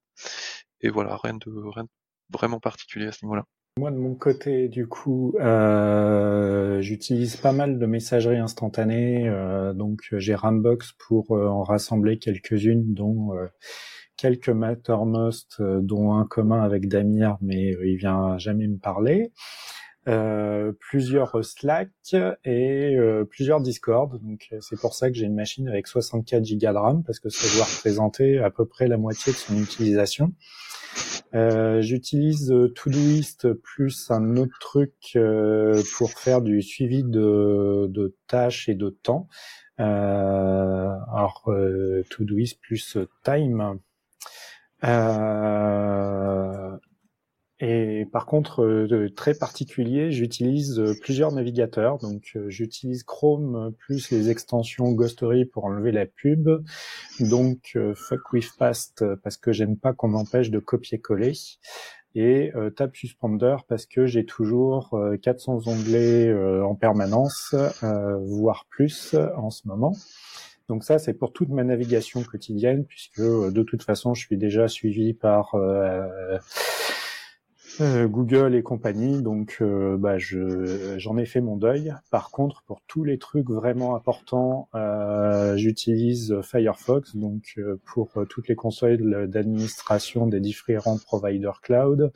Et 0.82 0.90
voilà, 0.90 1.16
rien 1.22 1.34
de, 1.34 1.50
rien 1.74 1.84
de 1.84 1.90
vraiment 2.30 2.60
particulier 2.60 3.06
à 3.08 3.12
ce 3.12 3.24
niveau-là. 3.24 3.44
Moi 3.78 3.90
de 3.90 3.98
mon 3.98 4.14
côté, 4.14 4.68
du 4.68 4.88
coup, 4.88 5.34
euh, 5.38 6.80
j'utilise 6.80 7.36
pas 7.36 7.52
mal 7.52 7.78
de 7.78 7.84
messagerie 7.84 8.38
instantanée, 8.38 9.28
euh, 9.28 9.74
donc 9.74 10.00
j'ai 10.12 10.34
Rambox 10.34 10.92
pour 10.92 11.36
euh, 11.36 11.46
en 11.46 11.62
rassembler 11.62 12.18
quelques-unes, 12.18 12.94
dont 12.94 13.34
euh, 13.34 13.48
quelques 14.16 14.48
Mattermost, 14.48 15.56
euh, 15.60 15.80
dont 15.82 16.14
un 16.14 16.24
commun 16.24 16.62
avec 16.62 16.88
Damir, 16.88 17.36
mais 17.42 17.76
il 17.84 17.96
vient 17.96 18.38
jamais 18.38 18.66
me 18.66 18.78
parler. 18.78 19.30
Euh, 20.08 20.70
plusieurs 20.78 21.44
Slack 21.44 21.90
et 22.44 22.94
euh, 22.96 23.24
plusieurs 23.24 23.60
Discord. 23.60 24.22
Donc 24.22 24.46
euh, 24.52 24.58
c'est 24.60 24.80
pour 24.80 24.94
ça 24.94 25.10
que 25.10 25.16
j'ai 25.16 25.26
une 25.26 25.34
machine 25.34 25.66
avec 25.68 25.88
64 25.88 26.44
Go 26.44 26.56
de 26.56 26.78
RAM 26.78 27.02
parce 27.04 27.18
que 27.18 27.28
ça 27.28 27.56
doit 27.56 27.64
représenter 27.64 28.38
à 28.38 28.50
peu 28.50 28.66
près 28.66 28.86
la 28.86 28.98
moitié 28.98 29.32
de 29.32 29.36
son 29.36 29.60
utilisation. 29.60 30.32
Euh, 31.34 31.80
J'utilise 31.82 32.54
Todoist 32.74 33.52
plus 33.52 34.10
un 34.10 34.36
autre 34.36 34.58
truc 34.60 35.18
pour 35.96 36.10
faire 36.10 36.40
du 36.40 36.62
suivi 36.62 37.02
de, 37.02 37.86
de 37.88 38.16
tâches 38.26 38.68
et 38.68 38.74
de 38.74 38.90
temps. 38.90 39.28
alors 39.78 41.50
Todoist 42.10 42.60
plus 42.60 42.98
Time. 43.24 43.78
Euh, 44.84 46.65
et 47.58 48.04
par 48.12 48.26
contre, 48.26 48.62
euh, 48.62 49.08
très 49.14 49.32
particulier, 49.32 50.10
j'utilise 50.12 50.78
euh, 50.78 50.92
plusieurs 51.00 51.32
navigateurs. 51.32 51.96
Donc, 51.96 52.32
euh, 52.36 52.50
j'utilise 52.50 53.02
Chrome 53.02 53.72
plus 53.78 54.10
les 54.10 54.28
extensions 54.28 54.92
Ghostery 54.92 55.46
pour 55.46 55.64
enlever 55.64 55.90
la 55.90 56.04
pub. 56.04 56.50
Donc, 57.18 57.78
Fuck 57.94 58.32
with 58.32 58.50
Past 58.58 59.04
parce 59.22 59.38
que 59.38 59.52
j'aime 59.52 59.78
pas 59.78 59.94
qu'on 59.94 60.08
m'empêche 60.08 60.50
de 60.50 60.58
copier-coller. 60.58 61.32
Et 62.14 62.50
Tab 62.76 62.94
Suspender 62.94 63.56
parce 63.68 63.84
que 63.84 64.06
j'ai 64.06 64.24
toujours 64.24 64.98
400 65.22 65.66
onglets 65.66 66.32
en 66.62 66.74
permanence, 66.74 67.54
voire 67.82 68.64
plus 68.70 69.14
en 69.36 69.50
ce 69.50 69.68
moment. 69.68 69.92
Donc 70.68 70.82
ça, 70.82 70.98
c'est 70.98 71.14
pour 71.14 71.32
toute 71.32 71.48
ma 71.50 71.62
navigation 71.62 72.22
quotidienne, 72.24 72.84
puisque 72.84 73.20
de 73.20 73.62
toute 73.62 73.82
façon, 73.84 74.14
je 74.14 74.26
suis 74.26 74.36
déjà 74.36 74.66
suivi 74.66 75.14
par 75.14 75.54
euh, 75.54 76.38
Google 77.80 78.54
et 78.54 78.62
compagnie, 78.62 79.22
donc 79.22 79.58
euh, 79.60 79.96
bah, 79.96 80.18
je, 80.18 80.96
j'en 80.98 81.16
ai 81.16 81.26
fait 81.26 81.40
mon 81.40 81.56
deuil. 81.56 81.94
Par 82.10 82.30
contre, 82.30 82.62
pour 82.66 82.80
tous 82.86 83.04
les 83.04 83.18
trucs 83.18 83.48
vraiment 83.50 83.96
importants, 83.96 84.68
euh, 84.74 85.56
j'utilise 85.56 86.40
Firefox, 86.42 87.16
donc 87.16 87.58
pour 87.84 88.12
toutes 88.28 88.48
les 88.48 88.56
consoles 88.56 89.28
d'administration 89.28 90.26
des 90.26 90.40
différents 90.40 90.98
providers 90.98 91.60
cloud. 91.60 92.12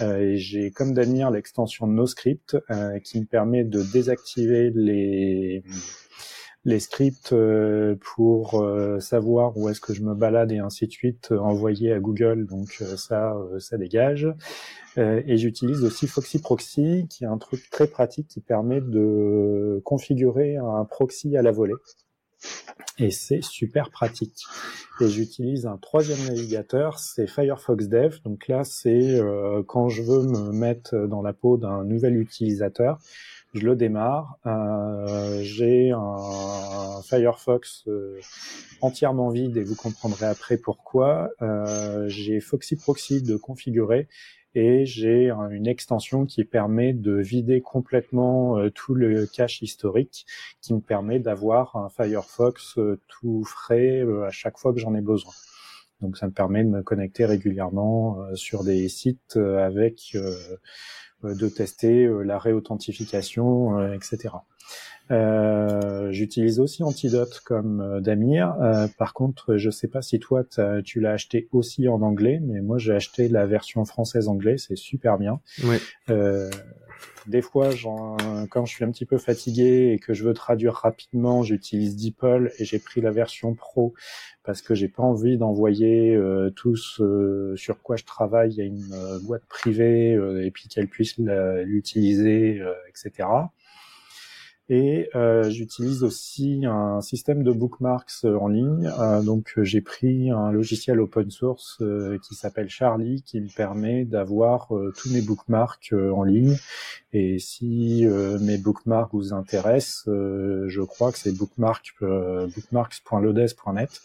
j'ai 0.00 0.70
comme 0.70 0.94
Damien 0.94 1.30
l'extension 1.30 1.86
NoScript 1.86 2.56
qui 3.02 3.20
me 3.20 3.26
permet 3.26 3.64
de 3.64 3.82
désactiver 3.82 4.70
les 4.74 5.62
les 6.64 6.80
scripts 6.80 7.32
euh, 7.32 7.96
pour 8.14 8.60
euh, 8.60 8.98
savoir 8.98 9.56
où 9.56 9.68
est-ce 9.68 9.80
que 9.80 9.92
je 9.92 10.02
me 10.02 10.14
balade 10.14 10.50
et 10.50 10.58
ainsi 10.58 10.86
de 10.86 10.92
suite 10.92 11.30
euh, 11.30 11.38
envoyés 11.38 11.92
à 11.92 12.00
Google. 12.00 12.46
Donc 12.46 12.82
ça, 12.96 13.36
ça 13.58 13.76
dégage. 13.76 14.28
et 14.96 15.36
j'utilise 15.36 15.84
aussi 15.84 16.06
Foxy 16.06 16.40
Proxy, 16.40 17.06
qui 17.10 17.24
est 17.24 17.26
un 17.26 17.38
truc 17.38 17.68
très 17.70 17.86
pratique 17.86 18.28
qui 18.28 18.40
permet 18.40 18.80
de 18.80 19.82
configurer 19.84 20.56
un 20.56 20.84
proxy 20.84 21.36
à 21.36 21.42
la 21.42 21.52
volée. 21.52 21.74
Et 22.98 23.10
c'est 23.10 23.42
super 23.42 23.90
pratique. 23.90 24.44
Et 25.00 25.08
j'utilise 25.08 25.66
un 25.66 25.78
troisième 25.78 26.24
navigateur, 26.28 26.98
c'est 26.98 27.26
Firefox 27.26 27.88
Dev. 27.88 28.18
Donc 28.24 28.46
là, 28.46 28.62
c'est 28.62 29.20
quand 29.66 29.88
je 29.88 30.02
veux 30.02 30.22
me 30.22 30.52
mettre 30.52 30.94
dans 31.08 31.22
la 31.22 31.32
peau 31.32 31.56
d'un 31.56 31.84
nouvel 31.84 32.16
utilisateur, 32.16 33.00
je 33.54 33.64
le 33.64 33.76
démarre. 33.76 34.38
Euh, 34.46 35.40
j'ai 35.42 35.92
un, 35.92 37.00
Firefox 37.04 37.84
euh, 37.86 38.18
entièrement 38.80 39.28
vide 39.28 39.56
et 39.56 39.62
vous 39.62 39.76
comprendrez 39.76 40.26
après 40.26 40.56
pourquoi. 40.56 41.30
Euh, 41.40 42.08
j'ai 42.08 42.40
Foxy 42.40 42.76
Proxy 42.76 43.22
de 43.22 43.36
configurer 43.36 44.08
et 44.56 44.86
j'ai 44.86 45.30
une 45.50 45.66
extension 45.66 46.26
qui 46.26 46.44
permet 46.44 46.92
de 46.92 47.14
vider 47.14 47.60
complètement 47.60 48.56
tout 48.70 48.94
le 48.94 49.26
cache 49.26 49.62
historique, 49.62 50.26
qui 50.60 50.74
me 50.74 50.80
permet 50.80 51.18
d'avoir 51.18 51.74
un 51.74 51.88
Firefox 51.88 52.78
tout 53.08 53.42
frais 53.44 54.04
à 54.24 54.30
chaque 54.30 54.56
fois 54.56 54.72
que 54.72 54.78
j'en 54.78 54.94
ai 54.94 55.00
besoin. 55.00 55.32
Donc 56.00 56.16
ça 56.16 56.26
me 56.28 56.32
permet 56.32 56.62
de 56.62 56.68
me 56.68 56.82
connecter 56.84 57.24
régulièrement 57.24 58.18
sur 58.34 58.62
des 58.62 58.88
sites 58.88 59.36
avec 59.36 60.12
euh, 60.14 60.30
de 61.32 61.48
tester 61.48 62.04
euh, 62.04 62.22
la 62.22 62.38
réauthentification, 62.38 63.78
euh, 63.78 63.94
etc. 63.94 64.34
Euh, 65.10 66.10
J'utilise 66.12 66.60
aussi 66.60 66.82
Antidote 66.82 67.40
comme 67.44 68.00
Damir. 68.00 68.54
Euh, 68.60 68.86
par 68.98 69.12
contre, 69.12 69.56
je 69.56 69.70
sais 69.70 69.88
pas 69.88 70.02
si 70.02 70.18
toi 70.18 70.44
tu 70.84 71.00
l'as 71.00 71.12
acheté 71.12 71.48
aussi 71.52 71.88
en 71.88 72.00
anglais, 72.02 72.40
mais 72.42 72.60
moi 72.60 72.78
j'ai 72.78 72.94
acheté 72.94 73.28
la 73.28 73.46
version 73.46 73.84
française 73.84 74.28
anglais, 74.28 74.56
c'est 74.58 74.76
super 74.76 75.18
bien. 75.18 75.40
Oui. 75.64 75.76
Euh, 76.10 76.50
des 77.26 77.40
fois, 77.40 77.70
quand 78.50 78.66
je 78.66 78.74
suis 78.74 78.84
un 78.84 78.90
petit 78.90 79.06
peu 79.06 79.16
fatigué 79.16 79.92
et 79.92 79.98
que 79.98 80.12
je 80.12 80.24
veux 80.24 80.34
traduire 80.34 80.74
rapidement, 80.74 81.42
j'utilise 81.42 81.96
DeepL 81.96 82.52
et 82.58 82.64
j'ai 82.64 82.78
pris 82.78 83.00
la 83.00 83.10
version 83.10 83.54
pro 83.54 83.94
parce 84.44 84.60
que 84.60 84.74
j'ai 84.74 84.88
pas 84.88 85.02
envie 85.02 85.38
d'envoyer 85.38 86.14
euh, 86.14 86.50
tout 86.50 86.76
ce 86.76 87.54
sur 87.56 87.80
quoi 87.80 87.96
je 87.96 88.04
travaille 88.04 88.60
à 88.60 88.64
une 88.64 88.92
euh, 88.92 89.18
boîte 89.20 89.46
privée 89.46 90.14
euh, 90.14 90.44
et 90.44 90.50
puis 90.50 90.68
qu'elle 90.68 90.88
puisse 90.88 91.16
l'utiliser, 91.16 92.60
etc. 92.88 93.28
Et 94.70 95.10
euh, 95.14 95.50
j'utilise 95.50 96.04
aussi 96.04 96.64
un 96.64 97.02
système 97.02 97.42
de 97.42 97.52
bookmarks 97.52 98.24
euh, 98.24 98.38
en 98.38 98.48
ligne. 98.48 98.90
Euh, 98.98 99.20
donc 99.20 99.52
j'ai 99.58 99.82
pris 99.82 100.30
un 100.30 100.52
logiciel 100.52 101.00
open 101.00 101.30
source 101.30 101.82
qui 102.22 102.34
s'appelle 102.34 102.70
Charlie, 102.70 103.22
qui 103.22 103.40
me 103.40 103.54
permet 103.54 104.06
d'avoir 104.06 104.68
tous 104.96 105.12
mes 105.12 105.20
bookmarks 105.20 105.92
en 105.92 106.22
ligne. 106.22 106.56
Et 107.12 107.38
si 107.38 108.06
mes 108.40 108.58
bookmarks 108.58 109.12
vous 109.12 109.32
intéressent, 109.32 110.04
je 110.06 110.82
crois 110.82 111.12
que 111.12 111.18
c'est 111.18 111.36
bookmark, 111.36 111.94
bookmarks.lodes.net. 112.00 114.00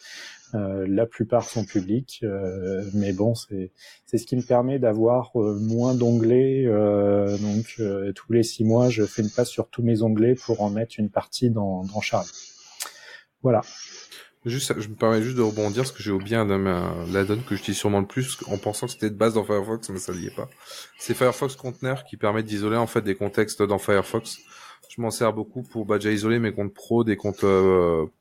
Euh, 0.56 0.86
la 0.88 1.06
plupart 1.06 1.44
sont 1.44 1.64
publics, 1.64 2.22
euh, 2.24 2.84
mais 2.94 3.14
bon, 3.14 3.34
c'est 3.36 3.72
ce 4.18 4.26
qui 4.26 4.36
me 4.36 4.42
permet 4.42 4.80
d'avoir 4.80 5.32
euh, 5.36 5.60
moins 5.60 5.94
d'onglets. 5.94 6.66
donc 7.42 7.82
tous 8.16 8.34
les 8.34 8.44
six 8.44 8.64
mois, 8.64 8.90
je 8.90 9.04
fais 9.04 9.22
une 9.22 9.30
passe 9.30 9.50
sur 9.50 9.70
tous 9.70 9.84
mes 9.84 10.02
onglets 10.02 10.36
pour 10.36 10.62
en 10.62 10.70
mettre 10.70 10.96
une 10.98 11.10
partie 11.10 11.50
dans, 11.50 11.84
dans. 11.84 12.02
Voilà. 13.44 13.62
Juste, 14.46 14.80
je 14.80 14.88
me 14.88 14.96
permets 14.96 15.22
juste 15.22 15.36
de 15.36 15.42
rebondir 15.42 15.84
parce 15.84 15.92
que 15.92 16.02
j'ai 16.02 16.12
oublié 16.12 16.38
la 16.38 17.26
donne 17.26 17.44
que 17.44 17.56
j'utilise 17.56 17.78
sûrement 17.78 18.00
le 18.00 18.08
plus 18.08 18.38
en 18.48 18.58
pensant 18.58 18.88
que 18.88 18.94
c'était 18.94 19.10
de 19.10 19.16
base 19.16 19.34
dans 19.34 19.44
Firefox, 19.44 19.90
mais 19.90 20.00
ça 20.00 20.14
n'y 20.14 20.28
est 20.28 20.36
pas. 20.36 20.50
C'est 20.98 21.14
Firefox 21.14 21.58
Container 21.58 22.06
qui 22.06 22.16
permet 22.16 22.42
d'isoler 22.42 22.78
en 22.78 22.88
fait 22.88 23.02
des 23.02 23.16
contextes 23.16 23.62
dans 23.62 23.80
Firefox. 23.80 24.40
Je 24.90 25.02
m'en 25.02 25.12
sers 25.12 25.32
beaucoup 25.32 25.62
pour 25.62 25.86
bah, 25.86 25.98
déjà 25.98 26.12
isoler 26.12 26.40
mes 26.40 26.52
comptes 26.52 26.74
pro, 26.74 27.04
des 27.04 27.16
comptes 27.16 27.46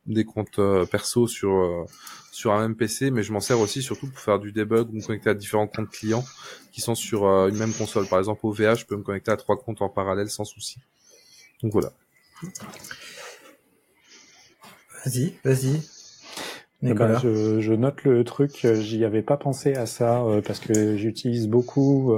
des 0.07 0.25
comptes 0.25 0.61
perso 0.91 1.27
sur 1.27 1.87
sur 2.39 2.53
un 2.53 2.61
même 2.61 2.77
PC, 2.77 3.11
mais 3.11 3.25
je 3.25 3.33
m'en 3.33 3.41
sers 3.41 3.59
aussi 3.59 3.83
surtout 3.83 4.09
pour 4.09 4.21
faire 4.21 4.39
du 4.39 4.53
debug 4.53 4.89
ou 4.91 4.93
me 4.93 5.03
connecter 5.03 5.31
à 5.31 5.35
différents 5.35 5.67
comptes 5.67 5.91
clients 5.91 6.25
qui 6.71 6.81
sont 6.81 6.95
sur 6.95 7.27
euh, 7.27 7.49
une 7.49 7.57
même 7.57 7.73
console. 7.73 8.07
Par 8.07 8.21
exemple, 8.21 8.47
OVH, 8.47 8.77
je 8.77 8.87
peux 8.87 8.97
me 8.97 9.03
connecter 9.03 9.33
à 9.33 9.37
trois 9.37 9.59
comptes 9.59 9.83
en 9.83 9.89
parallèle 9.89 10.31
sans 10.31 10.45
souci. 10.45 10.79
Donc 11.63 11.73
voilà. 11.73 11.93
Vas-y, 15.05 15.35
vas-y. 15.43 15.98
Nicolas 16.81 17.19
je, 17.19 17.61
je, 17.61 17.73
note 17.73 18.05
le 18.05 18.23
truc, 18.23 18.67
j'y 18.75 19.05
avais 19.05 19.23
pas 19.23 19.37
pensé 19.37 19.75
à 19.75 19.87
ça 19.87 20.25
parce 20.47 20.61
que 20.61 20.97
j'utilise 20.97 21.49
beaucoup 21.49 22.15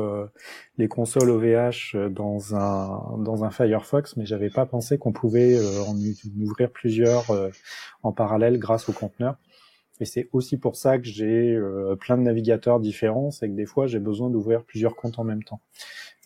les 0.76 0.86
consoles 0.86 1.30
OVH 1.30 1.96
dans 2.10 2.54
un 2.54 3.18
dans 3.18 3.44
un 3.44 3.50
Firefox, 3.50 4.16
mais 4.18 4.26
j'avais 4.26 4.50
pas 4.50 4.66
pensé 4.66 4.98
qu'on 4.98 5.12
pouvait 5.12 5.58
en 5.88 5.96
ouvrir 6.42 6.70
plusieurs 6.70 7.24
en 8.02 8.12
parallèle 8.12 8.58
grâce 8.58 8.88
au 8.90 8.92
conteneur. 8.92 9.36
Et 9.98 10.04
c'est 10.04 10.28
aussi 10.32 10.58
pour 10.58 10.76
ça 10.76 10.98
que 10.98 11.06
j'ai 11.06 11.58
plein 12.00 12.18
de 12.18 12.22
navigateurs 12.22 12.80
différents, 12.80 13.30
c'est 13.30 13.48
que 13.48 13.54
des 13.54 13.66
fois 13.66 13.86
j'ai 13.86 13.98
besoin 13.98 14.28
d'ouvrir 14.28 14.64
plusieurs 14.64 14.94
comptes 14.94 15.18
en 15.18 15.24
même 15.24 15.42
temps. 15.42 15.62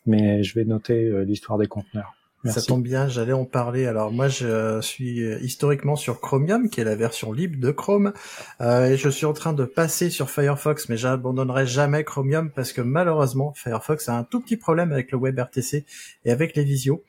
Mais 0.07 0.43
je 0.43 0.55
vais 0.59 0.65
noter 0.65 1.25
l'histoire 1.25 1.57
des 1.57 1.69
conteneurs. 1.69 2.15
Ça 2.45 2.61
tombe 2.61 2.83
bien, 2.83 3.09
j'allais 3.09 3.33
en 3.33 3.45
parler. 3.45 3.87
Alors 3.87 4.13
moi, 4.13 4.29
je 4.29 4.81
suis 4.81 5.21
historiquement 5.43 5.97
sur 5.97 6.21
Chromium, 6.21 6.69
qui 6.69 6.81
est 6.81 6.85
la 6.85 6.95
version 6.95 7.33
libre 7.33 7.59
de 7.59 7.71
Chrome, 7.71 8.13
euh, 8.61 8.87
et 8.87 8.97
je 8.97 9.09
suis 9.09 9.27
en 9.27 9.33
train 9.33 9.53
de 9.53 9.65
passer 9.65 10.11
sur 10.11 10.31
Firefox, 10.31 10.89
mais 10.89 10.97
j'abandonnerai 10.97 11.67
jamais 11.67 12.05
Chromium 12.05 12.51
parce 12.51 12.73
que 12.73 12.81
malheureusement, 12.81 13.53
Firefox 13.55 14.09
a 14.09 14.17
un 14.17 14.25
tout 14.25 14.41
petit 14.41 14.57
problème 14.57 14.93
avec 14.93 15.11
le 15.11 15.19
WebRTC 15.19 15.85
et 16.25 16.31
avec 16.31 16.55
les 16.55 16.65
visios, 16.65 17.03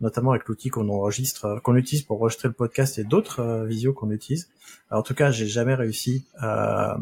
notamment 0.00 0.30
avec 0.30 0.46
l'outil 0.46 0.68
qu'on 0.68 0.88
enregistre, 0.88 1.46
euh, 1.46 1.60
qu'on 1.60 1.76
utilise 1.76 2.02
pour 2.02 2.20
enregistrer 2.20 2.48
le 2.48 2.54
podcast 2.54 2.98
et 2.98 3.04
d'autres 3.04 3.40
euh, 3.40 3.64
visios 3.66 3.92
qu'on 3.92 4.10
utilise. 4.10 4.48
Alors, 4.90 5.00
en 5.00 5.04
tout 5.04 5.14
cas, 5.14 5.30
j'ai 5.30 5.46
jamais 5.46 5.74
réussi 5.74 6.26
à, 6.38 6.94
euh, 6.94 6.98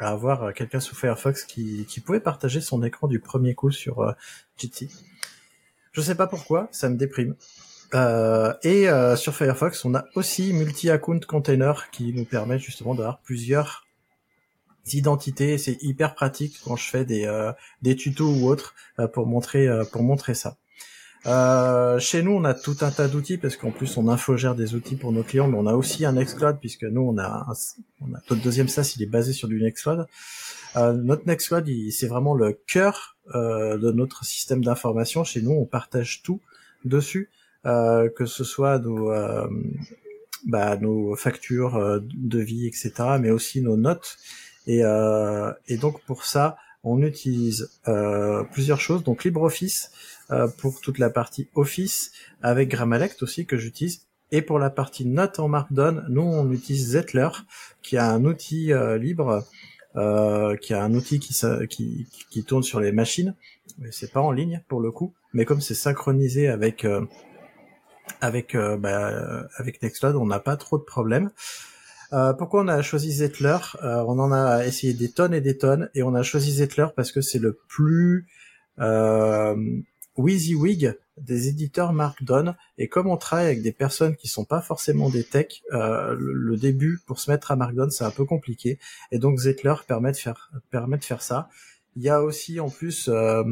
à 0.00 0.08
avoir 0.08 0.52
quelqu'un 0.54 0.80
sous 0.80 0.96
Firefox 0.96 1.44
qui, 1.44 1.84
qui 1.86 2.00
pouvait 2.00 2.20
partager 2.20 2.60
son 2.60 2.82
écran 2.82 3.06
du 3.06 3.20
premier 3.20 3.54
coup 3.54 3.70
sur 3.70 4.00
euh, 4.00 4.12
Jitsi. 4.56 4.90
Je 6.00 6.06
sais 6.06 6.14
pas 6.14 6.26
pourquoi, 6.26 6.66
ça 6.72 6.88
me 6.88 6.96
déprime. 6.96 7.34
Euh, 7.94 8.54
et 8.62 8.88
euh, 8.88 9.16
sur 9.16 9.34
Firefox, 9.34 9.84
on 9.84 9.94
a 9.94 10.06
aussi 10.14 10.54
multi-account 10.54 11.20
container 11.28 11.90
qui 11.90 12.14
nous 12.14 12.24
permet 12.24 12.58
justement 12.58 12.94
d'avoir 12.94 13.18
plusieurs 13.18 13.86
identités. 14.94 15.58
C'est 15.58 15.76
hyper 15.82 16.14
pratique 16.14 16.58
quand 16.64 16.74
je 16.74 16.88
fais 16.88 17.04
des, 17.04 17.26
euh, 17.26 17.52
des 17.82 17.96
tutos 17.96 18.30
ou 18.30 18.48
autres 18.48 18.74
euh, 18.98 19.08
pour 19.08 19.26
montrer 19.26 19.68
pour 19.92 20.02
montrer 20.02 20.32
ça. 20.32 20.56
Chez 21.24 22.22
nous, 22.22 22.32
on 22.32 22.44
a 22.44 22.54
tout 22.54 22.76
un 22.80 22.90
tas 22.90 23.08
d'outils 23.08 23.38
parce 23.38 23.56
qu'en 23.56 23.70
plus 23.70 23.96
on 23.96 24.08
infogère 24.08 24.54
des 24.54 24.74
outils 24.74 24.96
pour 24.96 25.12
nos 25.12 25.22
clients, 25.22 25.48
mais 25.48 25.58
on 25.58 25.66
a 25.66 25.74
aussi 25.74 26.04
un 26.04 26.12
Nextcloud 26.12 26.58
puisque 26.60 26.84
nous 26.84 27.02
on 27.02 27.18
a 27.18 27.46
on 28.00 28.06
a 28.14 28.20
notre 28.30 28.36
deuxième 28.36 28.68
SaaS, 28.68 28.94
il 28.96 29.02
est 29.02 29.06
basé 29.06 29.32
sur 29.32 29.48
du 29.48 29.60
Nextcloud. 29.62 30.06
Euh, 30.76 30.92
notre 30.92 31.26
Nextcloud, 31.26 31.66
c'est 31.90 32.06
vraiment 32.06 32.34
le 32.34 32.52
cœur 32.52 33.16
euh, 33.34 33.76
de 33.76 33.90
notre 33.90 34.24
système 34.24 34.64
d'information. 34.64 35.24
Chez 35.24 35.42
nous, 35.42 35.52
on 35.52 35.66
partage 35.66 36.22
tout 36.22 36.40
dessus, 36.84 37.30
euh, 37.66 38.08
que 38.08 38.26
ce 38.26 38.44
soit 38.44 38.78
nos, 38.78 39.12
euh, 39.12 39.48
bah, 40.46 40.76
nos 40.76 41.14
factures 41.16 41.76
euh, 41.76 42.00
de 42.02 42.38
vie, 42.38 42.66
etc., 42.66 42.92
mais 43.20 43.30
aussi 43.30 43.60
nos 43.62 43.76
notes. 43.76 44.16
Et, 44.66 44.82
et 45.66 45.76
donc 45.78 46.00
pour 46.02 46.24
ça, 46.24 46.56
on 46.84 47.02
utilise 47.02 47.70
plusieurs 48.52 48.80
choses. 48.80 49.02
Donc 49.02 49.24
LibreOffice 49.24 49.90
pour 50.58 50.80
toute 50.80 50.98
la 50.98 51.10
partie 51.10 51.48
Office, 51.54 52.12
avec 52.42 52.68
Grammalect 52.68 53.22
aussi 53.22 53.46
que 53.46 53.56
j'utilise. 53.56 54.06
Et 54.32 54.42
pour 54.42 54.58
la 54.58 54.70
partie 54.70 55.06
notes 55.06 55.40
en 55.40 55.48
Markdown, 55.48 56.06
nous 56.08 56.22
on 56.22 56.50
utilise 56.52 56.90
Zetler, 56.90 57.30
qui 57.82 57.96
a 57.96 58.10
un 58.10 58.24
outil 58.24 58.72
libre 58.98 59.44
euh, 59.96 60.56
qui 60.56 60.72
a 60.72 60.84
un 60.84 60.94
outil 60.94 61.18
qui, 61.18 61.34
qui, 61.68 62.06
qui 62.30 62.44
tourne 62.44 62.62
sur 62.62 62.78
les 62.78 62.92
machines. 62.92 63.34
C'est 63.90 64.12
pas 64.12 64.20
en 64.20 64.30
ligne 64.30 64.62
pour 64.68 64.80
le 64.80 64.92
coup, 64.92 65.14
mais 65.32 65.44
comme 65.44 65.60
c'est 65.60 65.74
synchronisé 65.74 66.48
avec 66.48 66.84
euh, 66.84 67.04
avec 68.20 68.54
euh, 68.54 68.76
bah, 68.76 69.48
avec 69.56 69.82
Nextcloud, 69.82 70.14
on 70.14 70.26
n'a 70.26 70.38
pas 70.38 70.56
trop 70.56 70.78
de 70.78 70.84
problèmes. 70.84 71.30
Euh, 72.12 72.32
pourquoi 72.34 72.62
on 72.62 72.68
a 72.68 72.82
choisi 72.82 73.12
Zettler? 73.12 73.58
On 73.82 74.18
en 74.18 74.30
a 74.32 74.64
essayé 74.64 74.94
des 74.94 75.10
tonnes 75.10 75.34
et 75.34 75.40
des 75.40 75.58
tonnes, 75.58 75.90
et 75.94 76.04
on 76.04 76.14
a 76.14 76.22
choisi 76.22 76.52
Zettler 76.52 76.86
parce 76.94 77.10
que 77.10 77.20
c'est 77.20 77.38
le 77.40 77.58
plus 77.68 78.28
WYSIWYG 80.20 80.94
des 81.20 81.48
éditeurs 81.48 81.92
Markdown 81.92 82.56
et 82.78 82.88
comme 82.88 83.06
on 83.06 83.16
travaille 83.16 83.46
avec 83.46 83.62
des 83.62 83.72
personnes 83.72 84.16
qui 84.16 84.28
sont 84.28 84.44
pas 84.44 84.60
forcément 84.60 85.10
des 85.10 85.24
techs, 85.24 85.62
euh, 85.72 86.16
le, 86.18 86.56
début 86.56 86.98
pour 87.06 87.20
se 87.20 87.30
mettre 87.30 87.50
à 87.50 87.56
Markdown 87.56 87.90
c'est 87.90 88.04
un 88.04 88.10
peu 88.10 88.24
compliqué 88.24 88.78
et 89.12 89.18
donc 89.18 89.38
Zettler 89.38 89.74
permet 89.86 90.12
de 90.12 90.16
faire 90.16 90.50
permet 90.70 90.98
de 90.98 91.04
faire 91.04 91.22
ça. 91.22 91.48
Il 91.96 92.02
y 92.02 92.08
a 92.08 92.22
aussi 92.22 92.60
en 92.60 92.70
plus 92.70 93.08
euh, 93.08 93.42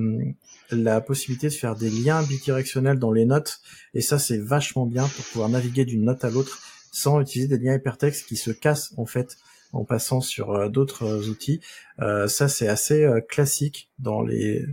la 0.71 1.01
possibilité 1.01 1.49
de 1.49 1.55
faire 1.55 1.75
des 1.75 1.91
liens 1.91 2.23
bidirectionnels 2.23 2.99
dans 2.99 3.12
les 3.12 3.25
notes 3.25 3.61
et 3.95 4.01
ça 4.01 4.19
c'est 4.19 4.39
vachement 4.39 4.87
bien 4.87 5.07
pour 5.07 5.25
pouvoir 5.27 5.49
naviguer 5.49 5.85
d'une 5.85 6.05
note 6.05 6.25
à 6.25 6.31
l'autre 6.31 6.61
sans 6.93 7.21
utiliser 7.21 7.49
des 7.49 7.62
liens 7.62 7.75
hypertextes 7.75 8.27
qui 8.27 8.37
se 8.37 8.51
cassent 8.51 8.95
en 8.97 9.07
fait 9.07 9.37
en 9.73 9.85
passant 9.85 10.21
sur 10.21 10.53
euh, 10.53 10.69
d'autres 10.69 11.29
outils. 11.29 11.61
ça 11.99 12.49
c'est 12.49 12.69
assez 12.69 13.07
classique 13.29 13.91
dans 13.99 14.23
les 14.23 14.64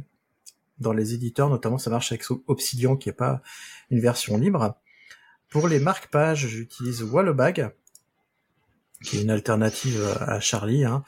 dans 0.79 0.93
les 0.93 1.13
éditeurs, 1.13 1.49
notamment 1.49 1.77
ça 1.77 1.89
marche 1.89 2.11
avec 2.11 2.25
Obsidian 2.47 2.95
qui 2.95 3.09
est 3.09 3.13
pas 3.13 3.41
une 3.89 3.99
version 3.99 4.37
libre. 4.37 4.75
Pour 5.49 5.67
les 5.67 5.79
marque-pages, 5.79 6.47
j'utilise 6.47 7.03
Wallabag, 7.03 7.71
qui 9.03 9.17
est 9.17 9.21
une 9.21 9.29
alternative 9.29 10.03
à 10.19 10.39
Charlie. 10.39 10.85
Hein. 10.85 11.03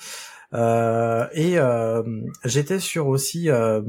Euh, 0.53 1.27
et 1.33 1.59
euh, 1.59 2.03
j'étais 2.45 2.79
sur 2.79 3.07
aussi, 3.07 3.49
euh, 3.49 3.81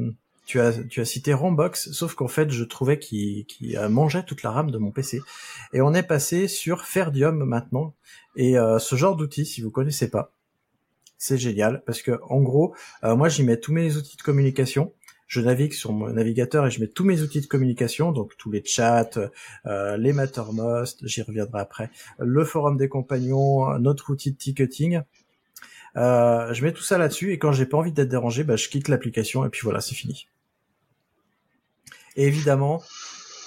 tu 0.47 0.61
as 0.61 1.05
cité 1.05 1.35
Rombox, 1.35 1.93
sauf 1.93 2.15
qu'en 2.15 2.29
fait 2.29 2.51
je 2.51 2.65
trouvais 2.65 2.99
qu'il 2.99 3.47
mangeait 3.91 4.25
toute 4.25 4.43
la 4.43 4.51
RAM 4.51 4.71
de 4.71 4.79
mon 4.79 4.91
PC. 4.91 5.21
Et 5.73 5.81
on 5.81 5.95
est 5.95 6.03
passé 6.03 6.49
sur 6.49 6.85
Ferdium 6.85 7.45
maintenant. 7.45 7.95
Et 8.37 8.55
ce 8.55 8.97
genre 8.97 9.17
d'outil, 9.17 9.45
si 9.45 9.61
vous 9.61 9.71
connaissez 9.71 10.11
pas, 10.11 10.33
c'est 11.19 11.39
génial 11.39 11.83
parce 11.85 12.01
que 12.03 12.19
en 12.29 12.41
gros, 12.41 12.75
moi 13.03 13.29
j'y 13.29 13.43
mets 13.43 13.59
tous 13.59 13.73
mes 13.73 13.97
outils 13.97 14.17
de 14.17 14.23
communication 14.23 14.95
je 15.29 15.43
navigue 15.43 15.75
sur 15.75 15.93
mon 15.93 16.09
navigateur 16.09 16.67
et 16.67 16.71
je 16.71 16.81
mets 16.81 16.89
tous 16.89 17.05
mes 17.05 17.21
outils 17.21 17.43
de 17.43 17.47
communication, 17.47 18.13
donc 18.13 18.37
tous 18.39 18.51
les 18.51 18.65
chats, 18.65 19.11
euh, 19.67 19.97
les 19.99 20.15
Mattermost, 20.15 21.07
j'y 21.07 21.23
reviendrai 21.23 21.61
après, 21.61 21.91
le 22.19 22.45
forum 22.45 22.79
des 22.79 22.89
compagnons, 22.89 23.79
notre 23.79 24.11
outil 24.11 24.33
de 24.33 24.39
ticketing. 24.39 25.03
Euh, 25.97 26.53
je 26.53 26.65
mets 26.65 26.73
tout 26.73 26.83
ça 26.83 26.97
là-dessus 26.97 27.33
et 27.33 27.39
quand 27.39 27.53
j'ai 27.53 27.67
pas 27.67 27.77
envie 27.77 27.93
d'être 27.93 28.09
dérangé, 28.09 28.43
bah, 28.43 28.57
je 28.57 28.69
quitte 28.69 28.89
l'application 28.89 29.45
et 29.45 29.51
puis 29.51 29.61
voilà, 29.63 29.81
c'est 29.81 29.95
fini. 29.95 30.29
Évidemment, 32.17 32.83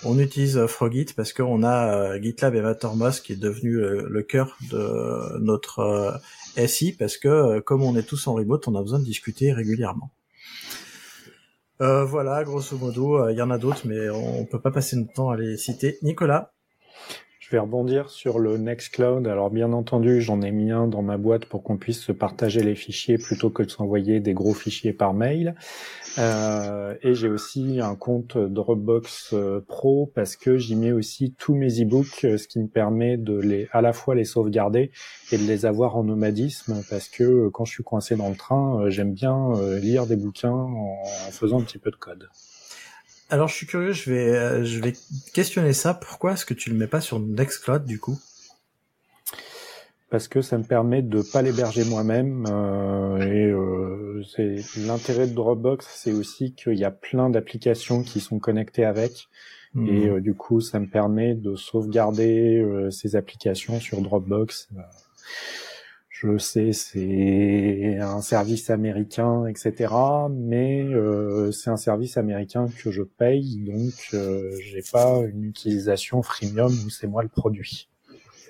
on 0.05 0.19
utilise 0.19 0.65
Frogit 0.67 1.07
parce 1.15 1.33
qu'on 1.33 1.63
a 1.63 1.95
euh, 1.95 2.21
GitLab 2.21 2.55
et 2.55 2.61
Mattermost 2.61 3.25
qui 3.25 3.33
est 3.33 3.41
devenu 3.41 3.73
le, 3.73 4.21
cœur 4.21 4.55
de 4.69 5.39
notre 5.39 6.21
SI 6.67 6.93
parce 6.93 7.17
que 7.17 7.59
comme 7.59 7.81
on 7.81 7.95
est 7.95 8.03
tous 8.03 8.27
en 8.27 8.35
remote, 8.35 8.67
on 8.67 8.75
a 8.75 8.81
besoin 8.81 8.99
de 8.99 9.05
discuter 9.05 9.51
régulièrement. 9.51 10.11
Euh, 11.81 12.05
voilà, 12.05 12.43
grosso 12.43 12.77
modo, 12.77 13.17
euh, 13.17 13.31
il 13.31 13.37
y 13.37 13.41
en 13.41 13.49
a 13.49 13.57
d'autres, 13.57 13.87
mais 13.87 14.07
on 14.09 14.45
peut 14.45 14.61
pas 14.61 14.69
passer 14.71 14.95
notre 14.95 15.13
temps 15.13 15.31
à 15.31 15.37
les 15.37 15.57
citer. 15.57 15.97
Nicolas 16.03 16.53
vais 17.51 17.59
rebondir 17.59 18.09
sur 18.09 18.39
le 18.39 18.57
Nextcloud. 18.57 19.27
Alors 19.27 19.49
bien 19.49 19.73
entendu, 19.73 20.21
j'en 20.21 20.41
ai 20.41 20.51
mis 20.51 20.71
un 20.71 20.87
dans 20.87 21.01
ma 21.01 21.17
boîte 21.17 21.45
pour 21.45 21.63
qu'on 21.63 21.77
puisse 21.77 21.99
se 21.99 22.11
partager 22.11 22.61
les 22.61 22.75
fichiers 22.75 23.17
plutôt 23.17 23.49
que 23.49 23.63
de 23.63 23.69
s'envoyer 23.69 24.19
des 24.19 24.33
gros 24.33 24.53
fichiers 24.53 24.93
par 24.93 25.13
mail. 25.13 25.55
Euh, 26.17 26.95
et 27.01 27.13
j'ai 27.13 27.27
aussi 27.27 27.79
un 27.81 27.95
compte 27.95 28.37
Dropbox 28.37 29.33
euh, 29.33 29.61
Pro 29.65 30.11
parce 30.13 30.35
que 30.35 30.57
j'y 30.57 30.75
mets 30.75 30.91
aussi 30.91 31.33
tous 31.37 31.55
mes 31.55 31.81
e-books, 31.81 32.25
euh, 32.25 32.37
ce 32.37 32.47
qui 32.47 32.59
me 32.59 32.67
permet 32.67 33.17
de 33.17 33.37
les, 33.37 33.67
à 33.71 33.81
la 33.81 33.93
fois 33.93 34.15
les 34.15 34.25
sauvegarder 34.25 34.91
et 35.31 35.37
de 35.37 35.43
les 35.43 35.65
avoir 35.65 35.97
en 35.97 36.03
nomadisme 36.03 36.81
parce 36.89 37.09
que 37.09 37.49
quand 37.49 37.65
je 37.65 37.73
suis 37.73 37.83
coincé 37.83 38.15
dans 38.15 38.29
le 38.29 38.35
train, 38.35 38.89
j'aime 38.89 39.13
bien 39.13 39.53
lire 39.81 40.05
des 40.05 40.15
bouquins 40.15 40.51
en, 40.51 41.03
faisant 41.31 41.59
un 41.59 41.63
petit 41.63 41.79
peu 41.79 41.91
de 41.91 41.95
code. 41.95 42.29
Alors 43.31 43.47
je 43.47 43.55
suis 43.55 43.65
curieux, 43.65 43.93
je 43.93 44.11
vais, 44.11 44.65
je 44.65 44.81
vais 44.81 44.91
questionner 45.33 45.71
ça. 45.71 45.93
Pourquoi 45.93 46.33
est-ce 46.33 46.45
que 46.45 46.53
tu 46.53 46.69
le 46.69 46.75
mets 46.75 46.87
pas 46.87 46.99
sur 46.99 47.17
Nextcloud 47.17 47.85
du 47.85 47.97
coup? 47.97 48.19
Parce 50.09 50.27
que 50.27 50.41
ça 50.41 50.57
me 50.57 50.65
permet 50.65 51.01
de 51.01 51.21
pas 51.21 51.41
l'héberger 51.41 51.85
moi-même 51.85 52.45
euh, 52.51 53.21
et 53.21 53.45
euh, 53.45 54.21
c'est 54.35 54.57
l'intérêt 54.81 55.27
de 55.27 55.33
Dropbox, 55.33 55.87
c'est 55.89 56.11
aussi 56.11 56.53
qu'il 56.53 56.77
y 56.77 56.83
a 56.83 56.91
plein 56.91 57.29
d'applications 57.29 58.03
qui 58.03 58.19
sont 58.19 58.37
connectées 58.37 58.83
avec 58.83 59.29
mmh. 59.75 59.87
et 59.87 60.09
euh, 60.09 60.19
du 60.19 60.33
coup 60.33 60.59
ça 60.59 60.81
me 60.81 60.87
permet 60.87 61.33
de 61.33 61.55
sauvegarder 61.55 62.57
euh, 62.59 62.91
ces 62.91 63.15
applications 63.15 63.79
sur 63.79 64.01
Dropbox. 64.01 64.67
Je 66.23 66.37
sais, 66.37 66.71
c'est 66.71 67.97
un 67.99 68.21
service 68.21 68.69
américain, 68.69 69.47
etc. 69.47 69.91
Mais 70.29 70.85
c'est 71.51 71.71
un 71.71 71.77
service 71.77 72.17
américain 72.17 72.67
que 72.83 72.91
je 72.91 73.01
paye, 73.01 73.57
donc 73.65 73.93
j'ai 74.11 74.83
pas 74.91 75.19
une 75.21 75.45
utilisation 75.45 76.21
freemium 76.21 76.71
où 76.85 76.89
c'est 76.91 77.07
moi 77.07 77.23
le 77.23 77.29
produit. 77.29 77.89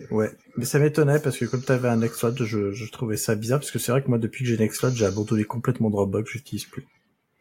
Ouais, 0.09 0.31
mais 0.57 0.65
ça 0.65 0.79
m'étonnait 0.79 1.19
parce 1.19 1.37
que 1.37 1.45
comme 1.45 1.61
tu 1.61 1.71
avais 1.71 1.87
un 1.87 1.97
Nextcloud, 1.97 2.43
je, 2.43 2.71
je 2.71 2.91
trouvais 2.91 3.17
ça 3.17 3.35
bizarre 3.35 3.59
parce 3.59 3.71
que 3.71 3.79
c'est 3.79 3.91
vrai 3.91 4.01
que 4.01 4.07
moi 4.07 4.17
depuis 4.17 4.43
que 4.43 4.49
j'ai 4.49 4.57
Nextcloud, 4.57 4.93
j'ai 4.93 5.05
abandonné 5.05 5.43
complètement 5.43 5.89
Dropbox, 5.89 6.29
j'utilise 6.29 6.65
plus. 6.65 6.85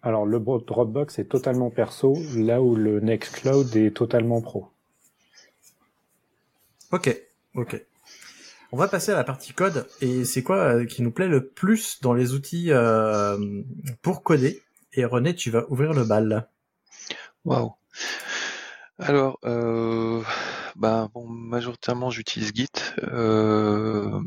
Alors 0.02 0.26
le 0.26 0.38
Dropbox 0.38 1.18
est 1.18 1.24
totalement 1.24 1.70
perso, 1.70 2.16
là 2.36 2.62
où 2.62 2.76
le 2.76 3.00
Nextcloud 3.00 3.74
est 3.76 3.96
totalement 3.96 4.40
pro. 4.40 4.68
Ok, 6.92 7.20
ok. 7.54 7.84
On 8.72 8.76
va 8.76 8.88
passer 8.88 9.12
à 9.12 9.16
la 9.16 9.24
partie 9.24 9.52
code. 9.52 9.86
Et 10.00 10.24
c'est 10.24 10.42
quoi 10.42 10.84
qui 10.86 11.02
nous 11.02 11.10
plaît 11.10 11.28
le 11.28 11.46
plus 11.46 12.00
dans 12.00 12.14
les 12.14 12.32
outils 12.32 12.70
pour 14.02 14.22
coder? 14.22 14.62
Et 14.92 15.04
René, 15.04 15.34
tu 15.34 15.50
vas 15.50 15.64
ouvrir 15.68 15.92
le 15.92 16.04
bal. 16.04 16.48
Waouh. 17.44 17.72
Alors, 18.98 19.38
euh, 19.44 20.22
bah, 20.76 21.08
bon, 21.14 21.26
majoritairement 21.26 22.10
j'utilise 22.10 22.52
Git 22.54 22.68
euh, 23.04 24.20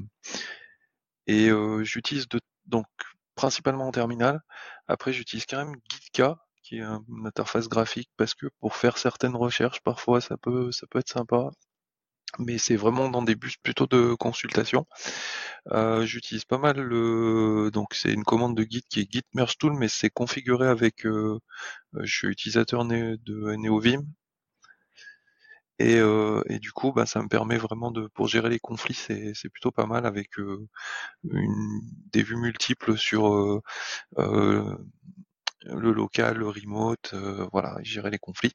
et 1.27 1.49
euh, 1.49 1.83
j'utilise 1.83 2.27
donc 2.65 2.87
principalement 3.35 3.87
en 3.87 3.91
terminal. 3.91 4.41
Après, 4.87 5.13
j'utilise 5.13 5.45
quand 5.45 5.57
même 5.63 5.75
GitK 5.89 6.23
qui 6.63 6.77
est 6.77 6.81
une 6.81 7.27
interface 7.27 7.67
graphique 7.69 8.09
parce 8.17 8.33
que 8.33 8.47
pour 8.59 8.75
faire 8.75 8.97
certaines 8.97 9.35
recherches, 9.35 9.81
parfois 9.81 10.21
ça 10.21 10.37
peut 10.37 10.71
ça 10.71 10.87
peut 10.87 10.99
être 10.99 11.09
sympa. 11.09 11.51
Mais 12.39 12.57
c'est 12.57 12.75
vraiment 12.75 13.09
dans 13.09 13.21
des 13.21 13.35
buts 13.35 13.53
plutôt 13.61 13.87
de 13.87 14.15
consultation. 14.15 14.85
J'utilise 16.03 16.45
pas 16.45 16.57
mal 16.57 16.79
le 16.79 17.69
donc 17.71 17.93
c'est 17.93 18.11
une 18.13 18.23
commande 18.23 18.55
de 18.57 18.63
Git 18.69 18.83
qui 18.89 19.01
est 19.01 19.11
Git 19.11 19.23
Merge 19.33 19.57
Tool, 19.57 19.73
mais 19.73 19.87
c'est 19.87 20.09
configuré 20.09 20.67
avec 20.67 21.03
je 21.05 21.39
suis 22.05 22.27
utilisateur 22.27 22.85
de 22.85 23.55
NeoVim 23.55 24.03
et, 25.79 25.97
euh, 25.97 26.41
et, 26.49 26.59
du 26.59 26.71
coup, 26.71 26.91
bah, 26.93 27.05
ça 27.05 27.21
me 27.21 27.27
permet 27.27 27.57
vraiment 27.57 27.91
de, 27.91 28.07
pour 28.07 28.27
gérer 28.27 28.49
les 28.49 28.59
conflits, 28.59 28.93
c'est, 28.93 29.33
plutôt 29.49 29.71
pas 29.71 29.85
mal 29.85 30.05
avec 30.05 30.39
euh, 30.39 30.67
une, 31.29 31.81
des 32.11 32.23
vues 32.23 32.37
multiples 32.37 32.97
sur 32.97 33.33
euh, 33.33 33.61
euh 34.19 34.77
le 35.65 35.93
local, 35.93 36.37
le 36.37 36.49
remote, 36.49 37.11
euh, 37.13 37.47
voilà, 37.53 37.77
gérer 37.83 38.11
les 38.11 38.19
conflits. 38.19 38.53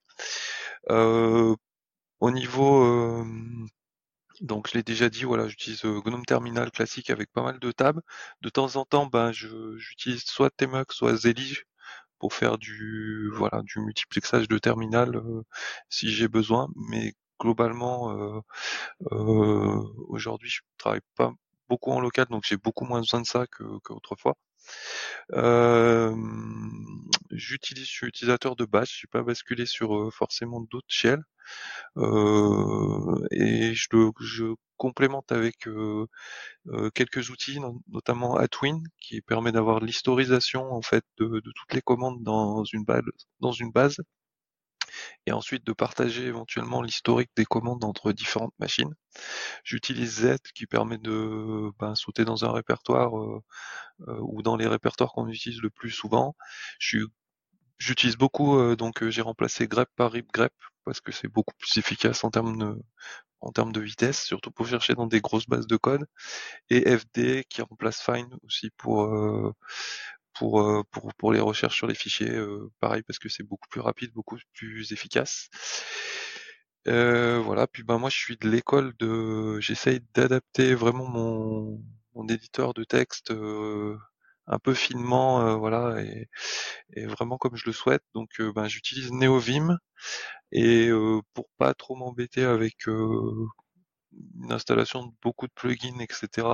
Au 2.20 2.31
niveau, 2.31 3.24
donc 4.40 4.69
je 4.69 4.74
l'ai 4.74 4.82
déjà 4.82 5.09
dit, 5.09 5.24
voilà, 5.24 5.49
j'utilise 5.49 5.82
GNOME 5.85 6.24
Terminal 6.24 6.70
classique 6.70 7.11
avec 7.11 7.31
pas 7.32 7.43
mal 7.43 7.59
de 7.59 7.73
tabs. 7.73 8.01
De 8.40 8.49
temps 8.49 8.77
en 8.77 8.85
temps, 8.85 9.07
ben, 9.07 9.32
j'utilise 9.32 10.24
soit 10.24 10.51
Tmux, 10.51 10.95
soit 10.95 11.16
Zelige 11.16 11.65
pour 12.19 12.35
faire 12.35 12.59
du 12.59 13.31
voilà 13.35 13.62
du 13.62 13.81
multiplexage 13.81 14.49
de 14.49 14.59
terminal 14.59 15.16
euh, 15.16 15.43
si 15.89 16.11
j'ai 16.12 16.28
besoin. 16.28 16.69
Mais 16.77 17.15
globalement, 17.40 18.11
euh, 18.12 18.40
euh, 19.12 19.82
aujourd'hui, 20.09 20.51
je 20.51 20.61
travaille 20.78 21.01
pas 21.16 21.32
beaucoup 21.69 21.93
en 21.93 22.01
local, 22.01 22.27
donc 22.31 22.45
j'ai 22.47 22.57
beaucoup 22.57 22.85
moins 22.85 23.01
besoin 23.01 23.20
de 23.23 23.27
ça 23.27 23.47
que 23.47 23.65
qu'autrefois. 23.85 24.36
J'utilise, 27.31 27.85
je 27.86 27.90
suis 27.90 28.07
utilisateur 28.07 28.57
de 28.57 28.65
Bash, 28.65 28.90
je 28.90 28.97
suis 28.97 29.09
pas 29.09 29.23
basculé 29.23 29.66
sur 29.66 30.12
forcément 30.12 30.61
d'autres 30.61 30.86
shells. 30.89 31.23
et 33.31 33.74
je, 33.74 34.55
complémente 34.77 35.32
avec 35.32 35.69
quelques 36.95 37.31
outils, 37.31 37.61
notamment 37.89 38.36
Atwin, 38.36 38.82
qui 39.01 39.20
permet 39.20 39.53
d'avoir 39.53 39.81
l'historisation 39.81 40.73
en 40.73 40.82
fait 40.82 41.05
de, 41.19 41.40
toutes 41.40 41.74
les 41.74 41.82
commandes 41.82 42.23
base, 42.85 43.03
dans 43.40 43.53
une 43.53 43.73
base, 43.73 43.97
et 45.27 45.32
ensuite 45.32 45.65
de 45.65 45.73
partager 45.73 46.27
éventuellement 46.27 46.82
l'historique 46.82 47.31
des 47.36 47.44
commandes 47.44 47.85
entre 47.85 48.12
différentes 48.12 48.55
machines. 48.59 48.94
J'utilise 49.65 50.23
Z 50.23 50.36
qui 50.55 50.66
permet 50.66 50.98
de 50.98 51.70
ben, 51.78 51.94
sauter 51.94 52.24
dans 52.24 52.44
un 52.44 52.52
répertoire 52.52 53.12
ou 54.06 54.43
dans 54.43 54.56
les 54.56 54.66
répertoires 54.66 55.12
qu'on 55.12 55.28
utilise 55.28 55.60
le 55.60 55.70
plus 55.70 55.90
souvent. 55.90 56.36
J'utilise 57.78 58.16
beaucoup, 58.16 58.77
donc 58.77 59.06
j'ai 59.09 59.23
remplacé 59.23 59.69
grep 59.69 59.89
par 59.97 60.12
ripgrep 60.12 60.52
parce 60.85 61.01
que 61.01 61.12
c'est 61.12 61.28
beaucoup 61.28 61.55
plus 61.59 61.77
efficace 61.78 62.24
en 62.24 62.31
termes 62.31 62.59
de, 62.59 62.82
en 63.40 63.52
termes 63.52 63.73
de 63.73 63.81
vitesse, 63.81 64.24
surtout 64.24 64.51
pour 64.51 64.66
chercher 64.66 64.94
dans 64.94 65.06
des 65.06 65.20
grosses 65.20 65.47
bases 65.47 65.66
de 65.66 65.77
code, 65.77 66.06
et 66.70 66.81
FD 66.97 67.44
qui 67.48 67.62
remplace 67.62 68.01
Find 68.01 68.35
aussi 68.44 68.70
pour 68.77 69.05
euh, 69.05 69.52
pour, 70.39 70.60
euh, 70.62 70.82
pour 70.90 71.12
pour 71.15 71.32
les 71.32 71.40
recherches 71.40 71.77
sur 71.77 71.86
les 71.86 71.94
fichiers, 71.94 72.31
euh, 72.31 72.70
pareil 72.81 73.02
parce 73.02 73.19
que 73.19 73.28
c'est 73.28 73.43
beaucoup 73.43 73.69
plus 73.69 73.81
rapide, 73.81 74.12
beaucoup 74.12 74.39
plus 74.55 74.93
efficace. 74.93 75.48
voilà, 76.86 77.66
puis 77.66 77.82
ben 77.82 77.98
moi 77.98 78.10
je 78.10 78.16
suis 78.16 78.36
de 78.39 78.48
l'école 78.48 78.94
de, 78.98 79.60
j'essaye 79.60 80.01
d'adapter 80.15 80.74
vraiment 80.74 81.06
mon, 81.09 81.82
mon 82.15 82.27
éditeur 82.28 82.74
de 82.74 82.85
texte 82.85 83.32
un 84.51 84.59
peu 84.59 84.74
finement, 84.74 85.59
voilà, 85.59 86.02
et, 86.02 86.28
et, 86.94 87.06
vraiment 87.06 87.39
comme 87.39 87.56
je 87.56 87.66
le 87.66 87.73
souhaite. 87.73 88.02
Donc 88.15 88.40
ben 88.40 88.69
j'utilise 88.69 89.12
NeoVim 89.12 89.78
et 90.52 90.90
pour 91.35 91.48
pas 91.59 91.74
trop 91.74 91.97
m'embêter 91.97 92.44
avec 92.44 92.86
une 94.12 94.52
installation 94.52 95.06
de 95.06 95.12
beaucoup 95.22 95.47
de 95.47 95.52
plugins, 95.52 95.98
etc., 96.01 96.47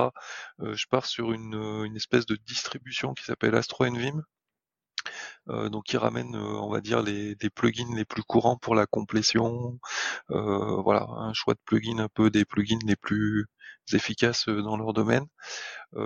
je 0.59 0.85
pars 0.89 1.05
sur 1.05 1.31
une, 1.31 1.55
une, 1.85 1.95
espèce 1.95 2.25
de 2.25 2.35
distribution 2.35 3.13
qui 3.13 3.23
s'appelle 3.23 3.55
Astro 3.55 3.85
NVim. 3.85 4.23
donc 5.47 5.85
qui 5.85 5.97
ramène, 5.97 6.35
on 6.35 6.69
va 6.69 6.81
dire, 6.81 7.01
les, 7.01 7.35
plugins 7.53 7.95
les 7.95 8.05
plus 8.05 8.23
courants 8.23 8.57
pour 8.57 8.75
la 8.75 8.85
complétion. 8.87 9.79
voilà, 10.29 11.07
un 11.09 11.33
choix 11.33 11.53
de 11.53 11.59
plugins 11.65 11.99
un 11.99 12.09
peu 12.09 12.29
des 12.29 12.45
plugins 12.45 12.79
les 12.85 12.95
plus 12.95 13.45
efficaces 13.93 14.47
dans 14.47 14.77
leur 14.77 14.93
domaine. 14.93 15.25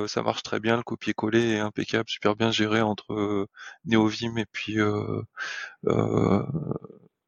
ça 0.08 0.22
marche 0.24 0.44
très 0.44 0.60
bien, 0.60 0.78
le 0.78 0.84
copier-coller 0.84 1.54
est 1.54 1.60
impeccable, 1.60 2.10
super 2.10 2.36
bien 2.36 2.52
géré 2.52 2.82
entre 2.82 3.48
NeoVim 3.86 4.38
et 4.38 4.46
puis 4.52 4.78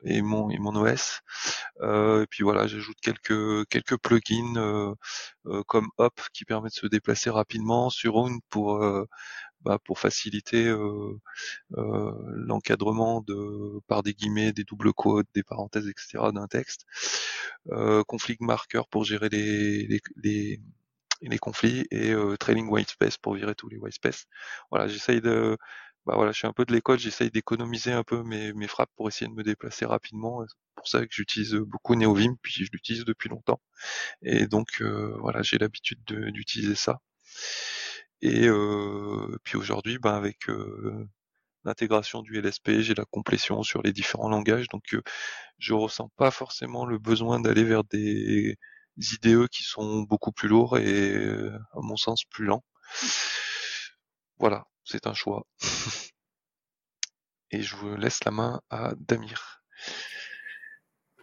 et 0.04 0.22
mon 0.22 0.50
et 0.50 0.58
mon 0.60 0.76
OS. 0.76 1.22
Euh, 1.82 2.24
et 2.24 2.28
puis 2.28 2.44
voilà, 2.44 2.68
j'ajoute 2.68 2.98
quelques 3.02 3.68
quelques 3.70 3.98
plugins 3.98 4.56
euh, 4.58 4.96
euh, 5.48 5.64
comme 5.64 5.90
Hop 5.98 6.20
qui 6.34 6.46
permet 6.46 6.70
de 6.70 6.74
se 6.74 6.88
déplacer 6.88 7.30
rapidement 7.30 7.90
sur 7.90 8.16
Own 8.16 8.40
pour 8.50 8.84
bah, 9.62 9.78
pour 9.86 10.00
faciliter 10.00 10.74
l'encadrement 11.70 13.22
de 13.22 13.80
par 13.88 14.04
des 14.04 14.14
guillemets, 14.14 14.54
des 14.54 14.64
doubles 14.64 14.94
quotes, 14.94 15.28
des 15.36 15.44
parenthèses, 15.44 15.88
etc. 15.88 16.32
d'un 16.34 16.48
texte. 16.48 16.86
config 18.08 18.38
marker 18.42 18.82
pour 18.90 19.04
gérer 19.06 19.30
les, 19.30 19.88
les, 19.88 20.02
les 20.24 20.62
les 21.22 21.38
conflits 21.38 21.86
et 21.92 22.12
euh, 22.12 22.36
trailing 22.38 22.68
whitespace 22.68 23.18
pour 23.18 23.36
virer 23.36 23.56
tous 23.56 23.70
les 23.70 23.78
whitespace. 23.78 24.26
Voilà, 24.72 24.88
j'essaye 24.88 25.22
de 25.22 25.58
bah 26.06 26.14
voilà, 26.16 26.32
je 26.32 26.38
suis 26.40 26.48
un 26.48 26.54
peu 26.54 26.66
de 26.66 26.74
l'école, 26.74 27.00
j'essaye 27.00 27.32
d'économiser 27.32 27.92
un 27.92 28.04
peu 28.04 28.24
mes, 28.24 28.54
mes 28.54 28.68
frappes 28.68 28.90
pour 28.96 29.08
essayer 29.08 29.28
de 29.30 29.34
me 29.36 29.44
déplacer 29.44 29.86
rapidement. 29.86 30.44
C'est 30.48 30.56
pour 30.76 30.88
ça 30.88 31.02
que 31.02 31.14
j'utilise 31.14 31.54
beaucoup 31.56 31.96
NeoVim, 31.96 32.36
puis 32.42 32.66
je 32.66 32.72
l'utilise 32.72 33.06
depuis 33.06 33.30
longtemps. 33.30 33.62
Et 34.24 34.48
donc 34.48 34.82
euh, 34.82 35.16
voilà, 35.20 35.42
j'ai 35.44 35.58
l'habitude 35.60 36.04
d'utiliser 36.06 36.76
ça. 36.76 37.00
Et 38.22 38.48
euh, 38.48 39.38
puis 39.44 39.58
aujourd'hui, 39.58 39.98
bah, 39.98 40.16
avec 40.16 40.50
euh, 40.50 41.08
l'intégration 41.66 42.22
du 42.22 42.40
LSP, 42.40 42.82
j'ai 42.82 42.94
la 42.96 43.06
complétion 43.06 43.64
sur 43.64 43.82
les 43.82 43.94
différents 43.94 44.30
langages, 44.30 44.68
donc 44.70 44.94
euh, 44.94 45.02
je 45.60 45.74
ressens 45.74 46.10
pas 46.18 46.32
forcément 46.32 46.86
le 46.86 47.00
besoin 47.00 47.40
d'aller 47.40 47.64
vers 47.64 47.84
des 47.86 48.58
IDE 48.98 49.48
qui 49.50 49.64
sont 49.64 50.02
beaucoup 50.02 50.32
plus 50.32 50.50
lourds 50.50 50.78
et 50.78 51.16
à 51.74 51.80
mon 51.82 51.98
sens 51.98 52.26
plus 52.26 52.46
lents. 52.46 52.64
Voilà, 54.42 54.66
c'est 54.84 55.06
un 55.06 55.14
choix. 55.14 55.46
Et 57.52 57.62
je 57.62 57.76
vous 57.76 57.96
laisse 57.96 58.24
la 58.24 58.32
main 58.32 58.60
à 58.72 58.94
Damir. 58.98 59.62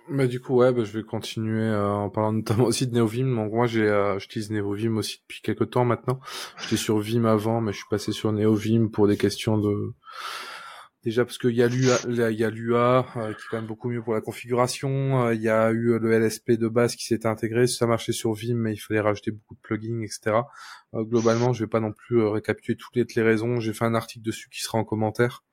Bah 0.09 0.29
du 0.29 0.41
coup 0.41 0.55
ouais, 0.55 0.73
bah, 0.73 0.85
je 0.85 0.97
vais 0.97 1.03
continuer 1.03 1.65
euh, 1.65 1.91
en 1.91 2.11
parlant 2.11 2.33
notamment 2.33 2.65
aussi 2.67 2.87
de 2.87 2.95
NeoVim. 2.95 3.35
Donc 3.35 3.53
moi 3.53 3.67
j'ai 3.67 3.89
euh, 3.89 4.21
j'utilise 4.21 4.53
NeoVim 4.53 4.97
aussi 4.97 5.19
depuis 5.23 5.43
quelques 5.43 5.71
temps 5.71 5.85
maintenant. 5.85 6.21
J'étais 6.59 6.77
sur 6.77 7.01
Vim 7.01 7.25
avant, 7.25 7.61
mais 7.61 7.73
je 7.73 7.79
suis 7.79 7.89
passé 7.91 8.13
sur 8.13 8.33
NeoVim 8.33 8.89
pour 8.89 9.09
des 9.09 9.17
questions 9.17 9.59
de 9.59 9.95
Déjà 11.05 11.25
parce 11.25 11.39
qu'il 11.39 11.55
y 11.55 11.63
a 11.63 11.69
l'UA, 11.69 11.97
l'UA 12.51 13.07
euh, 13.17 13.33
qui 13.33 13.41
est 13.41 13.49
quand 13.51 13.57
même 13.59 13.67
beaucoup 13.67 13.89
mieux 13.89 14.03
pour 14.03 14.15
la 14.15 14.21
configuration. 14.21 15.27
Euh, 15.27 15.35
il 15.35 15.41
y 15.41 15.49
a 15.49 15.71
eu 15.71 15.97
le 15.97 16.11
LSP 16.13 16.53
de 16.53 16.67
base 16.67 16.97
qui 16.97 17.05
s'était 17.05 17.29
intégré. 17.29 17.69
Ça 17.69 17.87
marchait 17.87 18.13
sur 18.13 18.33
Vim, 18.33 18.57
mais 18.57 18.73
il 18.73 18.79
fallait 18.79 19.01
rajouter 19.01 19.31
beaucoup 19.31 19.55
de 19.55 19.61
plugins, 19.61 20.03
etc. 20.03 20.41
Euh, 20.95 21.05
globalement, 21.05 21.53
je 21.53 21.65
vais 21.65 21.69
pas 21.69 21.79
non 21.79 21.93
plus 21.93 22.21
récapituler 22.27 22.77
toutes 22.77 23.15
les 23.15 23.23
raisons. 23.23 23.61
J'ai 23.61 23.73
fait 23.73 23.85
un 23.85 23.95
article 23.95 24.25
dessus 24.25 24.49
qui 24.51 24.61
sera 24.61 24.79
en 24.79 24.85
commentaire. 24.85 25.45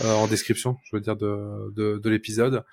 Euh, 0.00 0.14
en 0.14 0.26
description, 0.26 0.78
je 0.84 0.96
veux 0.96 1.00
dire, 1.00 1.16
de, 1.16 1.70
de, 1.76 1.98
de 1.98 2.10
l'épisode. 2.10 2.64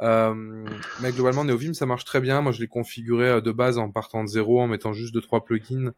Euh, 0.00 0.64
mais 1.00 1.10
globalement, 1.10 1.44
NeoVim, 1.44 1.74
ça 1.74 1.86
marche 1.86 2.04
très 2.04 2.20
bien. 2.20 2.40
Moi, 2.40 2.52
je 2.52 2.60
l'ai 2.60 2.68
configuré 2.68 3.28
euh, 3.28 3.40
de 3.40 3.50
base 3.50 3.78
en 3.78 3.90
partant 3.90 4.22
de 4.22 4.28
zéro, 4.28 4.60
en 4.60 4.68
mettant 4.68 4.92
juste 4.92 5.12
deux 5.12 5.20
trois 5.20 5.44
plugins, 5.44 5.92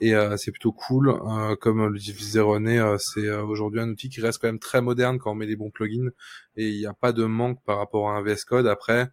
et 0.00 0.14
euh, 0.14 0.38
c'est 0.38 0.50
plutôt 0.50 0.72
cool. 0.72 1.10
Euh, 1.10 1.54
comme 1.56 1.86
le 1.86 1.98
disait 1.98 2.40
René, 2.40 2.82
c'est 2.98 3.30
aujourd'hui 3.30 3.80
un 3.80 3.90
outil 3.90 4.08
qui 4.08 4.22
reste 4.22 4.40
quand 4.40 4.48
même 4.48 4.58
très 4.58 4.80
moderne 4.80 5.18
quand 5.18 5.32
on 5.32 5.34
met 5.34 5.46
les 5.46 5.56
bons 5.56 5.70
plugins, 5.70 6.10
et 6.56 6.68
il 6.68 6.78
n'y 6.78 6.86
a 6.86 6.94
pas 6.94 7.12
de 7.12 7.24
manque 7.24 7.62
par 7.64 7.76
rapport 7.76 8.08
à 8.10 8.14
un 8.16 8.22
VS 8.22 8.44
Code. 8.46 8.66
Après, 8.66 9.10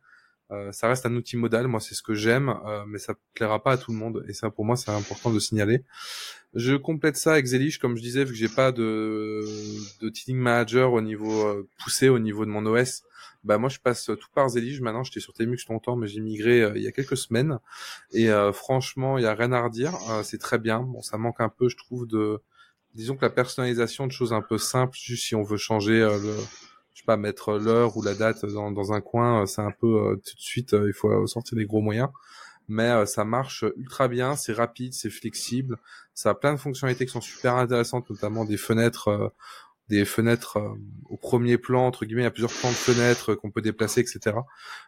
Euh, 0.52 0.72
ça 0.72 0.88
reste 0.88 1.06
un 1.06 1.16
outil 1.16 1.38
modal, 1.38 1.68
moi 1.68 1.80
c'est 1.80 1.94
ce 1.94 2.02
que 2.02 2.16
j'aime, 2.16 2.50
euh, 2.66 2.84
mais 2.88 2.98
ça 2.98 3.14
plaira 3.36 3.62
pas 3.62 3.74
à 3.74 3.78
tout 3.78 3.92
le 3.92 3.98
monde, 4.00 4.26
et 4.28 4.34
ça 4.34 4.50
pour 4.50 4.66
moi 4.66 4.76
c'est 4.76 4.90
important 4.90 5.30
de 5.32 5.40
signaler. 5.40 5.84
Je 6.56 6.76
complète 6.76 7.16
ça 7.16 7.34
avec 7.34 7.46
Zelish, 7.46 7.78
comme 7.78 7.96
je 7.96 8.02
disais, 8.02 8.24
vu 8.24 8.32
que 8.32 8.38
j'ai 8.38 8.50
pas 8.50 8.72
de, 8.72 9.44
de 10.02 10.10
Teaming 10.10 10.42
Manager 10.42 10.92
au 10.94 11.02
niveau 11.02 11.46
euh, 11.46 11.68
poussé 11.84 12.10
au 12.10 12.20
niveau 12.20 12.46
de 12.46 12.50
mon 12.50 12.66
OS, 12.66 13.04
bah 13.44 13.58
moi 13.58 13.70
je 13.70 13.80
passe 13.80 14.06
tout 14.06 14.30
par 14.34 14.50
Zelish. 14.50 14.82
Maintenant 14.82 15.04
j'étais 15.04 15.20
sur 15.20 15.34
Temux 15.34 15.58
longtemps, 15.70 15.96
mais 15.96 16.08
j'ai 16.08 16.22
migré 16.22 16.72
il 16.76 16.82
y 16.82 16.88
a 16.88 16.92
quelques 16.92 17.18
semaines, 17.18 17.60
et 18.12 18.30
franchement 18.54 19.18
il 19.18 19.24
y 19.24 19.28
a 19.28 19.34
rien 19.34 19.54
à 19.54 19.62
redire, 19.62 19.94
c'est 20.24 20.40
très 20.40 20.58
bien. 20.58 20.82
Bon 20.82 21.02
ça 21.02 21.18
manque 21.18 21.40
un 21.40 21.48
peu 21.48 21.70
je 21.70 21.78
trouve 21.78 22.06
de, 22.06 22.42
disons 22.96 23.16
que 23.16 23.22
la 23.22 23.30
personnalisation 23.30 24.08
de 24.08 24.12
choses 24.12 24.34
un 24.34 24.42
peu 24.42 24.58
simples, 24.58 24.98
juste 25.02 25.24
si 25.26 25.36
on 25.36 25.44
veut 25.44 25.56
changer 25.56 26.00
le 26.00 26.36
je 27.00 27.04
sais 27.04 27.06
pas, 27.06 27.16
mettre 27.16 27.54
l'heure 27.54 27.96
ou 27.96 28.04
la 28.04 28.14
date 28.14 28.46
dans, 28.46 28.72
dans 28.72 28.92
un 28.92 29.00
coin, 29.00 29.44
euh, 29.44 29.46
c'est 29.46 29.62
un 29.62 29.72
peu 29.72 29.88
euh, 29.88 30.16
tout 30.16 30.36
de 30.36 30.42
suite, 30.42 30.74
euh, 30.74 30.90
il 30.90 30.94
faut 30.94 31.26
sortir 31.28 31.58
des 31.58 31.66
gros 31.66 31.80
moyens. 31.80 32.10
Mais 32.70 33.06
ça 33.08 33.26
marche 33.26 33.66
ultra 33.78 34.08
bien, 34.08 34.36
c'est 34.36 34.54
rapide, 34.54 34.94
c'est 34.94 35.10
flexible, 35.10 35.78
ça 36.14 36.30
a 36.30 36.36
plein 36.36 36.54
de 36.54 36.60
fonctionnalités 36.60 37.08
qui 37.08 37.12
sont 37.12 37.20
super 37.20 37.56
intéressantes, 37.56 38.10
notamment 38.10 38.46
des 38.46 38.58
fenêtres, 38.58 39.34
des 39.88 40.06
fenêtres 40.06 40.60
au 41.10 41.18
premier 41.18 41.58
plan 41.58 41.88
entre 41.88 42.06
guillemets, 42.06 42.22
il 42.22 42.26
y 42.26 42.28
a 42.28 42.32
plusieurs 42.32 42.54
plans 42.54 42.70
de 42.70 42.76
fenêtres 42.76 43.34
qu'on 43.34 43.50
peut 43.50 43.62
déplacer, 43.62 44.02
etc. 44.02 44.38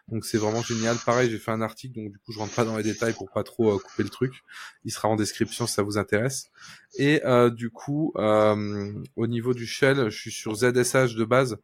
Donc 0.06 0.24
c'est 0.24 0.38
vraiment 0.38 0.62
génial. 0.62 0.96
Pareil, 1.04 1.28
j'ai 1.28 1.40
fait 1.40 1.50
un 1.50 1.60
article, 1.60 1.96
donc 1.96 2.12
du 2.12 2.18
coup 2.18 2.30
je 2.30 2.38
rentre 2.38 2.54
pas 2.54 2.64
dans 2.64 2.76
les 2.76 2.84
détails 2.84 3.14
pour 3.14 3.28
pas 3.32 3.42
trop 3.42 3.76
couper 3.80 4.04
le 4.04 4.10
truc. 4.10 4.44
Il 4.84 4.92
sera 4.92 5.08
en 5.08 5.16
description 5.16 5.66
si 5.66 5.74
ça 5.74 5.82
vous 5.82 5.98
intéresse. 5.98 6.52
Et 6.98 7.20
du 7.50 7.70
coup, 7.70 8.12
au 8.14 9.26
niveau 9.26 9.54
du 9.54 9.66
shell, 9.66 10.08
je 10.08 10.16
suis 10.16 10.30
sur 10.30 10.54
ZSH 10.54 11.16
de 11.16 11.24
base 11.24 11.58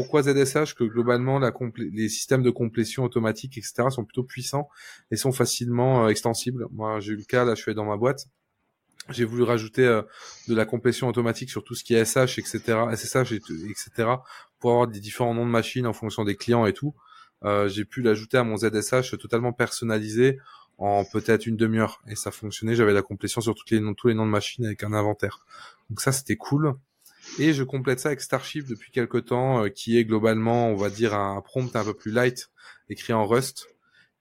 pourquoi 0.00 0.22
ZSH 0.22 0.74
que 0.74 0.84
globalement 0.84 1.38
les 1.76 2.08
systèmes 2.08 2.42
de 2.42 2.48
complétion 2.48 3.04
automatique 3.04 3.58
etc 3.58 3.88
sont 3.90 4.06
plutôt 4.06 4.24
puissants 4.24 4.70
et 5.10 5.16
sont 5.16 5.30
facilement 5.30 6.06
euh, 6.06 6.08
extensibles. 6.08 6.66
Moi 6.72 7.00
j'ai 7.00 7.12
eu 7.12 7.16
le 7.16 7.24
cas 7.24 7.44
là 7.44 7.54
je 7.54 7.60
suis 7.60 7.74
dans 7.74 7.84
ma 7.84 7.98
boîte 7.98 8.26
j'ai 9.10 9.26
voulu 9.26 9.42
rajouter 9.42 9.84
euh, 9.84 10.00
de 10.48 10.54
la 10.54 10.64
complétion 10.64 11.06
automatique 11.06 11.50
sur 11.50 11.64
tout 11.64 11.74
ce 11.74 11.84
qui 11.84 11.92
est 11.92 12.06
SH 12.06 12.38
etc 12.38 12.60
SSH 12.94 13.32
etc 13.32 14.08
pour 14.58 14.70
avoir 14.70 14.88
des 14.88 15.00
différents 15.00 15.34
noms 15.34 15.44
de 15.44 15.50
machines 15.50 15.86
en 15.86 15.92
fonction 15.92 16.24
des 16.24 16.36
clients 16.36 16.64
et 16.64 16.72
tout. 16.72 16.94
Euh, 17.44 17.68
j'ai 17.68 17.84
pu 17.84 18.00
l'ajouter 18.00 18.38
à 18.38 18.42
mon 18.42 18.56
ZSH 18.56 19.18
totalement 19.18 19.52
personnalisé 19.52 20.38
en 20.78 21.04
peut-être 21.04 21.46
une 21.46 21.56
demi-heure 21.56 22.00
et 22.06 22.16
ça 22.16 22.30
fonctionnait. 22.30 22.74
J'avais 22.74 22.94
la 22.94 23.02
complétion 23.02 23.42
sur 23.42 23.54
tous 23.54 23.74
les 23.74 23.80
noms 23.80 23.92
de 23.92 24.30
machines 24.30 24.64
avec 24.64 24.82
un 24.82 24.94
inventaire. 24.94 25.44
Donc 25.90 26.00
ça 26.00 26.10
c'était 26.10 26.36
cool. 26.36 26.74
Et 27.38 27.52
je 27.52 27.62
complète 27.62 28.00
ça 28.00 28.08
avec 28.08 28.20
Starship 28.20 28.66
depuis 28.66 28.90
quelques 28.90 29.26
temps, 29.26 29.64
euh, 29.64 29.68
qui 29.68 29.98
est 29.98 30.04
globalement, 30.04 30.68
on 30.68 30.76
va 30.76 30.90
dire, 30.90 31.14
un 31.14 31.40
prompt 31.40 31.74
un 31.74 31.84
peu 31.84 31.94
plus 31.94 32.10
light, 32.10 32.50
écrit 32.88 33.12
en 33.12 33.26
Rust, 33.26 33.68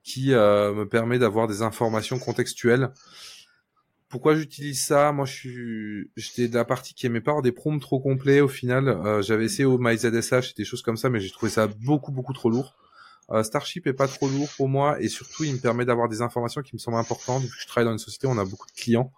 qui 0.04 0.34
euh, 0.34 0.74
me 0.74 0.88
permet 0.88 1.20
d'avoir 1.20 1.48
des 1.48 1.62
informations 1.62 2.20
contextuelles. 2.20 2.92
Pourquoi 4.08 4.36
j'utilise 4.36 4.84
ça? 4.84 5.12
Moi, 5.12 5.26
je 5.26 5.34
suis, 5.34 6.12
j'étais 6.16 6.48
de 6.48 6.56
la 6.56 6.66
partie 6.66 6.94
qui 6.94 7.06
aimait 7.06 7.22
pas 7.22 7.32
avoir 7.32 7.44
des 7.44 7.52
prompts 7.52 7.82
trop 7.82 8.00
complets. 8.00 8.42
Au 8.42 8.48
final, 8.48 8.88
euh, 8.88 9.22
j'avais 9.22 9.46
essayé 9.46 9.66
au 9.66 9.78
MyZSH 9.78 10.52
et 10.52 10.54
des 10.58 10.66
choses 10.66 10.82
comme 10.82 10.98
ça, 10.98 11.10
mais 11.10 11.20
j'ai 11.20 11.30
trouvé 11.30 11.52
ça 11.52 11.68
beaucoup, 11.68 12.12
beaucoup 12.12 12.34
trop 12.34 12.50
lourd. 12.50 12.76
Euh, 13.32 13.44
Starship 13.44 13.88
est 13.88 13.94
pas 13.94 14.08
trop 14.08 14.28
lourd 14.28 14.50
pour 14.58 14.68
moi 14.68 15.00
et 15.02 15.08
surtout 15.08 15.44
il 15.44 15.54
me 15.54 15.60
permet 15.60 15.86
d'avoir 15.86 16.10
des 16.10 16.22
informations 16.22 16.62
qui 16.62 16.76
me 16.76 16.80
semblent 16.80 16.98
importantes. 16.98 17.44
Je 17.44 17.68
travaille 17.68 17.86
dans 17.86 17.92
une 17.92 18.00
société 18.00 18.28
où 18.28 18.32
on 18.32 18.38
a 18.38 18.46
beaucoup 18.46 18.68
de 18.68 18.72
clients, 18.72 19.12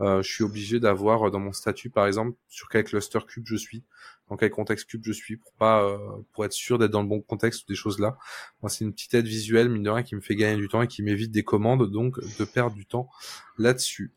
euh, 0.00 0.22
je 0.22 0.32
suis 0.32 0.44
obligé 0.44 0.78
d'avoir 0.78 1.26
euh, 1.26 1.30
dans 1.30 1.40
mon 1.40 1.52
statut 1.52 1.90
par 1.90 2.06
exemple 2.06 2.36
sur 2.48 2.68
quel 2.68 2.84
cluster 2.84 3.18
cube 3.26 3.44
je 3.46 3.56
suis, 3.56 3.82
dans 4.28 4.36
quel 4.36 4.50
contexte 4.50 4.86
cube 4.88 5.02
je 5.04 5.12
suis 5.12 5.36
pour 5.36 5.52
pas 5.54 5.98
pour 6.32 6.44
être 6.44 6.52
sûr 6.52 6.78
d'être 6.78 6.90
dans 6.90 7.02
le 7.02 7.08
bon 7.08 7.20
contexte 7.20 7.64
ou 7.64 7.66
des 7.68 7.74
choses 7.74 7.98
là. 7.98 8.16
Moi 8.62 8.70
c'est 8.70 8.84
une 8.84 8.92
petite 8.92 9.14
aide 9.14 9.26
visuelle 9.26 9.68
mine 9.68 9.82
de 9.82 9.90
rien 9.90 10.02
qui 10.02 10.14
me 10.14 10.20
fait 10.20 10.36
gagner 10.36 10.56
du 10.56 10.68
temps 10.68 10.82
et 10.82 10.88
qui 10.88 11.02
m'évite 11.02 11.32
des 11.32 11.44
commandes 11.44 11.90
donc 11.90 12.20
de 12.38 12.44
perdre 12.44 12.76
du 12.76 12.86
temps 12.86 13.08
là-dessus. 13.58 14.12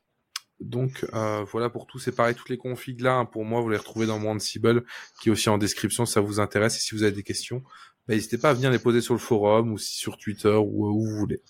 Donc 0.60 1.06
euh, 1.14 1.46
voilà 1.50 1.70
pour 1.70 1.88
tout, 1.88 2.00
c'est 2.00 2.12
pareil, 2.12 2.36
toutes 2.36 2.50
les 2.50 2.58
configs 2.58 3.02
là, 3.02 3.16
hein, 3.16 3.26
pour 3.26 3.46
moi, 3.46 3.62
vous 3.62 3.70
les 3.70 3.78
retrouvez 3.78 4.06
dans 4.06 4.20
mon 4.20 4.32
Ansible, 4.32 4.84
qui 5.22 5.30
est 5.30 5.32
aussi 5.32 5.50
en 5.50 5.58
description 5.58 6.06
si 6.06 6.14
ça 6.14 6.22
vous 6.22 6.40
intéresse, 6.40 6.76
et 6.78 6.80
si 6.80 6.96
vous 6.96 7.04
avez 7.04 7.14
des 7.14 7.24
questions, 7.24 7.64
bah, 8.10 8.16
n'hésitez 8.16 8.40
pas 8.40 8.50
à 8.50 8.54
venir 8.56 8.72
les 8.72 8.80
poser 8.80 9.02
sur 9.02 9.14
le 9.14 9.20
forum 9.20 9.72
ou 9.72 9.78
sur 9.78 10.18
Twitter 10.18 10.50
ou 10.50 10.88
euh, 10.88 10.90
où 10.90 11.06
vous 11.06 11.16
voulez. 11.16 11.42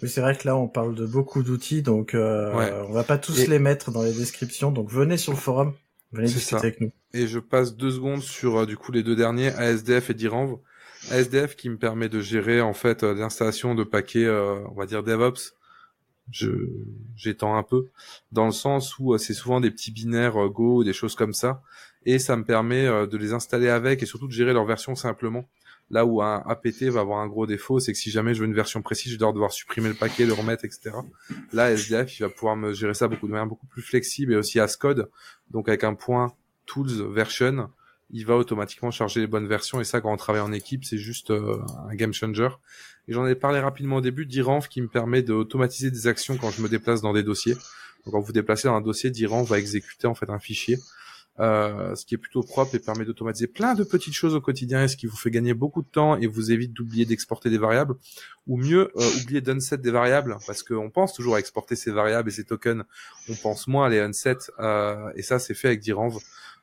Oui, 0.00 0.08
c'est 0.08 0.20
vrai 0.20 0.36
que 0.36 0.46
là, 0.46 0.56
on 0.56 0.68
parle 0.68 0.94
de 0.94 1.04
beaucoup 1.04 1.42
d'outils, 1.42 1.82
donc 1.82 2.14
euh, 2.14 2.84
on 2.88 2.92
va 2.92 3.02
pas 3.02 3.18
tous 3.18 3.48
les 3.48 3.58
mettre 3.58 3.90
dans 3.90 4.04
les 4.04 4.12
descriptions. 4.12 4.70
Donc 4.70 4.88
venez 4.88 5.16
sur 5.16 5.32
le 5.32 5.38
forum, 5.38 5.74
venez 6.12 6.28
discuter 6.28 6.54
avec 6.54 6.80
nous. 6.80 6.92
Et 7.12 7.26
je 7.26 7.40
passe 7.40 7.74
deux 7.74 7.90
secondes 7.90 8.22
sur 8.22 8.58
euh, 8.58 8.66
du 8.66 8.76
coup 8.76 8.92
les 8.92 9.02
deux 9.02 9.16
derniers, 9.16 9.48
ASDF 9.48 10.10
et 10.10 10.14
Diranv. 10.14 10.58
ASDF 11.10 11.56
qui 11.56 11.70
me 11.70 11.76
permet 11.76 12.08
de 12.08 12.20
gérer 12.20 12.60
en 12.60 12.72
fait 12.72 13.02
l'installation 13.02 13.74
de 13.74 13.82
paquets, 13.82 14.28
on 14.28 14.74
va 14.74 14.86
dire 14.86 15.02
DevOps. 15.02 15.54
Je 16.30 16.50
j'étends 17.16 17.56
un 17.56 17.62
peu 17.62 17.88
dans 18.30 18.46
le 18.46 18.52
sens 18.52 18.98
où 18.98 19.16
c'est 19.16 19.34
souvent 19.34 19.60
des 19.60 19.70
petits 19.70 19.90
binaires 19.90 20.48
Go, 20.50 20.84
des 20.84 20.92
choses 20.92 21.14
comme 21.14 21.32
ça 21.32 21.62
et 22.04 22.18
ça 22.18 22.36
me 22.36 22.44
permet 22.44 22.86
euh, 22.86 23.06
de 23.06 23.16
les 23.16 23.32
installer 23.32 23.68
avec 23.68 24.02
et 24.02 24.06
surtout 24.06 24.26
de 24.26 24.32
gérer 24.32 24.52
leur 24.52 24.64
version 24.64 24.94
simplement. 24.94 25.48
Là 25.90 26.04
où 26.04 26.20
un 26.22 26.42
APT 26.46 26.84
va 26.84 27.00
avoir 27.00 27.20
un 27.20 27.28
gros 27.28 27.46
défaut, 27.46 27.80
c'est 27.80 27.92
que 27.92 27.98
si 27.98 28.10
jamais 28.10 28.34
je 28.34 28.40
veux 28.40 28.46
une 28.46 28.54
version 28.54 28.82
précise, 28.82 29.12
je 29.12 29.18
dois 29.18 29.32
devoir 29.32 29.52
supprimer 29.52 29.88
le 29.88 29.94
paquet, 29.94 30.26
le 30.26 30.34
remettre, 30.34 30.66
etc. 30.66 30.90
Là, 31.54 31.70
SDF, 31.70 32.18
il 32.18 32.22
va 32.24 32.28
pouvoir 32.28 32.56
me 32.56 32.74
gérer 32.74 32.92
ça 32.92 33.08
beaucoup 33.08 33.26
de 33.26 33.32
manière 33.32 33.46
beaucoup 33.46 33.66
plus 33.66 33.80
flexible 33.80 34.34
et 34.34 34.36
aussi 34.36 34.60
à 34.60 34.66
code. 34.68 35.10
Donc 35.50 35.68
avec 35.68 35.84
un 35.84 35.94
point 35.94 36.34
tools 36.66 37.10
version, 37.10 37.70
il 38.10 38.24
va 38.24 38.36
automatiquement 38.36 38.90
charger 38.90 39.20
les 39.20 39.26
bonnes 39.26 39.46
versions 39.46 39.80
et 39.80 39.84
ça 39.84 40.00
quand 40.00 40.12
on 40.12 40.16
travaille 40.16 40.40
en 40.40 40.52
équipe 40.52 40.84
c'est 40.84 40.98
juste 40.98 41.30
euh, 41.30 41.60
un 41.88 41.94
game 41.94 42.12
changer 42.12 42.48
et 43.06 43.12
j'en 43.12 43.26
ai 43.26 43.34
parlé 43.34 43.60
rapidement 43.60 43.96
au 43.96 44.00
début 44.00 44.24
d'Iranv 44.24 44.68
qui 44.68 44.80
me 44.80 44.88
permet 44.88 45.22
d'automatiser 45.22 45.90
des 45.90 46.06
actions 46.06 46.36
quand 46.36 46.50
je 46.50 46.62
me 46.62 46.68
déplace 46.68 47.02
dans 47.02 47.12
des 47.12 47.22
dossiers 47.22 47.54
donc 47.54 48.12
quand 48.12 48.20
vous 48.20 48.32
déplacez 48.32 48.68
dans 48.68 48.76
un 48.76 48.80
dossier 48.80 49.10
d'Iranv 49.10 49.46
va 49.46 49.58
exécuter 49.58 50.06
en 50.06 50.14
fait 50.14 50.30
un 50.30 50.38
fichier 50.38 50.78
euh, 51.40 51.94
ce 51.94 52.04
qui 52.04 52.14
est 52.14 52.18
plutôt 52.18 52.42
propre 52.42 52.74
et 52.74 52.78
permet 52.78 53.04
d'automatiser 53.04 53.46
plein 53.46 53.74
de 53.74 53.84
petites 53.84 54.14
choses 54.14 54.34
au 54.34 54.40
quotidien, 54.40 54.88
ce 54.88 54.96
qui 54.96 55.06
vous 55.06 55.16
fait 55.16 55.30
gagner 55.30 55.54
beaucoup 55.54 55.82
de 55.82 55.88
temps 55.88 56.16
et 56.16 56.26
vous 56.26 56.52
évite 56.52 56.72
d'oublier 56.72 57.04
d'exporter 57.04 57.50
des 57.50 57.58
variables, 57.58 57.94
ou 58.46 58.56
mieux, 58.56 58.90
euh, 58.96 59.22
oublier 59.22 59.40
d'unset 59.40 59.78
des 59.78 59.90
variables, 59.90 60.36
parce 60.46 60.62
qu'on 60.62 60.90
pense 60.90 61.12
toujours 61.12 61.36
à 61.36 61.38
exporter 61.38 61.76
ces 61.76 61.90
variables 61.90 62.28
et 62.28 62.32
ces 62.32 62.44
tokens, 62.44 62.84
on 63.28 63.34
pense 63.34 63.68
moins 63.68 63.86
à 63.86 63.88
les 63.88 64.00
unset, 64.00 64.38
euh, 64.58 65.10
et 65.14 65.22
ça 65.22 65.38
c'est 65.38 65.54
fait 65.54 65.68
avec 65.68 65.80
Diranv, 65.80 66.18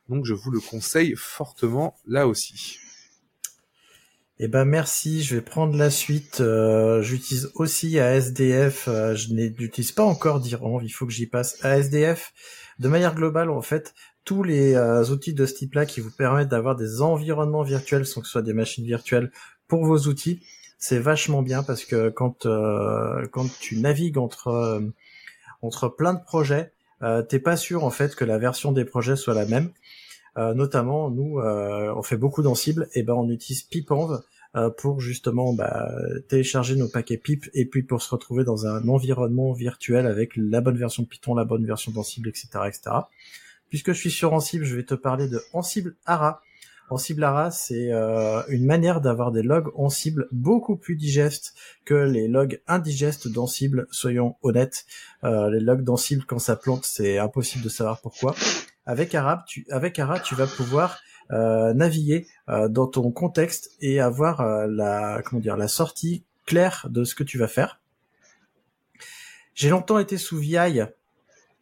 donc 0.10 0.26
je 0.26 0.34
vous 0.34 0.52
le 0.52 0.60
conseille 0.60 1.14
fortement 1.16 1.96
là 2.06 2.28
aussi. 2.28 2.80
Eh 4.38 4.50
ben 4.50 4.66
merci, 4.66 5.24
je 5.24 5.36
vais 5.36 5.42
prendre 5.42 5.78
la 5.78 5.90
suite. 5.90 6.42
Euh, 6.42 7.02
j'utilise 7.02 7.52
aussi 7.56 8.00
ASDF, 8.00 8.90
euh, 8.90 9.16
je 9.16 9.34
n'utilise 9.34 9.94
pas 9.94 10.04
encore 10.04 10.42
Diranv, 10.42 10.84
il 10.84 10.90
faut 10.90 11.06
que 11.06 11.14
j'y 11.14 11.26
passe. 11.26 11.64
ASDF, 11.64 12.34
de 12.80 12.90
manière 12.90 13.16
globale, 13.16 13.50
en 13.50 13.62
fait, 13.62 13.94
tous 14.26 14.42
les 14.42 14.74
euh, 14.74 15.06
outils 15.06 15.34
de 15.34 15.46
ce 15.46 15.54
type-là 15.54 15.86
qui 15.86 16.02
vous 16.02 16.12
permettent 16.12 16.50
d'avoir 16.50 16.76
des 16.76 17.02
environnements 17.02 17.62
virtuels 17.62 18.06
sans 18.06 18.22
que 18.22 18.28
ce 18.28 18.34
soit 18.34 18.42
des 18.42 18.54
machines 18.54 18.84
virtuelles 18.84 19.32
pour 19.68 19.86
vos 19.86 20.00
outils, 20.08 20.42
c'est 20.80 21.00
vachement 21.00 21.44
bien 21.44 21.64
parce 21.64 21.86
que 21.86 22.10
quand 22.10 22.46
euh, 22.46 23.26
tu 23.62 23.78
navigues 23.78 24.18
entre 24.18 24.48
euh, 24.50 24.82
entre 25.62 25.88
plein 25.88 26.14
de 26.14 26.24
projets, 26.24 26.72
t'es 27.30 27.40
pas 27.40 27.56
sûr 27.56 27.84
en 27.84 27.90
fait 27.90 28.16
que 28.16 28.26
la 28.26 28.38
version 28.38 28.72
des 28.72 28.86
projets 28.86 29.16
soit 29.16 29.34
la 29.34 29.46
même. 29.46 29.70
notamment, 30.38 31.10
nous, 31.10 31.40
on 31.40 32.04
fait 32.04 32.18
beaucoup 32.18 32.44
d'Ansible, 32.44 32.88
et 32.94 33.04
ben 33.04 33.14
on 33.14 33.30
utilise 33.30 33.64
Pipenv 33.64 34.22
pour 34.78 35.02
justement 35.02 35.54
bah, 35.54 35.92
télécharger 36.28 36.76
nos 36.76 36.88
paquets 36.88 37.18
pip 37.18 37.46
et 37.54 37.66
puis 37.66 37.84
pour 37.84 38.02
se 38.02 38.10
retrouver 38.12 38.44
dans 38.44 38.68
un 38.68 38.88
environnement 38.88 39.54
virtuel 39.54 40.06
avec 40.06 40.34
la 40.36 40.62
bonne 40.62 40.78
version 40.78 41.04
de 41.04 41.08
Python, 41.08 41.34
la 41.34 41.46
bonne 41.46 41.66
version 41.66 41.92
d'Ansible, 41.92 42.30
etc., 42.30 42.48
etc. 42.68 42.92
Puisque 43.70 43.94
je 43.94 44.00
suis 44.00 44.12
sur 44.12 44.34
Ansible, 44.34 44.66
je 44.66 44.76
vais 44.76 44.84
te 44.84 44.96
parler 44.96 45.28
de 45.28 45.42
Ansible 45.54 45.96
Ara. 46.06 46.42
Ansible 46.90 47.24
Ara, 47.24 47.50
c'est 47.50 47.92
euh, 47.92 48.44
une 48.48 48.66
manière 48.66 49.02
d'avoir 49.02 49.32
des 49.32 49.42
logs 49.42 49.72
Ansible 49.76 50.28
beaucoup 50.32 50.76
plus 50.76 50.96
digestes 50.96 51.56
que 51.84 51.96
les 51.96 52.28
logs 52.28 52.62
indigestes 52.68 53.28
d'Ansible, 53.28 53.88
soyons 53.90 54.36
honnêtes. 54.44 54.86
Euh, 55.24 55.50
les 55.50 55.60
logs 55.60 55.84
d'Ansible, 55.84 56.26
quand 56.26 56.38
ça 56.38 56.56
plante, 56.56 56.86
c'est 56.86 57.18
impossible 57.18 57.64
de 57.64 57.70
savoir 57.70 58.02
pourquoi. 58.02 58.36
Avec 58.86 59.16
Ara, 59.16 59.44
tu, 59.48 59.66
avec 59.72 59.98
Ara, 59.98 60.20
tu 60.20 60.36
vas 60.36 60.46
pouvoir 60.46 61.00
euh, 61.32 61.74
naviguer 61.74 62.28
dans 62.70 62.86
ton 62.86 63.12
contexte 63.12 63.72
et 63.82 64.00
avoir 64.00 64.68
la, 64.68 65.24
comment 65.26 65.42
dire, 65.42 65.58
la 65.58 65.68
sortie 65.68 66.24
claire 66.46 66.86
de 66.92 67.04
ce 67.04 67.16
que 67.16 67.24
tu 67.24 67.40
vas 67.40 67.48
faire. 67.48 67.80
J'ai 69.56 69.70
longtemps 69.70 69.98
été 69.98 70.18
sous 70.18 70.38
VI 70.38 70.84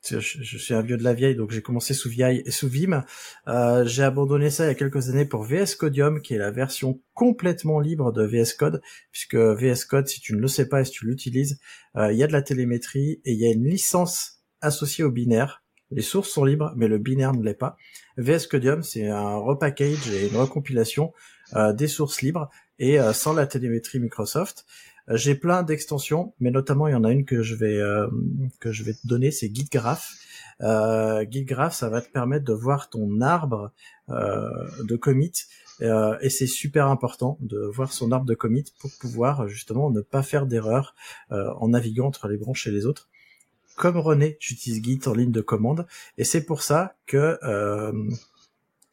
je, 0.10 0.58
suis 0.58 0.74
un 0.74 0.82
vieux 0.82 0.98
de 0.98 1.04
la 1.04 1.14
vieille, 1.14 1.36
donc 1.36 1.52
j'ai 1.52 1.62
commencé 1.62 1.94
sous 1.94 2.10
VI 2.10 2.42
et 2.46 2.52
sous 2.52 2.68
Vim. 2.68 3.06
Euh, 3.48 3.86
j'ai 3.86 4.04
abandonné 4.04 4.50
ça 4.50 4.66
il 4.66 4.68
y 4.68 4.72
a 4.72 4.76
quelques 4.76 5.10
années 5.10 5.26
pour 5.26 5.44
VS 5.44 5.76
Codium, 5.78 6.22
qui 6.22 6.34
est 6.34 6.38
la 6.38 6.52
version 6.52 7.02
complètement 7.14 7.80
libre 7.80 8.12
de 8.12 8.24
VS 8.24 8.54
Code, 8.58 8.82
puisque 9.12 9.36
VS 9.36 9.86
Code, 9.88 10.08
si 10.08 10.20
tu 10.20 10.36
ne 10.36 10.40
le 10.40 10.48
sais 10.48 10.68
pas 10.68 10.82
et 10.82 10.86
si 10.86 10.92
tu 10.92 11.06
l'utilises, 11.06 11.60
euh, 11.96 12.12
il 12.12 12.18
y 12.18 12.24
a 12.24 12.28
de 12.28 12.34
la 12.34 12.42
télémétrie 12.42 13.22
et 13.26 13.32
il 13.32 13.40
y 13.40 13.46
a 13.46 13.52
une 13.52 13.66
licence 13.66 14.42
associée 14.62 15.04
au 15.04 15.12
binaire. 15.12 15.64
Les 15.92 16.02
sources 16.02 16.30
sont 16.30 16.44
libres, 16.44 16.74
mais 16.76 16.88
le 16.88 16.98
binaire 16.98 17.34
ne 17.34 17.44
l'est 17.44 17.54
pas. 17.54 17.78
VS 18.18 18.48
Codium, 18.50 18.84
c'est 18.84 19.08
un 19.08 19.36
repackage 19.36 20.10
et 20.10 20.28
une 20.28 20.38
recompilation 20.38 21.14
euh, 21.56 21.72
des 21.72 21.88
sources 21.88 22.22
libres 22.22 22.50
et 22.80 23.00
euh, 23.00 23.14
sans 23.14 23.34
la 23.34 23.46
télémétrie 23.46 24.00
Microsoft. 24.00 24.66
Euh, 25.10 25.18
j'ai 25.18 25.36
plein 25.36 25.64
d'extensions, 25.64 26.34
mais 26.40 26.52
notamment 26.52 26.88
il 26.88 26.92
y 26.92 26.96
en 26.96 27.04
a 27.04 27.12
une 27.12 27.26
que 27.26 27.42
je 27.42 27.56
vais 27.56 27.80
que 28.60 28.72
je 28.72 28.84
vais 28.84 28.94
te 28.94 29.08
donner, 29.08 29.32
c'est 29.32 29.54
GitGraph. 29.54 30.14
Euh, 30.62 31.26
GitGraph, 31.30 31.74
ça 31.74 31.90
va 31.90 32.02
te 32.02 32.10
permettre 32.10 32.46
de 32.46 32.54
voir 32.54 32.90
ton 32.90 33.22
arbre 33.22 33.72
de 34.10 34.96
commit 34.96 35.34
et 35.82 36.30
c'est 36.30 36.48
super 36.48 36.88
important 36.88 37.38
de 37.42 37.60
voir 37.60 37.92
son 37.92 38.12
arbre 38.12 38.26
de 38.26 38.36
commit 38.36 38.66
pour 38.80 38.92
pouvoir 39.00 39.48
justement 39.48 39.90
ne 39.90 40.02
pas 40.02 40.24
faire 40.24 40.46
d'erreur 40.46 40.96
en 41.30 41.70
naviguant 41.70 42.08
entre 42.08 42.28
les 42.28 42.38
branches 42.38 42.68
et 42.68 42.72
les 42.72 42.86
autres 42.86 43.10
comme 43.76 43.98
René, 43.98 44.38
j'utilise 44.40 44.84
Git 44.84 45.02
en 45.08 45.14
ligne 45.14 45.32
de 45.32 45.42
commande, 45.42 45.88
et 46.18 46.24
c'est 46.24 46.46
pour 46.46 46.62
ça 46.62 46.96
que 47.06 47.38
euh, 47.44 47.92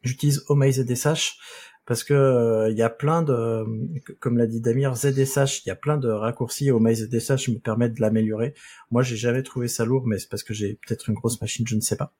j'utilise 0.03 0.43
OMyZSH 0.49 1.37
parce 1.91 2.05
que 2.05 2.13
euh, 2.13 2.71
il 2.71 2.77
y 2.77 2.83
a 2.83 2.89
plein 2.89 3.21
de, 3.21 3.65
comme 4.21 4.37
l'a 4.37 4.47
dit 4.47 4.61
Damir, 4.61 4.95
ZSH, 4.95 5.65
il 5.65 5.67
y 5.67 5.71
a 5.71 5.75
plein 5.75 5.97
de 5.97 6.07
raccourcis 6.07 6.67
et 6.67 6.71
OMyZSH 6.71 7.49
me 7.49 7.59
permet 7.59 7.89
de 7.89 7.99
l'améliorer. 7.99 8.53
Moi, 8.91 9.03
j'ai 9.03 9.17
jamais 9.17 9.43
trouvé 9.43 9.67
ça 9.67 9.83
lourd, 9.83 10.07
mais 10.07 10.17
c'est 10.17 10.29
parce 10.29 10.43
que 10.43 10.53
j'ai 10.53 10.75
peut-être 10.75 11.09
une 11.09 11.15
grosse 11.15 11.41
machine, 11.41 11.67
je 11.67 11.75
ne 11.75 11.81
sais 11.81 11.97
pas. 11.97 12.13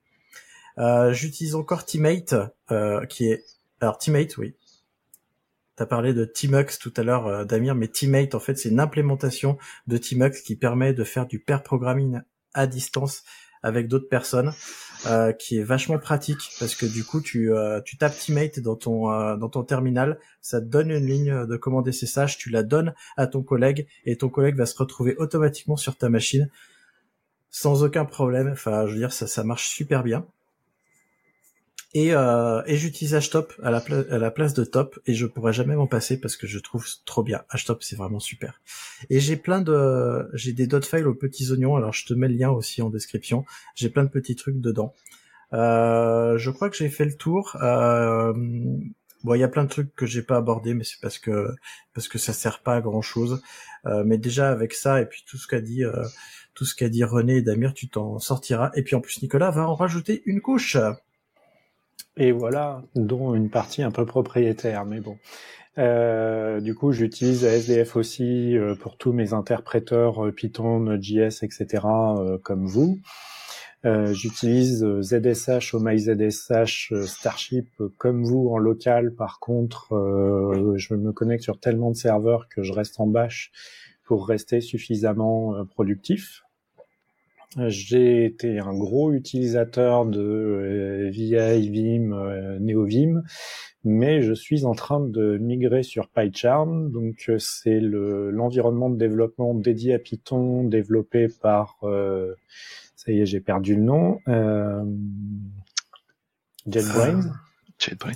Euh, 0.78 1.14
j'utilise 1.14 1.56
encore 1.56 1.86
Teammate, 1.86 2.36
euh, 2.70 3.06
qui 3.06 3.30
est, 3.30 3.46
alors 3.80 3.98
Teammate, 3.98 4.36
oui. 4.36 4.58
T'as 5.78 5.86
parlé 5.86 6.14
de 6.14 6.26
Teamux 6.26 6.78
tout 6.78 6.94
à 6.98 7.04
l'heure, 7.04 7.46
Damir, 7.46 7.74
mais 7.74 7.88
Teammate, 7.88 8.36
en 8.36 8.42
fait, 8.42 8.58
c'est 8.58 8.68
une 8.68 8.82
implémentation 8.82 9.58
de 9.88 9.96
Teamux 9.96 10.32
qui 10.44 10.58
permet 10.58 10.94
de 10.94 11.06
faire 11.06 11.28
du 11.28 11.40
pair 11.40 11.64
programming 11.64 12.20
à 12.54 12.68
distance 12.68 13.24
avec 13.64 13.88
d'autres 13.88 14.10
personnes, 14.10 14.52
euh, 15.08 15.32
qui 15.34 15.58
est 15.58 15.64
vachement 15.64 15.98
pratique 15.98 16.52
parce 16.60 16.76
que 16.76 16.86
du 16.86 17.04
coup 17.04 17.22
tu 17.22 17.52
euh, 17.52 17.82
tu 17.82 17.98
tapes 17.98 18.16
Teammate 18.16 18.60
dans 18.60 18.76
ton 18.76 19.12
euh, 19.12 19.36
dans 19.36 19.50
ton 19.50 19.64
terminal, 19.64 20.20
ça 20.42 20.62
te 20.62 20.66
donne 20.68 20.92
une 20.92 21.08
ligne 21.08 21.48
de 21.48 21.58
commande 21.58 21.90
SSH, 21.92 22.38
tu 22.38 22.52
la 22.52 22.62
donnes 22.62 22.94
à 23.18 23.26
ton 23.26 23.42
collègue 23.42 23.88
et 24.06 24.16
ton 24.16 24.30
collègue 24.30 24.56
va 24.56 24.68
se 24.68 24.78
retrouver 24.78 25.16
automatiquement 25.18 25.76
sur 25.76 25.96
ta 25.96 26.10
machine 26.10 26.50
sans 27.50 27.84
aucun 27.84 28.06
problème. 28.06 28.50
Enfin, 28.52 28.86
je 28.86 28.92
veux 28.92 29.00
dire 29.00 29.12
ça 29.12 29.26
ça 29.26 29.44
marche 29.44 29.70
super 29.70 30.04
bien. 30.04 30.24
Et, 31.94 32.14
euh, 32.14 32.62
et 32.68 32.78
j'utilise 32.78 33.16
Htop 33.16 33.54
à 33.62 33.70
la, 33.70 33.84
à 34.10 34.18
la 34.18 34.32
place 34.32 34.54
de 34.54 34.64
Top 34.64 34.98
et 35.06 35.14
je 35.14 35.26
pourrais 35.26 35.52
jamais 35.52 35.76
m'en 35.76 35.88
passer 35.88 36.20
parce 36.20 36.38
que 36.38 36.48
je 36.48 36.58
trouve 36.58 36.86
trop 37.06 37.22
bien. 37.22 37.44
Htop 37.54 37.84
c'est 37.84 37.98
vraiment 37.98 38.20
super. 38.20 38.62
Et 39.10 39.20
j'ai 39.20 39.36
plein 39.36 39.62
de, 39.62 40.30
j'ai 40.34 40.54
des 40.54 40.68
dot 40.68 40.86
files 40.86 41.08
aux 41.08 41.16
petits 41.16 41.52
oignons. 41.52 41.76
Alors 41.76 41.92
je 41.92 42.06
te 42.06 42.14
mets 42.14 42.30
le 42.30 42.36
lien 42.36 42.50
aussi 42.50 42.82
en 42.82 42.90
description. 42.90 43.46
J'ai 43.76 43.90
plein 43.90 44.06
de 44.06 44.10
petits 44.10 44.38
trucs 44.38 44.62
dedans. 44.62 44.94
Euh, 45.54 46.38
je 46.38 46.50
crois 46.50 46.70
que 46.70 46.78
j'ai 46.78 46.90
fait 46.90 47.04
le 47.04 47.16
tour. 47.16 47.58
Euh, 47.62 48.32
bon, 49.24 49.34
il 49.36 49.40
y 49.40 49.44
a 49.44 49.50
plein 49.50 49.66
de 49.66 49.70
trucs 49.70 49.94
que 49.94 50.06
j'ai 50.06 50.22
pas 50.22 50.38
abordé, 50.38 50.74
mais 50.74 50.86
c'est 50.86 51.02
parce 51.02 51.20
que 51.20 51.50
parce 51.94 52.08
que 52.08 52.18
ça 52.18 52.32
sert 52.32 52.62
pas 52.62 52.76
à 52.76 52.82
grand 52.82 53.02
chose. 53.02 53.42
Euh, 53.86 54.04
mais 54.06 54.18
déjà 54.18 54.50
avec 54.50 54.74
ça 54.74 55.02
et 55.02 55.06
puis 55.06 55.24
tout 55.28 55.38
ce 55.38 55.48
qu'a 55.48 55.60
dit 55.60 55.84
euh, 55.84 56.06
tout 56.54 56.66
ce 56.66 56.76
qu'a 56.76 56.88
dit 56.88 57.04
René 57.04 57.38
et 57.38 57.42
Damir, 57.42 57.74
tu 57.74 57.90
t'en 57.90 58.18
sortiras. 58.20 58.72
Et 58.76 58.84
puis 58.84 58.96
en 58.96 59.02
plus 59.02 59.22
Nicolas 59.22 59.52
va 59.52 59.68
en 59.68 59.76
rajouter 59.76 60.24
une 60.26 60.40
couche. 60.40 60.78
Et 62.18 62.32
voilà, 62.32 62.84
dont 62.96 63.34
une 63.36 63.50
partie 63.50 63.84
un 63.84 63.92
peu 63.92 64.06
propriétaire, 64.06 64.86
mais 64.86 65.00
bon. 65.00 65.18
Euh, 65.78 66.60
du 66.60 66.76
coup, 66.76 66.92
j'utilise 66.92 67.46
SDF 67.46 67.96
aussi 67.96 68.58
euh, 68.58 68.76
pour 68.76 68.98
tous 68.98 69.14
mes 69.14 69.34
interpréteurs 69.34 70.26
euh, 70.26 70.32
Python, 70.32 70.82
Node.js, 70.82 71.44
etc. 71.44 71.88
comme 72.44 72.66
vous. 72.66 73.00
j'utilise 73.84 74.86
ZSH, 75.02 75.74
MyZSH, 75.74 76.94
Starship 77.06 77.70
comme 77.98 78.24
vous 78.24 78.50
en 78.50 78.58
local. 78.58 79.16
Par 79.16 79.40
contre, 79.40 79.88
je 80.76 80.94
me 80.94 81.12
connecte 81.14 81.44
sur 81.44 81.60
tellement 81.60 81.92
de 81.92 81.96
serveurs 81.96 82.48
que 82.50 82.62
je 82.62 82.74
reste 82.74 83.00
en 83.00 83.08
bâche 83.08 83.52
pour 84.04 84.28
rester 84.28 84.62
suffisamment 84.62 85.66
productif. 85.66 86.44
J'ai 87.58 88.26
été 88.26 88.60
un 88.60 88.74
gros 88.74 89.12
utilisateur 89.12 90.06
de 90.06 90.22
euh, 90.22 91.10
VI, 91.12 91.70
Vim, 91.70 92.14
euh, 92.14 92.58
NeoVim, 92.60 93.24
mais 93.84 94.22
je 94.22 94.32
suis 94.34 94.64
en 94.64 94.74
train 94.74 95.02
de 95.02 95.38
migrer 95.38 95.84
sur 95.84 96.08
PyCharm. 96.08 96.92
Donc 96.92 97.26
euh, 97.28 97.40
c'est 97.40 97.82
l'environnement 97.82 98.90
de 98.90 98.98
développement 98.98 99.54
dédié 99.54 99.96
à 99.96 100.00
Python, 100.00 100.64
développé 100.64 101.28
par, 101.28 101.80
ça 102.96 103.12
y 103.12 103.20
est, 103.20 103.26
j'ai 103.26 103.42
perdu 103.42 103.76
le 103.76 103.82
nom, 103.82 104.20
JetBrains. 106.68 107.34
JetBrains 107.80 108.14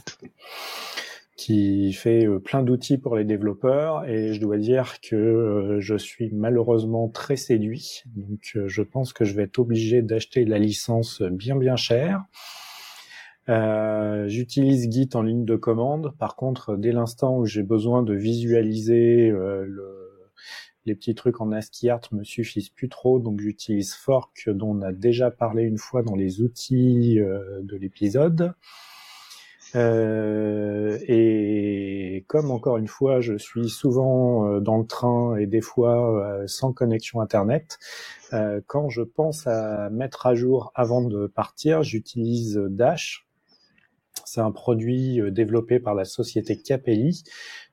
qui 1.36 1.92
fait 1.92 2.26
euh, 2.26 2.40
plein 2.40 2.64
d'outils 2.64 2.98
pour 2.98 3.16
les 3.16 3.26
développeurs 3.26 4.06
et 4.06 4.34
je 4.34 4.40
dois 4.40 4.58
dire 4.58 5.02
que 5.02 5.16
euh, 5.16 5.80
je 5.82 5.96
suis 5.98 6.32
malheureusement 6.32 7.10
très 7.10 7.36
séduit. 7.36 8.04
Donc 8.16 8.54
euh, 8.56 8.68
je 8.68 8.82
pense 8.82 9.12
que 9.12 9.26
je 9.26 9.36
vais 9.36 9.44
être 9.44 9.60
obligé 9.60 10.02
d'acheter 10.02 10.46
la 10.46 10.60
licence 10.60 11.22
bien 11.22 11.58
bien 11.58 11.76
chère. 11.76 12.24
Euh, 13.50 14.28
J'utilise 14.28 14.90
Git 14.90 15.10
en 15.14 15.24
ligne 15.24 15.46
de 15.46 15.56
commande. 15.58 16.16
Par 16.18 16.36
contre, 16.36 16.78
dès 16.78 16.94
l'instant 16.94 17.38
où 17.38 17.46
j'ai 17.46 17.64
besoin 17.64 18.02
de 18.02 18.14
visualiser 18.14 19.30
le, 19.30 20.30
les 20.86 20.96
petits 20.96 21.16
trucs 21.16 21.42
en 21.42 21.52
ASCII 21.52 21.90
art 21.90 22.02
me 22.12 22.24
suffisent 22.24 22.70
plus 22.70 22.90
trop, 22.90 23.20
donc 23.20 23.42
j'utilise 23.42 23.94
Fork 23.94 24.50
dont 24.50 24.78
on 24.78 24.82
a 24.82 24.94
déjà 24.94 25.30
parlé 25.32 25.64
une 25.64 25.78
fois 25.78 26.02
dans 26.02 26.16
les 26.16 26.42
outils 26.42 27.16
de 27.18 27.76
l'épisode. 27.76 28.56
Euh, 29.74 30.98
et 31.08 32.24
comme 32.28 32.52
encore 32.52 32.78
une 32.78 32.88
fois, 32.88 33.22
je 33.22 33.38
suis 33.38 33.70
souvent 33.70 34.48
euh, 34.48 34.60
dans 34.60 34.78
le 34.78 34.86
train 34.86 35.36
et 35.38 35.48
des 35.48 35.62
fois 35.62 36.24
euh, 36.24 36.48
sans 36.48 36.74
connexion 36.74 37.22
Internet, 37.22 37.80
quand 38.68 38.90
je 38.90 39.02
pense 39.02 39.48
à 39.48 39.90
mettre 39.92 40.26
à 40.26 40.36
jour 40.36 40.74
avant 40.76 41.02
de 41.02 41.26
partir, 41.28 41.84
j'utilise 41.84 42.58
Dash. 42.70 43.25
C'est 44.26 44.42
un 44.42 44.52
produit 44.52 45.20
développé 45.32 45.80
par 45.80 45.96
la 45.96 46.06
société 46.06 46.58
KPI, 46.58 47.24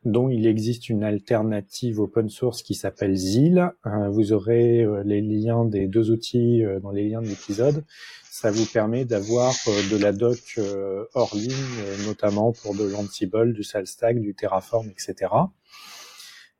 dont 0.05 0.29
il 0.29 0.47
existe 0.47 0.89
une 0.89 1.05
alternative 1.05 2.01
open 2.01 2.29
source 2.29 2.63
qui 2.63 2.75
s'appelle 2.75 3.17
Zil. 3.17 3.73
Vous 4.11 4.33
aurez 4.33 4.87
les 5.05 5.21
liens 5.21 5.65
des 5.65 5.87
deux 5.87 6.11
outils 6.11 6.63
dans 6.83 6.91
les 6.91 7.09
liens 7.09 7.23
de 7.23 7.29
l'épisode 7.29 7.85
ça 8.33 8.51
vous 8.51 8.65
permet 8.65 9.05
d'avoir 9.05 9.55
euh, 9.69 9.89
de 9.91 9.97
la 9.99 10.11
doc 10.11 10.55
euh, 10.57 11.05
hors 11.13 11.35
ligne, 11.37 11.53
euh, 11.53 12.07
notamment 12.07 12.53
pour 12.53 12.75
de 12.75 12.83
l'Ansible, 12.83 13.53
du 13.53 13.63
Salstack, 13.63 14.19
du 14.19 14.35
Terraform, 14.35 14.89
etc. 14.89 15.31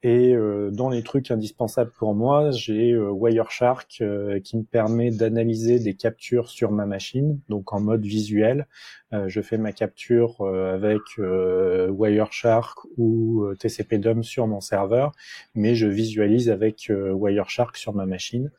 Et 0.03 0.35
dans 0.73 0.89
les 0.91 1.03
trucs 1.03 1.31
indispensables 1.31 1.93
pour 1.97 2.15
moi, 2.15 2.51
j'ai 2.51 2.97
Wireshark 2.97 4.03
qui 4.43 4.57
me 4.57 4.65
permet 4.65 5.11
d'analyser 5.13 5.79
des 5.79 5.95
captures 5.95 6.49
sur 6.49 6.73
ma 6.73 6.87
machine, 6.87 7.39
donc 7.49 7.73
en 7.73 7.81
mode 7.81 8.05
visuel. 8.05 8.67
je 9.13 9.41
fais 9.41 9.59
ma 9.59 9.73
capture 9.73 10.41
avec 10.41 11.03
Wireshark 11.19 12.79
ou 12.97 13.47
TCP/DOM 13.61 14.25
sur 14.25 14.49
mon 14.49 14.61
serveur, 14.61 15.13
mais 15.55 15.77
je 15.77 15.87
visualise 15.87 16.51
avec 16.51 16.91
Wireshark 16.91 17.77
sur 17.77 17.95
ma 17.95 18.05
machine. 18.05 18.51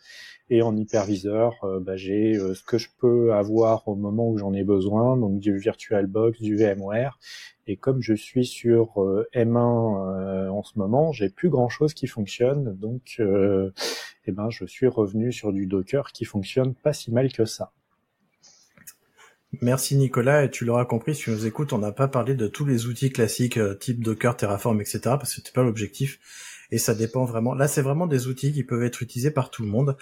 Et 0.49 0.61
en 0.61 0.75
hyperviseur, 0.75 1.53
euh, 1.63 1.79
bah, 1.79 1.95
j'ai 1.95 2.35
euh, 2.35 2.53
ce 2.53 2.63
que 2.63 2.77
je 2.77 2.89
peux 2.99 3.33
avoir 3.33 3.87
au 3.87 3.95
moment 3.95 4.29
où 4.29 4.37
j'en 4.37 4.53
ai 4.53 4.63
besoin, 4.63 5.15
donc 5.15 5.39
du 5.39 5.57
VirtualBox, 5.57 6.41
du 6.41 6.57
VMware. 6.57 7.17
Et 7.65 7.77
comme 7.77 8.01
je 8.01 8.13
suis 8.13 8.45
sur 8.45 9.01
euh, 9.01 9.25
M1 9.33 10.49
en 10.49 10.63
ce 10.63 10.77
moment, 10.77 11.13
j'ai 11.13 11.29
plus 11.29 11.49
grand 11.49 11.69
chose 11.69 11.93
qui 11.93 12.07
fonctionne, 12.07 12.75
donc 12.75 13.21
eh 14.25 14.31
ben 14.31 14.49
je 14.49 14.65
suis 14.65 14.87
revenu 14.87 15.31
sur 15.31 15.53
du 15.53 15.65
Docker 15.65 16.11
qui 16.11 16.25
fonctionne 16.25 16.73
pas 16.75 16.93
si 16.93 17.11
mal 17.11 17.31
que 17.31 17.45
ça. 17.45 17.71
Merci 19.61 19.95
Nicolas, 19.95 20.43
et 20.43 20.51
tu 20.51 20.65
l'auras 20.65 20.85
compris, 20.85 21.15
si 21.15 21.23
tu 21.23 21.29
nous 21.31 21.45
écoutes, 21.45 21.73
on 21.73 21.77
n'a 21.77 21.91
pas 21.91 22.07
parlé 22.07 22.35
de 22.35 22.47
tous 22.47 22.65
les 22.65 22.87
outils 22.87 23.11
classiques 23.11 23.59
type 23.79 24.03
Docker, 24.03 24.35
Terraform, 24.35 24.81
etc. 24.81 24.99
parce 25.03 25.29
que 25.29 25.35
c'était 25.35 25.51
pas 25.51 25.63
l'objectif. 25.63 26.19
Et 26.73 26.79
ça 26.79 26.95
dépend 26.95 27.23
vraiment. 27.23 27.53
Là, 27.53 27.67
c'est 27.67 27.83
vraiment 27.83 28.07
des 28.07 28.25
outils 28.25 28.51
qui 28.51 28.63
peuvent 28.63 28.83
être 28.83 29.03
utilisés 29.03 29.29
par 29.29 29.51
tout 29.51 29.61
le 29.61 29.69
monde. 29.69 29.95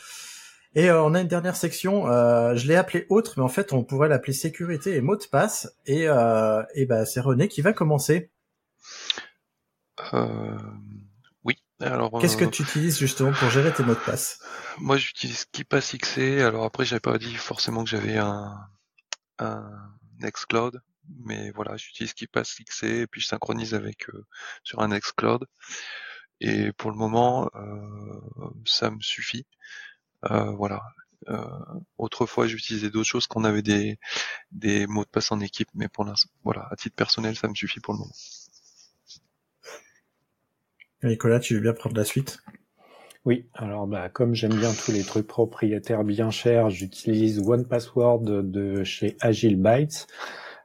Et 0.74 0.90
euh, 0.90 1.04
on 1.04 1.14
a 1.14 1.20
une 1.20 1.28
dernière 1.28 1.58
section, 1.58 2.08
euh, 2.08 2.56
je 2.56 2.66
l'ai 2.66 2.78
appelée 2.78 3.06
autre, 3.10 3.34
mais 3.36 3.44
en 3.44 3.50
fait 3.50 3.74
on 3.74 3.84
pourrait 3.84 4.08
l'appeler 4.08 4.32
sécurité 4.32 4.96
et 4.96 5.02
mot 5.02 5.18
de 5.18 5.26
passe. 5.26 5.76
Et, 5.86 6.08
euh, 6.08 6.64
et 6.74 6.86
ben 6.86 7.04
c'est 7.04 7.20
René 7.20 7.50
qui 7.50 7.62
va 7.62 7.74
commencer. 7.74 8.32
Euh, 10.14 10.58
oui. 11.44 11.56
Alors. 11.82 12.18
Qu'est-ce 12.22 12.38
que 12.38 12.46
tu 12.46 12.64
utilises 12.64 12.98
justement 12.98 13.34
pour 13.34 13.50
gérer 13.50 13.74
tes 13.74 13.84
mots 13.84 13.96
de 13.96 14.00
passe? 14.00 14.40
Moi 14.80 14.96
j'utilise 14.96 15.44
KeePassXC. 15.52 16.40
Alors 16.40 16.64
après 16.64 16.86
j'avais 16.86 17.02
pas 17.02 17.18
dit 17.18 17.36
forcément 17.36 17.84
que 17.84 17.90
j'avais 17.90 18.16
un, 18.16 18.58
un 19.40 19.70
Nextcloud, 20.22 20.82
mais 21.26 21.52
voilà 21.52 21.76
j'utilise 21.76 22.14
KeePassXC 22.14 22.84
et 22.84 23.08
puis 23.08 23.20
je 23.20 23.28
synchronise 23.28 23.74
avec 23.74 24.08
sur 24.64 24.80
un 24.80 24.88
Nextcloud. 24.88 25.46
Et 26.42 26.74
pour 26.74 26.92
le 26.92 26.98
moment 26.98 27.50
ça 28.66 28.92
me 28.92 29.00
suffit. 29.00 29.46
Euh, 30.30 30.52
voilà. 30.52 30.82
autrefois, 31.98 32.48
j'utilisais 32.48 32.90
d'autres 32.90 33.08
choses 33.08 33.28
quand 33.28 33.42
on 33.42 33.44
avait 33.44 33.62
des, 33.62 33.98
des 34.52 34.88
mots 34.88 35.04
de 35.04 35.10
passe 35.10 35.32
en 35.32 35.40
équipe, 35.40 35.70
mais 35.76 35.88
pour 35.88 36.04
l'instant, 36.04 36.30
voilà, 36.44 36.68
à 36.72 36.76
titre 36.76 36.96
personnel, 36.96 37.36
ça 37.36 37.48
me 37.48 37.56
suffit 37.56 37.80
pour 37.80 37.94
le 37.94 38.00
moment. 38.00 38.14
Nicolas, 41.04 41.40
tu 41.40 41.56
veux 41.56 41.62
bien 41.62 41.74
prendre 41.74 41.96
la 41.96 42.06
suite? 42.06 42.40
Oui, 43.24 43.48
alors 43.54 43.86
bah, 43.86 44.10
comme 44.10 44.34
j'aime 44.34 44.56
bien 44.56 44.72
tous 44.74 44.92
les 44.92 45.04
trucs 45.04 45.28
propriétaires 45.28 46.04
bien 46.04 46.32
chers, 46.32 46.72
j'utilise 46.72 47.40
One 47.40 47.68
Password 47.68 48.22
de 48.22 48.84
chez 48.84 49.16
Agile 49.20 49.62
Bytes. 49.62 50.08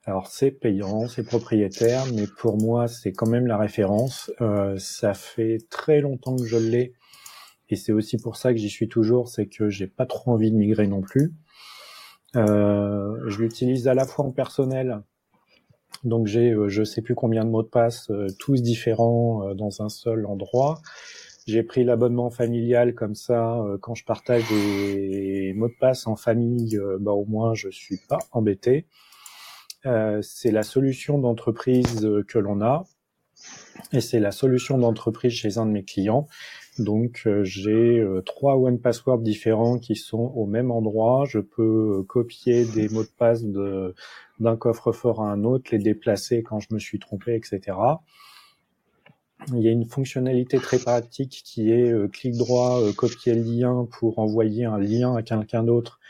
Alors 0.08 0.28
c'est 0.28 0.52
payant, 0.52 1.08
c'est 1.08 1.24
propriétaire, 1.24 2.04
mais 2.14 2.28
pour 2.28 2.58
moi 2.58 2.86
c'est 2.86 3.10
quand 3.10 3.26
même 3.26 3.48
la 3.48 3.58
référence. 3.58 4.30
Euh, 4.40 4.78
ça 4.78 5.14
fait 5.14 5.58
très 5.68 6.00
longtemps 6.00 6.36
que 6.36 6.44
je 6.44 6.56
l'ai, 6.56 6.92
et 7.70 7.74
c'est 7.74 7.90
aussi 7.90 8.16
pour 8.16 8.36
ça 8.36 8.52
que 8.52 8.58
j'y 8.60 8.70
suis 8.70 8.88
toujours, 8.88 9.28
c'est 9.28 9.46
que 9.46 9.68
j'ai 9.68 9.88
pas 9.88 10.06
trop 10.06 10.30
envie 10.30 10.52
de 10.52 10.56
migrer 10.56 10.86
non 10.86 11.00
plus. 11.00 11.34
Euh, 12.36 13.18
je 13.26 13.42
l'utilise 13.42 13.88
à 13.88 13.94
la 13.94 14.04
fois 14.04 14.26
en 14.26 14.30
personnel, 14.30 15.02
donc 16.04 16.28
j'ai 16.28 16.52
euh, 16.52 16.68
je 16.68 16.84
sais 16.84 17.02
plus 17.02 17.16
combien 17.16 17.44
de 17.44 17.50
mots 17.50 17.64
de 17.64 17.68
passe, 17.68 18.12
tous 18.38 18.62
différents 18.62 19.54
dans 19.54 19.82
un 19.82 19.88
seul 19.88 20.24
endroit. 20.26 20.80
J'ai 21.48 21.64
pris 21.64 21.82
l'abonnement 21.82 22.30
familial 22.30 22.94
comme 22.94 23.16
ça, 23.16 23.60
quand 23.80 23.96
je 23.96 24.04
partage 24.04 24.44
des 24.50 25.52
mots 25.56 25.68
de 25.68 25.76
passe 25.80 26.06
en 26.06 26.14
famille, 26.14 26.78
bah 27.00 27.12
au 27.12 27.24
moins 27.24 27.54
je 27.54 27.70
suis 27.70 27.98
pas 28.08 28.18
embêté. 28.30 28.86
C'est 30.22 30.50
la 30.50 30.62
solution 30.62 31.18
d'entreprise 31.18 32.08
que 32.28 32.38
l'on 32.38 32.60
a 32.60 32.84
et 33.92 34.00
c'est 34.00 34.20
la 34.20 34.32
solution 34.32 34.78
d'entreprise 34.78 35.32
chez 35.32 35.58
un 35.58 35.66
de 35.66 35.70
mes 35.70 35.84
clients. 35.84 36.26
Donc 36.78 37.28
j'ai 37.42 38.04
trois 38.24 38.56
one 38.56 38.80
password 38.80 39.20
différents 39.20 39.78
qui 39.78 39.96
sont 39.96 40.32
au 40.34 40.46
même 40.46 40.70
endroit. 40.70 41.24
Je 41.28 41.38
peux 41.38 42.02
copier 42.08 42.64
des 42.64 42.88
mots 42.88 43.04
de 43.04 43.10
passe 43.16 43.44
d'un 43.44 44.56
coffre-fort 44.56 45.22
à 45.22 45.30
un 45.30 45.44
autre, 45.44 45.70
les 45.72 45.78
déplacer 45.78 46.42
quand 46.42 46.60
je 46.60 46.68
me 46.72 46.78
suis 46.78 46.98
trompé, 46.98 47.34
etc. 47.34 47.76
Il 49.54 49.62
y 49.62 49.68
a 49.68 49.70
une 49.70 49.84
fonctionnalité 49.84 50.58
très 50.58 50.78
pratique 50.78 51.42
qui 51.44 51.70
est 51.70 51.92
euh, 51.92 52.08
clic 52.08 52.36
droit, 52.36 52.80
euh, 52.80 52.92
copier 52.92 53.34
le 53.34 53.42
lien 53.42 53.86
pour 53.90 54.18
envoyer 54.18 54.64
un 54.64 54.78
lien 54.78 55.14
à 55.14 55.22
quelqu'un 55.22 55.62
d'autre. 55.62 56.00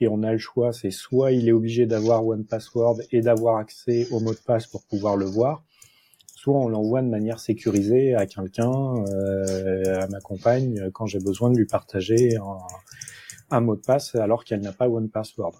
Et 0.00 0.08
on 0.08 0.22
a 0.22 0.32
le 0.32 0.38
choix, 0.38 0.72
c'est 0.72 0.90
soit 0.90 1.32
il 1.32 1.48
est 1.48 1.52
obligé 1.52 1.86
d'avoir 1.86 2.26
One 2.26 2.44
Password 2.44 3.00
et 3.12 3.20
d'avoir 3.20 3.56
accès 3.56 4.06
au 4.10 4.20
mot 4.20 4.32
de 4.32 4.38
passe 4.38 4.66
pour 4.66 4.82
pouvoir 4.84 5.16
le 5.16 5.24
voir, 5.24 5.64
soit 6.34 6.54
on 6.54 6.68
l'envoie 6.68 7.02
de 7.02 7.08
manière 7.08 7.40
sécurisée 7.40 8.14
à 8.14 8.26
quelqu'un, 8.26 8.70
euh, 9.08 10.00
à 10.02 10.06
ma 10.08 10.20
compagne, 10.20 10.90
quand 10.92 11.06
j'ai 11.06 11.18
besoin 11.18 11.50
de 11.50 11.56
lui 11.56 11.66
partager 11.66 12.36
un, 13.50 13.60
mot 13.60 13.74
de 13.74 13.80
passe 13.80 14.14
alors 14.14 14.44
qu'elle 14.44 14.60
n'a 14.60 14.72
pas 14.72 14.88
One 14.88 15.08
Password. 15.08 15.56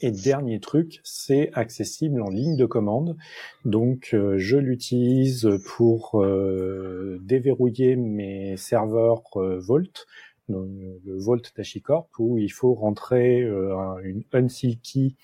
Et 0.00 0.10
dernier 0.10 0.60
truc, 0.60 1.00
c'est 1.04 1.50
accessible 1.54 2.20
en 2.20 2.28
ligne 2.28 2.56
de 2.56 2.66
commande. 2.66 3.16
Donc 3.64 4.10
euh, 4.12 4.36
je 4.38 4.56
l'utilise 4.56 5.48
pour 5.64 6.20
euh, 6.20 7.18
déverrouiller 7.22 7.96
mes 7.96 8.56
serveurs 8.56 9.22
euh, 9.36 9.58
Vault, 9.60 10.06
le 10.48 11.18
Vault 11.18 11.40
d'Ashicorp, 11.56 12.08
où 12.18 12.38
il 12.38 12.52
faut 12.52 12.74
rentrer 12.74 13.40
une 13.40 14.24
unseal 14.32 14.78
key 14.80 15.14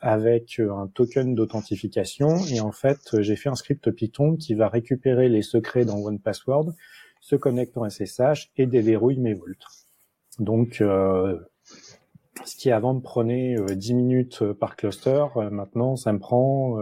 avec 0.00 0.60
un 0.60 0.88
token 0.88 1.34
d'authentification. 1.34 2.38
Et 2.52 2.60
en 2.60 2.72
fait, 2.72 3.20
j'ai 3.20 3.36
fait 3.36 3.48
un 3.48 3.54
script 3.54 3.90
Python 3.90 4.36
qui 4.36 4.54
va 4.54 4.68
récupérer 4.68 5.28
les 5.28 5.42
secrets 5.42 5.84
dans 5.84 5.98
OnePassword, 5.98 6.72
se 7.20 7.36
connecte 7.36 7.76
en 7.76 7.88
SSH 7.88 8.50
et 8.56 8.66
déverrouille 8.66 9.18
mes 9.18 9.34
Vault. 9.34 9.56
Donc 10.38 10.82
ce 12.44 12.56
qui 12.56 12.70
avant 12.70 12.94
me 12.94 13.00
prenait 13.00 13.56
10 13.56 13.92
euh, 13.92 13.96
minutes 13.96 14.42
euh, 14.42 14.54
par 14.54 14.76
cluster, 14.76 15.26
euh, 15.36 15.50
maintenant 15.50 15.96
ça 15.96 16.12
me 16.12 16.18
prend 16.18 16.78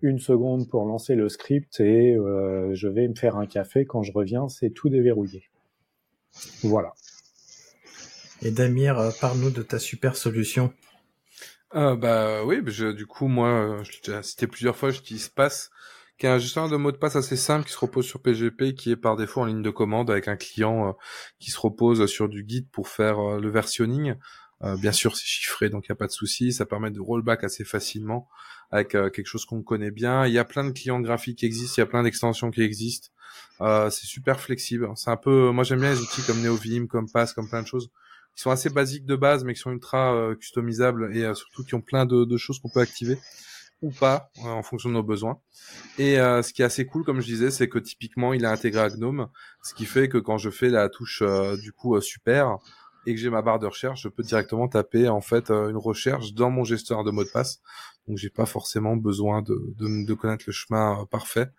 une 0.00 0.18
seconde 0.18 0.68
pour 0.68 0.84
lancer 0.84 1.14
le 1.14 1.28
script 1.28 1.80
et 1.80 2.14
je 2.14 2.88
vais 2.88 3.08
me 3.08 3.14
faire 3.14 3.36
un 3.36 3.46
café. 3.46 3.84
Quand 3.84 4.02
je 4.02 4.12
reviens, 4.12 4.48
c'est 4.48 4.70
tout 4.70 4.88
déverrouillé. 4.88 5.44
Voilà. 6.62 6.92
Et 8.42 8.50
Damir, 8.50 9.12
parle-nous 9.20 9.50
de 9.50 9.62
ta 9.62 9.78
super 9.78 10.16
solution. 10.16 10.72
bah 11.72 12.44
oui, 12.44 12.62
du 12.94 13.06
coup 13.06 13.28
moi, 13.28 13.78
je 13.82 13.92
l'ai 13.92 13.98
déjà 14.04 14.22
cité 14.22 14.46
plusieurs 14.46 14.76
fois, 14.76 14.90
j'utilise 14.90 15.28
Pass, 15.28 15.70
qui 16.18 16.26
est 16.26 16.30
un 16.30 16.38
gestionnaire 16.38 16.70
de 16.70 16.76
mots 16.76 16.92
de 16.92 16.96
passe 16.96 17.16
assez 17.16 17.36
simple 17.36 17.66
qui 17.66 17.72
se 17.72 17.78
repose 17.78 18.06
sur 18.06 18.20
PGP, 18.22 18.74
qui 18.74 18.92
est 18.92 18.96
par 18.96 19.16
défaut 19.16 19.40
en 19.40 19.44
ligne 19.44 19.62
de 19.62 19.70
commande 19.70 20.10
avec 20.10 20.28
un 20.28 20.36
client 20.36 20.96
qui 21.38 21.50
se 21.50 21.58
repose 21.58 22.06
sur 22.06 22.28
du 22.28 22.44
Git 22.46 22.68
pour 22.70 22.88
faire 22.88 23.38
le 23.38 23.50
versionning. 23.50 24.14
Euh, 24.64 24.76
bien 24.76 24.92
sûr, 24.92 25.16
c'est 25.16 25.24
chiffré, 25.24 25.70
donc 25.70 25.86
il 25.86 25.92
n'y 25.92 25.94
a 25.94 25.96
pas 25.96 26.06
de 26.06 26.12
souci. 26.12 26.52
Ça 26.52 26.66
permet 26.66 26.90
de 26.90 27.00
rollback 27.00 27.44
assez 27.44 27.64
facilement 27.64 28.28
avec 28.70 28.94
euh, 28.94 29.10
quelque 29.10 29.26
chose 29.26 29.44
qu'on 29.44 29.62
connaît 29.62 29.90
bien. 29.90 30.26
Il 30.26 30.32
y 30.32 30.38
a 30.38 30.44
plein 30.44 30.64
de 30.64 30.72
clients 30.72 31.00
graphiques 31.00 31.38
qui 31.38 31.46
existent, 31.46 31.74
il 31.76 31.80
y 31.80 31.82
a 31.82 31.86
plein 31.86 32.02
d'extensions 32.02 32.50
qui 32.50 32.62
existent. 32.62 33.08
Euh, 33.60 33.90
c'est 33.90 34.06
super 34.06 34.40
flexible. 34.40 34.90
C'est 34.96 35.10
un 35.10 35.16
peu, 35.16 35.50
moi 35.50 35.64
j'aime 35.64 35.80
bien 35.80 35.90
les 35.90 36.00
outils 36.00 36.22
comme 36.22 36.40
NeoVim, 36.42 36.86
comme 36.86 37.10
Pass, 37.10 37.32
comme 37.32 37.48
plein 37.48 37.62
de 37.62 37.66
choses 37.66 37.90
qui 38.34 38.42
sont 38.42 38.50
assez 38.50 38.70
basiques 38.70 39.04
de 39.04 39.16
base, 39.16 39.42
mais 39.42 39.54
qui 39.54 39.60
sont 39.60 39.72
ultra 39.72 40.32
customisables 40.38 41.16
et 41.16 41.34
surtout 41.34 41.64
qui 41.64 41.74
ont 41.74 41.80
plein 41.80 42.06
de, 42.06 42.24
de 42.24 42.36
choses 42.36 42.60
qu'on 42.60 42.68
peut 42.68 42.78
activer 42.78 43.18
ou 43.82 43.90
pas 43.90 44.30
en 44.44 44.62
fonction 44.62 44.90
de 44.90 44.94
nos 44.94 45.02
besoins. 45.02 45.40
Et 45.98 46.14
ce 46.14 46.52
qui 46.52 46.62
est 46.62 46.64
assez 46.64 46.86
cool, 46.86 47.02
comme 47.02 47.20
je 47.20 47.26
disais, 47.26 47.50
c'est 47.50 47.68
que 47.68 47.80
typiquement 47.80 48.32
il 48.32 48.44
est 48.44 48.48
intégré 48.48 48.80
à 48.82 48.90
GNOME, 48.90 49.28
ce 49.64 49.74
qui 49.74 49.86
fait 49.86 50.08
que 50.08 50.18
quand 50.18 50.38
je 50.38 50.50
fais 50.50 50.68
la 50.68 50.88
touche 50.88 51.20
du 51.60 51.72
coup 51.72 52.00
super, 52.00 52.58
et 53.06 53.14
que 53.14 53.20
j'ai 53.20 53.30
ma 53.30 53.42
barre 53.42 53.58
de 53.58 53.66
recherche, 53.66 54.02
je 54.02 54.08
peux 54.08 54.22
directement 54.22 54.68
taper 54.68 55.08
en 55.08 55.20
fait 55.20 55.50
euh, 55.50 55.70
une 55.70 55.76
recherche 55.76 56.34
dans 56.34 56.50
mon 56.50 56.64
gestionnaire 56.64 57.04
de 57.04 57.10
mot 57.10 57.24
de 57.24 57.30
passe. 57.30 57.60
Donc 58.06 58.18
j'ai 58.18 58.30
pas 58.30 58.46
forcément 58.46 58.96
besoin 58.96 59.42
de, 59.42 59.74
de, 59.76 60.06
de 60.06 60.14
connaître 60.14 60.44
le 60.46 60.52
chemin 60.52 61.00
euh, 61.00 61.04
parfait. 61.04 61.50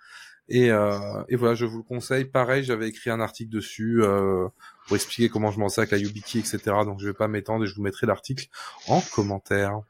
Et, 0.50 0.72
euh, 0.72 1.24
et, 1.30 1.36
voilà, 1.36 1.54
je 1.54 1.66
vous 1.66 1.78
le 1.78 1.84
conseille. 1.84 2.26
Pareil, 2.26 2.64
j'avais 2.64 2.90
écrit 2.90 3.12
un 3.12 3.20
article 3.20 3.52
dessus 3.52 4.02
euh, 4.02 4.48
pour 4.88 4.96
expliquer 4.96 5.30
comment 5.30 5.52
je 5.52 5.60
m'en 5.60 5.70
sers 5.70 5.86
la 5.92 5.98
YubiKey, 5.98 6.40
etc. 6.40 6.60
Donc 6.86 7.00
je 7.00 7.06
vais 7.06 7.14
pas 7.14 7.28
m'étendre 7.28 7.66
et 7.66 7.68
je 7.68 7.76
vous 7.76 7.84
mettrai 7.84 8.08
l'article 8.08 8.48
en 8.88 9.00
commentaire. 9.14 9.82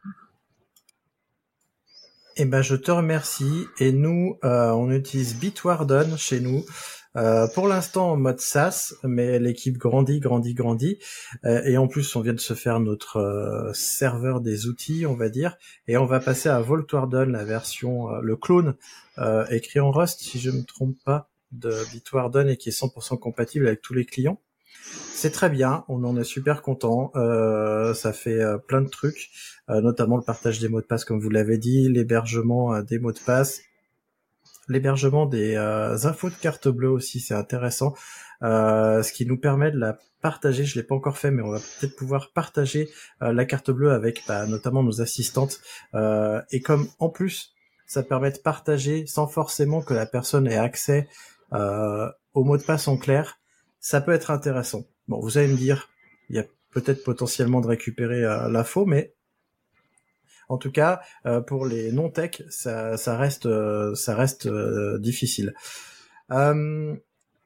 Eh 2.35 2.45
ben, 2.45 2.61
je 2.61 2.76
te 2.76 2.91
remercie. 2.91 3.67
Et 3.80 3.93
nous, 3.93 4.38
euh, 4.43 4.71
on 4.71 4.91
utilise 4.91 5.35
Bitwarden 5.35 6.17
chez 6.17 6.41
nous. 6.41 6.65
Euh, 7.18 7.48
pour 7.56 7.68
l'instant 7.68 8.11
en 8.11 8.18
mode 8.18 8.40
SaaS, 8.40 8.94
mais 9.03 9.40
l'équipe 9.40 9.77
grandit, 9.77 10.19
grandit, 10.19 10.53
grandit. 10.53 10.99
Euh, 11.45 11.64
et 11.64 11.77
en 11.77 11.88
plus, 11.88 12.15
on 12.15 12.22
vient 12.22 12.34
de 12.34 12.40
se 12.40 12.53
faire 12.53 12.80
notre 12.80 13.18
euh, 13.18 13.73
serveur 13.73 14.41
des 14.41 14.68
outils, 14.68 15.06
on 15.06 15.15
va 15.15 15.30
dire. 15.30 15.57
Et 15.88 15.98
on 15.98 16.06
va 16.06 16.19
passer 16.19 16.49
à 16.49 16.60
Voltwarden, 16.61 17.31
la 17.31 17.44
version, 17.44 18.10
le 18.22 18.36
clone, 18.36 18.76
écrit 19.49 19.80
en 19.80 19.91
Rust, 19.91 20.22
si 20.22 20.40
je 20.40 20.49
ne 20.49 20.57
me 20.57 20.64
trompe 20.64 20.95
pas, 21.03 21.30
de 21.52 21.73
Bitwarden 21.91 22.48
et 22.48 22.57
qui 22.57 22.69
est 22.69 22.80
100% 22.80 23.18
compatible 23.18 23.68
avec 23.68 23.81
tous 23.81 23.94
les 23.94 24.06
clients. 24.06 24.40
C'est 25.14 25.31
très 25.31 25.49
bien, 25.49 25.84
on 25.90 26.03
en 26.06 26.15
est 26.15 26.23
super 26.23 26.61
content. 26.61 27.11
ça 27.94 28.14
fait 28.14 28.41
plein 28.68 28.81
de 28.81 28.88
trucs, 28.88 29.30
notamment 29.68 30.15
le 30.15 30.23
partage 30.23 30.60
des 30.60 30.69
mots 30.69 30.80
de 30.80 30.86
passe, 30.86 31.03
comme 31.03 31.19
vous 31.19 31.30
l'avez 31.30 31.57
dit, 31.57 31.90
l'hébergement 31.90 32.81
des 32.81 32.99
mots 32.99 33.11
de 33.11 33.19
passe 33.19 33.61
l'hébergement 34.69 35.25
des 35.25 35.55
euh, 35.55 35.97
infos 36.05 36.29
de 36.29 36.35
carte 36.35 36.67
bleue 36.67 36.89
aussi, 36.89 37.19
c'est 37.19 37.33
intéressant. 37.33 37.93
Euh, 38.41 39.03
ce 39.03 39.11
qui 39.11 39.25
nous 39.25 39.37
permet 39.37 39.71
de 39.71 39.77
la 39.77 39.97
partager. 40.21 40.63
Je 40.63 40.79
l'ai 40.79 40.83
pas 40.83 40.95
encore 40.95 41.17
fait, 41.17 41.31
mais 41.31 41.41
on 41.41 41.49
va 41.49 41.59
peut-être 41.59 41.95
pouvoir 41.95 42.31
partager 42.33 42.89
euh, 43.21 43.33
la 43.33 43.43
carte 43.45 43.71
bleue 43.71 43.91
avec 43.91 44.23
bah, 44.27 44.45
notamment 44.45 44.83
nos 44.83 45.01
assistantes. 45.01 45.59
et 46.51 46.61
comme 46.61 46.87
en 46.99 47.09
plus, 47.09 47.53
ça 47.85 48.03
permet 48.03 48.31
de 48.31 48.37
partager 48.37 49.05
sans 49.07 49.27
forcément 49.27 49.81
que 49.81 49.93
la 49.93 50.05
personne 50.05 50.47
ait 50.47 50.57
accès 50.57 51.07
au 51.51 52.43
mot 52.43 52.57
de 52.57 52.63
passe 52.63 52.87
en 52.87 52.97
clair, 52.97 53.39
ça 53.79 54.01
peut 54.01 54.13
être 54.13 54.29
intéressant. 54.31 54.85
Bon, 55.07 55.19
vous 55.19 55.37
allez 55.37 55.47
me 55.47 55.57
dire, 55.57 55.89
il 56.29 56.35
y 56.35 56.39
a 56.39 56.45
peut-être 56.71 57.03
potentiellement 57.03 57.59
de 57.59 57.67
récupérer 57.67 58.21
l'info, 58.49 58.85
mais 58.85 59.15
en 60.49 60.57
tout 60.57 60.71
cas, 60.71 61.01
euh, 61.27 61.41
pour 61.41 61.65
les 61.67 61.91
non-tech, 61.91 62.41
ça, 62.49 62.95
reste, 63.15 63.47
ça 63.95 64.15
reste 64.15 64.47
euh, 64.47 64.95
euh, 64.95 64.99
difficile. 64.99 65.53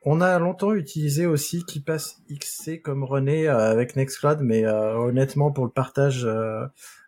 on 0.06 0.22
a 0.22 0.40
longtemps 0.40 0.74
utilisé 0.74 1.26
aussi 1.26 1.64
KeePass 1.66 2.22
XC 2.30 2.82
comme 2.82 3.04
René 3.04 3.48
avec 3.48 3.96
Nextcloud, 3.96 4.40
mais 4.42 4.66
honnêtement 4.66 5.52
pour 5.52 5.66
le 5.66 5.72
partage, 5.72 6.28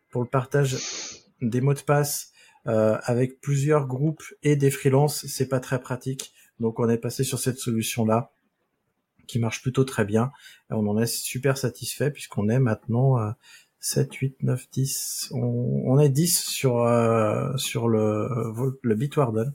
pour 0.09 0.21
le 0.21 0.27
partage 0.29 0.77
des 1.41 1.59
mots 1.59 1.73
de 1.73 1.81
passe 1.81 2.31
avec 2.65 3.41
plusieurs 3.41 3.85
groupes 3.85 4.23
et 4.43 4.55
des 4.55 4.71
freelances, 4.71 5.25
c'est 5.27 5.49
pas 5.49 5.59
très 5.59 5.79
pratique. 5.79 6.33
Donc 6.61 6.79
on 6.79 6.87
est 6.87 6.97
passé 6.97 7.25
sur 7.25 7.39
cette 7.39 7.59
solution 7.59 8.05
là 8.05 8.31
qui 9.27 9.39
marche 9.39 9.61
plutôt 9.61 9.83
très 9.83 10.05
bien. 10.05 10.31
on 10.69 10.87
en 10.87 10.97
est 10.97 11.07
super 11.07 11.57
satisfait 11.57 12.11
puisqu'on 12.11 12.47
est 12.47 12.59
maintenant 12.59 13.17
7, 13.85 14.15
8, 14.15 14.41
9, 14.41 14.67
10. 14.71 15.29
On, 15.33 15.99
est 15.99 16.09
10 16.09 16.43
sur, 16.49 16.81
euh, 16.81 17.55
sur 17.55 17.87
le, 17.87 18.27
le 18.81 18.95
Bitwarden 18.95 19.53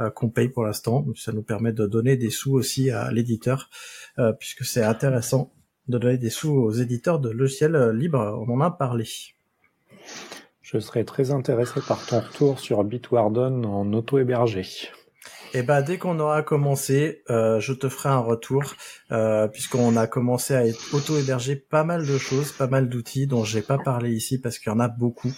euh, 0.00 0.08
qu'on 0.08 0.30
paye 0.30 0.48
pour 0.48 0.64
l'instant. 0.64 1.04
Ça 1.16 1.32
nous 1.32 1.42
permet 1.42 1.74
de 1.74 1.86
donner 1.86 2.16
des 2.16 2.30
sous 2.30 2.54
aussi 2.54 2.90
à 2.90 3.10
l'éditeur, 3.10 3.68
euh, 4.18 4.32
puisque 4.32 4.64
c'est 4.64 4.82
intéressant 4.82 5.52
de 5.86 5.98
donner 5.98 6.16
des 6.16 6.30
sous 6.30 6.50
aux 6.50 6.72
éditeurs 6.72 7.18
de 7.18 7.28
logiciels 7.28 7.90
libres. 7.90 8.42
On 8.48 8.50
en 8.54 8.60
a 8.62 8.70
parlé. 8.70 9.06
Je 10.62 10.78
serais 10.78 11.04
très 11.04 11.30
intéressé 11.30 11.80
par 11.86 12.06
ton 12.06 12.20
retour 12.20 12.60
sur 12.60 12.82
Bitwarden 12.84 13.66
en 13.66 13.92
auto-hébergé. 13.92 14.62
Et 15.54 15.60
eh 15.60 15.62
ben 15.62 15.80
dès 15.80 15.96
qu'on 15.96 16.20
aura 16.20 16.42
commencé, 16.42 17.22
euh, 17.30 17.58
je 17.58 17.72
te 17.72 17.88
ferai 17.88 18.10
un 18.10 18.18
retour 18.18 18.74
euh, 19.12 19.48
puisqu'on 19.48 19.96
a 19.96 20.06
commencé 20.06 20.54
à 20.54 20.62
auto-héberger 20.92 21.56
pas 21.56 21.84
mal 21.84 22.06
de 22.06 22.18
choses, 22.18 22.52
pas 22.52 22.66
mal 22.66 22.90
d'outils 22.90 23.26
dont 23.26 23.44
j'ai 23.44 23.62
pas 23.62 23.78
parlé 23.78 24.10
ici 24.10 24.38
parce 24.38 24.58
qu'il 24.58 24.70
y 24.70 24.74
en 24.74 24.78
a 24.78 24.88
beaucoup 24.88 25.32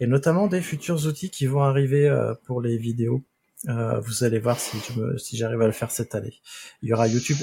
et 0.00 0.06
notamment 0.06 0.46
des 0.46 0.62
futurs 0.62 1.06
outils 1.06 1.30
qui 1.30 1.44
vont 1.44 1.62
arriver 1.62 2.08
euh, 2.08 2.34
pour 2.46 2.62
les 2.62 2.78
vidéos. 2.78 3.22
Euh, 3.68 4.00
vous 4.00 4.24
allez 4.24 4.38
voir 4.38 4.58
si 4.58 4.78
je 4.78 5.18
si 5.18 5.36
j'arrive 5.36 5.60
à 5.60 5.66
le 5.66 5.72
faire 5.72 5.90
cette 5.90 6.14
année. 6.14 6.40
Il 6.80 6.88
y 6.88 6.94
aura 6.94 7.06
YouTube 7.06 7.36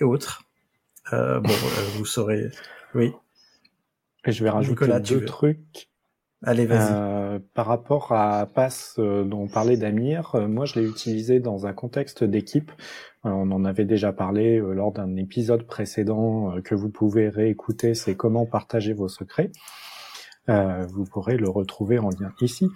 et 0.00 0.02
autres. 0.02 0.42
Euh, 1.12 1.40
bon, 1.40 1.52
vous 1.96 2.06
saurez. 2.06 2.50
Oui. 2.94 3.12
Et 4.24 4.32
je 4.32 4.42
vais 4.42 4.50
rajouter 4.50 4.86
deux 5.00 5.24
trucs 5.26 5.89
Euh, 6.46 7.38
par 7.54 7.66
rapport 7.66 8.12
à 8.12 8.46
Pass 8.46 8.96
euh, 8.98 9.24
dont 9.24 9.46
parlait 9.46 9.76
Damir, 9.76 10.34
euh, 10.34 10.48
moi 10.48 10.64
je 10.64 10.80
l'ai 10.80 10.86
utilisé 10.86 11.38
dans 11.38 11.66
un 11.66 11.74
contexte 11.74 12.24
d'équipe. 12.24 12.72
on 13.24 13.50
en 13.50 13.64
avait 13.66 13.84
déjà 13.84 14.12
parlé 14.12 14.58
lors 14.58 14.92
d'un 14.92 15.16
épisode 15.16 15.66
précédent 15.66 16.54
que 16.64 16.74
vous 16.74 16.88
pouvez 16.88 17.28
réécouter, 17.28 17.94
c'est 17.94 18.14
comment 18.14 18.46
partager 18.46 18.94
vos 18.94 19.08
secrets. 19.08 19.50
vous 20.48 21.04
pourrez 21.04 21.36
le 21.36 21.48
retrouver 21.50 21.98
en 21.98 22.08
lien 22.08 22.32
ici. 22.40 22.68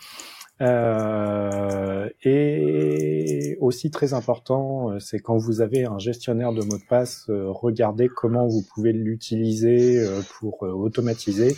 Euh, 0.60 2.08
et 2.22 3.56
aussi 3.60 3.90
très 3.90 4.14
important, 4.14 4.98
c'est 5.00 5.18
quand 5.18 5.36
vous 5.36 5.60
avez 5.60 5.84
un 5.84 5.98
gestionnaire 5.98 6.52
de 6.52 6.62
mots 6.64 6.78
de 6.78 6.88
passe, 6.88 7.26
regardez 7.28 8.08
comment 8.08 8.46
vous 8.46 8.62
pouvez 8.74 8.92
l'utiliser 8.92 10.06
pour 10.38 10.62
automatiser 10.62 11.56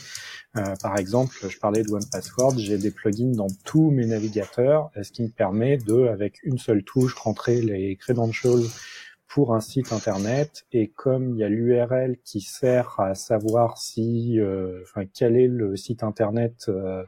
euh, 0.56 0.74
par 0.80 0.96
exemple, 0.96 1.36
je 1.48 1.58
parlais 1.58 1.82
de 1.82 1.90
OnePassword, 1.90 2.58
j'ai 2.58 2.78
des 2.78 2.90
plugins 2.90 3.32
dans 3.32 3.48
tous 3.64 3.90
mes 3.90 4.06
navigateurs, 4.06 4.90
ce 5.00 5.10
qui 5.12 5.22
me 5.22 5.28
permet 5.28 5.76
de, 5.76 6.06
avec 6.06 6.42
une 6.44 6.58
seule 6.58 6.82
touche, 6.82 7.14
rentrer 7.14 7.60
les 7.60 7.96
credentials 7.96 8.64
pour 9.28 9.54
un 9.54 9.60
site 9.60 9.92
internet. 9.92 10.64
Et 10.72 10.88
comme 10.88 11.34
il 11.34 11.38
y 11.38 11.44
a 11.44 11.48
l'URL 11.48 12.16
qui 12.24 12.40
sert 12.40 12.98
à 13.00 13.14
savoir 13.14 13.76
si, 13.76 14.40
euh, 14.40 14.80
enfin, 14.84 15.04
quel 15.12 15.36
est 15.36 15.48
le 15.48 15.76
site 15.76 16.02
internet 16.02 16.66
euh, 16.68 17.02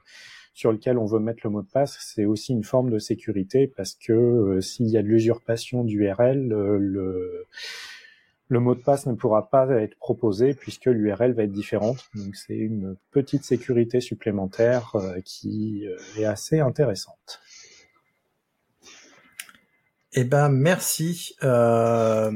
sur 0.59 0.73
lequel 0.73 0.99
on 0.99 1.07
veut 1.07 1.21
mettre 1.21 1.43
le 1.45 1.51
mot 1.51 1.63
de 1.63 1.69
passe, 1.69 1.97
c'est 2.01 2.25
aussi 2.25 2.53
une 2.53 2.65
forme 2.65 2.91
de 2.91 2.99
sécurité 2.99 3.69
parce 3.69 3.95
que 3.95 4.59
s'il 4.61 4.89
y 4.89 4.97
a 4.97 5.03
de 5.03 5.07
l'usurpation 5.07 5.85
d'URL, 5.85 6.49
le 6.49 7.47
le 8.49 8.61
mot 8.61 8.75
de 8.75 8.81
passe 8.81 9.07
ne 9.07 9.15
pourra 9.15 9.51
pas 9.51 9.69
être 9.81 9.97
proposé 9.99 10.55
puisque 10.55 10.87
l'URL 10.87 11.33
va 11.33 11.45
être 11.45 11.53
différente. 11.53 12.09
Donc 12.15 12.35
c'est 12.35 12.57
une 12.57 12.97
petite 13.11 13.45
sécurité 13.45 14.01
supplémentaire 14.01 14.97
euh, 14.97 15.21
qui 15.25 15.87
euh, 15.87 15.97
est 16.17 16.25
assez 16.25 16.61
intéressante. 16.61 17.41
Eh 20.15 20.25
ben 20.25 20.49
merci. 20.49 21.37
Euh, 21.43 22.33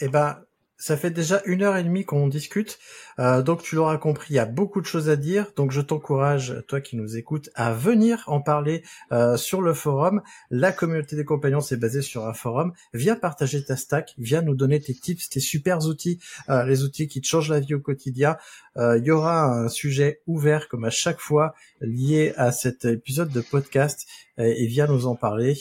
eh 0.00 0.08
ben 0.08 0.38
ça 0.76 0.96
fait 0.96 1.10
déjà 1.10 1.40
une 1.46 1.62
heure 1.62 1.76
et 1.76 1.84
demie 1.84 2.04
qu'on 2.04 2.28
discute, 2.28 2.78
euh, 3.18 3.42
donc 3.42 3.62
tu 3.62 3.76
l'auras 3.76 3.96
compris, 3.96 4.34
il 4.34 4.36
y 4.36 4.40
a 4.40 4.46
beaucoup 4.46 4.80
de 4.80 4.86
choses 4.86 5.08
à 5.08 5.16
dire. 5.16 5.46
Donc 5.56 5.70
je 5.70 5.80
t'encourage, 5.80 6.62
toi 6.68 6.80
qui 6.80 6.96
nous 6.96 7.16
écoutes, 7.16 7.50
à 7.54 7.72
venir 7.72 8.24
en 8.26 8.40
parler 8.40 8.82
euh, 9.12 9.36
sur 9.36 9.62
le 9.62 9.72
forum. 9.74 10.22
La 10.50 10.72
communauté 10.72 11.16
des 11.16 11.24
compagnons 11.24 11.60
c'est 11.60 11.76
basé 11.76 12.02
sur 12.02 12.26
un 12.26 12.34
forum. 12.34 12.72
Viens 12.92 13.16
partager 13.16 13.64
ta 13.64 13.76
stack, 13.76 14.14
viens 14.18 14.42
nous 14.42 14.54
donner 14.54 14.80
tes 14.80 14.94
tips, 14.94 15.28
tes 15.28 15.40
super 15.40 15.84
outils, 15.86 16.20
euh, 16.48 16.64
les 16.64 16.82
outils 16.82 17.08
qui 17.08 17.20
te 17.20 17.26
changent 17.26 17.50
la 17.50 17.60
vie 17.60 17.74
au 17.74 17.80
quotidien. 17.80 18.36
Il 18.76 19.04
y 19.04 19.12
aura 19.12 19.44
un 19.44 19.68
sujet 19.68 20.20
ouvert 20.26 20.66
comme 20.66 20.84
à 20.84 20.90
chaque 20.90 21.20
fois 21.20 21.54
lié 21.80 22.32
à 22.36 22.50
cet 22.50 22.84
épisode 22.84 23.30
de 23.30 23.40
podcast 23.40 24.04
et, 24.36 24.66
viens 24.66 24.88
nous 24.88 25.06
en 25.06 25.14
parler. 25.14 25.56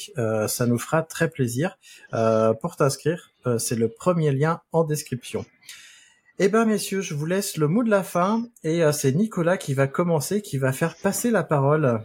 ça 0.48 0.66
nous 0.66 0.80
fera 0.80 1.04
très 1.04 1.30
plaisir. 1.30 1.78
pour 2.10 2.76
t'inscrire, 2.76 3.33
euh, 3.46 3.58
c'est 3.58 3.76
le 3.76 3.90
premier 3.90 4.32
lien 4.32 4.62
en 4.72 4.84
description. 4.84 5.46
Eh 6.40 6.50
ben 6.50 6.66
messieurs, 6.66 7.02
je 7.02 7.14
vous 7.14 7.26
laisse 7.26 7.58
le 7.58 7.68
mot 7.68 7.84
de 7.84 7.90
la 7.90 8.04
fin 8.04 8.44
et 8.64 8.84
euh, 8.84 8.92
c'est 8.92 9.12
Nicolas 9.12 9.58
qui 9.58 9.74
va 9.74 9.88
commencer, 9.88 10.42
qui 10.42 10.58
va 10.58 10.72
faire 10.72 10.96
passer 10.96 11.30
la 11.30 11.44
parole. 11.44 12.02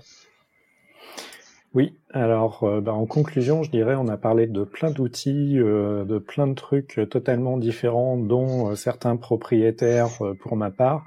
Oui, 1.74 1.98
alors 2.10 2.64
euh, 2.64 2.80
ben, 2.80 2.92
en 2.92 3.06
conclusion, 3.06 3.62
je 3.62 3.70
dirais, 3.70 3.94
on 3.94 4.08
a 4.08 4.16
parlé 4.16 4.46
de 4.46 4.64
plein 4.64 4.90
d'outils, 4.90 5.54
de 5.54 6.18
plein 6.18 6.46
de 6.46 6.54
trucs 6.54 7.00
totalement 7.10 7.56
différents, 7.56 8.16
dont 8.16 8.74
certains 8.74 9.16
propriétaires 9.16 10.18
pour 10.40 10.56
ma 10.56 10.70
part, 10.70 11.06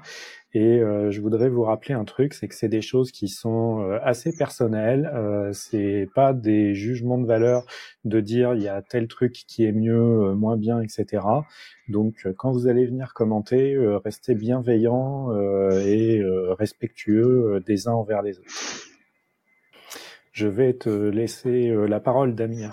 et 0.54 0.80
euh, 0.80 1.10
je 1.10 1.20
voudrais 1.22 1.48
vous 1.48 1.62
rappeler 1.62 1.94
un 1.94 2.04
truc, 2.04 2.34
c'est 2.34 2.46
que 2.46 2.54
c'est 2.54 2.68
des 2.68 2.82
choses 2.82 3.10
qui 3.10 3.28
sont 3.28 3.80
euh, 3.80 3.98
assez 4.02 4.36
personnelles. 4.36 5.10
Euh, 5.14 5.50
c'est 5.52 6.08
pas 6.14 6.34
des 6.34 6.74
jugements 6.74 7.16
de 7.16 7.26
valeur 7.26 7.64
de 8.04 8.20
dire 8.20 8.54
il 8.54 8.62
y 8.62 8.68
a 8.68 8.82
tel 8.82 9.08
truc 9.08 9.32
qui 9.32 9.64
est 9.64 9.72
mieux, 9.72 9.94
euh, 9.94 10.34
moins 10.34 10.58
bien, 10.58 10.82
etc. 10.82 11.24
Donc 11.88 12.26
quand 12.36 12.52
vous 12.52 12.66
allez 12.66 12.84
venir 12.84 13.14
commenter, 13.14 13.76
restez 14.04 14.34
bienveillants 14.34 15.30
et 15.84 16.22
respectueux 16.58 17.62
des 17.66 17.88
uns 17.88 17.92
envers 17.92 18.22
les 18.22 18.38
autres. 18.38 18.48
Je 20.32 20.46
vais 20.46 20.72
te 20.72 20.88
laisser 20.88 21.74
la 21.86 22.00
parole, 22.00 22.34
Damien. 22.34 22.72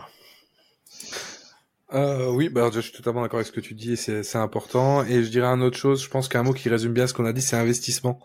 Euh, 1.91 2.29
oui, 2.31 2.49
bah, 2.49 2.69
je 2.71 2.79
suis 2.81 2.91
totalement 2.91 3.21
d'accord 3.23 3.37
avec 3.39 3.47
ce 3.47 3.51
que 3.51 3.59
tu 3.59 3.73
dis, 3.73 3.97
c'est 3.97 4.35
important. 4.35 5.03
Et 5.05 5.23
je 5.23 5.29
dirais 5.29 5.47
une 5.47 5.63
autre 5.63 5.77
chose, 5.77 6.03
je 6.03 6.09
pense 6.09 6.27
qu'un 6.27 6.43
mot 6.43 6.53
qui 6.53 6.69
résume 6.69 6.93
bien 6.93 7.07
ce 7.07 7.13
qu'on 7.13 7.25
a 7.25 7.33
dit, 7.33 7.41
c'est 7.41 7.55
investissement. 7.55 8.19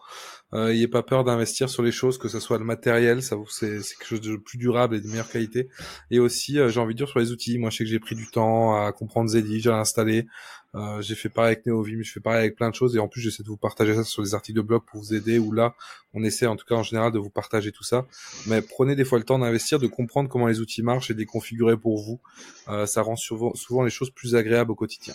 Euh, 0.53 0.69
N'ayez 0.69 0.87
pas 0.87 1.03
peur 1.03 1.25
d'investir 1.25 1.69
sur 1.69 1.83
les 1.83 1.91
choses, 1.91 2.17
que 2.19 2.29
ce 2.29 2.39
soit 2.39 2.59
le 2.59 2.65
matériel, 2.65 3.23
ça 3.23 3.37
c'est 3.49 3.81
quelque 3.99 4.07
chose 4.07 4.21
de 4.21 4.37
plus 4.37 4.59
durable 4.59 4.95
et 4.95 5.01
de 5.01 5.09
meilleure 5.09 5.29
qualité. 5.29 5.69
Et 6.11 6.21
aussi, 6.21 6.59
euh, 6.59 6.69
j'ai 6.69 6.79
envie 6.79 6.95
de 6.95 6.99
dire 6.99 7.09
sur 7.09 7.19
les 7.19 7.33
outils. 7.33 7.59
Moi, 7.59 7.71
je 7.71 7.79
sais 7.79 7.85
que 7.85 7.91
j'ai 7.91 7.99
pris 7.99 8.15
du 8.15 8.29
temps 8.29 8.75
à 8.75 8.93
comprendre 8.93 9.31
Zeddy, 9.31 9.61
j'ai 9.61 9.71
installé. 9.71 10.27
Euh, 10.75 11.01
j'ai 11.01 11.15
fait 11.15 11.29
pareil 11.29 11.53
avec 11.53 11.67
Neovim, 11.67 12.03
je 12.03 12.11
fais 12.11 12.21
pareil 12.21 12.41
avec 12.41 12.57
plein 12.57 12.69
de 12.69 12.75
choses. 12.75 12.97
Et 12.97 12.99
en 12.99 13.09
plus, 13.09 13.21
j'essaie 13.21 13.43
de 13.43 13.49
vous 13.49 13.57
partager 13.57 13.95
ça 13.95 14.05
sur 14.05 14.23
des 14.23 14.35
articles 14.35 14.57
de 14.57 14.63
blog 14.63 14.83
pour 14.87 15.01
vous 15.01 15.15
aider. 15.15 15.39
Ou 15.39 15.53
là, 15.53 15.75
on 16.15 16.23
essaie 16.25 16.47
en 16.47 16.57
tout 16.57 16.67
cas 16.67 16.75
en 16.75 16.83
général 16.83 17.13
de 17.13 17.19
vous 17.19 17.31
partager 17.31 17.71
tout 17.73 17.85
ça. 17.85 18.07
Mais 18.47 18.61
prenez 18.61 18.97
des 18.97 19.05
fois 19.05 19.19
le 19.19 19.25
temps 19.25 19.39
d'investir, 19.39 19.79
de 19.79 19.87
comprendre 19.87 20.29
comment 20.29 20.47
les 20.47 20.61
outils 20.61 20.83
marchent 20.83 21.11
et 21.11 21.15
de 21.15 21.19
les 21.19 21.27
configurer 21.27 21.77
pour 21.77 22.03
vous. 22.03 22.21
Euh, 22.69 22.87
ça 22.87 23.03
rend 23.03 23.17
souvent, 23.17 23.55
souvent 23.55 23.83
les 23.83 23.91
choses 23.91 24.11
plus 24.11 24.35
agréables 24.35 24.73
au 24.73 24.75
quotidien. 24.75 25.15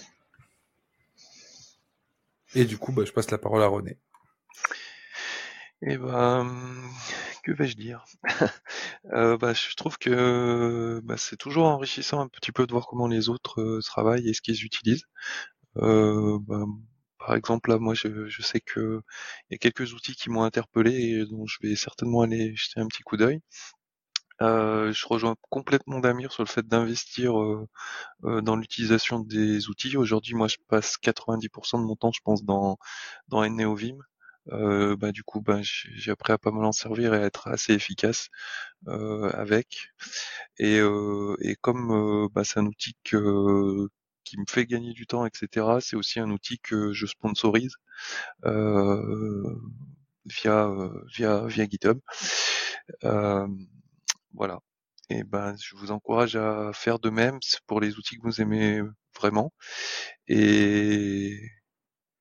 Et 2.55 2.65
du 2.65 2.77
coup, 2.77 2.91
bah, 2.91 3.03
je 3.05 3.11
passe 3.11 3.29
la 3.31 3.37
parole 3.37 3.61
à 3.61 3.67
René. 3.67 3.97
Eh 5.81 5.97
ben, 5.97 6.47
que 7.43 7.51
vais-je 7.51 7.75
dire? 7.75 8.03
Euh, 9.13 9.37
bah, 9.37 9.53
je 9.53 9.75
trouve 9.75 9.97
que, 9.97 11.01
bah, 11.03 11.17
c'est 11.17 11.37
toujours 11.37 11.65
enrichissant 11.67 12.19
un 12.21 12.27
petit 12.27 12.51
peu 12.51 12.67
de 12.67 12.71
voir 12.73 12.87
comment 12.87 13.07
les 13.07 13.29
autres, 13.29 13.61
euh, 13.61 13.81
travaillent 13.81 14.29
et 14.29 14.33
ce 14.33 14.41
qu'ils 14.41 14.63
utilisent. 14.65 15.05
Euh, 15.77 16.39
bah, 16.41 16.63
par 17.19 17.35
exemple, 17.35 17.69
là, 17.71 17.79
moi, 17.79 17.93
je 17.95 18.27
je 18.29 18.41
sais 18.43 18.61
qu'il 18.61 19.01
y 19.51 19.55
a 19.55 19.59
quelques 19.59 19.93
outils 19.93 20.15
qui 20.15 20.29
m'ont 20.31 20.43
interpellé 20.43 20.93
et 21.21 21.25
dont 21.27 21.45
je 21.47 21.57
vais 21.63 21.75
certainement 21.77 22.21
aller 22.23 22.55
jeter 22.55 22.81
un 22.81 22.87
petit 22.87 23.03
coup 23.03 23.17
d'œil. 23.17 23.41
je 24.41 25.07
rejoins 25.07 25.35
complètement 25.49 25.99
Damir 25.99 26.31
sur 26.31 26.43
le 26.43 26.47
fait 26.49 26.67
d'investir, 26.67 27.33
dans 28.23 28.55
l'utilisation 28.55 29.19
des 29.19 29.69
outils. 29.69 29.97
Aujourd'hui, 29.97 30.35
moi, 30.35 30.47
je 30.47 30.57
passe 30.67 30.97
90% 30.97 31.79
de 31.79 31.83
mon 31.85 31.95
temps, 31.95 32.11
je 32.11 32.21
pense, 32.23 32.43
dans 32.43 32.77
dans 33.27 33.47
NeoVim. 33.47 33.97
Euh, 34.51 34.95
bah, 34.97 35.11
du 35.11 35.23
coup, 35.23 35.41
bah, 35.41 35.59
j'ai 35.61 36.11
appris 36.11 36.33
à 36.33 36.37
pas 36.37 36.51
mal 36.51 36.65
en 36.65 36.71
servir 36.71 37.13
et 37.13 37.17
à 37.17 37.25
être 37.25 37.47
assez 37.47 37.73
efficace 37.73 38.29
euh, 38.87 39.29
avec. 39.33 39.89
Et, 40.57 40.79
euh, 40.79 41.35
comme 41.61 42.29
bah, 42.33 42.43
c'est 42.43 42.59
un 42.59 42.65
outil 42.65 42.95
qui 43.03 43.15
me 44.37 44.45
fait 44.47 44.65
gagner 44.65 44.93
du 44.93 45.07
temps, 45.07 45.25
etc., 45.25 45.79
c'est 45.81 45.95
aussi 45.95 46.19
un 46.19 46.29
outil 46.31 46.59
que 46.59 46.93
je 46.93 47.05
sponsorise 47.05 47.75
via, 50.25 50.69
via, 51.15 51.45
via 51.47 51.65
GitHub. 51.69 51.99
voilà. 54.33 54.59
Et 55.09 55.23
ben, 55.23 55.55
je 55.61 55.75
vous 55.75 55.91
encourage 55.91 56.35
à 56.35 56.71
faire 56.73 56.99
de 56.99 57.09
même 57.09 57.39
pour 57.67 57.81
les 57.81 57.95
outils 57.97 58.17
que 58.17 58.23
vous 58.23 58.41
aimez 58.41 58.81
vraiment. 59.15 59.53
Et, 60.27 61.39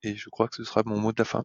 et 0.02 0.16
je 0.16 0.28
crois 0.30 0.48
que 0.48 0.56
ce 0.56 0.64
sera 0.64 0.82
mon 0.86 0.98
mot 1.00 1.12
de 1.12 1.20
la 1.20 1.24
fin. 1.26 1.44